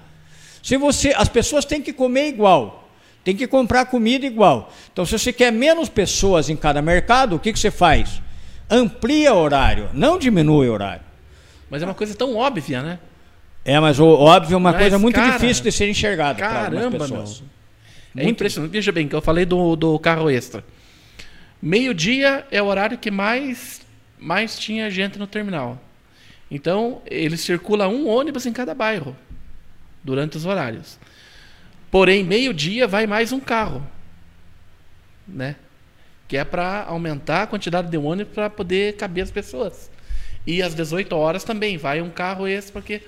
Se 0.61 0.77
você, 0.77 1.13
as 1.15 1.27
pessoas 1.27 1.65
têm 1.65 1.81
que 1.81 1.91
comer 1.91 2.27
igual, 2.27 2.88
tem 3.23 3.35
que 3.35 3.47
comprar 3.47 3.85
comida 3.85 4.25
igual. 4.25 4.71
Então, 4.93 5.05
se 5.05 5.17
você 5.17 5.34
quer 5.34 5.51
menos 5.51 5.89
pessoas 5.89 6.49
em 6.49 6.55
cada 6.55 6.81
mercado, 6.81 7.35
o 7.35 7.39
que, 7.39 7.51
que 7.51 7.59
você 7.59 7.71
faz? 7.71 8.21
Amplia 8.69 9.34
o 9.34 9.38
horário, 9.38 9.89
não 9.94 10.18
diminui 10.18 10.68
o 10.68 10.73
horário. 10.73 11.06
Mas 11.69 11.81
é 11.81 11.85
uma 11.85 11.94
coisa 11.94 12.15
tão 12.15 12.35
óbvia, 12.35 12.81
né? 12.81 12.99
É, 13.64 13.80
mas 13.80 13.99
o 13.99 14.06
óbvio 14.07 14.56
é 14.56 14.57
uma 14.57 14.72
mas, 14.72 14.81
coisa 14.81 14.99
muito 14.99 15.15
cara, 15.15 15.34
difícil 15.34 15.64
de 15.64 15.72
ser 15.72 15.89
enxergada. 15.89 16.39
Caramba, 16.39 16.99
pessoas. 16.99 17.41
meu. 17.41 17.49
É 18.15 18.23
muito 18.23 18.35
impressionante. 18.35 18.72
Veja 18.72 18.91
bem, 18.91 19.07
que 19.07 19.15
eu 19.15 19.22
falei 19.22 19.45
do, 19.45 19.76
do 19.76 19.99
carro 19.99 20.30
extra. 20.30 20.64
Meio-dia 21.61 22.45
é 22.49 22.61
o 22.61 22.65
horário 22.65 22.98
que 22.98 23.11
mais, 23.11 23.81
mais 24.18 24.57
tinha 24.57 24.89
gente 24.89 25.19
no 25.19 25.27
terminal. 25.27 25.80
Então, 26.49 27.02
ele 27.06 27.35
circula 27.35 27.88
um 27.88 28.07
ônibus 28.07 28.45
em 28.45 28.53
cada 28.53 28.73
bairro 28.73 29.15
durante 30.03 30.38
os 30.38 30.45
horários. 30.45 30.98
Porém, 31.91 32.23
meio-dia 32.23 32.88
vai 32.88 33.06
mais 33.06 33.31
um 33.31 33.39
carro. 33.39 33.85
Né? 35.27 35.56
Que 36.28 36.38
é 36.38 36.44
para 36.44 36.84
aumentar 36.84 37.44
a 37.44 37.48
quantidade 37.48 37.90
de 37.90 37.98
ônibus 37.98 38.34
para 38.34 38.49
poder 38.49 38.95
caber 38.95 39.24
as 39.24 39.32
pessoas. 39.32 39.90
E 40.45 40.62
às 40.62 40.74
18 40.74 41.16
horas 41.16 41.44
também 41.44 41.78
vai 41.78 42.02
um 42.02 42.10
carro 42.10 42.48
esse, 42.48 42.72
porque. 42.72 43.02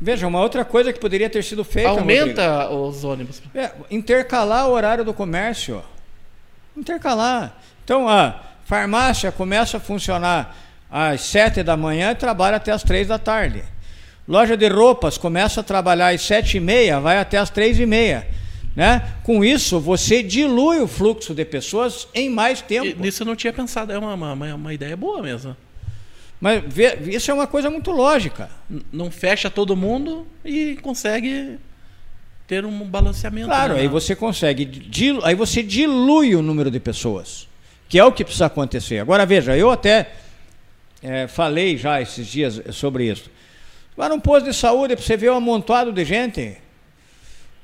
Veja, 0.00 0.26
uma 0.26 0.40
outra 0.40 0.64
coisa 0.64 0.92
que 0.92 0.98
poderia 0.98 1.28
ter 1.28 1.44
sido 1.44 1.62
feita. 1.62 1.90
Aumenta 1.90 2.62
Rodrigo, 2.64 2.88
os 2.88 3.04
ônibus. 3.04 3.42
É, 3.54 3.70
intercalar 3.90 4.68
o 4.68 4.72
horário 4.72 5.04
do 5.04 5.12
comércio. 5.12 5.82
Intercalar. 6.76 7.56
Então, 7.84 8.08
a 8.08 8.40
farmácia 8.64 9.30
começa 9.30 9.76
a 9.76 9.80
funcionar 9.80 10.56
às 10.90 11.20
7 11.22 11.62
da 11.62 11.76
manhã 11.76 12.12
e 12.12 12.14
trabalha 12.14 12.56
até 12.56 12.72
às 12.72 12.82
3 12.82 13.08
da 13.08 13.18
tarde. 13.18 13.62
Loja 14.26 14.56
de 14.56 14.68
roupas 14.68 15.18
começa 15.18 15.60
a 15.60 15.64
trabalhar 15.64 16.08
às 16.14 16.22
7 16.22 16.56
e 16.56 16.60
meia, 16.60 17.00
vai 17.00 17.18
até 17.18 17.36
às 17.36 17.50
3 17.50 17.80
e 17.80 17.86
meia. 17.86 18.26
Né? 18.74 19.14
Com 19.24 19.44
isso, 19.44 19.80
você 19.80 20.22
dilui 20.22 20.80
o 20.80 20.86
fluxo 20.86 21.34
de 21.34 21.44
pessoas 21.44 22.06
em 22.14 22.30
mais 22.30 22.62
tempo. 22.62 23.00
Nisso 23.00 23.22
eu 23.22 23.26
não 23.26 23.36
tinha 23.36 23.52
pensado, 23.52 23.92
é 23.92 23.98
uma, 23.98 24.14
uma, 24.14 24.54
uma 24.54 24.74
ideia 24.74 24.96
boa 24.96 25.22
mesmo. 25.22 25.56
Mas 26.40 26.62
vê, 26.66 26.98
isso 27.08 27.30
é 27.30 27.34
uma 27.34 27.46
coisa 27.46 27.68
muito 27.68 27.90
lógica. 27.90 28.48
Não 28.92 29.10
fecha 29.10 29.50
todo 29.50 29.76
mundo 29.76 30.26
e 30.44 30.76
consegue 30.82 31.58
ter 32.46 32.64
um 32.64 32.84
balanceamento. 32.84 33.46
Claro, 33.46 33.74
né? 33.74 33.80
aí 33.80 33.88
você 33.88 34.16
consegue, 34.16 34.64
dilu, 34.64 35.24
aí 35.24 35.34
você 35.34 35.62
dilui 35.62 36.34
o 36.34 36.42
número 36.42 36.70
de 36.70 36.80
pessoas, 36.80 37.46
que 37.88 37.98
é 37.98 38.04
o 38.04 38.10
que 38.10 38.24
precisa 38.24 38.46
acontecer. 38.46 38.98
Agora 38.98 39.26
veja, 39.26 39.56
eu 39.56 39.70
até 39.70 40.12
é, 41.02 41.26
falei 41.28 41.76
já 41.76 42.00
esses 42.00 42.26
dias 42.26 42.62
sobre 42.72 43.10
isso. 43.10 43.30
Vai 43.96 44.08
num 44.08 44.18
posto 44.18 44.46
de 44.46 44.56
saúde 44.56 44.96
para 44.96 45.04
você 45.04 45.16
ver 45.16 45.30
um 45.30 45.36
amontoado 45.36 45.92
de 45.92 46.04
gente. 46.04 46.56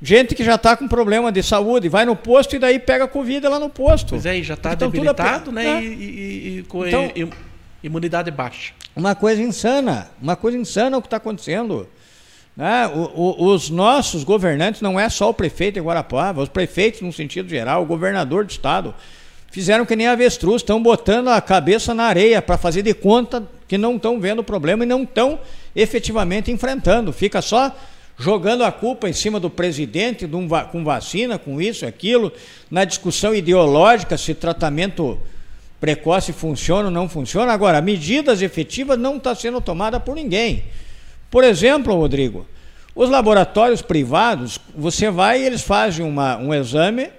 Gente 0.00 0.34
que 0.34 0.44
já 0.44 0.56
está 0.56 0.76
com 0.76 0.86
problema 0.86 1.32
de 1.32 1.42
saúde, 1.42 1.88
vai 1.88 2.04
no 2.04 2.14
posto 2.14 2.54
e 2.54 2.58
daí 2.58 2.78
pega 2.78 3.08
Covid 3.08 3.48
lá 3.48 3.58
no 3.58 3.70
posto. 3.70 4.10
Pois 4.10 4.26
é, 4.26 4.36
e 4.36 4.42
já 4.42 4.54
está 4.54 4.74
debilitado, 4.74 5.50
né? 5.50 5.78
É. 5.78 5.82
E, 5.82 5.86
e, 5.86 6.58
e, 6.58 6.66
então, 6.86 7.10
e, 7.16 7.28
Imunidade 7.82 8.30
baixa. 8.30 8.72
Uma 8.94 9.14
coisa 9.14 9.40
insana, 9.40 10.10
uma 10.20 10.34
coisa 10.34 10.58
insana 10.58 10.98
o 10.98 11.00
que 11.00 11.06
está 11.06 11.18
acontecendo. 11.18 11.88
Né? 12.56 12.86
O, 12.88 13.44
o, 13.44 13.52
os 13.52 13.70
nossos 13.70 14.24
governantes, 14.24 14.80
não 14.80 14.98
é 14.98 15.08
só 15.08 15.30
o 15.30 15.34
prefeito 15.34 15.74
de 15.74 15.80
Guarapuava, 15.80 16.42
os 16.42 16.48
prefeitos 16.48 17.02
no 17.02 17.12
sentido 17.12 17.48
geral, 17.48 17.82
o 17.82 17.86
governador 17.86 18.44
do 18.44 18.50
estado, 18.50 18.94
fizeram 19.50 19.86
que 19.86 19.94
nem 19.94 20.08
avestruz, 20.08 20.62
estão 20.62 20.82
botando 20.82 21.28
a 21.28 21.40
cabeça 21.40 21.94
na 21.94 22.04
areia 22.04 22.42
para 22.42 22.58
fazer 22.58 22.82
de 22.82 22.94
conta 22.94 23.42
que 23.68 23.78
não 23.78 23.96
estão 23.96 24.18
vendo 24.18 24.40
o 24.40 24.44
problema 24.44 24.84
e 24.84 24.86
não 24.86 25.02
estão 25.02 25.38
efetivamente 25.74 26.50
enfrentando. 26.50 27.12
Fica 27.12 27.40
só 27.42 27.74
jogando 28.18 28.64
a 28.64 28.72
culpa 28.72 29.08
em 29.08 29.12
cima 29.12 29.38
do 29.38 29.50
presidente 29.50 30.28
com 30.72 30.84
vacina, 30.84 31.38
com 31.38 31.60
isso, 31.60 31.84
aquilo, 31.84 32.32
na 32.70 32.84
discussão 32.84 33.34
ideológica 33.34 34.16
se 34.16 34.34
tratamento 34.34 35.20
precoce 35.78 36.32
funciona 36.32 36.86
ou 36.86 36.90
não 36.90 37.08
funciona. 37.08 37.52
Agora, 37.52 37.80
medidas 37.80 38.40
efetivas 38.40 38.98
não 38.98 39.16
estão 39.16 39.34
tá 39.34 39.40
sendo 39.40 39.60
tomadas 39.60 40.02
por 40.02 40.14
ninguém. 40.14 40.64
Por 41.30 41.44
exemplo, 41.44 41.94
Rodrigo, 41.94 42.46
os 42.94 43.10
laboratórios 43.10 43.82
privados, 43.82 44.58
você 44.74 45.10
vai 45.10 45.42
e 45.42 45.44
eles 45.44 45.62
fazem 45.62 46.04
uma, 46.04 46.38
um 46.38 46.54
exame, 46.54 47.10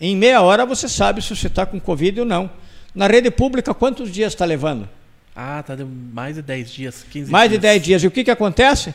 em 0.00 0.16
meia 0.16 0.40
hora 0.40 0.64
você 0.64 0.88
sabe 0.88 1.20
se 1.20 1.36
você 1.36 1.46
está 1.46 1.66
com 1.66 1.78
Covid 1.78 2.20
ou 2.20 2.26
não. 2.26 2.50
Na 2.94 3.06
rede 3.06 3.30
pública, 3.30 3.74
quantos 3.74 4.10
dias 4.10 4.32
está 4.32 4.46
levando? 4.46 4.88
Ah, 5.36 5.60
está 5.60 5.76
mais 6.12 6.36
de 6.36 6.42
10 6.42 6.70
dias, 6.70 7.04
15 7.10 7.30
Mais 7.30 7.50
dias. 7.50 7.60
de 7.60 7.66
10 7.66 7.82
dias. 7.82 8.02
E 8.02 8.06
o 8.06 8.10
que, 8.10 8.24
que 8.24 8.30
acontece? 8.30 8.94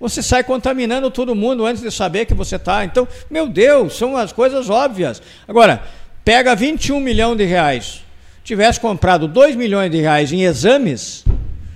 Você 0.00 0.22
sai 0.22 0.44
contaminando 0.44 1.10
todo 1.10 1.34
mundo 1.34 1.66
antes 1.66 1.82
de 1.82 1.90
saber 1.90 2.24
que 2.26 2.34
você 2.34 2.56
está. 2.56 2.84
Então, 2.84 3.06
meu 3.28 3.48
Deus, 3.48 3.96
são 3.96 4.16
as 4.16 4.32
coisas 4.32 4.70
óbvias. 4.70 5.20
Agora, 5.46 5.82
pega 6.24 6.54
21 6.54 7.00
milhões 7.00 7.36
de 7.36 7.44
reais, 7.44 8.04
tivesse 8.44 8.78
comprado 8.78 9.26
2 9.26 9.56
milhões 9.56 9.90
de 9.90 10.00
reais 10.00 10.32
em 10.32 10.42
exames, 10.42 11.24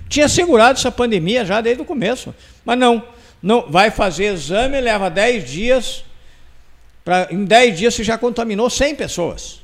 tinha 0.07 0.29
segurado 0.29 0.77
essa 0.77 0.91
pandemia 0.91 1.43
já 1.43 1.59
desde 1.59 1.81
o 1.81 1.85
começo. 1.85 2.33
Mas 2.63 2.77
não, 2.77 3.03
não 3.41 3.69
vai 3.69 3.91
fazer 3.91 4.33
exame, 4.33 4.79
leva 4.79 5.09
10 5.09 5.49
dias, 5.49 6.05
pra, 7.03 7.27
em 7.29 7.43
10 7.43 7.77
dias 7.77 7.93
você 7.93 8.03
já 8.03 8.17
contaminou 8.17 8.69
100 8.69 8.95
pessoas. 8.95 9.59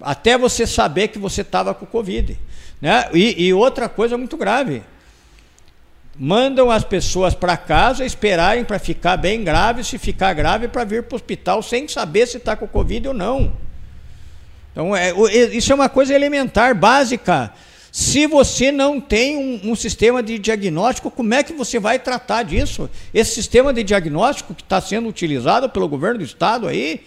Até 0.00 0.36
você 0.36 0.66
saber 0.66 1.08
que 1.08 1.18
você 1.18 1.42
estava 1.42 1.72
com 1.72 1.86
Covid. 1.86 2.38
Né? 2.80 3.08
E, 3.14 3.46
e 3.46 3.54
outra 3.54 3.88
coisa 3.88 4.18
muito 4.18 4.36
grave, 4.36 4.82
mandam 6.22 6.70
as 6.70 6.84
pessoas 6.84 7.34
para 7.34 7.56
casa 7.56 8.04
esperarem 8.04 8.62
para 8.62 8.78
ficar 8.78 9.16
bem 9.16 9.42
grave, 9.42 9.82
se 9.82 9.96
ficar 9.96 10.34
grave, 10.34 10.68
para 10.68 10.84
vir 10.84 11.04
para 11.04 11.14
o 11.14 11.16
hospital 11.16 11.62
sem 11.62 11.88
saber 11.88 12.26
se 12.26 12.36
está 12.36 12.54
com 12.54 12.68
Covid 12.68 13.08
ou 13.08 13.14
não. 13.14 13.50
Então, 14.70 14.94
é, 14.94 15.14
isso 15.50 15.72
é 15.72 15.74
uma 15.74 15.88
coisa 15.88 16.14
elementar, 16.14 16.74
básica. 16.74 17.50
Se 17.90 18.26
você 18.26 18.70
não 18.70 19.00
tem 19.00 19.38
um, 19.38 19.70
um, 19.70 19.74
sistema 19.74 20.22
de 20.22 20.38
diagnóstico, 20.38 21.10
como 21.10 21.32
é 21.32 21.42
que 21.42 21.54
você 21.54 21.78
vai 21.78 21.98
tratar 21.98 22.42
disso? 22.42 22.90
Esse 23.14 23.34
sistema 23.34 23.72
de 23.72 23.82
diagnóstico 23.82 24.54
que 24.54 24.62
está 24.62 24.78
sendo 24.78 25.08
utilizado 25.08 25.70
pelo 25.70 25.88
governo 25.88 26.18
do 26.18 26.24
estado 26.24 26.68
aí 26.68 27.00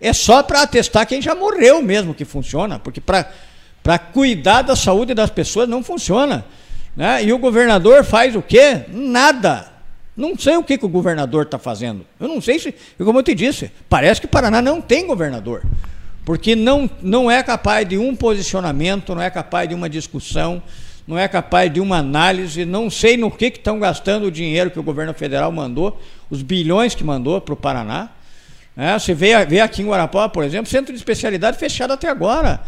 é 0.00 0.12
só 0.12 0.40
para 0.40 0.62
atestar 0.62 1.04
quem 1.08 1.20
já 1.20 1.34
morreu 1.34 1.82
mesmo 1.82 2.14
que 2.14 2.24
funciona, 2.24 2.78
porque 2.78 3.00
para 3.00 3.98
cuidar 3.98 4.62
da 4.62 4.76
saúde 4.76 5.14
das 5.14 5.30
pessoas 5.30 5.68
não 5.68 5.82
funciona. 5.82 6.44
Né? 6.96 7.24
E 7.24 7.32
o 7.32 7.38
governador 7.38 8.04
faz 8.04 8.36
o 8.36 8.42
quê? 8.42 8.82
Nada. 8.88 9.70
Não 10.16 10.36
sei 10.36 10.56
o 10.56 10.62
que, 10.62 10.76
que 10.76 10.84
o 10.84 10.88
governador 10.88 11.44
está 11.44 11.58
fazendo. 11.58 12.04
Eu 12.20 12.28
não 12.28 12.40
sei 12.40 12.58
se, 12.58 12.74
como 12.98 13.18
eu 13.18 13.22
te 13.22 13.34
disse, 13.34 13.72
parece 13.88 14.20
que 14.20 14.26
Paraná 14.26 14.60
não 14.60 14.80
tem 14.80 15.06
governador 15.06 15.62
porque 16.24 16.54
não, 16.54 16.88
não 17.00 17.30
é 17.30 17.42
capaz 17.42 17.88
de 17.88 17.98
um 17.98 18.14
posicionamento, 18.14 19.14
não 19.14 19.22
é 19.22 19.30
capaz 19.30 19.68
de 19.68 19.74
uma 19.74 19.88
discussão, 19.88 20.62
não 21.06 21.18
é 21.18 21.26
capaz 21.26 21.72
de 21.72 21.80
uma 21.80 21.98
análise, 21.98 22.64
não 22.64 22.88
sei 22.88 23.16
no 23.16 23.30
que 23.30 23.46
estão 23.46 23.80
gastando 23.80 24.26
o 24.26 24.30
dinheiro 24.30 24.70
que 24.70 24.78
o 24.78 24.82
governo 24.82 25.12
federal 25.12 25.50
mandou, 25.50 26.00
os 26.30 26.42
bilhões 26.42 26.94
que 26.94 27.02
mandou 27.02 27.40
para 27.40 27.54
o 27.54 27.56
Paraná. 27.56 28.10
É, 28.76 28.98
você 28.98 29.12
vê, 29.12 29.44
vê 29.44 29.60
aqui 29.60 29.82
em 29.82 29.86
Guarapó, 29.86 30.26
por 30.28 30.44
exemplo, 30.44 30.70
centro 30.70 30.92
de 30.92 30.98
especialidade 30.98 31.58
fechado 31.58 31.92
até 31.92 32.08
agora. 32.08 32.60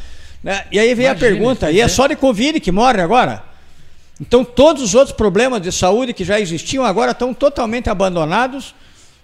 Né? 0.42 0.64
E 0.70 0.78
aí 0.78 0.92
vem 0.94 1.06
Imagina, 1.06 1.12
a 1.12 1.30
pergunta, 1.30 1.70
e 1.70 1.80
é 1.80 1.88
só 1.88 2.06
de 2.06 2.16
Covid 2.16 2.60
que 2.60 2.72
morre 2.72 3.00
agora? 3.00 3.42
Então 4.20 4.44
todos 4.44 4.82
os 4.82 4.94
outros 4.94 5.16
problemas 5.16 5.60
de 5.60 5.72
saúde 5.72 6.12
que 6.12 6.24
já 6.24 6.38
existiam 6.38 6.84
agora 6.84 7.10
estão 7.10 7.34
totalmente 7.34 7.90
abandonados, 7.90 8.74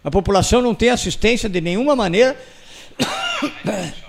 a 0.03 0.11
população 0.11 0.61
não 0.61 0.75
tem 0.75 0.91
assistência 0.91 1.49
de 1.49 1.61
nenhuma 1.61 1.95
maneira. 1.95 2.37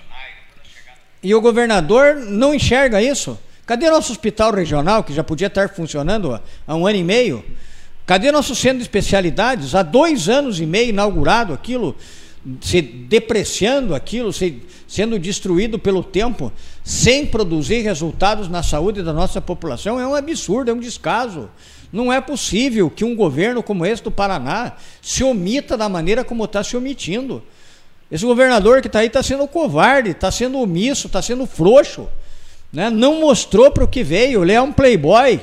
E 1.24 1.32
o 1.36 1.40
governador 1.40 2.16
não 2.16 2.52
enxerga 2.52 3.00
isso. 3.00 3.38
Cadê 3.64 3.88
nosso 3.88 4.10
hospital 4.10 4.52
regional, 4.52 5.04
que 5.04 5.14
já 5.14 5.22
podia 5.22 5.46
estar 5.46 5.68
funcionando 5.68 6.40
há 6.66 6.74
um 6.74 6.84
ano 6.84 6.98
e 6.98 7.04
meio? 7.04 7.44
Cadê 8.04 8.32
nosso 8.32 8.56
centro 8.56 8.78
de 8.78 8.82
especialidades? 8.82 9.74
Há 9.74 9.84
dois 9.84 10.28
anos 10.28 10.58
e 10.58 10.66
meio 10.66 10.88
inaugurado 10.88 11.52
aquilo, 11.52 11.96
se 12.60 12.82
depreciando 12.82 13.94
aquilo, 13.94 14.32
se, 14.32 14.62
sendo 14.88 15.18
destruído 15.18 15.78
pelo 15.78 16.02
tempo, 16.02 16.52
sem 16.82 17.24
produzir 17.24 17.82
resultados 17.82 18.48
na 18.48 18.62
saúde 18.62 19.02
da 19.02 19.12
nossa 19.12 19.40
população, 19.40 20.00
é 20.00 20.06
um 20.06 20.14
absurdo, 20.14 20.70
é 20.70 20.74
um 20.74 20.80
descaso. 20.80 21.48
Não 21.92 22.12
é 22.12 22.20
possível 22.20 22.90
que 22.90 23.04
um 23.04 23.14
governo 23.14 23.62
como 23.62 23.86
esse 23.86 24.02
do 24.02 24.10
Paraná 24.10 24.72
se 25.00 25.22
omita 25.22 25.76
da 25.76 25.88
maneira 25.88 26.24
como 26.24 26.44
está 26.44 26.64
se 26.64 26.76
omitindo. 26.76 27.42
Esse 28.10 28.24
governador 28.24 28.80
que 28.80 28.88
está 28.88 28.98
aí 28.98 29.06
está 29.06 29.22
sendo 29.22 29.46
covarde, 29.46 30.10
está 30.10 30.30
sendo 30.30 30.58
omisso, 30.58 31.06
está 31.06 31.22
sendo 31.22 31.46
frouxo. 31.46 32.08
Né? 32.72 32.90
Não 32.90 33.20
mostrou 33.20 33.70
para 33.70 33.84
o 33.84 33.88
que 33.88 34.02
veio. 34.02 34.42
Ele 34.42 34.52
é 34.52 34.60
um 34.60 34.72
playboy 34.72 35.40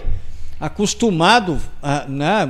acostumado 0.60 1.60
a, 1.82 2.06
né, 2.06 2.50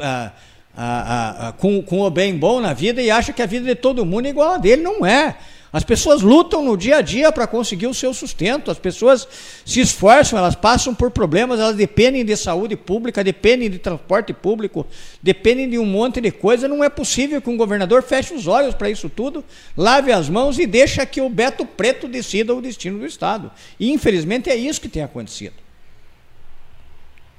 a, 0.00 0.32
a, 0.76 1.48
a, 1.48 1.52
com, 1.52 1.82
com 1.82 2.00
o 2.00 2.10
bem 2.10 2.36
bom 2.36 2.60
na 2.60 2.72
vida 2.72 3.02
e 3.02 3.10
acha 3.10 3.32
que 3.32 3.42
a 3.42 3.46
vida 3.46 3.66
de 3.66 3.74
todo 3.74 4.06
mundo 4.06 4.26
é 4.26 4.30
igual 4.30 4.54
a 4.54 4.58
dele. 4.58 4.82
Não 4.82 5.04
é. 5.04 5.36
As 5.72 5.84
pessoas 5.84 6.20
lutam 6.20 6.64
no 6.64 6.76
dia 6.76 6.96
a 6.96 7.00
dia 7.00 7.30
para 7.30 7.46
conseguir 7.46 7.86
o 7.86 7.94
seu 7.94 8.12
sustento, 8.12 8.72
as 8.72 8.78
pessoas 8.78 9.28
se 9.64 9.80
esforçam, 9.80 10.36
elas 10.36 10.56
passam 10.56 10.92
por 10.92 11.12
problemas, 11.12 11.60
elas 11.60 11.76
dependem 11.76 12.24
de 12.24 12.36
saúde 12.36 12.74
pública, 12.76 13.22
dependem 13.22 13.70
de 13.70 13.78
transporte 13.78 14.32
público, 14.32 14.84
dependem 15.22 15.70
de 15.70 15.78
um 15.78 15.86
monte 15.86 16.20
de 16.20 16.32
coisa. 16.32 16.66
Não 16.66 16.82
é 16.82 16.88
possível 16.88 17.40
que 17.40 17.48
um 17.48 17.56
governador 17.56 18.02
feche 18.02 18.34
os 18.34 18.48
olhos 18.48 18.74
para 18.74 18.90
isso 18.90 19.08
tudo, 19.08 19.44
lave 19.76 20.10
as 20.10 20.28
mãos 20.28 20.58
e 20.58 20.66
deixe 20.66 21.04
que 21.06 21.20
o 21.20 21.28
Beto 21.28 21.64
Preto 21.64 22.08
decida 22.08 22.52
o 22.52 22.60
destino 22.60 22.98
do 22.98 23.06
Estado. 23.06 23.48
E 23.78 23.92
infelizmente 23.92 24.50
é 24.50 24.56
isso 24.56 24.80
que 24.80 24.88
tem 24.88 25.04
acontecido. 25.04 25.54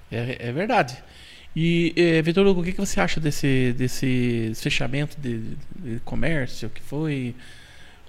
É, 0.10 0.38
é 0.40 0.52
verdade. 0.54 0.98
E, 1.56 1.94
eh, 1.96 2.22
Vitor 2.22 2.46
Hugo, 2.48 2.62
o 2.62 2.64
que, 2.64 2.72
que 2.72 2.80
você 2.80 3.00
acha 3.00 3.20
desse, 3.20 3.74
desse 3.78 4.54
fechamento 4.56 5.18
de, 5.20 5.40
de 5.76 6.00
comércio 6.06 6.70
que 6.70 6.82
foi? 6.82 7.36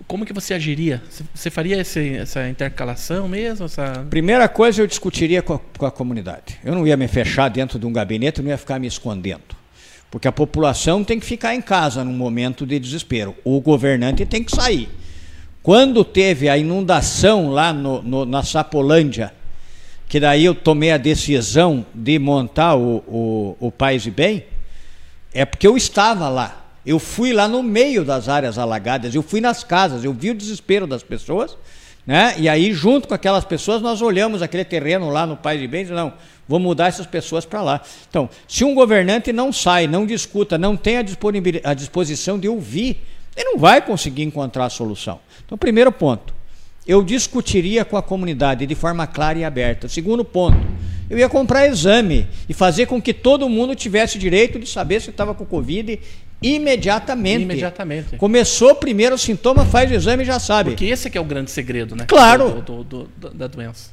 como 0.07 0.25
que 0.27 0.33
você 0.33 0.55
agiria? 0.55 1.03
Você 1.35 1.51
faria 1.51 1.81
esse, 1.81 2.17
essa 2.17 2.49
intercalação 2.49 3.29
mesmo? 3.29 3.67
Essa... 3.67 4.05
Primeira 4.11 4.49
coisa, 4.49 4.83
eu 4.83 4.87
discutiria 4.87 5.43
com 5.43 5.55
a, 5.55 5.61
com 5.79 5.87
a, 5.87 5.91
comunidade. 5.91 6.59
Eu 6.65 6.75
não 6.75 6.87
ia 6.87 6.97
me 6.97 7.09
fechar 7.09 7.49
dentro 7.49 7.79
de 7.79 7.87
um 7.87 7.93
gabinete, 7.93 8.43
não 8.43 8.51
ia 8.51 8.59
ficar 8.59 8.79
me 8.79 8.87
escondendo. 8.87 9.63
Porque 10.11 10.29
a 10.29 10.33
população 10.33 11.05
tem 11.05 11.19
que 11.19 11.27
ficar 11.27 11.55
em 11.55 11.63
casa 11.63 12.05
num 12.05 12.13
momento 12.13 12.67
de 12.67 12.79
desespero. 12.79 13.35
O 13.45 13.61
governante 13.61 14.27
tem 14.27 14.43
que 14.43 14.55
sair. 14.55 14.89
Quando 15.63 16.05
teve 16.05 16.49
a 16.49 16.59
inundação 16.59 17.51
lá 17.51 17.73
no, 17.73 18.03
no, 18.03 18.25
na 18.27 18.43
Sapolândia, 18.43 19.33
que 20.13 20.21
daí 20.21 20.45
eu 20.45 20.55
tomei 20.55 20.93
a 20.93 20.99
decisão 20.99 21.87
de 21.95 22.19
montar 22.19 22.77
o, 22.77 22.97
o, 23.09 23.57
o 23.59 23.73
Paz 23.73 24.05
e 24.05 24.11
Bem, 24.11 24.45
é 25.33 25.47
porque 25.47 25.67
eu 25.67 25.75
estava 25.75 26.29
lá. 26.29 26.67
Eu 26.85 26.99
fui 26.99 27.33
lá 27.33 27.49
no 27.49 27.63
meio 27.63 28.05
das 28.05 28.29
áreas 28.29 28.59
alagadas, 28.59 29.15
eu 29.15 29.23
fui 29.23 29.41
nas 29.41 29.65
casas, 29.65 30.05
eu 30.05 30.13
vi 30.13 30.31
o 30.31 30.35
desespero 30.35 30.87
das 30.87 31.03
pessoas, 31.03 31.57
né? 32.07 32.35
E 32.37 32.47
aí, 32.47 32.75
junto 32.75 33.09
com 33.09 33.15
aquelas 33.15 33.47
pessoas, 33.47 33.81
nós 33.81 34.03
olhamos 34.03 34.43
aquele 34.43 34.67
terreno 34.67 35.09
lá 35.09 35.27
no 35.27 35.35
Pai 35.35 35.57
de 35.57 35.67
Bens 35.67 35.89
e 35.89 35.93
não, 35.93 36.13
vou 36.47 36.59
mudar 36.59 36.89
essas 36.89 37.07
pessoas 37.07 37.47
para 37.47 37.63
lá. 37.63 37.81
Então, 38.11 38.29
se 38.47 38.67
um 38.67 38.75
governante 38.75 39.33
não 39.33 39.51
sai, 39.51 39.87
não 39.87 40.05
discuta, 40.05 40.59
não 40.59 40.77
tem 40.77 40.99
a, 40.99 41.05
a 41.65 41.73
disposição 41.73 42.39
de 42.39 42.51
ouvir, 42.51 43.01
ele 43.35 43.53
não 43.53 43.59
vai 43.59 43.81
conseguir 43.81 44.25
encontrar 44.25 44.67
a 44.67 44.69
solução. 44.69 45.21
Então, 45.47 45.57
primeiro 45.57 45.91
ponto, 45.91 46.35
eu 46.87 47.03
discutiria 47.03 47.85
com 47.85 47.97
a 47.97 48.03
comunidade 48.03 48.67
de 48.67 48.75
forma 48.75 49.07
clara 49.07 49.39
e 49.39 49.45
aberta. 49.45 49.89
Segundo 49.89 50.25
ponto, 50.25 50.59
eu 51.09 51.19
ia 51.19 51.29
comprar 51.29 51.67
exame 51.67 52.27
e 52.49 52.55
fazer 52.55 52.87
com 52.87 53.01
que 53.01 53.15
todo 53.15 53.49
mundo 53.49 53.75
tivesse 53.75 54.19
direito 54.19 54.59
de 54.59 54.69
saber 54.69 55.01
se 55.01 55.11
estava 55.11 55.35
com 55.35 55.45
Covid 55.45 56.01
imediatamente. 56.43 57.43
Imediatamente. 57.43 58.17
Começou 58.17 58.75
primeiro 58.75 59.15
o 59.15 59.19
sintoma, 59.19 59.65
faz 59.65 59.91
o 59.91 59.95
exame 59.95 60.25
e 60.25 60.27
já 60.27 60.41
sabe. 60.41 60.71
Porque 60.71 60.87
esse 60.87 61.09
é, 61.09 61.13
é 61.15 61.21
o 61.21 61.25
grande 61.25 61.51
segredo, 61.51 61.95
né? 61.95 62.05
Claro. 62.07 62.63
Do, 62.63 62.85
do, 62.85 63.05
do, 63.17 63.31
da 63.31 63.47
doença. 63.47 63.91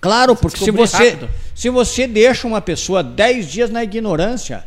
Claro, 0.00 0.36
porque 0.36 0.58
se 0.58 0.70
você, 0.70 1.18
se 1.54 1.70
você 1.70 2.06
deixa 2.06 2.46
uma 2.46 2.60
pessoa 2.60 3.02
10 3.02 3.50
dias 3.50 3.70
na 3.70 3.82
ignorância 3.82 4.64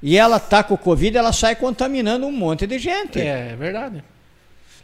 e 0.00 0.16
ela 0.16 0.36
está 0.36 0.62
com 0.62 0.76
Covid, 0.76 1.16
ela 1.16 1.32
sai 1.32 1.56
contaminando 1.56 2.24
um 2.26 2.30
monte 2.30 2.68
de 2.68 2.78
gente. 2.78 3.18
É, 3.18 3.50
é 3.52 3.56
verdade. 3.56 4.04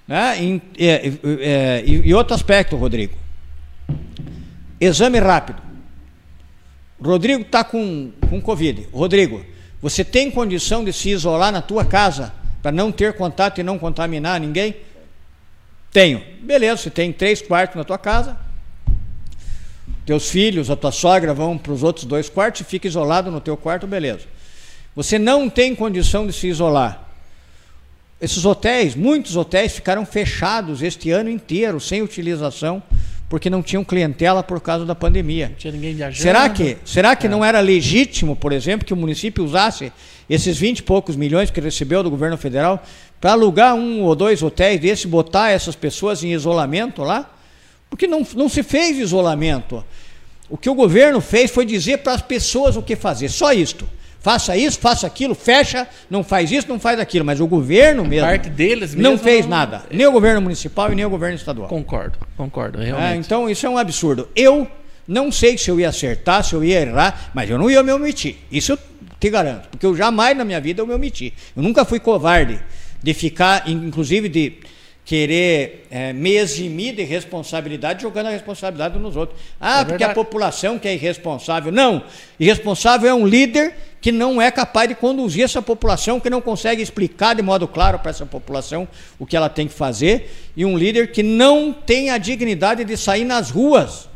Né? 0.07 0.37
E, 0.41 0.63
é, 0.79 1.13
é, 1.41 1.85
e, 1.85 2.15
outro 2.15 2.35
aspecto, 2.35 2.77
Rodrigo. 2.77 3.15
Exame 4.81 5.19
rápido. 5.19 5.63
Rodrigo 7.01 7.43
está 7.43 7.65
com, 7.65 8.13
com 8.29 8.41
Covid. 8.41 8.89
Rodrigo, 8.93 9.45
você 9.81 10.05
tem 10.05 10.31
condição 10.31 10.85
de 10.85 10.93
se 10.93 11.11
isolar 11.11 11.53
na 11.53 11.61
tua 11.61 11.85
casa 11.85 12.33
para 12.63 12.73
não 12.73 12.91
ter 12.91 13.15
contato 13.15 13.61
e 13.61 13.65
não 13.65 13.79
contaminar 13.79 14.41
ninguém? 14.41 14.77
Tenho. 15.93 16.23
Beleza, 16.43 16.83
você 16.83 16.91
tem 16.91 17.13
três 17.13 17.43
quartos 17.43 17.77
na 17.77 17.85
tua 17.85 17.99
casa. 17.99 18.37
Teus 20.05 20.31
filhos, 20.31 20.71
a 20.71 20.77
tua 20.77 20.93
sogra 20.93 21.35
vão 21.35 21.59
para 21.59 21.73
os 21.73 21.83
outros 21.83 22.05
dois 22.05 22.29
quartos 22.29 22.61
e 22.61 22.65
fica 22.65 22.87
isolado 22.87 23.31
no 23.31 23.41
teu 23.41 23.57
quarto, 23.57 23.87
beleza. 23.87 24.27
Você 24.95 25.19
não 25.19 25.51
tem 25.51 25.75
condição 25.75 26.27
de 26.27 26.33
se 26.33 26.47
isolar. 26.47 27.06
Esses 28.21 28.47
hotéis, 28.47 28.95
muitos 28.95 29.37
hotéis 29.37 29.73
ficaram 29.73 30.07
fechados 30.07 30.83
este 30.83 31.11
ano 31.11 31.29
inteiro, 31.29 31.79
sem 31.79 32.01
utilização, 32.01 32.83
porque 33.29 33.51
não 33.51 33.63
tinham 33.63 33.85
clientela 33.85 34.43
por 34.43 34.61
causa 34.61 34.87
da 34.87 34.95
pandemia. 34.95 35.49
Não 35.49 35.57
tinha 35.57 35.73
ninguém 35.73 35.95
viajando. 35.95 36.23
Será 36.23 36.49
que, 36.49 36.79
será 36.85 37.15
que 37.15 37.27
é. 37.27 37.31
não 37.31 37.45
era 37.45 37.61
legítimo, 37.61 38.35
por 38.35 38.53
exemplo, 38.53 38.87
que 38.87 38.95
o 38.95 38.97
município 38.97 39.45
usasse 39.45 39.93
esses 40.31 40.57
20 40.57 40.79
e 40.79 40.83
poucos 40.83 41.15
milhões 41.15 41.51
que 41.51 41.61
recebeu 41.61 42.03
do 42.03 42.11
governo 42.11 42.39
federal 42.39 42.83
para 43.21 43.33
alugar 43.33 43.75
um 43.75 44.03
ou 44.03 44.15
dois 44.15 44.43
hotéis 44.43 44.81
desse, 44.81 45.07
botar 45.07 45.51
essas 45.51 45.77
pessoas 45.77 46.25
em 46.25 46.33
isolamento 46.33 47.03
lá? 47.03 47.31
Porque 47.91 48.07
não, 48.07 48.27
não 48.35 48.49
se 48.49 48.63
fez 48.63 48.97
isolamento. 48.99 49.85
O 50.49 50.57
que 50.57 50.71
o 50.71 50.75
governo 50.75 51.21
fez 51.21 51.51
foi 51.51 51.67
dizer 51.67 51.99
para 51.99 52.15
as 52.15 52.23
pessoas 52.23 52.77
o 52.77 52.83
que 52.83 52.97
fazer, 52.97 53.29
só 53.29 53.53
isto. 53.53 53.87
Faça 54.27 54.57
isso, 54.57 54.81
faça 54.81 55.07
aquilo, 55.07 55.37
fecha, 55.37 55.87
não 56.11 56.25
faz 56.25 56.51
isso, 56.51 56.69
não 56.69 56.81
faz 56.81 56.99
aquilo. 56.99 57.25
Mas 57.25 57.39
o 57.39 57.47
governo 57.47 58.05
mesmo. 58.05 58.27
Parte 58.27 58.51
deles 58.51 58.93
mesmo. 58.93 59.09
Não 59.09 59.17
fez 59.17 59.47
nada. 59.47 59.85
Nem 59.89 60.05
o 60.05 60.11
governo 60.11 60.41
municipal 60.41 60.91
e 60.91 60.97
nem 60.97 61.05
o 61.05 61.09
governo 61.09 61.37
estadual. 61.37 61.69
Concordo, 61.69 62.19
concordo, 62.37 62.77
realmente. 62.81 63.13
É, 63.13 63.15
então 63.15 63.49
isso 63.49 63.65
é 63.65 63.71
um 63.71 63.79
absurdo. 63.79 64.29
Eu 64.35 64.67
não 65.07 65.31
sei 65.31 65.57
se 65.57 65.71
eu 65.71 65.79
ia 65.79 65.91
acertar, 65.91 66.43
se 66.43 66.55
eu 66.55 66.65
ia 66.65 66.81
errar, 66.81 67.31
mas 67.33 67.49
eu 67.49 67.57
não 67.57 67.71
ia 67.71 67.85
me 67.85 67.93
omitir. 67.93 68.35
Isso 68.51 68.73
eu 68.73 68.79
te 69.21 69.31
garanto. 69.31 69.69
Porque 69.69 69.87
eu 69.87 69.97
jamais 69.97 70.37
na 70.37 70.45
minha 70.45 70.61
vida 70.61 70.83
eu 70.83 70.89
me 70.89 70.93
omiti. 70.93 71.33
Eu 71.57 71.63
nunca 71.63 71.85
fui 71.85 72.01
covarde 72.01 72.59
de 73.01 73.15
ficar, 73.15 73.71
inclusive 73.71 74.29
de 74.29 74.55
querer 75.07 75.87
é, 75.89 76.13
me 76.13 76.33
eximir 76.33 76.97
de 76.97 77.05
responsabilidade 77.05 78.03
jogando 78.03 78.27
a 78.27 78.31
responsabilidade 78.31 78.99
nos 78.99 79.15
outros. 79.15 79.39
Ah, 79.61 79.83
é 79.83 79.85
porque 79.85 80.03
a 80.03 80.13
população 80.13 80.81
que 80.81 80.89
é 80.89 80.95
irresponsável. 80.95 81.71
Não, 81.71 82.03
irresponsável 82.41 83.09
é 83.09 83.15
um 83.15 83.25
líder 83.25 83.73
que 84.01 84.11
não 84.11 84.43
é 84.43 84.51
capaz 84.51 84.89
de 84.89 84.97
conduzir 84.97 85.45
essa 85.45 85.63
população, 85.63 86.19
que 86.19 86.29
não 86.29 86.41
consegue 86.41 86.83
explicar 86.83 87.37
de 87.37 87.43
modo 87.43 87.69
claro 87.69 88.01
para 88.01 88.11
essa 88.11 88.27
população 88.27 88.89
o 89.17 89.25
que 89.25 89.37
ela 89.37 89.49
tem 89.49 89.69
que 89.69 89.75
fazer, 89.75 90.29
e 90.57 90.65
um 90.65 90.77
líder 90.77 91.13
que 91.13 91.23
não 91.23 91.73
tem 91.73 92.11
a 92.11 92.19
dignidade 92.19 92.85
de 92.85 92.97
sair 92.97 93.25
nas 93.25 93.49
ruas 93.49 94.09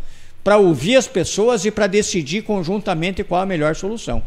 para 0.42 0.56
ouvir 0.56 0.96
as 0.96 1.06
pessoas 1.06 1.64
e 1.64 1.70
para 1.70 1.86
decidir 1.86 2.42
conjuntamente 2.42 3.22
qual 3.22 3.42
a 3.42 3.46
melhor 3.46 3.76
solução. 3.76 4.24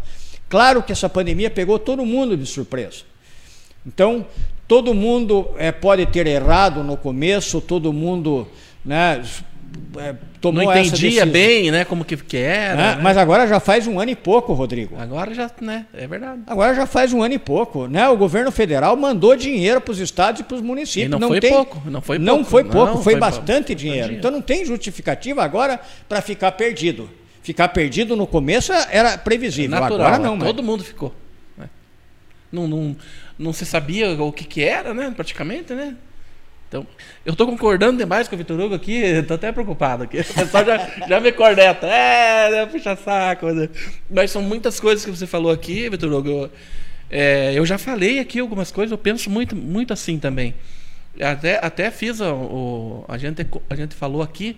Claro 0.47 0.81
que 0.81 0.93
essa 0.93 1.09
pandemia 1.09 1.49
pegou 1.49 1.77
todo 1.77 2.05
mundo 2.05 2.37
de 2.37 2.45
surpresa. 2.45 3.01
Então, 3.85 4.25
todo 4.73 4.91
mundo 4.91 5.51
é, 5.55 5.71
pode 5.71 6.03
ter 6.07 6.25
errado 6.25 6.83
no 6.83 6.97
começo, 6.97 7.61
todo 7.61 7.93
mundo 7.93 8.47
né, 8.83 9.21
é, 9.99 10.15
tomou 10.41 10.63
Não 10.63 10.75
entendia 10.75 11.27
bem 11.27 11.69
né, 11.69 11.85
como 11.85 12.03
que, 12.03 12.17
que 12.17 12.37
era. 12.37 12.75
Né? 12.75 12.95
Né? 12.95 12.99
Mas 13.03 13.15
agora 13.15 13.45
já 13.47 13.59
faz 13.59 13.85
um 13.85 13.99
ano 13.99 14.09
e 14.09 14.15
pouco, 14.15 14.51
Rodrigo. 14.51 14.95
Agora 14.97 15.31
já, 15.31 15.51
né? 15.61 15.85
É 15.93 16.07
verdade. 16.07 16.41
Agora 16.47 16.73
já 16.73 16.87
faz 16.87 17.13
um 17.13 17.21
ano 17.21 17.35
e 17.35 17.37
pouco. 17.37 17.85
Né? 17.85 18.09
O 18.09 18.17
governo 18.17 18.51
federal 18.51 18.97
mandou 18.97 19.35
dinheiro 19.35 19.79
para 19.79 19.91
os 19.91 19.99
estados 19.99 20.41
e 20.41 20.43
para 20.43 20.55
os 20.55 20.61
municípios. 20.63 21.05
E 21.05 21.07
não, 21.07 21.19
não 21.19 21.27
foi 21.27 21.39
tem, 21.39 21.51
pouco. 21.51 21.81
Não 21.85 22.01
foi 22.01 22.17
não 22.17 22.35
pouco. 22.37 22.49
Foi 22.49 22.63
pouco, 22.63 22.85
não, 22.87 23.03
foi, 23.03 23.13
foi 23.13 23.19
bastante 23.19 23.75
dinheiro. 23.75 24.07
dinheiro. 24.07 24.13
Então 24.13 24.31
não 24.31 24.41
tem 24.41 24.65
justificativa 24.65 25.43
agora 25.43 25.79
para 26.09 26.19
ficar 26.19 26.51
perdido. 26.53 27.07
Ficar 27.43 27.67
perdido 27.67 28.15
no 28.15 28.25
começo 28.25 28.73
era 28.89 29.19
previsível. 29.19 29.69
Natural, 29.69 30.07
agora 30.07 30.17
não, 30.17 30.39
Todo 30.39 30.63
mundo 30.63 30.83
ficou. 30.83 31.13
Né? 31.55 31.69
Não, 32.51 32.67
não, 32.67 32.95
não 33.37 33.53
se 33.53 33.65
sabia 33.65 34.11
o 34.11 34.31
que, 34.31 34.43
que 34.43 34.63
era, 34.63 34.93
né? 34.93 35.11
Praticamente, 35.15 35.73
né? 35.73 35.95
Então, 36.67 36.87
eu 37.23 37.33
estou 37.33 37.45
concordando 37.45 37.99
demais 37.99 38.27
com 38.27 38.33
o 38.33 38.37
Vitor 38.37 38.59
Hugo 38.59 38.73
aqui, 38.73 38.93
estou 39.21 39.35
até 39.35 39.51
preocupado 39.51 40.03
aqui. 40.03 40.21
O 40.27 40.33
pessoal 40.33 40.65
já, 40.65 41.07
já 41.07 41.19
me 41.19 41.31
corneta. 41.31 41.85
É, 41.85 42.65
puxa 42.65 42.95
saco. 42.95 43.45
Mas 44.09 44.31
são 44.31 44.41
muitas 44.41 44.79
coisas 44.79 45.05
que 45.05 45.11
você 45.11 45.27
falou 45.27 45.51
aqui, 45.51 45.87
Vitor 45.89 46.11
Hugo. 46.11 46.49
É, 47.11 47.53
eu 47.53 47.63
já 47.63 47.77
falei 47.77 48.19
aqui 48.19 48.39
algumas 48.39 48.71
coisas, 48.71 48.91
eu 48.91 48.97
penso 48.97 49.29
muito, 49.29 49.55
muito 49.55 49.93
assim 49.93 50.17
também. 50.17 50.55
Até, 51.21 51.63
até 51.63 51.91
fiz 51.91 52.19
o, 52.19 52.33
o 52.33 53.05
a 53.07 53.19
gente 53.19 53.45
a 53.69 53.75
gente 53.75 53.93
falou 53.93 54.23
aqui 54.23 54.57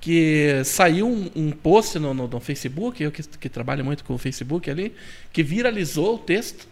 que 0.00 0.62
saiu 0.64 1.06
um, 1.06 1.30
um 1.36 1.50
post 1.52 1.96
no, 2.00 2.12
no, 2.12 2.26
no, 2.26 2.40
Facebook, 2.40 3.00
eu 3.00 3.12
que, 3.12 3.22
que 3.22 3.48
trabalho 3.48 3.84
muito 3.84 4.02
com 4.04 4.14
o 4.14 4.18
Facebook 4.18 4.68
ali, 4.68 4.92
que 5.32 5.44
viralizou 5.44 6.16
o 6.16 6.18
texto 6.18 6.66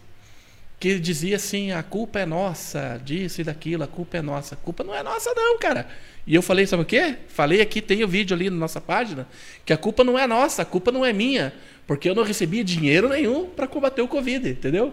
que 0.79 0.99
dizia 0.99 1.35
assim: 1.35 1.71
a 1.71 1.81
culpa 1.83 2.19
é 2.19 2.25
nossa, 2.25 2.99
disso 3.03 3.41
e 3.41 3.43
daquilo, 3.43 3.83
a 3.83 3.87
culpa 3.87 4.17
é 4.17 4.21
nossa. 4.21 4.55
A 4.55 4.57
culpa 4.57 4.83
não 4.83 4.93
é 4.93 5.01
nossa, 5.01 5.33
não, 5.35 5.57
cara. 5.57 5.87
E 6.27 6.33
eu 6.33 6.41
falei, 6.41 6.65
sabe 6.65 6.81
o 6.81 6.85
quê? 6.85 7.15
Falei 7.27 7.61
aqui, 7.61 7.81
tem 7.81 8.03
o 8.03 8.07
vídeo 8.07 8.35
ali 8.35 8.49
na 8.49 8.55
nossa 8.55 8.81
página, 8.81 9.27
que 9.63 9.71
a 9.71 9.77
culpa 9.77 10.03
não 10.03 10.17
é 10.17 10.25
nossa, 10.25 10.63
a 10.63 10.65
culpa 10.65 10.91
não 10.91 11.05
é 11.05 11.13
minha, 11.13 11.53
porque 11.85 12.09
eu 12.09 12.15
não 12.15 12.23
recebi 12.23 12.63
dinheiro 12.63 13.07
nenhum 13.07 13.45
para 13.45 13.67
combater 13.67 14.01
o 14.01 14.07
Covid, 14.07 14.49
entendeu? 14.49 14.91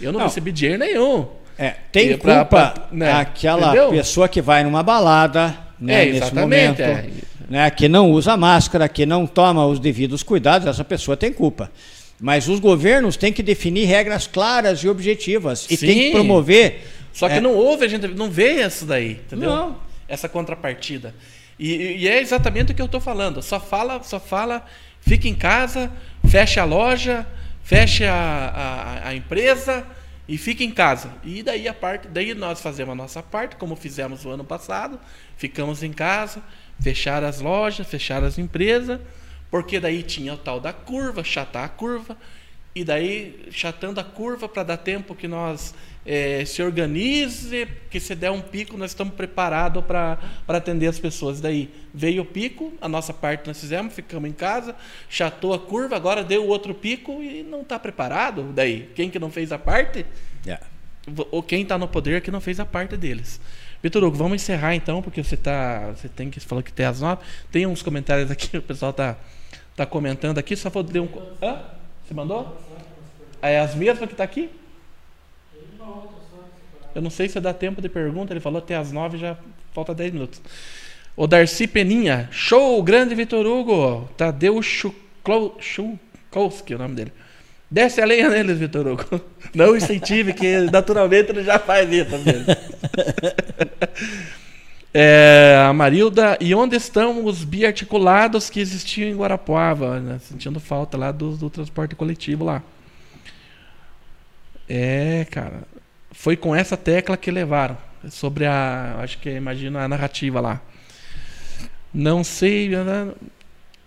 Eu 0.00 0.10
não, 0.10 0.20
não. 0.20 0.26
recebi 0.26 0.50
dinheiro 0.50 0.78
nenhum. 0.78 1.28
É, 1.58 1.74
tem 1.92 2.16
culpa 2.16 2.44
pra, 2.44 2.70
pra, 2.70 2.88
né, 2.92 3.12
aquela 3.12 3.68
entendeu? 3.68 3.90
pessoa 3.90 4.28
que 4.28 4.40
vai 4.40 4.62
numa 4.64 4.82
balada, 4.82 5.58
né, 5.78 6.08
é, 6.08 6.12
nesse 6.12 6.34
momento, 6.34 6.80
é. 6.80 7.08
né, 7.48 7.70
que 7.70 7.88
não 7.88 8.10
usa 8.10 8.36
máscara, 8.36 8.88
que 8.88 9.04
não 9.04 9.26
toma 9.26 9.66
os 9.66 9.78
devidos 9.78 10.22
cuidados, 10.22 10.66
essa 10.66 10.84
pessoa 10.84 11.16
tem 11.16 11.32
culpa. 11.32 11.70
Mas 12.20 12.48
os 12.48 12.58
governos 12.58 13.16
têm 13.16 13.32
que 13.32 13.42
definir 13.42 13.84
regras 13.84 14.26
claras 14.26 14.80
e 14.80 14.88
objetivas 14.88 15.66
e 15.70 15.76
Sim. 15.76 15.86
tem 15.86 15.98
que 16.00 16.10
promover. 16.12 16.86
Só 17.12 17.28
que 17.28 17.34
é... 17.34 17.40
não 17.40 17.54
houve, 17.54 17.84
a 17.84 17.88
gente 17.88 18.08
não 18.08 18.30
vê 18.30 18.64
isso 18.64 18.84
daí, 18.84 19.12
entendeu? 19.12 19.50
Não. 19.50 19.80
Essa 20.08 20.28
contrapartida. 20.28 21.14
E, 21.58 21.98
e 21.98 22.08
é 22.08 22.20
exatamente 22.20 22.72
o 22.72 22.74
que 22.74 22.82
eu 22.82 22.86
estou 22.86 23.00
falando. 23.00 23.42
Só 23.42 23.60
fala, 23.60 24.02
só 24.02 24.18
fala, 24.18 24.64
fica 25.00 25.28
em 25.28 25.34
casa, 25.34 25.90
fecha 26.26 26.62
a 26.62 26.64
loja, 26.64 27.26
fecha 27.62 28.10
a, 28.10 28.48
a, 28.48 29.08
a 29.08 29.14
empresa 29.14 29.86
e 30.26 30.36
fica 30.36 30.64
em 30.64 30.70
casa. 30.70 31.12
E 31.24 31.42
daí 31.42 31.68
a 31.68 31.74
parte, 31.74 32.08
daí 32.08 32.34
nós 32.34 32.60
fazemos 32.60 32.92
a 32.92 32.96
nossa 32.96 33.22
parte, 33.22 33.56
como 33.56 33.76
fizemos 33.76 34.24
o 34.24 34.30
ano 34.30 34.44
passado, 34.44 34.98
ficamos 35.36 35.82
em 35.82 35.92
casa, 35.92 36.42
fechar 36.80 37.22
as 37.22 37.40
lojas, 37.40 37.86
fechar 37.86 38.24
as 38.24 38.38
empresas 38.38 39.00
porque 39.50 39.80
daí 39.80 40.02
tinha 40.02 40.34
o 40.34 40.38
tal 40.38 40.60
da 40.60 40.72
curva, 40.72 41.24
chatar 41.24 41.64
a 41.64 41.68
curva, 41.68 42.16
e 42.74 42.84
daí 42.84 43.48
chatando 43.50 43.98
a 43.98 44.04
curva 44.04 44.48
para 44.48 44.62
dar 44.62 44.76
tempo 44.76 45.14
que 45.14 45.26
nós 45.26 45.74
é, 46.06 46.44
se 46.44 46.62
organize, 46.62 47.66
que 47.90 47.98
se 47.98 48.14
der 48.14 48.30
um 48.30 48.40
pico 48.40 48.76
nós 48.76 48.92
estamos 48.92 49.14
preparados 49.14 49.84
para 49.84 50.18
atender 50.46 50.86
as 50.86 50.98
pessoas. 50.98 51.40
Daí 51.40 51.68
veio 51.92 52.22
o 52.22 52.24
pico, 52.24 52.72
a 52.80 52.88
nossa 52.88 53.12
parte 53.12 53.46
nós 53.48 53.60
fizemos, 53.60 53.92
ficamos 53.92 54.30
em 54.30 54.32
casa, 54.32 54.76
chatou 55.08 55.52
a 55.52 55.58
curva, 55.58 55.96
agora 55.96 56.22
deu 56.22 56.44
o 56.44 56.48
outro 56.48 56.72
pico 56.72 57.20
e 57.22 57.42
não 57.42 57.62
está 57.62 57.78
preparado. 57.78 58.52
Daí, 58.54 58.88
quem 58.94 59.10
que 59.10 59.18
não 59.18 59.30
fez 59.30 59.50
a 59.50 59.58
parte? 59.58 60.06
Yeah. 60.46 60.64
Ou 61.30 61.42
quem 61.42 61.62
está 61.62 61.76
no 61.76 61.88
poder 61.88 62.20
que 62.20 62.30
não 62.30 62.40
fez 62.40 62.60
a 62.60 62.66
parte 62.66 62.96
deles. 62.96 63.40
Vitor 63.82 64.04
Hugo, 64.04 64.16
vamos 64.16 64.42
encerrar 64.42 64.74
então, 64.74 65.02
porque 65.02 65.22
você 65.22 65.36
tá. 65.36 65.92
Você 65.96 66.08
tem 66.08 66.30
que. 66.30 66.40
Falou 66.40 66.62
que 66.62 66.72
tem 66.72 66.84
as 66.86 67.00
nove. 67.00 67.22
Tem 67.50 67.66
uns 67.66 67.82
comentários 67.82 68.30
aqui, 68.30 68.56
o 68.58 68.62
pessoal 68.62 68.90
está 68.90 69.16
está 69.78 69.86
comentando 69.86 70.38
aqui, 70.38 70.56
só 70.56 70.68
vou 70.68 70.82
ler 70.82 71.00
um. 71.00 71.08
Hã? 71.40 71.60
Você 72.04 72.12
mandou? 72.12 72.60
É 73.40 73.60
as 73.60 73.76
mesmas 73.76 74.08
que 74.08 74.14
está 74.14 74.24
aqui? 74.24 74.50
Eu 76.94 77.00
não 77.00 77.10
sei 77.10 77.28
se 77.28 77.38
dá 77.38 77.54
tempo 77.54 77.80
de 77.80 77.88
pergunta, 77.88 78.32
ele 78.32 78.40
falou 78.40 78.58
até 78.58 78.74
as 78.74 78.90
nove, 78.90 79.18
já 79.18 79.36
falta 79.72 79.94
dez 79.94 80.12
minutos. 80.12 80.42
O 81.16 81.28
Darcy 81.28 81.68
Peninha, 81.68 82.28
show, 82.32 82.82
grande 82.82 83.14
Vitor 83.14 83.46
Hugo. 83.46 84.08
Tadeu 84.16 84.60
Chukowski, 84.60 85.94
o 86.74 86.78
nome 86.78 86.96
dele. 86.96 87.12
Desce 87.70 88.00
a 88.00 88.04
lenha 88.04 88.28
neles, 88.28 88.58
Vitor 88.58 88.84
Hugo. 88.86 89.20
Não 89.54 89.76
incentive, 89.76 90.32
que 90.32 90.62
naturalmente 90.72 91.30
ele 91.30 91.44
já 91.44 91.58
faz 91.58 91.88
isso 91.92 92.18
mesmo. 92.18 92.46
É, 94.92 95.70
Marilda, 95.74 96.38
e 96.40 96.54
onde 96.54 96.76
estão 96.76 97.24
os 97.24 97.44
biarticulados 97.44 98.48
que 98.48 98.60
existiam 98.60 99.08
em 99.08 99.16
Guarapuava? 99.16 100.00
Né? 100.00 100.18
Sentindo 100.18 100.58
falta 100.58 100.96
lá 100.96 101.12
do, 101.12 101.36
do, 101.36 101.50
transporte 101.50 101.94
coletivo 101.94 102.44
lá. 102.44 102.62
É, 104.68 105.26
cara. 105.30 105.62
Foi 106.10 106.36
com 106.36 106.54
essa 106.54 106.76
tecla 106.76 107.16
que 107.16 107.30
levaram. 107.30 107.76
Sobre 108.10 108.46
a. 108.46 108.96
Acho 109.00 109.18
que 109.18 109.30
imagina 109.30 109.82
a 109.84 109.88
narrativa 109.88 110.40
lá. 110.40 110.60
Não 111.92 112.24
sei. 112.24 112.70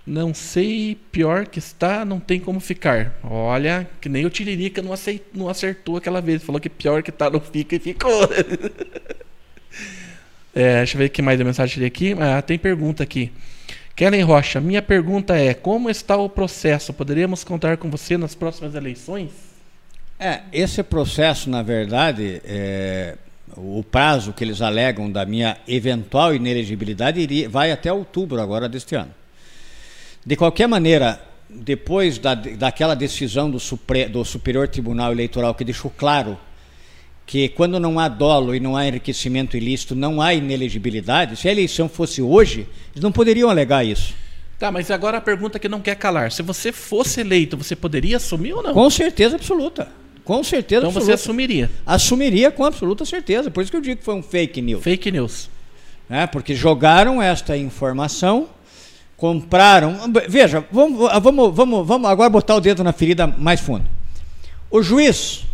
Não 0.06 0.34
sei, 0.34 0.98
pior 1.12 1.46
que 1.46 1.60
está, 1.60 2.04
não 2.04 2.20
tem 2.20 2.40
como 2.40 2.60
ficar. 2.60 3.16
Olha, 3.24 3.88
que 4.02 4.10
nem 4.10 4.26
o 4.26 4.30
Tiririca 4.30 4.82
não, 4.82 4.92
aceitou, 4.92 5.28
não 5.34 5.50
acertou 5.50 5.98
aquela 5.98 6.20
vez. 6.22 6.44
Falou 6.44 6.60
que 6.60 6.70
pior 6.70 7.04
que 7.04 7.12
está, 7.12 7.30
não 7.30 7.40
fica 7.40 7.76
e 7.76 7.80
ficou. 7.80 8.12
É, 10.54 10.78
deixa 10.78 10.96
eu 10.96 11.00
ver 11.00 11.10
que 11.10 11.22
mais 11.22 11.40
a 11.40 11.44
mensagem 11.44 11.86
aqui. 11.86 12.16
Ah, 12.20 12.42
tem 12.42 12.58
pergunta 12.58 13.04
aqui. 13.04 13.32
Kellen 13.96 14.24
Rocha, 14.24 14.60
minha 14.60 14.82
pergunta 14.82 15.36
é: 15.36 15.54
como 15.54 15.90
está 15.90 16.18
o 16.18 16.30
processo? 16.30 16.94
Poderíamos 16.94 17.44
contar 17.44 17.78
com 17.78 17.90
você 17.90 18.18
nas 18.18 18.36
próximas 18.36 18.76
eleições? 18.76 19.32
É, 20.20 20.42
esse 20.54 20.84
processo, 20.84 21.50
na 21.50 21.64
verdade, 21.64 22.42
é, 22.46 23.16
o 23.58 23.84
prazo 23.84 24.34
que 24.34 24.44
eles 24.44 24.62
alegam 24.62 25.12
da 25.12 25.26
minha 25.26 25.58
eventual 25.68 26.36
inelegibilidade 26.36 27.20
iria, 27.20 27.50
vai 27.50 27.72
até 27.72 27.92
outubro 27.92 28.40
agora 28.40 28.70
deste 28.70 28.96
ano. 28.96 29.12
De 30.24 30.36
qualquer 30.36 30.68
maneira, 30.68 31.20
depois 31.50 32.20
da, 32.20 32.36
daquela 32.36 32.96
decisão 32.96 33.50
do, 33.50 33.60
Supre, 33.60 34.06
do 34.06 34.24
Superior 34.24 34.68
Tribunal 34.68 35.12
Eleitoral 35.12 35.56
que 35.56 35.64
deixou 35.64 35.90
claro 35.90 36.38
que 37.32 37.48
quando 37.48 37.80
não 37.80 37.98
há 37.98 38.10
dolo 38.10 38.54
e 38.54 38.60
não 38.60 38.76
há 38.76 38.86
enriquecimento 38.86 39.56
ilícito, 39.56 39.96
não 39.96 40.22
há 40.22 40.34
inelegibilidade, 40.34 41.38
se 41.38 41.48
a 41.48 41.52
eleição 41.54 41.88
fosse 41.88 42.22
hoje, 42.22 42.68
eles 42.92 43.02
não 43.02 43.10
poderiam 43.10 43.50
alegar 43.50 43.86
isso. 43.86 44.14
Tá, 44.60 44.70
mas 44.70 44.92
agora 44.92 45.18
a 45.18 45.22
pergunta 45.22 45.58
que 45.58 45.70
não 45.70 45.80
quer 45.80 45.96
calar. 45.96 46.30
Se 46.34 46.42
você 46.42 46.74
fosse 46.74 47.22
eleito, 47.22 47.56
você 47.56 47.74
poderia 47.74 48.18
assumir 48.18 48.52
ou 48.52 48.62
não? 48.62 48.74
Com 48.74 48.90
certeza 48.90 49.38
absoluta. 49.38 49.88
Com 50.26 50.44
certeza 50.44 50.80
então 50.80 50.90
absoluta. 50.90 51.06
você 51.06 51.14
assumiria? 51.14 51.72
Assumiria 51.86 52.52
com 52.52 52.66
absoluta 52.66 53.06
certeza. 53.06 53.50
Por 53.50 53.62
isso 53.62 53.72
que 53.72 53.78
eu 53.78 53.82
digo 53.82 54.00
que 54.00 54.04
foi 54.04 54.16
um 54.16 54.22
fake 54.22 54.62
news. 54.62 54.84
Fake 54.84 55.10
news. 55.10 55.50
É, 56.10 56.28
porque 56.28 56.54
jogaram 56.54 57.22
esta 57.22 57.56
informação, 57.56 58.50
compraram. 59.16 59.96
Veja, 60.28 60.66
vamos, 60.70 61.10
vamos, 61.24 61.56
vamos, 61.56 61.88
vamos 61.88 62.10
agora 62.10 62.30
botar 62.30 62.56
o 62.56 62.60
dedo 62.60 62.84
na 62.84 62.92
ferida 62.92 63.26
mais 63.26 63.62
fundo. 63.62 63.86
O 64.70 64.84
juiz 64.84 65.46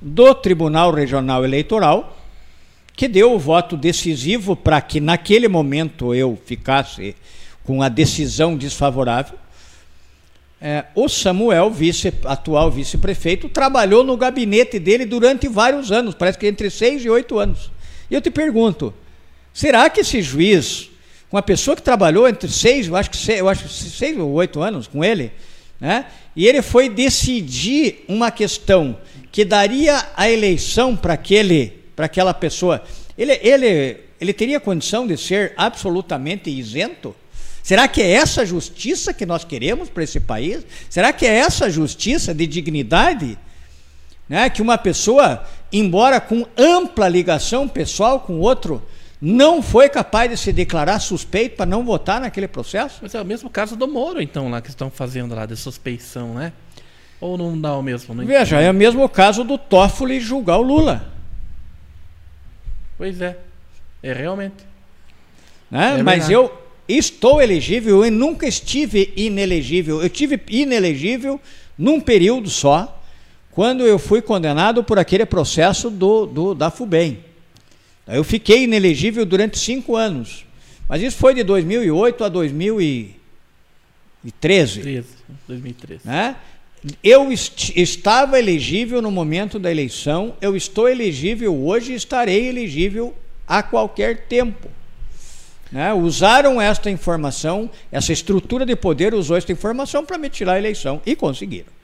do 0.00 0.34
Tribunal 0.34 0.92
Regional 0.92 1.44
Eleitoral, 1.44 2.16
que 2.94 3.06
deu 3.06 3.32
o 3.32 3.38
voto 3.38 3.76
decisivo 3.76 4.56
para 4.56 4.80
que 4.80 5.00
naquele 5.00 5.46
momento 5.48 6.14
eu 6.14 6.38
ficasse 6.44 7.14
com 7.64 7.82
a 7.82 7.88
decisão 7.88 8.56
desfavorável. 8.56 9.38
É, 10.60 10.86
o 10.94 11.08
Samuel, 11.08 11.70
vice, 11.70 12.12
atual 12.24 12.70
vice-prefeito, 12.70 13.48
trabalhou 13.48 14.02
no 14.02 14.16
gabinete 14.16 14.78
dele 14.80 15.06
durante 15.06 15.46
vários 15.46 15.92
anos, 15.92 16.14
parece 16.14 16.36
que 16.36 16.46
entre 16.46 16.68
seis 16.70 17.04
e 17.04 17.08
oito 17.08 17.38
anos. 17.38 17.70
E 18.10 18.14
eu 18.14 18.20
te 18.20 18.30
pergunto, 18.30 18.92
será 19.54 19.88
que 19.88 20.00
esse 20.00 20.20
juiz, 20.20 20.90
uma 21.30 21.42
pessoa 21.42 21.76
que 21.76 21.82
trabalhou 21.82 22.28
entre 22.28 22.50
seis, 22.50 22.88
eu 22.88 22.96
acho 22.96 23.10
que 23.10 23.16
seis, 23.16 23.38
eu 23.38 23.48
acho 23.48 23.68
seis 23.68 24.18
ou 24.18 24.32
oito 24.32 24.60
anos 24.60 24.88
com 24.88 25.04
ele, 25.04 25.30
né? 25.80 26.06
E 26.34 26.46
ele 26.46 26.62
foi 26.62 26.88
decidir 26.88 28.04
uma 28.08 28.30
questão 28.30 28.96
que 29.30 29.44
daria 29.44 30.06
a 30.16 30.28
eleição 30.28 30.96
para 30.96 31.14
aquele, 31.14 31.84
para 31.94 32.06
aquela 32.06 32.32
pessoa. 32.32 32.82
Ele, 33.16 33.32
ele, 33.42 34.00
ele 34.20 34.32
teria 34.32 34.60
condição 34.60 35.06
de 35.06 35.16
ser 35.16 35.52
absolutamente 35.56 36.50
isento? 36.50 37.14
Será 37.62 37.86
que 37.86 38.00
é 38.00 38.12
essa 38.12 38.46
justiça 38.46 39.12
que 39.12 39.26
nós 39.26 39.44
queremos 39.44 39.90
para 39.90 40.02
esse 40.02 40.20
país? 40.20 40.64
Será 40.88 41.12
que 41.12 41.26
é 41.26 41.34
essa 41.34 41.68
justiça 41.68 42.32
de 42.32 42.46
dignidade? 42.46 43.38
Né? 44.28 44.48
Que 44.48 44.62
uma 44.62 44.78
pessoa, 44.78 45.44
embora 45.70 46.20
com 46.20 46.46
ampla 46.56 47.08
ligação 47.08 47.68
pessoal 47.68 48.20
com 48.20 48.38
outro, 48.40 48.82
não 49.20 49.60
foi 49.60 49.88
capaz 49.88 50.30
de 50.30 50.36
se 50.36 50.52
declarar 50.52 51.00
suspeito 51.00 51.56
para 51.56 51.66
não 51.66 51.84
votar 51.84 52.20
naquele 52.20 52.48
processo? 52.48 53.00
Mas 53.02 53.14
é 53.14 53.20
o 53.20 53.24
mesmo 53.24 53.50
caso 53.50 53.76
do 53.76 53.88
Moro, 53.88 54.22
então, 54.22 54.48
lá 54.48 54.62
que 54.62 54.70
estão 54.70 54.90
fazendo 54.90 55.34
lá 55.34 55.44
de 55.44 55.56
suspeição, 55.56 56.34
né? 56.34 56.52
Ou 57.20 57.36
não 57.36 57.60
dá 57.60 57.76
o 57.76 57.82
mesmo? 57.82 58.14
Não 58.14 58.24
Veja, 58.24 58.60
é 58.60 58.70
o 58.70 58.74
mesmo 58.74 59.06
caso 59.08 59.44
do 59.44 59.58
Toffoli 59.58 60.20
julgar 60.20 60.58
o 60.58 60.62
Lula. 60.62 61.12
Pois 62.96 63.20
é, 63.20 63.36
é 64.02 64.12
realmente. 64.12 64.66
Né? 65.70 65.98
É 65.98 66.02
Mas 66.02 66.30
eu, 66.30 66.52
estou 66.88 67.42
elegível 67.42 68.04
e 68.04 68.10
nunca 68.10 68.46
estive 68.46 69.12
inelegível. 69.16 70.02
Eu 70.02 70.08
tive 70.08 70.40
inelegível 70.48 71.40
num 71.76 72.00
período 72.00 72.48
só, 72.48 73.02
quando 73.50 73.84
eu 73.84 73.98
fui 73.98 74.22
condenado 74.22 74.82
por 74.82 74.98
aquele 74.98 75.26
processo 75.26 75.90
do, 75.90 76.26
do 76.26 76.54
da 76.54 76.70
FUBEM. 76.70 77.18
Eu 78.06 78.24
fiquei 78.24 78.64
inelegível 78.64 79.26
durante 79.26 79.58
cinco 79.58 79.94
anos. 79.94 80.46
Mas 80.88 81.02
isso 81.02 81.18
foi 81.18 81.34
de 81.34 81.42
2008 81.42 82.24
a 82.24 82.28
2013. 82.28 84.80
13, 84.80 85.08
2013. 85.46 86.00
Né? 86.06 86.34
Eu 87.02 87.32
est 87.32 87.76
estava 87.76 88.38
elegível 88.38 89.02
no 89.02 89.10
momento 89.10 89.58
da 89.58 89.70
eleição, 89.70 90.36
eu 90.40 90.56
estou 90.56 90.88
elegível 90.88 91.54
hoje 91.54 91.92
e 91.92 91.96
estarei 91.96 92.48
elegível 92.48 93.14
a 93.46 93.62
qualquer 93.62 94.28
tempo. 94.28 94.68
Né? 95.72 95.92
Usaram 95.92 96.60
esta 96.60 96.90
informação, 96.90 97.70
essa 97.90 98.12
estrutura 98.12 98.64
de 98.64 98.76
poder 98.76 99.12
usou 99.12 99.36
esta 99.36 99.52
informação 99.52 100.04
para 100.04 100.18
me 100.18 100.30
tirar 100.30 100.54
a 100.54 100.58
eleição 100.58 101.02
e 101.04 101.16
conseguiram. 101.16 101.78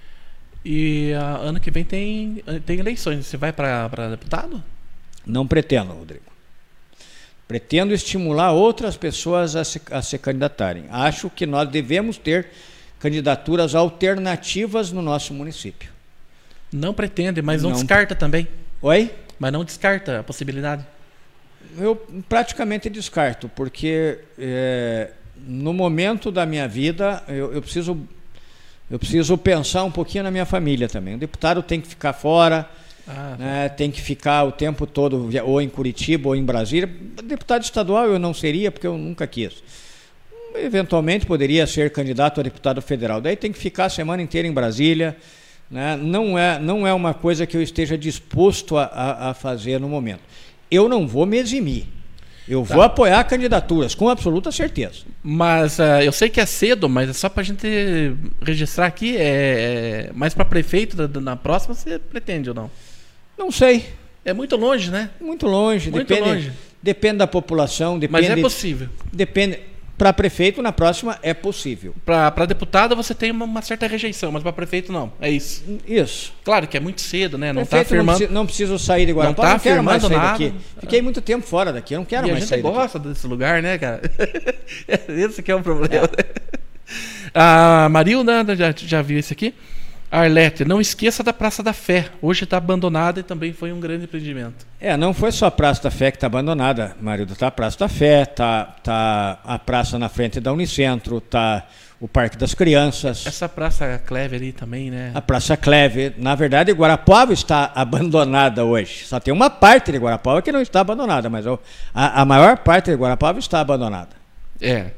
E 0.65 1.11
ano 1.13 1.61
que 1.61 1.71
vem 1.71 1.85
tem, 1.85 2.43
tem 2.65 2.79
eleições. 2.79 3.27
Você 3.27 3.37
vai 3.37 3.53
para 3.53 4.11
deputado? 4.11 4.63
Não 5.27 5.47
pretendo, 5.47 5.93
Rodrigo. 5.93 6.25
Pretendo 7.47 7.93
estimular 7.93 8.53
outras 8.53 8.97
pessoas 8.97 9.55
a 9.57 9.65
se, 9.65 9.81
a 9.91 10.01
se 10.01 10.17
candidatarem. 10.19 10.87
Acho 10.91 11.29
que 11.29 11.45
nós 11.45 11.69
devemos 11.69 12.17
ter 12.17 12.49
candidaturas 13.05 13.75
alternativas 13.75 14.91
no 14.91 15.03
nosso 15.03 15.35
município. 15.35 15.91
Não 16.73 16.95
pretende, 16.95 17.43
mas 17.43 17.63
não, 17.63 17.71
não 17.71 17.77
descarta 17.77 18.15
também. 18.15 18.49
Oi? 18.81 19.11
Mas 19.39 19.53
não 19.53 19.65
descarta 19.65 20.21
a 20.21 20.23
possibilidade 20.23 20.85
eu 21.79 21.97
praticamente 22.29 22.89
descarto, 22.89 23.49
porque 23.49 24.19
é, 24.39 25.11
no 25.37 25.73
momento 25.73 26.31
da 26.31 26.47
minha 26.47 26.69
vida 26.69 27.23
eu, 27.29 27.53
eu, 27.53 27.63
preciso 27.63 27.99
eu 28.91 28.99
preciso 28.99 29.37
pensar 29.37 29.85
um 29.85 29.91
pouquinho 29.91 30.25
na 30.25 30.31
minha 30.31 30.47
família 30.47 30.89
também. 30.89 31.15
O 31.15 31.19
deputado 31.19 31.63
tem 31.63 31.81
que 31.81 31.89
ficar 31.89 32.13
fora, 32.13 32.69
ah, 33.09 33.37
né, 33.39 33.69
tem 33.69 33.91
que 33.91 34.01
ficar 34.01 34.45
o 34.45 34.53
tempo 34.53 34.87
todo 34.87 35.29
ou 35.45 35.61
em 35.61 35.69
Curitiba 35.69 36.29
ou 36.29 36.37
em 36.37 36.45
Brasília. 36.45 36.91
Deputado 37.25 37.63
estadual 37.63 38.07
eu 38.07 38.19
não 38.19 38.33
seria 38.35 38.71
porque 38.71 38.87
eu 38.87 38.97
nunca 38.97 39.27
quis. 39.27 39.63
Eventualmente 40.55 41.27
poderia 41.27 41.67
ser 41.67 41.91
candidato 41.91 42.41
a 42.41 42.43
deputado 42.43 42.81
federal. 42.81 43.21
Daí 43.21 43.37
tem 43.37 43.53
que 43.53 43.59
ficar 43.59 43.87
a 43.87 43.91
semana 43.91 44.23
inteira 44.23 44.47
em 44.47 44.53
Brasília. 44.53 45.17
Né? 45.71 45.97
Não, 45.97 46.39
é, 46.39 46.59
não 46.59 46.87
é 46.87 46.93
uma 46.93 47.15
coisa 47.15 47.47
que 47.47 47.57
eu 47.57 47.63
esteja 47.63 47.99
disposto 47.99 48.77
a, 48.77 48.85
a, 48.85 49.31
a 49.31 49.35
fazer 49.35 49.81
no 49.81 49.89
momento 49.89 50.23
eu 50.75 50.89
não 50.89 51.07
vou 51.07 51.25
me 51.25 51.39
eximir. 51.39 51.87
Eu 52.47 52.63
tá. 52.67 52.75
vou 52.75 52.83
apoiar 52.83 53.25
candidaturas, 53.25 53.95
com 53.95 54.09
absoluta 54.09 54.53
certeza. 54.53 55.05
Mas 55.23 55.79
uh, 55.79 56.03
eu 56.03 56.13
sei 56.13 56.29
que 56.29 56.41
é 56.41 56.45
cedo, 56.45 56.89
mas 56.89 57.09
é 57.09 57.13
só 57.13 57.29
para 57.29 57.41
a 57.41 57.45
gente 57.45 57.67
registrar 58.43 58.87
aqui. 58.87 59.17
É, 59.17 60.11
é 60.11 60.11
mais 60.13 60.35
para 60.35 60.45
prefeito 60.45 61.09
da, 61.09 61.21
na 61.21 61.37
próxima, 61.37 61.75
você 61.75 61.99
pretende 61.99 62.51
ou 62.51 62.55
não? 62.55 62.71
Não 63.39 63.51
sei. 63.51 63.87
É 64.25 64.35
muito 64.35 64.57
longe, 64.57 64.91
né? 64.91 65.11
Muito 65.19 65.47
longe. 65.47 65.91
Muito 65.91 66.07
depende, 66.07 66.29
longe. 66.29 66.53
Depende 66.83 67.17
da 67.19 67.27
população. 67.27 67.99
Depende, 67.99 68.29
mas 68.29 68.39
é 68.39 68.41
possível. 68.41 68.89
Depende. 69.11 69.61
Para 69.97 70.13
prefeito, 70.13 70.61
na 70.61 70.73
próxima, 70.73 71.19
é 71.23 71.33
possível. 71.33 71.95
Para 72.05 72.47
deputado, 72.47 72.97
você 72.97 73.15
tem 73.15 73.31
uma, 73.31 73.45
uma, 73.45 73.63
certa 73.63 73.87
rejeição, 73.87 74.33
mas 74.33 74.43
para 74.43 74.53
prefeito, 74.53 74.93
não. 74.93 75.13
É 75.21 75.31
isso. 75.31 75.63
Isso. 75.87 76.35
Claro 76.45 76.67
que 76.67 76.77
é 76.77 76.81
muito 76.81 77.01
cedo, 77.01 77.39
né? 77.39 77.53
Não 77.53 77.63
está 77.63 77.81
afirmando. 77.81 78.07
Não, 78.07 78.15
preciso, 78.17 78.35
não 78.35 78.47
preciso 78.47 78.79
sair 78.79 79.07
de 79.07 79.13
Guarapá. 79.13 79.43
Não, 79.43 79.49
tá 79.49 79.55
não 79.55 79.61
quero 79.61 79.85
mais 79.85 80.03
sair 80.03 80.17
nada. 80.17 80.33
daqui. 80.33 80.55
Fiquei 80.81 81.01
muito 81.01 81.21
tempo 81.21 81.47
fora 81.47 81.73
daqui. 81.73 81.95
Eu 81.95 81.99
não 81.99 82.05
quero 82.05 82.27
e 82.27 82.33
mais 82.33 82.45
sair 82.45 82.63
daqui. 82.63 82.67
a 82.67 82.71
gente 82.71 82.81
gosta 82.81 82.99
desse 82.99 83.27
lugar, 83.27 83.63
né, 83.63 83.79
cara? 83.79 84.03
Esse 85.09 85.43
que 85.43 85.53
é 85.53 85.55
o 85.55 85.59
um 85.59 85.63
problema. 85.63 86.09
É. 86.17 86.55
A 87.33 87.89
Marilda 87.91 88.45
já, 88.57 88.75
já 88.77 89.01
viu 89.01 89.19
esse 89.19 89.33
aqui? 89.33 89.55
Arlete, 90.15 90.65
não 90.65 90.81
esqueça 90.81 91.25
da 91.25 91.33
Praça 91.33 91.61
da 91.61 91.73
Fé. 91.73 92.09
Hoje 92.23 92.45
está 92.45 92.57
abandonada 92.57 93.19
e 93.19 93.23
também 93.25 93.53
foi 93.53 93.73
um 93.73 93.81
grande 93.81 94.05
empreendimento. 94.05 94.65
É, 94.81 94.97
não 94.97 95.13
foi 95.13 95.33
só 95.33 95.47
a 95.47 95.51
Praça 95.51 95.83
da 95.83 95.91
Fé 95.91 96.13
que 96.13 96.17
está 96.17 96.29
abandonada, 96.29 96.97
marido. 97.01 97.33
Está 97.33 97.49
a 97.49 97.51
Praça 97.51 97.81
da 97.81 97.89
Fé, 97.89 98.25
tá, 98.25 98.77
tá 98.81 99.41
a 99.43 99.59
praça 99.59 99.99
na 99.99 100.09
frente 100.09 100.39
da 100.39 100.53
Unicentro, 100.53 101.21
tá 101.21 101.67
o 102.01 102.07
Parque 102.07 102.37
das 102.37 102.55
Crianças. 102.55 103.27
Essa 103.27 103.49
Praça 103.49 104.01
Cleve 104.07 104.37
ali 104.37 104.53
também, 104.53 104.89
né? 104.89 105.11
A 105.15 105.21
Praça 105.21 105.57
Cleve. 105.57 106.13
Na 106.17 106.37
verdade, 106.37 106.71
Guarapuava 106.71 107.33
está 107.33 107.73
abandonada 107.75 108.65
hoje. 108.65 109.07
Só 109.07 109.19
tem 109.19 109.35
uma 109.35 109.51
parte 109.51 109.91
de 109.91 109.99
Guarapuava 109.99 110.43
que 110.43 110.53
não 110.53 110.63
está 110.63 110.81
abandonada, 110.81 111.29
mas 111.29 111.45
a, 111.47 111.59
a 112.23 112.25
maior 112.25 112.59
parte 112.59 112.89
de 112.89 112.97
Guarapuava 112.97 113.41
está 113.41 113.59
abandonada. 113.59 114.11
É. 114.61 114.93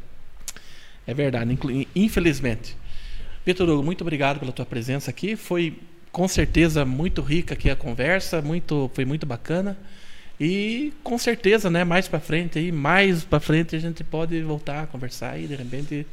É 1.07 1.15
verdade, 1.15 1.59
infelizmente. 1.95 2.77
Vitor 3.47 3.69
Hugo, 3.69 3.81
muito 3.81 4.01
obrigado 4.01 4.41
pela 4.41 4.51
tua 4.51 4.67
presença 4.67 5.09
aqui. 5.09 5.37
Foi 5.37 5.79
com 6.11 6.27
certeza 6.27 6.85
muito 6.85 7.23
rica 7.23 7.55
aqui 7.55 7.71
a 7.71 7.77
conversa, 7.77 8.43
muito, 8.43 8.91
foi 8.93 9.05
muito 9.05 9.25
bacana. 9.25 9.79
E 10.39 10.93
com 11.05 11.17
certeza, 11.17 11.71
né, 11.71 11.85
mais 11.85 12.09
para 12.09 12.19
frente 12.19 12.59
aí, 12.59 12.73
mais 12.73 13.23
para 13.23 13.39
frente 13.39 13.77
a 13.77 13.79
gente 13.79 14.03
pode 14.03 14.43
voltar 14.43 14.83
a 14.83 14.87
conversar 14.89 15.39
e 15.39 15.47
de 15.47 15.55
repente 15.55 16.05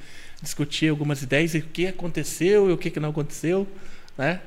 discutir 0.44 0.90
algumas 0.90 1.24
ideias 1.24 1.56
e 1.56 1.58
o 1.58 1.64
que 1.64 1.88
aconteceu 1.88 2.70
e 2.70 2.74
o 2.74 2.78
que, 2.78 3.00
não 3.00 3.10
aconteceu, 3.10 3.68
né? 4.16 4.40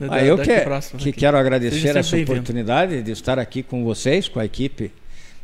Da, 0.00 0.16
ah, 0.16 0.24
eu 0.24 0.36
que, 0.38 0.52
que 0.98 1.12
quero 1.12 1.36
agradecer 1.36 1.96
essa 1.96 2.16
oportunidade 2.16 3.00
de 3.00 3.12
estar 3.12 3.38
aqui 3.38 3.62
com 3.62 3.84
vocês, 3.84 4.28
com 4.28 4.40
a 4.40 4.44
equipe 4.44 4.92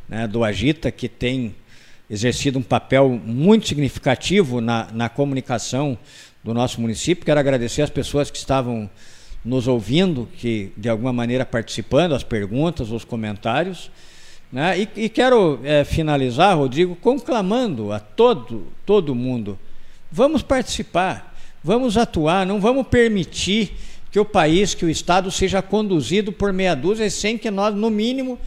né, 0.08 0.26
do 0.26 0.42
Agita, 0.42 0.90
que 0.90 1.08
tem 1.08 1.54
exercido 2.10 2.58
um 2.58 2.62
papel 2.62 3.08
muito 3.10 3.68
significativo 3.68 4.60
na, 4.60 4.88
na 4.92 5.08
comunicação 5.08 5.98
do 6.44 6.52
nosso 6.52 6.80
município. 6.80 7.24
Quero 7.24 7.40
agradecer 7.40 7.80
as 7.80 7.90
pessoas 7.90 8.30
que 8.30 8.36
estavam 8.36 8.88
nos 9.42 9.66
ouvindo, 9.66 10.28
que 10.36 10.70
de 10.76 10.88
alguma 10.88 11.12
maneira 11.12 11.46
participando, 11.46 12.14
as 12.14 12.22
perguntas, 12.22 12.90
os 12.90 13.04
comentários. 13.04 13.90
Né? 14.52 14.80
E, 14.80 15.04
e, 15.04 15.08
quero 15.08 15.58
é, 15.64 15.84
finalizar, 15.84 16.56
Rodrigo, 16.56 16.94
conclamando 16.96 17.92
a 17.92 17.98
todo, 17.98 18.68
todo 18.84 19.14
mundo: 19.14 19.58
vamos 20.12 20.42
participar, 20.42 21.34
vamos 21.62 21.96
atuar, 21.96 22.46
não 22.46 22.60
vamos 22.60 22.86
permitir 22.86 23.72
que 24.12 24.20
o 24.20 24.24
país, 24.24 24.74
que 24.74 24.84
o 24.84 24.90
Estado 24.90 25.30
seja 25.30 25.60
conduzido 25.60 26.30
por 26.30 26.52
meia 26.52 26.74
dúzia 26.76 27.10
sem 27.10 27.36
que 27.36 27.50
nós, 27.50 27.74
no 27.74 27.90
mínimo, 27.90 28.38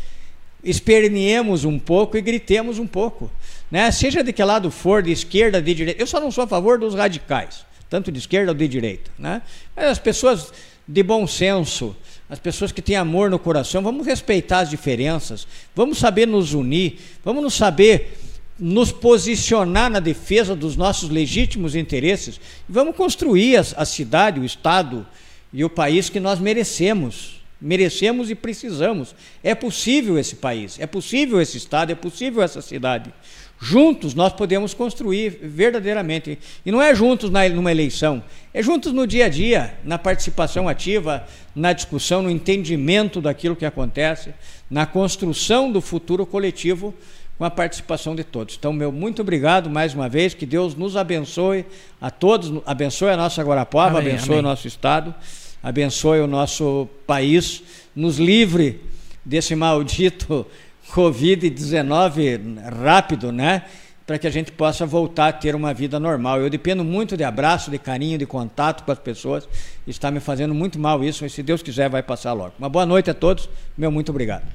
esperneemos 0.64 1.66
um 1.66 1.78
pouco 1.78 2.16
e 2.16 2.22
gritemos 2.22 2.80
um 2.80 2.88
pouco. 2.88 3.30
Né? 3.70 3.92
Seja 3.92 4.24
de 4.24 4.32
que 4.32 4.44
lado 4.44 4.72
for, 4.72 5.04
de 5.04 5.12
esquerda, 5.12 5.62
de 5.62 5.74
direita. 5.74 6.02
Eu 6.02 6.08
só 6.08 6.22
não 6.22 6.32
sou 6.32 6.46
a 6.46 6.48
favor 6.48 6.80
dos 6.80 6.96
radicais, 6.96 7.66
tanto 7.90 8.12
de 8.12 8.20
esquerda 8.20 8.52
ou 8.52 8.58
de 8.58 8.68
direita. 8.68 9.12
Né? 9.18 9.42
Mas 9.76 9.86
as 9.86 10.00
pessoas 10.00 10.52
de 10.88 11.04
bom 11.04 11.28
senso, 11.28 11.96
as 12.30 12.40
pessoas 12.40 12.72
que 12.72 12.82
têm 12.82 12.96
amor 12.96 13.30
no 13.30 13.40
coração, 13.40 13.82
vamos 13.82 14.06
respeitar 14.06 14.60
as 14.60 14.70
diferenças, 14.70 15.48
vamos 15.76 15.98
saber 15.98 16.26
nos 16.26 16.54
unir, 16.54 17.00
vamos 17.24 17.44
nos 17.44 17.54
saber 17.54 18.18
nos 18.60 18.92
posicionar 18.92 19.90
na 19.90 20.00
defesa 20.00 20.56
dos 20.56 20.76
nossos 20.76 21.10
legítimos 21.10 21.76
interesses 21.76 22.40
e 22.68 22.72
vamos 22.72 22.96
construir 22.96 23.58
a, 23.58 23.62
a 23.78 23.86
cidade, 23.86 24.40
o 24.40 24.46
Estado 24.46 25.06
e 25.54 25.64
o 25.64 25.70
país 25.70 26.10
que 26.10 26.20
nós 26.20 26.40
merecemos 26.40 27.38
merecemos 27.60 28.30
e 28.30 28.36
precisamos. 28.36 29.16
É 29.44 29.56
possível 29.56 30.18
esse 30.18 30.36
país, 30.36 30.80
é 30.80 30.88
possível 30.88 31.42
esse 31.42 31.58
estado, 31.58 31.92
é 31.92 31.96
possível 31.96 32.42
essa 32.42 32.62
cidade. 32.62 33.12
Juntos 33.60 34.14
nós 34.14 34.34
podemos 34.34 34.74
construir 34.74 35.40
verdadeiramente. 35.42 36.38
E 36.66 36.72
não 36.72 36.82
é 36.82 36.94
juntos 36.94 37.30
na, 37.30 37.48
numa 37.50 37.72
eleição, 37.72 38.24
é 38.54 38.62
juntos 38.62 38.94
no 38.94 39.08
dia 39.08 39.26
a 39.26 39.30
dia, 39.30 39.74
na 39.84 39.98
participação 39.98 40.68
ativa, 40.68 41.26
na 41.56 41.74
discussão, 41.74 42.22
no 42.22 42.30
entendimento 42.30 43.20
daquilo 43.20 43.56
que 43.56 43.66
acontece, 43.66 44.34
na 44.70 44.86
construção 44.86 45.72
do 45.72 45.82
futuro 45.82 46.26
coletivo 46.26 46.94
com 47.38 47.46
a 47.46 47.52
participação 47.52 48.16
de 48.16 48.24
todos. 48.24 48.56
Então, 48.58 48.74
meu 48.74 48.92
muito 48.92 49.22
obrigado 49.22 49.70
mais 49.70 49.94
uma 49.94 50.10
vez, 50.10 50.34
que 50.34 50.46
Deus 50.46 50.76
nos 50.76 50.96
abençoe 50.96 51.66
a 52.02 52.10
todos, 52.10 52.62
abençoe 52.66 53.10
a 53.10 53.18
nossa 53.18 53.44
Guarapuava, 53.44 54.00
amém, 54.00 54.14
abençoe 54.14 54.30
amém. 54.30 54.40
o 54.40 54.44
nosso 54.44 54.68
estado 54.68 55.14
abençoe 55.62 56.20
o 56.20 56.28
nosso 56.28 56.88
país, 57.06 57.64
nos 57.96 58.18
livre 58.18 58.80
desse 59.26 59.56
maldito 59.56 60.46
Covid-19 60.92 62.58
rápido, 62.84 63.32
né? 63.32 63.64
Para 64.06 64.18
que 64.18 64.26
a 64.26 64.30
gente 64.30 64.52
possa 64.54 64.86
voltar 64.86 65.28
a 65.28 65.34
ter 65.34 65.54
uma 65.54 65.74
vida 65.74 66.00
normal. 66.00 66.40
Eu 66.40 66.50
dependo 66.50 66.84
muito 66.84 67.18
de 67.18 67.24
abraço, 67.24 67.70
de 67.70 67.78
carinho, 67.78 68.18
de 68.18 68.26
contato 68.26 68.84
com 68.84 68.92
as 68.92 69.00
pessoas. 69.00 69.48
Está 69.86 70.10
me 70.10 70.22
fazendo 70.22 70.54
muito 70.54 70.80
mal 70.80 71.04
isso, 71.04 71.24
mas 71.24 71.34
se 71.34 71.44
Deus 71.44 71.62
quiser, 71.62 71.90
vai 71.90 72.02
passar 72.02 72.32
logo. 72.34 72.54
Uma 72.58 72.70
boa 72.70 72.86
noite 72.86 73.10
a 73.10 73.14
todos. 73.14 73.50
Meu 73.78 73.92
muito 73.92 74.10
obrigado. 74.10 74.48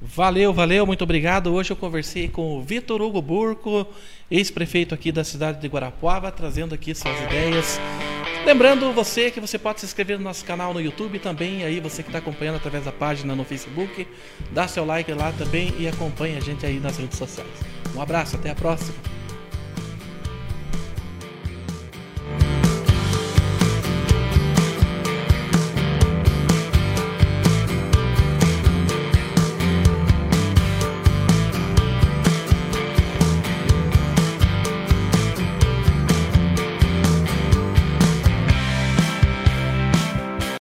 Valeu, 0.00 0.52
valeu, 0.52 0.86
muito 0.86 1.02
obrigado. 1.02 1.52
Hoje 1.52 1.72
eu 1.72 1.76
conversei 1.76 2.28
com 2.28 2.56
o 2.56 2.62
Vitor 2.62 3.02
Hugo 3.02 3.20
Burco, 3.20 3.86
ex-prefeito 4.30 4.94
aqui 4.94 5.10
da 5.10 5.24
cidade 5.24 5.60
de 5.60 5.66
Guarapuava, 5.66 6.30
trazendo 6.30 6.74
aqui 6.74 6.94
suas 6.94 7.20
ideias 7.22 7.80
Lembrando 8.48 8.90
você 8.92 9.30
que 9.30 9.40
você 9.40 9.58
pode 9.58 9.80
se 9.80 9.84
inscrever 9.84 10.16
no 10.16 10.24
nosso 10.24 10.42
canal 10.42 10.72
no 10.72 10.80
YouTube 10.80 11.18
também, 11.18 11.64
aí 11.64 11.80
você 11.80 12.02
que 12.02 12.08
está 12.08 12.18
acompanhando 12.18 12.56
através 12.56 12.82
da 12.82 12.90
página 12.90 13.36
no 13.36 13.44
Facebook, 13.44 14.08
dá 14.52 14.66
seu 14.66 14.86
like 14.86 15.12
lá 15.12 15.32
também 15.32 15.74
e 15.78 15.86
acompanha 15.86 16.38
a 16.38 16.40
gente 16.40 16.64
aí 16.64 16.80
nas 16.80 16.96
redes 16.96 17.18
sociais. 17.18 17.50
Um 17.94 18.00
abraço, 18.00 18.36
até 18.36 18.48
a 18.48 18.54
próxima. 18.54 19.17